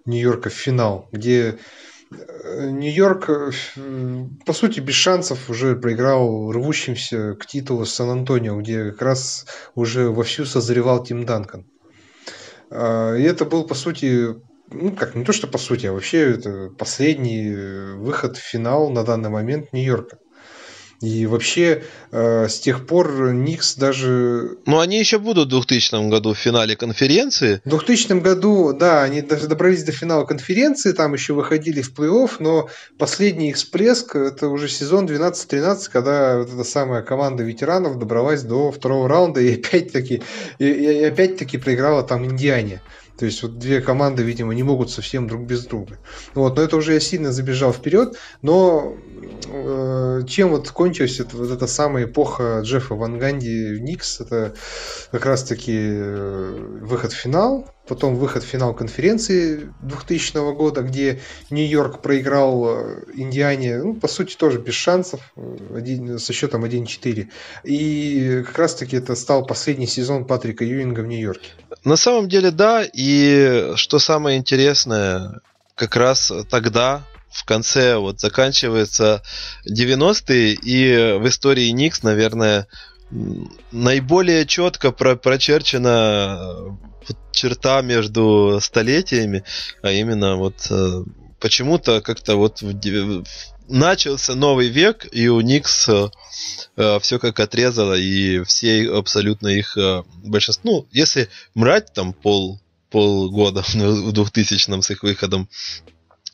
Нью-Йорка 0.05 0.49
в 0.49 0.53
финал, 0.53 1.09
где 1.11 1.57
э, 2.11 2.69
Нью-Йорк, 2.69 3.29
э, 3.29 3.51
по 4.45 4.53
сути, 4.53 4.79
без 4.79 4.95
шансов 4.95 5.49
уже 5.49 5.75
проиграл 5.75 6.51
рвущимся 6.51 7.35
к 7.35 7.45
титулу 7.45 7.85
Сан-Антонио, 7.85 8.59
где 8.61 8.91
как 8.91 9.01
раз 9.01 9.45
уже 9.75 10.09
вовсю 10.09 10.45
созревал 10.45 11.03
Тим 11.03 11.25
Данкан. 11.25 11.65
А, 12.69 13.15
и 13.15 13.23
это 13.23 13.45
был, 13.45 13.65
по 13.65 13.75
сути, 13.75 14.35
ну, 14.69 14.91
как 14.91 15.15
не 15.15 15.23
то, 15.23 15.33
что 15.33 15.47
по 15.47 15.57
сути, 15.57 15.85
а 15.85 15.93
вообще 15.93 16.31
это 16.31 16.69
последний 16.77 17.95
выход 17.95 18.37
в 18.37 18.41
финал 18.41 18.89
на 18.89 19.03
данный 19.03 19.29
момент 19.29 19.73
Нью-Йорка. 19.73 20.19
И 20.99 21.27
вообще 21.27 21.83
э, 22.11 22.47
с 22.47 22.59
тех 22.59 22.87
пор 22.87 23.31
Никс 23.31 23.75
даже... 23.75 24.57
Ну, 24.65 24.79
они 24.79 24.97
еще 24.97 25.19
будут 25.19 25.47
в 25.47 25.51
2000 25.51 26.09
году 26.09 26.33
в 26.33 26.37
финале 26.37 26.75
конференции. 26.75 27.61
В 27.65 27.69
2000 27.69 28.13
году, 28.19 28.73
да, 28.73 29.03
они 29.03 29.21
даже 29.21 29.47
добрались 29.47 29.83
до 29.83 29.91
финала 29.91 30.25
конференции, 30.25 30.93
там 30.93 31.13
еще 31.13 31.33
выходили 31.33 31.81
в 31.81 31.93
плей-офф, 31.93 32.37
но 32.39 32.69
последний 32.97 33.49
их 33.49 33.57
всплеск, 33.57 34.15
это 34.15 34.47
уже 34.47 34.67
сезон 34.67 35.05
12-13, 35.05 35.89
когда 35.91 36.39
вот 36.39 36.51
эта 36.51 36.63
самая 36.63 37.03
команда 37.03 37.43
ветеранов 37.43 37.99
добралась 37.99 38.41
до 38.41 38.71
второго 38.71 39.07
раунда 39.07 39.39
и 39.39 39.53
опять-таки, 39.53 40.23
и, 40.57 40.65
и 40.65 41.03
опять-таки 41.03 41.59
проиграла 41.59 42.01
там 42.01 42.25
Индиане. 42.25 42.81
То 43.17 43.25
есть 43.25 43.41
вот 43.41 43.57
две 43.57 43.81
команды, 43.81 44.21
видимо, 44.23 44.53
не 44.53 44.63
могут 44.63 44.91
совсем 44.91 45.27
друг 45.27 45.41
без 45.41 45.65
друга. 45.65 45.97
Вот, 46.35 46.55
но 46.55 46.61
это 46.61 46.77
уже 46.77 46.93
я 46.93 46.99
сильно 46.99 47.31
забежал 47.31 47.73
вперед. 47.73 48.15
Но 48.43 48.95
чем 50.27 50.49
вот 50.49 50.69
кончилась 50.71 51.19
это, 51.19 51.37
вот 51.37 51.51
эта 51.51 51.67
самая 51.67 52.05
эпоха 52.05 52.61
Джеффа 52.63 52.95
Ван 52.95 53.19
Ганди 53.19 53.73
в 53.73 53.81
Никс, 53.81 54.21
это 54.21 54.53
как 55.11 55.25
раз-таки 55.25 55.75
э, 55.75 56.79
выход 56.81 57.13
в 57.13 57.15
финал, 57.15 57.69
потом 57.87 58.15
выход 58.15 58.43
в 58.43 58.45
финал 58.45 58.73
конференции 58.73 59.73
2000 59.81 60.53
года, 60.55 60.81
где 60.81 61.21
Нью-Йорк 61.49 62.01
проиграл 62.01 62.67
э, 62.67 63.03
Индиане, 63.15 63.77
ну, 63.77 63.93
по 63.95 64.07
сути, 64.07 64.35
тоже 64.35 64.59
без 64.59 64.73
шансов, 64.73 65.21
один, 65.73 66.19
со 66.19 66.33
счетом 66.33 66.65
1-4. 66.65 67.27
И 67.63 68.43
как 68.45 68.57
раз-таки 68.57 68.97
это 68.97 69.15
стал 69.15 69.45
последний 69.45 69.87
сезон 69.87 70.25
Патрика 70.25 70.63
Юинга 70.63 71.01
в 71.01 71.07
Нью-Йорке. 71.07 71.49
На 71.83 71.95
самом 71.95 72.27
деле, 72.27 72.51
да, 72.51 72.83
и 72.91 73.73
что 73.75 73.99
самое 73.99 74.37
интересное, 74.37 75.41
как 75.75 75.95
раз 75.95 76.31
тогда, 76.49 77.03
в 77.31 77.45
конце, 77.45 77.97
вот 77.97 78.19
заканчивается 78.19 79.21
90-е, 79.69 80.53
и 80.53 81.17
в 81.17 81.27
истории 81.27 81.69
Никс, 81.69 82.03
наверное, 82.03 82.67
наиболее 83.71 84.45
четко 84.45 84.91
про 84.91 85.15
прочерчена 85.15 86.77
черта 87.31 87.81
между 87.81 88.59
столетиями, 88.61 89.43
а 89.81 89.91
именно 89.91 90.35
вот 90.35 90.67
э, 90.69 91.03
почему-то 91.39 92.01
как-то 92.01 92.35
вот 92.35 92.61
в, 92.61 93.23
начался 93.67 94.35
новый 94.35 94.67
век, 94.69 95.07
и 95.11 95.27
у 95.27 95.39
Никс 95.41 95.87
э, 95.87 96.09
э 96.75 96.99
все 96.99 97.19
как 97.19 97.39
отрезало, 97.39 97.93
и 97.93 98.43
все 98.43 98.89
абсолютно 98.91 99.47
их 99.47 99.77
э, 99.77 100.03
большинство, 100.23 100.71
ну, 100.71 100.87
если 100.91 101.29
мрать 101.53 101.93
там 101.93 102.13
пол 102.13 102.59
полгода 102.89 103.61
в 103.73 104.11
2000 104.11 104.81
с 104.81 104.89
их 104.89 105.03
выходом 105.03 105.49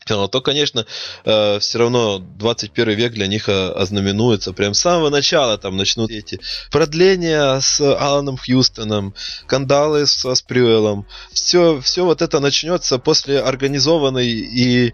то, 0.06 0.42
конечно, 0.42 0.86
э, 1.26 1.60
все 1.60 1.80
равно 1.80 2.20
21 2.20 2.96
век 2.96 3.14
для 3.14 3.28
них 3.28 3.50
э, 3.50 3.70
ознаменуется. 3.72 4.54
Прям 4.54 4.74
с 4.74 4.80
самого 4.80 5.10
начала 5.10 5.58
там 5.58 5.78
начнут 5.78 6.12
эти 6.12 6.40
продления 6.72 7.60
с 7.60 7.80
Аланом 7.80 8.38
Хьюстоном, 8.38 9.14
скандалы 9.44 10.06
со 10.06 10.36
Спрюэлом. 10.36 11.06
Все, 11.32 11.80
все 11.82 12.06
вот 12.06 12.22
это 12.22 12.40
начнется 12.40 12.98
после 12.98 13.40
организованной 13.40 14.28
и 14.28 14.94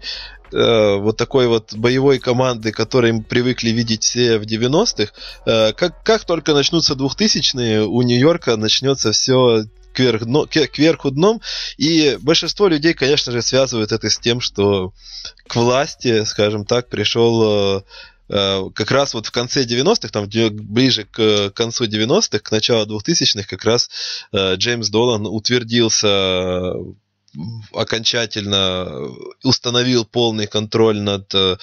э, 0.52 0.96
вот 0.96 1.16
такой 1.16 1.46
вот 1.46 1.74
боевой 1.74 2.18
команды, 2.18 2.72
которой 2.72 3.12
мы 3.12 3.22
привыкли 3.22 3.70
видеть 3.70 4.04
все 4.04 4.38
в 4.38 4.42
90-х, 4.42 5.12
э, 5.46 5.72
как, 5.72 6.02
как 6.04 6.24
только 6.24 6.54
начнутся 6.54 6.94
2000-е, 6.94 7.82
у 7.82 8.02
Нью-Йорка 8.02 8.56
начнется 8.56 9.12
все 9.12 9.64
кверх, 9.92 10.24
дно, 10.24 10.46
кверху 10.46 11.10
дном. 11.10 11.40
И 11.76 12.18
большинство 12.20 12.68
людей, 12.68 12.94
конечно 12.94 13.32
же, 13.32 13.42
связывают 13.42 13.92
это 13.92 14.08
с 14.08 14.18
тем, 14.18 14.40
что 14.40 14.92
к 15.46 15.56
власти, 15.56 16.24
скажем 16.24 16.64
так, 16.64 16.88
пришел 16.88 17.78
э, 17.78 17.82
э, 18.28 18.70
как 18.74 18.90
раз 18.90 19.14
вот 19.14 19.26
в 19.26 19.30
конце 19.30 19.64
90-х, 19.64 20.08
там 20.08 20.28
ближе 20.52 21.04
к 21.04 21.50
концу 21.50 21.86
90-х, 21.86 22.38
к 22.38 22.50
началу 22.50 22.86
2000-х, 22.86 23.48
как 23.48 23.64
раз 23.64 23.90
э, 24.32 24.54
Джеймс 24.54 24.88
Долан 24.88 25.26
утвердился 25.26 26.74
окончательно 27.72 29.08
установил 29.44 30.04
полный 30.04 30.46
контроль 30.46 31.00
над 31.00 31.32
э, 31.34 31.56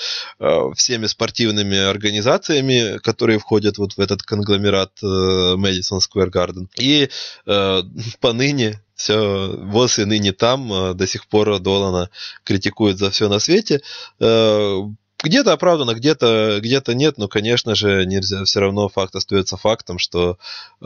всеми 0.76 1.08
спортивными 1.08 1.78
организациями, 1.78 2.98
которые 3.00 3.40
входят 3.40 3.78
вот 3.78 3.94
в 3.94 4.00
этот 4.00 4.24
конгломерат 4.24 4.92
э, 5.02 5.06
Madison 5.06 6.00
Square 6.00 6.32
Garden. 6.32 6.68
И 6.80 7.10
э, 7.46 7.82
поныне 8.20 8.82
все, 8.96 9.56
ВОЗ 9.58 10.00
и 10.00 10.06
ныне 10.06 10.32
там, 10.34 10.72
э, 10.72 10.94
до 10.94 11.06
сих 11.06 11.28
пор 11.28 11.60
Долана 11.60 12.10
критикуют 12.44 12.98
за 12.98 13.12
все 13.12 13.30
на 13.30 13.40
свете. 13.40 13.82
Э, 14.20 14.80
где-то 15.24 15.54
оправдано, 15.54 15.96
где-то 15.96 16.60
где 16.62 16.82
нет, 16.90 17.18
но, 17.18 17.28
конечно 17.28 17.76
же, 17.76 18.06
нельзя, 18.06 18.44
все 18.44 18.60
равно 18.60 18.88
факт 18.88 19.16
остается 19.16 19.58
фактом, 19.58 19.98
что 19.98 20.38
э, 20.82 20.86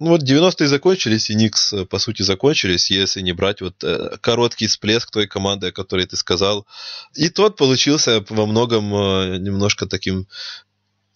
ну 0.00 0.10
вот 0.10 0.22
90-е 0.22 0.68
закончились, 0.68 1.30
и 1.30 1.34
Никс, 1.34 1.72
э, 1.72 1.84
по 1.84 1.98
сути, 1.98 2.22
закончились, 2.22 2.90
если 2.90 3.20
не 3.20 3.32
брать 3.32 3.60
вот 3.60 3.82
э, 3.82 4.16
короткий 4.20 4.66
всплеск 4.66 5.10
той 5.10 5.26
команды, 5.26 5.68
о 5.68 5.72
которой 5.72 6.06
ты 6.06 6.16
сказал. 6.16 6.66
И 7.14 7.28
тот 7.28 7.56
получился 7.56 8.24
во 8.28 8.46
многом 8.46 8.94
э, 8.94 9.38
немножко 9.38 9.86
таким 9.86 10.28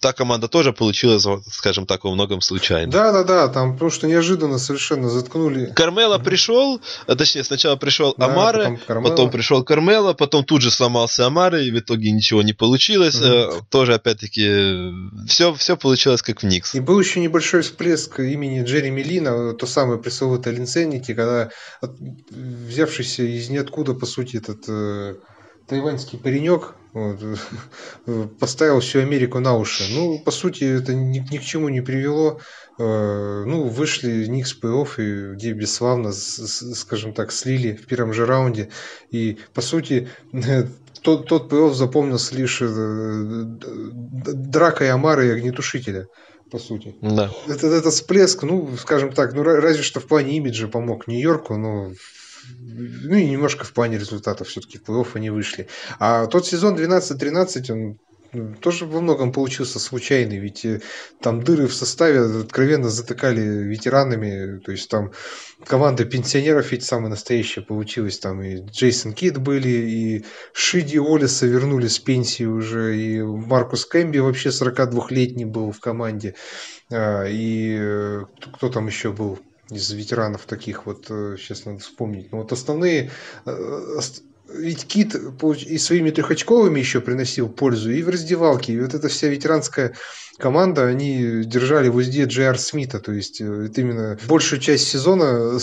та 0.02 0.12
команда 0.12 0.48
тоже 0.48 0.72
получилась, 0.72 1.24
скажем 1.50 1.86
так, 1.86 2.04
во 2.04 2.12
многом 2.12 2.40
случайно. 2.40 2.90
Да, 2.90 3.12
да, 3.12 3.22
да, 3.22 3.48
там 3.48 3.74
потому 3.74 3.90
что 3.90 4.08
неожиданно 4.08 4.58
совершенно 4.58 5.08
заткнули. 5.08 5.72
Кармела 5.74 6.18
mm-hmm. 6.18 6.24
пришел, 6.24 6.80
а 7.06 7.14
точнее 7.14 7.44
сначала 7.44 7.76
пришел 7.76 8.12
да, 8.18 8.26
Амары, 8.26 8.80
потом, 8.86 9.04
потом 9.04 9.30
пришел 9.30 9.62
Кармела, 9.62 10.12
потом 10.12 10.44
тут 10.44 10.60
же 10.60 10.70
сломался 10.70 11.26
Амары, 11.26 11.64
и 11.64 11.70
в 11.70 11.78
итоге 11.78 12.10
ничего 12.10 12.42
не 12.42 12.52
получилось. 12.52 13.14
Mm-hmm. 13.14 13.62
Тоже 13.70 13.94
опять-таки 13.94 14.92
все, 15.28 15.54
все 15.54 15.76
получилось 15.76 16.20
как 16.20 16.42
в 16.42 16.46
Никс. 16.46 16.74
И 16.74 16.80
был 16.80 16.98
еще 16.98 17.20
небольшой 17.20 17.62
всплеск 17.62 18.18
имени 18.18 18.64
Джереми 18.64 19.02
Лина, 19.02 19.54
то 19.54 19.66
самое 19.66 20.00
пресловутое 20.00 20.52
Линценники, 20.52 21.14
когда 21.14 21.50
взявшийся 21.80 23.22
из 23.22 23.48
ниоткуда, 23.48 23.94
по 23.94 24.06
сути, 24.06 24.36
этот 24.36 24.64
э, 24.66 25.14
тайваньский 25.66 26.18
паренек 26.18 26.74
вот, 26.92 27.20
поставил 28.40 28.80
всю 28.80 29.00
Америку 29.00 29.40
на 29.40 29.56
уши. 29.56 29.84
Ну, 29.92 30.18
по 30.18 30.30
сути, 30.30 30.64
это 30.64 30.94
ни, 30.94 31.18
ни 31.18 31.38
к 31.38 31.42
чему 31.42 31.68
не 31.68 31.80
привело. 31.80 32.40
Э, 32.78 33.44
ну, 33.46 33.68
вышли 33.68 34.26
Никс 34.26 34.54
плей 34.54 34.84
и 34.98 35.34
где 35.34 35.52
бесславно, 35.52 36.12
скажем 36.12 37.14
так, 37.14 37.32
слили 37.32 37.74
в 37.74 37.86
первом 37.86 38.12
же 38.12 38.26
раунде. 38.26 38.70
И, 39.10 39.38
по 39.54 39.60
сути, 39.60 40.08
тот, 41.02 41.28
тот 41.28 41.48
плей 41.48 41.72
запомнился 41.74 42.34
лишь 42.34 42.60
э, 42.60 42.68
дракой 42.68 44.90
Амара 44.90 45.26
и 45.26 45.30
огнетушителя 45.30 46.08
по 46.50 46.58
сути. 46.58 46.94
Да. 47.00 47.30
Это, 47.48 47.68
это 47.68 47.90
всплеск, 47.90 48.42
ну, 48.42 48.76
скажем 48.76 49.12
так, 49.12 49.32
ну, 49.32 49.42
разве 49.42 49.82
что 49.82 50.00
в 50.00 50.06
плане 50.06 50.36
имиджа 50.36 50.68
помог 50.68 51.06
Нью-Йорку, 51.06 51.56
но 51.56 51.92
ну 52.48 53.16
и 53.16 53.28
немножко 53.28 53.64
в 53.64 53.72
плане 53.72 53.98
результатов 53.98 54.48
все-таки 54.48 54.78
в 54.78 54.82
плей-офф 54.82 55.08
они 55.14 55.30
вышли. 55.30 55.68
А 55.98 56.26
тот 56.26 56.46
сезон 56.46 56.76
12-13, 56.76 57.72
он 57.72 57.98
ну, 58.34 58.54
тоже 58.54 58.86
во 58.86 59.02
многом 59.02 59.30
получился 59.30 59.78
случайный, 59.78 60.38
ведь 60.38 60.64
э, 60.64 60.80
там 61.20 61.42
дыры 61.42 61.66
в 61.66 61.74
составе 61.74 62.40
откровенно 62.40 62.88
затыкали 62.88 63.40
ветеранами, 63.40 64.58
то 64.60 64.72
есть 64.72 64.88
там 64.88 65.12
команда 65.66 66.06
пенсионеров 66.06 66.72
ведь 66.72 66.82
самая 66.82 67.10
настоящая 67.10 67.60
получилась, 67.60 68.18
там 68.18 68.42
и 68.42 68.62
Джейсон 68.64 69.12
Кит 69.12 69.36
были, 69.36 69.68
и 69.68 70.24
Шиди 70.54 70.98
Олиса 70.98 71.44
вернули 71.46 71.88
с 71.88 71.98
пенсии 71.98 72.44
уже, 72.44 72.96
и 72.96 73.22
Маркус 73.22 73.84
Кэмби 73.84 74.18
вообще 74.18 74.48
42-летний 74.48 75.44
был 75.44 75.70
в 75.70 75.80
команде, 75.80 76.34
а, 76.90 77.24
и 77.24 77.76
э, 77.78 78.22
кто 78.54 78.70
там 78.70 78.86
еще 78.86 79.12
был? 79.12 79.40
Из 79.72 79.90
ветеранов 79.90 80.46
таких 80.46 80.86
вот, 80.86 81.06
сейчас 81.06 81.64
надо 81.64 81.80
вспомнить. 81.80 82.32
Но 82.32 82.38
вот 82.38 82.52
основные 82.52 83.10
ведь 84.54 84.86
Кит 84.86 85.14
и 85.14 85.78
своими 85.78 86.10
трехочковыми 86.10 86.78
еще 86.78 87.00
приносил 87.00 87.48
пользу, 87.48 87.90
и 87.90 88.02
в 88.02 88.08
раздевалке. 88.08 88.72
И 88.72 88.80
вот 88.80 88.94
эта 88.94 89.08
вся 89.08 89.28
ветеранская 89.28 89.94
команда, 90.38 90.86
они 90.86 91.44
держали 91.44 91.88
в 91.88 91.96
узде 91.96 92.24
Джей 92.24 92.52
Смита, 92.56 92.98
то 92.98 93.12
есть 93.12 93.40
э, 93.40 93.66
это 93.66 93.80
именно 93.80 94.18
большую 94.26 94.60
часть 94.60 94.88
сезона, 94.88 95.58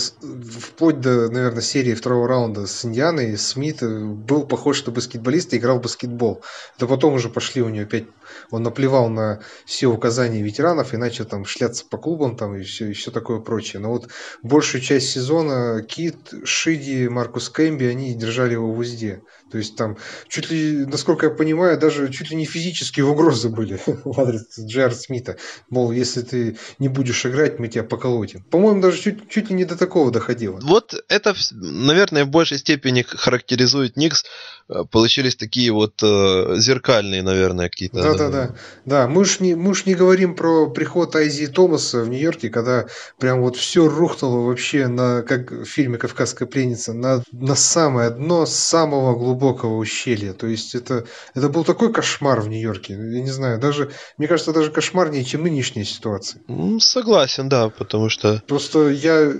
вплоть 0.58 1.00
до, 1.00 1.28
наверное, 1.28 1.60
серии 1.60 1.94
второго 1.94 2.26
раунда 2.26 2.66
с 2.66 2.84
Индианой, 2.84 3.36
Смит 3.36 3.82
был 3.82 4.46
похож 4.46 4.84
на 4.86 4.92
баскетболиста, 4.92 5.56
играл 5.56 5.78
в 5.78 5.82
баскетбол. 5.82 6.42
Это 6.76 6.86
потом 6.86 7.14
уже 7.14 7.28
пошли 7.28 7.62
у 7.62 7.68
него 7.68 7.84
опять, 7.84 8.06
он 8.50 8.62
наплевал 8.62 9.08
на 9.08 9.40
все 9.64 9.86
указания 9.86 10.42
ветеранов 10.42 10.94
и 10.94 10.96
начал 10.96 11.24
там 11.24 11.44
шляться 11.44 11.84
по 11.88 11.98
клубам 11.98 12.36
там 12.36 12.56
и 12.56 12.62
все, 12.62 12.90
и 12.90 12.92
все 12.92 13.10
такое 13.10 13.40
прочее. 13.40 13.80
Но 13.80 13.90
вот 13.90 14.08
большую 14.42 14.80
часть 14.80 15.10
сезона 15.10 15.82
Кит, 15.82 16.16
Шиди, 16.44 17.08
Маркус 17.08 17.50
Кэмби, 17.50 17.84
они 17.84 18.14
держали 18.14 18.52
его 18.54 18.72
в 18.72 18.79
узде. 18.80 19.22
То 19.50 19.58
есть 19.58 19.76
там 19.76 19.96
чуть 20.28 20.50
ли, 20.50 20.86
насколько 20.86 21.26
я 21.26 21.32
понимаю, 21.32 21.78
даже 21.78 22.10
чуть 22.10 22.30
ли 22.30 22.36
не 22.36 22.44
физические 22.44 23.06
угрозы 23.06 23.48
были 23.48 23.80
в 24.04 24.18
адрес 24.20 24.46
Джер 24.58 24.94
Смита. 24.94 25.36
Мол, 25.68 25.92
если 25.92 26.22
ты 26.22 26.56
не 26.78 26.88
будешь 26.88 27.26
играть, 27.26 27.58
мы 27.58 27.68
тебя 27.68 27.84
поколотим. 27.84 28.42
По-моему, 28.50 28.80
даже 28.80 28.98
чуть, 28.98 29.28
чуть 29.28 29.50
ли 29.50 29.56
не 29.56 29.64
до 29.64 29.76
такого 29.76 30.10
доходило. 30.10 30.60
Вот 30.62 30.94
это, 31.08 31.34
наверное, 31.50 32.24
в 32.24 32.28
большей 32.28 32.58
степени 32.58 33.02
характеризует 33.02 33.96
Никс. 33.96 34.24
Э, 34.68 34.84
получились 34.88 35.34
такие 35.34 35.72
вот 35.72 36.00
э, 36.02 36.54
зеркальные, 36.58 37.22
наверное, 37.22 37.68
какие-то. 37.68 38.02
Да, 38.02 38.14
да, 38.14 38.28
да. 38.28 38.54
Да, 38.84 39.08
мы 39.08 39.24
ж 39.24 39.40
не, 39.40 39.56
мы 39.56 39.74
ж 39.74 39.86
не 39.86 39.94
говорим 39.94 40.36
про 40.36 40.70
приход 40.70 41.16
Айзи 41.16 41.48
Томаса 41.48 42.02
в 42.02 42.08
Нью-Йорке, 42.08 42.50
когда 42.50 42.86
прям 43.18 43.40
вот 43.40 43.56
все 43.56 43.88
рухнуло 43.88 44.46
вообще 44.46 44.86
на, 44.86 45.22
как 45.22 45.50
в 45.50 45.64
фильме 45.64 45.98
«Кавказская 45.98 46.46
пленница», 46.46 46.92
на, 46.92 47.22
на 47.32 47.56
самое 47.56 48.10
дно 48.10 48.46
самого 48.46 49.16
глубокого 49.16 49.39
ущелья. 49.46 50.32
То 50.32 50.46
есть 50.46 50.74
это, 50.74 51.06
это 51.34 51.48
был 51.48 51.64
такой 51.64 51.92
кошмар 51.92 52.40
в 52.40 52.48
Нью-Йорке. 52.48 52.94
Я 52.94 53.20
не 53.20 53.30
знаю, 53.30 53.58
даже, 53.58 53.90
мне 54.18 54.28
кажется, 54.28 54.52
даже 54.52 54.70
кошмарнее, 54.70 55.24
чем 55.24 55.42
нынешняя 55.42 55.84
ситуация. 55.84 56.42
Согласен, 56.80 57.48
да, 57.48 57.68
потому 57.68 58.08
что... 58.08 58.42
Просто 58.46 58.88
я... 58.88 59.14
Э, 59.14 59.32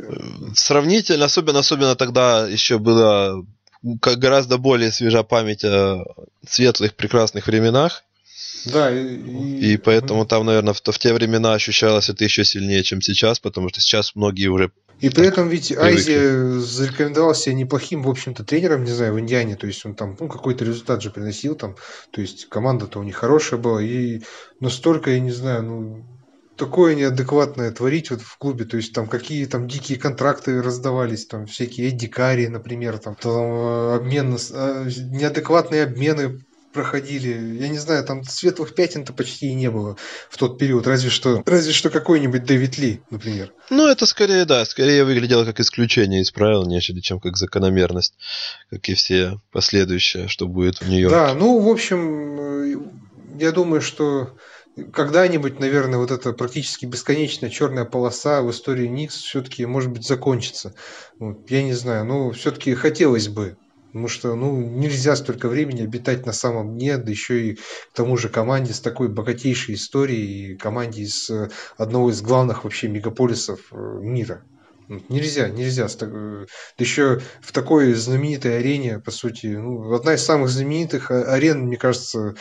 сравнительно, 0.55 1.27
особенно, 1.27 1.60
особенно 1.60 1.97
тогда 1.97 2.47
еще 2.48 2.78
было 2.78 3.44
как 4.01 4.18
гораздо 4.18 4.59
более 4.59 4.93
свежа 4.93 5.22
память 5.22 5.64
о 5.64 6.05
светлых, 6.47 6.94
прекрасных 6.94 7.47
временах. 7.47 8.05
Да, 8.66 8.90
и, 8.90 9.72
и 9.72 9.77
поэтому 9.78 10.27
там, 10.27 10.44
наверное, 10.44 10.74
в, 10.74 10.82
в 10.82 10.98
те 10.98 11.14
времена 11.14 11.55
ощущалось 11.55 12.10
это 12.10 12.24
еще 12.24 12.44
сильнее, 12.44 12.82
чем 12.82 13.01
сейчас, 13.01 13.40
потому 13.40 13.70
что 13.70 13.81
сейчас 13.81 14.14
многие 14.14 14.48
уже 14.48 14.70
и 15.01 15.09
при 15.10 15.27
этом 15.27 15.48
ведь. 15.48 15.72
Айзи 15.77 16.59
зарекомендовал 16.59 17.35
себя 17.35 17.55
неплохим, 17.55 18.02
в 18.02 18.10
общем-то, 18.10 18.44
тренером, 18.44 18.85
не 18.85 18.93
знаю, 18.93 19.14
в 19.14 19.20
Индиане. 19.20 19.56
То 19.56 19.66
есть 19.66 19.85
он 19.86 19.94
там 19.94 20.16
ну, 20.18 20.28
какой-то 20.28 20.64
результат 20.64 21.02
же 21.02 21.10
приносил 21.10 21.55
там. 21.55 21.77
То 22.10 22.20
есть 22.20 22.48
команда-то 22.48 22.98
у 23.01 23.02
них 23.02 23.16
хорошая 23.16 23.59
была. 23.59 23.82
И 23.82 24.22
настолько, 24.60 25.10
я 25.10 25.20
не 25.20 25.31
знаю, 25.31 25.62
ну, 25.62 26.05
такое 26.60 26.94
неадекватное 26.94 27.70
творить 27.70 28.10
вот 28.10 28.20
в 28.20 28.36
клубе, 28.36 28.66
то 28.66 28.77
есть 28.77 28.93
там 28.93 29.06
какие 29.06 29.47
там 29.47 29.66
дикие 29.66 29.98
контракты 29.98 30.60
раздавались, 30.60 31.27
там 31.27 31.47
всякие 31.47 31.89
Эдди 31.89 32.06
Карри, 32.06 32.48
например, 32.48 32.98
там, 32.98 33.14
там 33.14 33.32
э, 33.32 33.94
обмен, 33.94 34.36
э, 34.36 34.90
неадекватные 35.10 35.85
обмены 35.85 36.40
проходили. 36.72 37.59
Я 37.60 37.68
не 37.68 37.78
знаю, 37.78 38.05
там 38.05 38.24
светлых 38.24 38.74
пятен-то 38.74 39.12
почти 39.12 39.48
и 39.48 39.55
не 39.55 39.70
было 39.70 39.97
в 40.28 40.36
тот 40.36 40.59
период, 40.59 40.86
разве 40.86 41.10
что, 41.10 41.42
разве 41.47 41.72
что 41.72 41.90
какой-нибудь 41.90 42.44
Дэвид 42.44 42.78
Ли, 42.78 43.01
например. 43.10 43.52
Ну, 43.70 43.86
это 43.86 44.06
скорее, 44.06 44.44
да, 44.44 44.64
скорее 44.64 45.05
выглядело 45.05 45.44
как 45.44 45.60
исключение 45.60 46.22
из 46.22 46.30
правил, 46.30 46.66
нежели 46.66 47.01
чем 47.01 47.20
как 47.20 47.36
закономерность, 47.36 48.14
как 48.70 48.88
и 48.88 48.94
все 48.94 49.38
последующие, 49.52 50.28
что 50.28 50.47
будет 50.47 50.80
в 50.80 50.88
Нью-Йорке. 50.88 51.16
Да, 51.16 51.34
ну, 51.34 51.59
в 51.60 51.68
общем, 51.68 52.40
э, 52.40 52.74
я 53.38 53.52
думаю, 53.52 53.80
что 53.80 54.36
когда-нибудь, 54.92 55.59
наверное, 55.59 55.98
вот 55.98 56.10
эта 56.10 56.32
практически 56.32 56.86
бесконечная 56.86 57.51
черная 57.51 57.84
полоса 57.84 58.42
в 58.42 58.51
истории 58.51 58.86
Никс 58.86 59.16
все-таки, 59.16 59.66
может 59.66 59.90
быть, 59.90 60.06
закончится. 60.06 60.74
Вот, 61.18 61.51
я 61.51 61.62
не 61.62 61.74
знаю, 61.74 62.05
но 62.05 62.30
все-таки 62.30 62.74
хотелось 62.74 63.28
бы. 63.28 63.56
Потому 63.91 64.09
что 64.09 64.37
ну, 64.37 64.57
нельзя 64.57 65.17
столько 65.17 65.49
времени 65.49 65.83
обитать 65.83 66.25
на 66.25 66.33
самом 66.33 66.79
дне, 66.79 66.97
да 66.97 67.11
еще 67.11 67.49
и 67.49 67.55
к 67.55 67.93
тому 67.93 68.17
же 68.17 68.29
команде 68.29 68.73
с 68.73 68.81
такой 68.81 69.09
богатейшей 69.09 69.75
историей, 69.75 70.57
команде 70.57 71.03
из 71.03 71.29
э, 71.29 71.51
одного 71.77 72.11
из 72.11 72.23
главных 72.23 72.62
вообще 72.62 72.87
мегаполисов 72.87 73.61
э, 73.73 73.77
мира. 73.77 74.45
Нельзя, 75.09 75.49
нельзя. 75.49 75.87
Да 76.01 76.47
еще 76.79 77.21
в 77.41 77.53
такой 77.53 77.93
знаменитой 77.95 78.59
арене, 78.59 78.99
по 78.99 79.12
сути, 79.12 79.47
ну, 79.47 79.95
одна 79.95 80.15
из 80.15 80.25
самых 80.25 80.49
знаменитых 80.49 81.12
а, 81.12 81.33
арен, 81.33 81.61
мне 81.61 81.77
кажется, 81.77 82.35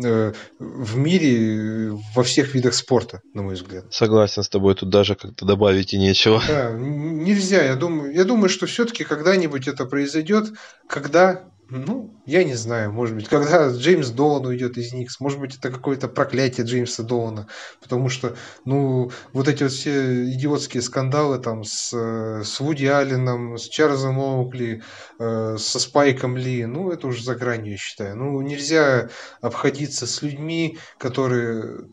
э, 0.00 0.32
в 0.60 0.96
мире 0.96 1.98
во 2.14 2.22
всех 2.22 2.54
видах 2.54 2.74
спорта, 2.74 3.22
на 3.34 3.42
мой 3.42 3.54
взгляд. 3.54 3.92
Согласен 3.92 4.44
с 4.44 4.48
тобой, 4.48 4.76
тут 4.76 4.88
даже 4.88 5.16
как-то 5.16 5.44
добавить 5.44 5.94
и 5.94 5.98
нечего. 5.98 6.40
Да, 6.46 6.70
нельзя. 6.70 7.64
Я 7.64 7.74
думаю, 7.74 8.14
я 8.14 8.24
думаю, 8.24 8.50
что 8.50 8.66
все-таки 8.66 9.02
когда-нибудь 9.02 9.66
это 9.66 9.84
произойдет, 9.84 10.52
когда 10.88 11.42
ну, 11.68 12.14
я 12.26 12.44
не 12.44 12.54
знаю, 12.54 12.92
может 12.92 13.16
быть, 13.16 13.28
когда 13.28 13.70
Джеймс 13.70 14.10
Долан 14.10 14.46
уйдет 14.46 14.78
из 14.78 14.92
Никс, 14.92 15.18
может 15.18 15.40
быть, 15.40 15.56
это 15.56 15.70
какое-то 15.70 16.06
проклятие 16.06 16.64
Джеймса 16.64 17.02
Долана, 17.02 17.48
потому 17.80 18.08
что, 18.08 18.36
ну, 18.64 19.10
вот 19.32 19.48
эти 19.48 19.64
вот 19.64 19.72
все 19.72 20.30
идиотские 20.30 20.82
скандалы 20.82 21.38
там 21.38 21.64
с, 21.64 21.92
с 21.92 22.60
Вуди 22.60 22.86
Алленом, 22.86 23.58
с 23.58 23.68
Чарльзом 23.68 24.20
Оукли, 24.20 24.82
э, 25.18 25.56
со 25.58 25.80
Спайком 25.80 26.36
Ли, 26.36 26.66
ну, 26.66 26.92
это 26.92 27.08
уже 27.08 27.24
за 27.24 27.34
гранью, 27.34 27.72
я 27.72 27.78
считаю. 27.78 28.16
Ну, 28.16 28.40
нельзя 28.42 29.08
обходиться 29.40 30.06
с 30.06 30.22
людьми, 30.22 30.78
которые 30.98 31.88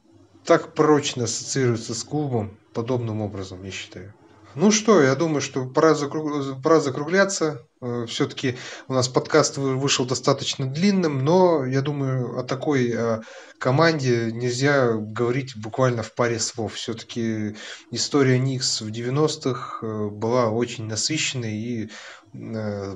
так 0.45 0.73
прочно 0.75 1.23
ассоциируются 1.23 1.95
с 1.95 2.03
клубом 2.03 2.57
подобным 2.73 3.21
образом, 3.21 3.63
я 3.63 3.71
считаю. 3.71 4.13
Ну 4.55 4.69
что, 4.69 5.01
я 5.01 5.15
думаю, 5.15 5.41
что 5.41 5.65
пора, 5.65 5.95
закруг... 5.95 6.61
пора 6.61 6.79
закругляться. 6.79 7.65
Э, 7.81 8.05
Все-таки 8.07 8.55
у 8.87 8.93
нас 8.93 9.07
подкаст 9.07 9.57
вышел 9.57 10.05
достаточно 10.05 10.67
длинным, 10.67 11.25
но 11.25 11.65
я 11.65 11.81
думаю, 11.81 12.37
о 12.37 12.43
такой 12.43 12.91
э, 12.93 13.21
команде 13.57 14.31
нельзя 14.31 14.93
говорить 14.93 15.57
буквально 15.57 16.03
в 16.03 16.13
паре 16.13 16.39
слов. 16.39 16.75
Все-таки 16.75 17.55
история 17.89 18.37
Никс 18.37 18.81
в 18.81 18.89
90-х 18.89 19.79
э, 19.81 20.09
была 20.09 20.51
очень 20.51 20.85
насыщенной 20.85 21.55
и 21.55 21.89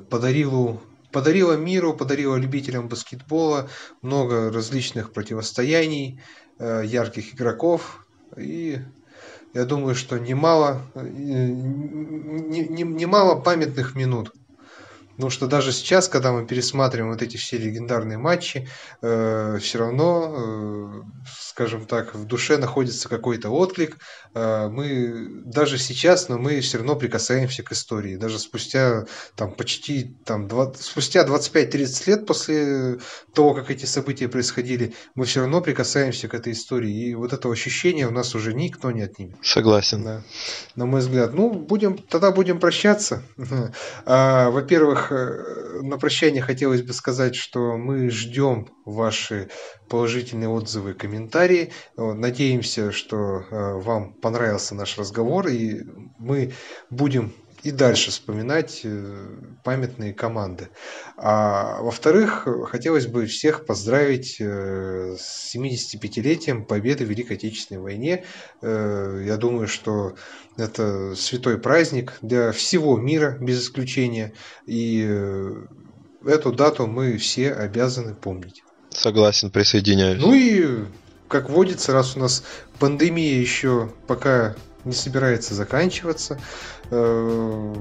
подарила 0.10 0.82
подарила 1.12 1.54
миру, 1.54 1.94
подарила 1.96 2.36
любителям 2.36 2.88
баскетбола 2.88 3.70
много 4.02 4.52
различных 4.52 5.14
противостояний, 5.14 6.20
ярких 6.60 7.36
игроков 7.36 8.06
и 8.36 8.80
я 9.58 9.66
думаю, 9.66 9.96
что 9.96 10.20
немало, 10.20 10.84
э, 10.94 11.02
немало 13.02 13.40
памятных 13.40 13.96
минут. 13.96 14.32
Потому 15.18 15.32
что 15.32 15.48
даже 15.48 15.72
сейчас, 15.72 16.08
когда 16.10 16.32
мы 16.32 16.46
пересматриваем 16.46 17.12
вот 17.12 17.24
эти 17.24 17.38
все 17.38 17.58
легендарные 17.58 18.20
матчи, 18.20 18.70
э, 19.02 19.58
все 19.60 19.80
равно, 19.80 20.36
э, 20.38 21.02
скажем 21.40 21.88
так, 21.88 22.14
в 22.14 22.26
душе 22.26 22.58
находится 22.58 23.10
какой-то 23.10 23.50
отклик. 23.50 23.98
Э, 24.36 24.68
мы 24.70 25.42
даже 25.44 25.80
сейчас, 25.80 26.30
но 26.30 26.38
мы 26.38 26.60
все 26.60 26.78
равно 26.78 26.96
прикасаемся 26.96 27.64
к 27.64 27.72
истории. 27.72 28.16
Даже 28.16 28.38
спустя 28.38 29.06
там 29.36 29.56
почти 29.56 30.16
там, 30.24 30.48
20, 30.48 30.84
спустя 30.84 31.26
25-30 31.26 32.08
лет 32.08 32.28
после 32.28 33.00
того, 33.34 33.56
как 33.56 33.72
эти 33.72 33.86
события 33.86 34.28
происходили, 34.28 34.94
мы 35.16 35.26
все 35.26 35.40
равно 35.40 35.62
прикасаемся 35.62 36.28
к 36.28 36.36
этой 36.36 36.54
истории. 36.54 37.10
И 37.10 37.16
вот 37.16 37.34
это 37.34 37.50
ощущение 37.50 38.08
у 38.08 38.12
нас 38.12 38.36
уже 38.36 38.54
никто 38.54 38.92
не 38.92 39.02
отнимет. 39.02 39.38
Согласен. 39.42 40.04
Да. 40.04 40.22
На 40.76 40.86
мой 40.86 41.00
взгляд. 41.02 41.34
Ну, 41.34 41.50
будем, 41.50 41.98
тогда 41.98 42.32
будем 42.32 42.60
прощаться. 42.60 43.24
А, 44.06 44.50
во-первых, 45.10 45.78
Э, 45.78 45.82
на 45.82 45.98
прощание 45.98 46.42
хотелось 46.42 46.82
бы 46.82 46.94
сказать, 46.94 47.36
что 47.36 47.78
мы 47.78 48.10
ждем 48.10 48.70
ваши 48.86 49.50
положительные 49.90 50.50
отзывы, 50.50 50.94
комментарии. 50.94 51.72
Надеемся, 51.96 52.92
что 52.92 53.18
э, 53.18 53.74
вам 53.82 54.14
понравился 54.14 54.76
наш 54.76 54.98
разговор, 54.98 55.48
и 55.48 55.84
мы 56.18 56.54
будем 56.90 57.34
и 57.68 57.72
дальше 57.72 58.12
вспоминать 58.12 58.80
э, 58.86 59.28
памятные 59.66 60.14
команды. 60.14 60.70
А 61.18 61.82
во-вторых, 61.82 62.48
хотелось 62.70 63.08
бы 63.08 63.26
всех 63.26 63.66
поздравить 63.66 64.38
э, 64.40 65.18
с 65.20 65.54
75-летием 65.54 66.64
победы 66.64 67.04
в 67.04 67.10
Великой 67.10 67.36
Отечественной 67.36 67.82
войне. 67.82 68.24
Э, 68.62 69.22
я 69.26 69.36
думаю, 69.36 69.68
что 69.68 70.16
это 70.56 71.14
святой 71.16 71.58
праздник 71.58 72.14
для 72.22 72.54
всего 72.54 72.96
мира, 72.98 73.38
без 73.42 73.64
исключения. 73.64 74.32
И 74.66 75.02
эту 76.26 76.54
дату 76.54 76.88
мы 76.88 77.18
все 77.18 77.52
обязаны 77.52 78.16
помнить. 78.16 78.64
Согласен, 78.92 79.52
присоединяюсь. 79.52 80.22
Ну 80.22 80.34
и, 80.34 80.86
как 81.28 81.50
водится, 81.50 81.92
раз 81.92 82.16
у 82.16 82.20
нас 82.20 82.46
пандемия 82.80 83.38
еще 83.38 83.92
пока 84.08 84.56
не 84.86 84.94
собирается 84.94 85.54
заканчиваться. 85.54 86.40
Э, 86.90 87.74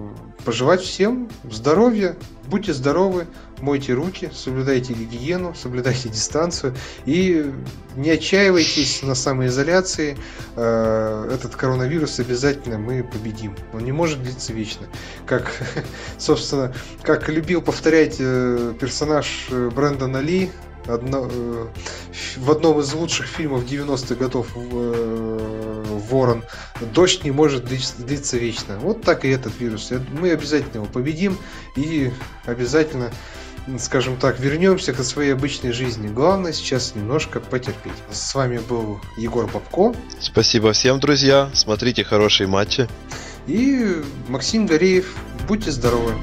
пожелать 0.45 0.81
всем 0.81 1.29
здоровья, 1.49 2.17
будьте 2.49 2.73
здоровы, 2.73 3.27
мойте 3.61 3.93
руки, 3.93 4.31
соблюдайте 4.35 4.93
гигиену, 4.93 5.55
соблюдайте 5.55 6.09
дистанцию 6.09 6.75
и 7.05 7.53
не 7.97 8.11
отчаивайтесь 8.11 9.03
на 9.03 9.15
самоизоляции. 9.15 10.19
Э, 10.57 11.31
этот 11.33 11.55
коронавирус 11.55 12.19
обязательно 12.19 12.79
мы 12.79 13.05
победим. 13.05 13.55
Он 13.73 13.85
не 13.85 13.93
может 13.93 14.23
длиться 14.23 14.53
вечно. 14.53 14.87
Как, 15.25 15.53
собственно, 16.19 16.75
как 17.03 17.29
любил 17.29 17.63
повторять 17.63 18.17
э, 18.19 18.75
персонаж 18.81 19.49
Брэндона 19.51 20.19
Ли, 20.19 20.51
одно, 20.89 21.29
э, 21.31 21.67
в 22.37 22.51
одном 22.51 22.81
из 22.81 22.93
лучших 22.93 23.27
фильмов 23.27 23.65
90-х 23.65 24.15
годов 24.15 24.49
э, 24.55 25.85
Ворон 26.11 26.45
дождь 26.95 27.25
не 27.25 27.31
может 27.31 27.65
длиться 27.65 28.37
вечно. 28.39 28.79
Вот 28.79 29.03
так 29.03 29.25
и 29.25 29.29
этот 29.29 29.59
вирус. 29.59 29.93
Мы 30.21 30.31
обязательно 30.31 30.83
его 30.83 30.87
победим 30.87 31.39
и 31.77 32.13
обязательно 32.45 33.11
скажем 33.79 34.17
так, 34.17 34.39
вернемся 34.39 34.93
к 34.93 35.03
своей 35.03 35.33
обычной 35.33 35.73
жизни. 35.73 36.09
Главное 36.09 36.53
сейчас 36.53 36.95
немножко 36.95 37.41
потерпеть. 37.41 37.93
С 38.11 38.35
вами 38.35 38.59
был 38.59 39.01
Егор 39.19 39.47
Бабко. 39.47 39.93
Спасибо 40.21 40.73
всем, 40.73 41.01
друзья. 41.01 41.51
Смотрите 41.53 42.05
хорошие 42.05 42.47
матчи. 42.47 42.89
И 43.47 44.03
Максим 44.29 44.67
Гореев. 44.67 45.17
Будьте 45.49 45.71
здоровы. 45.71 46.15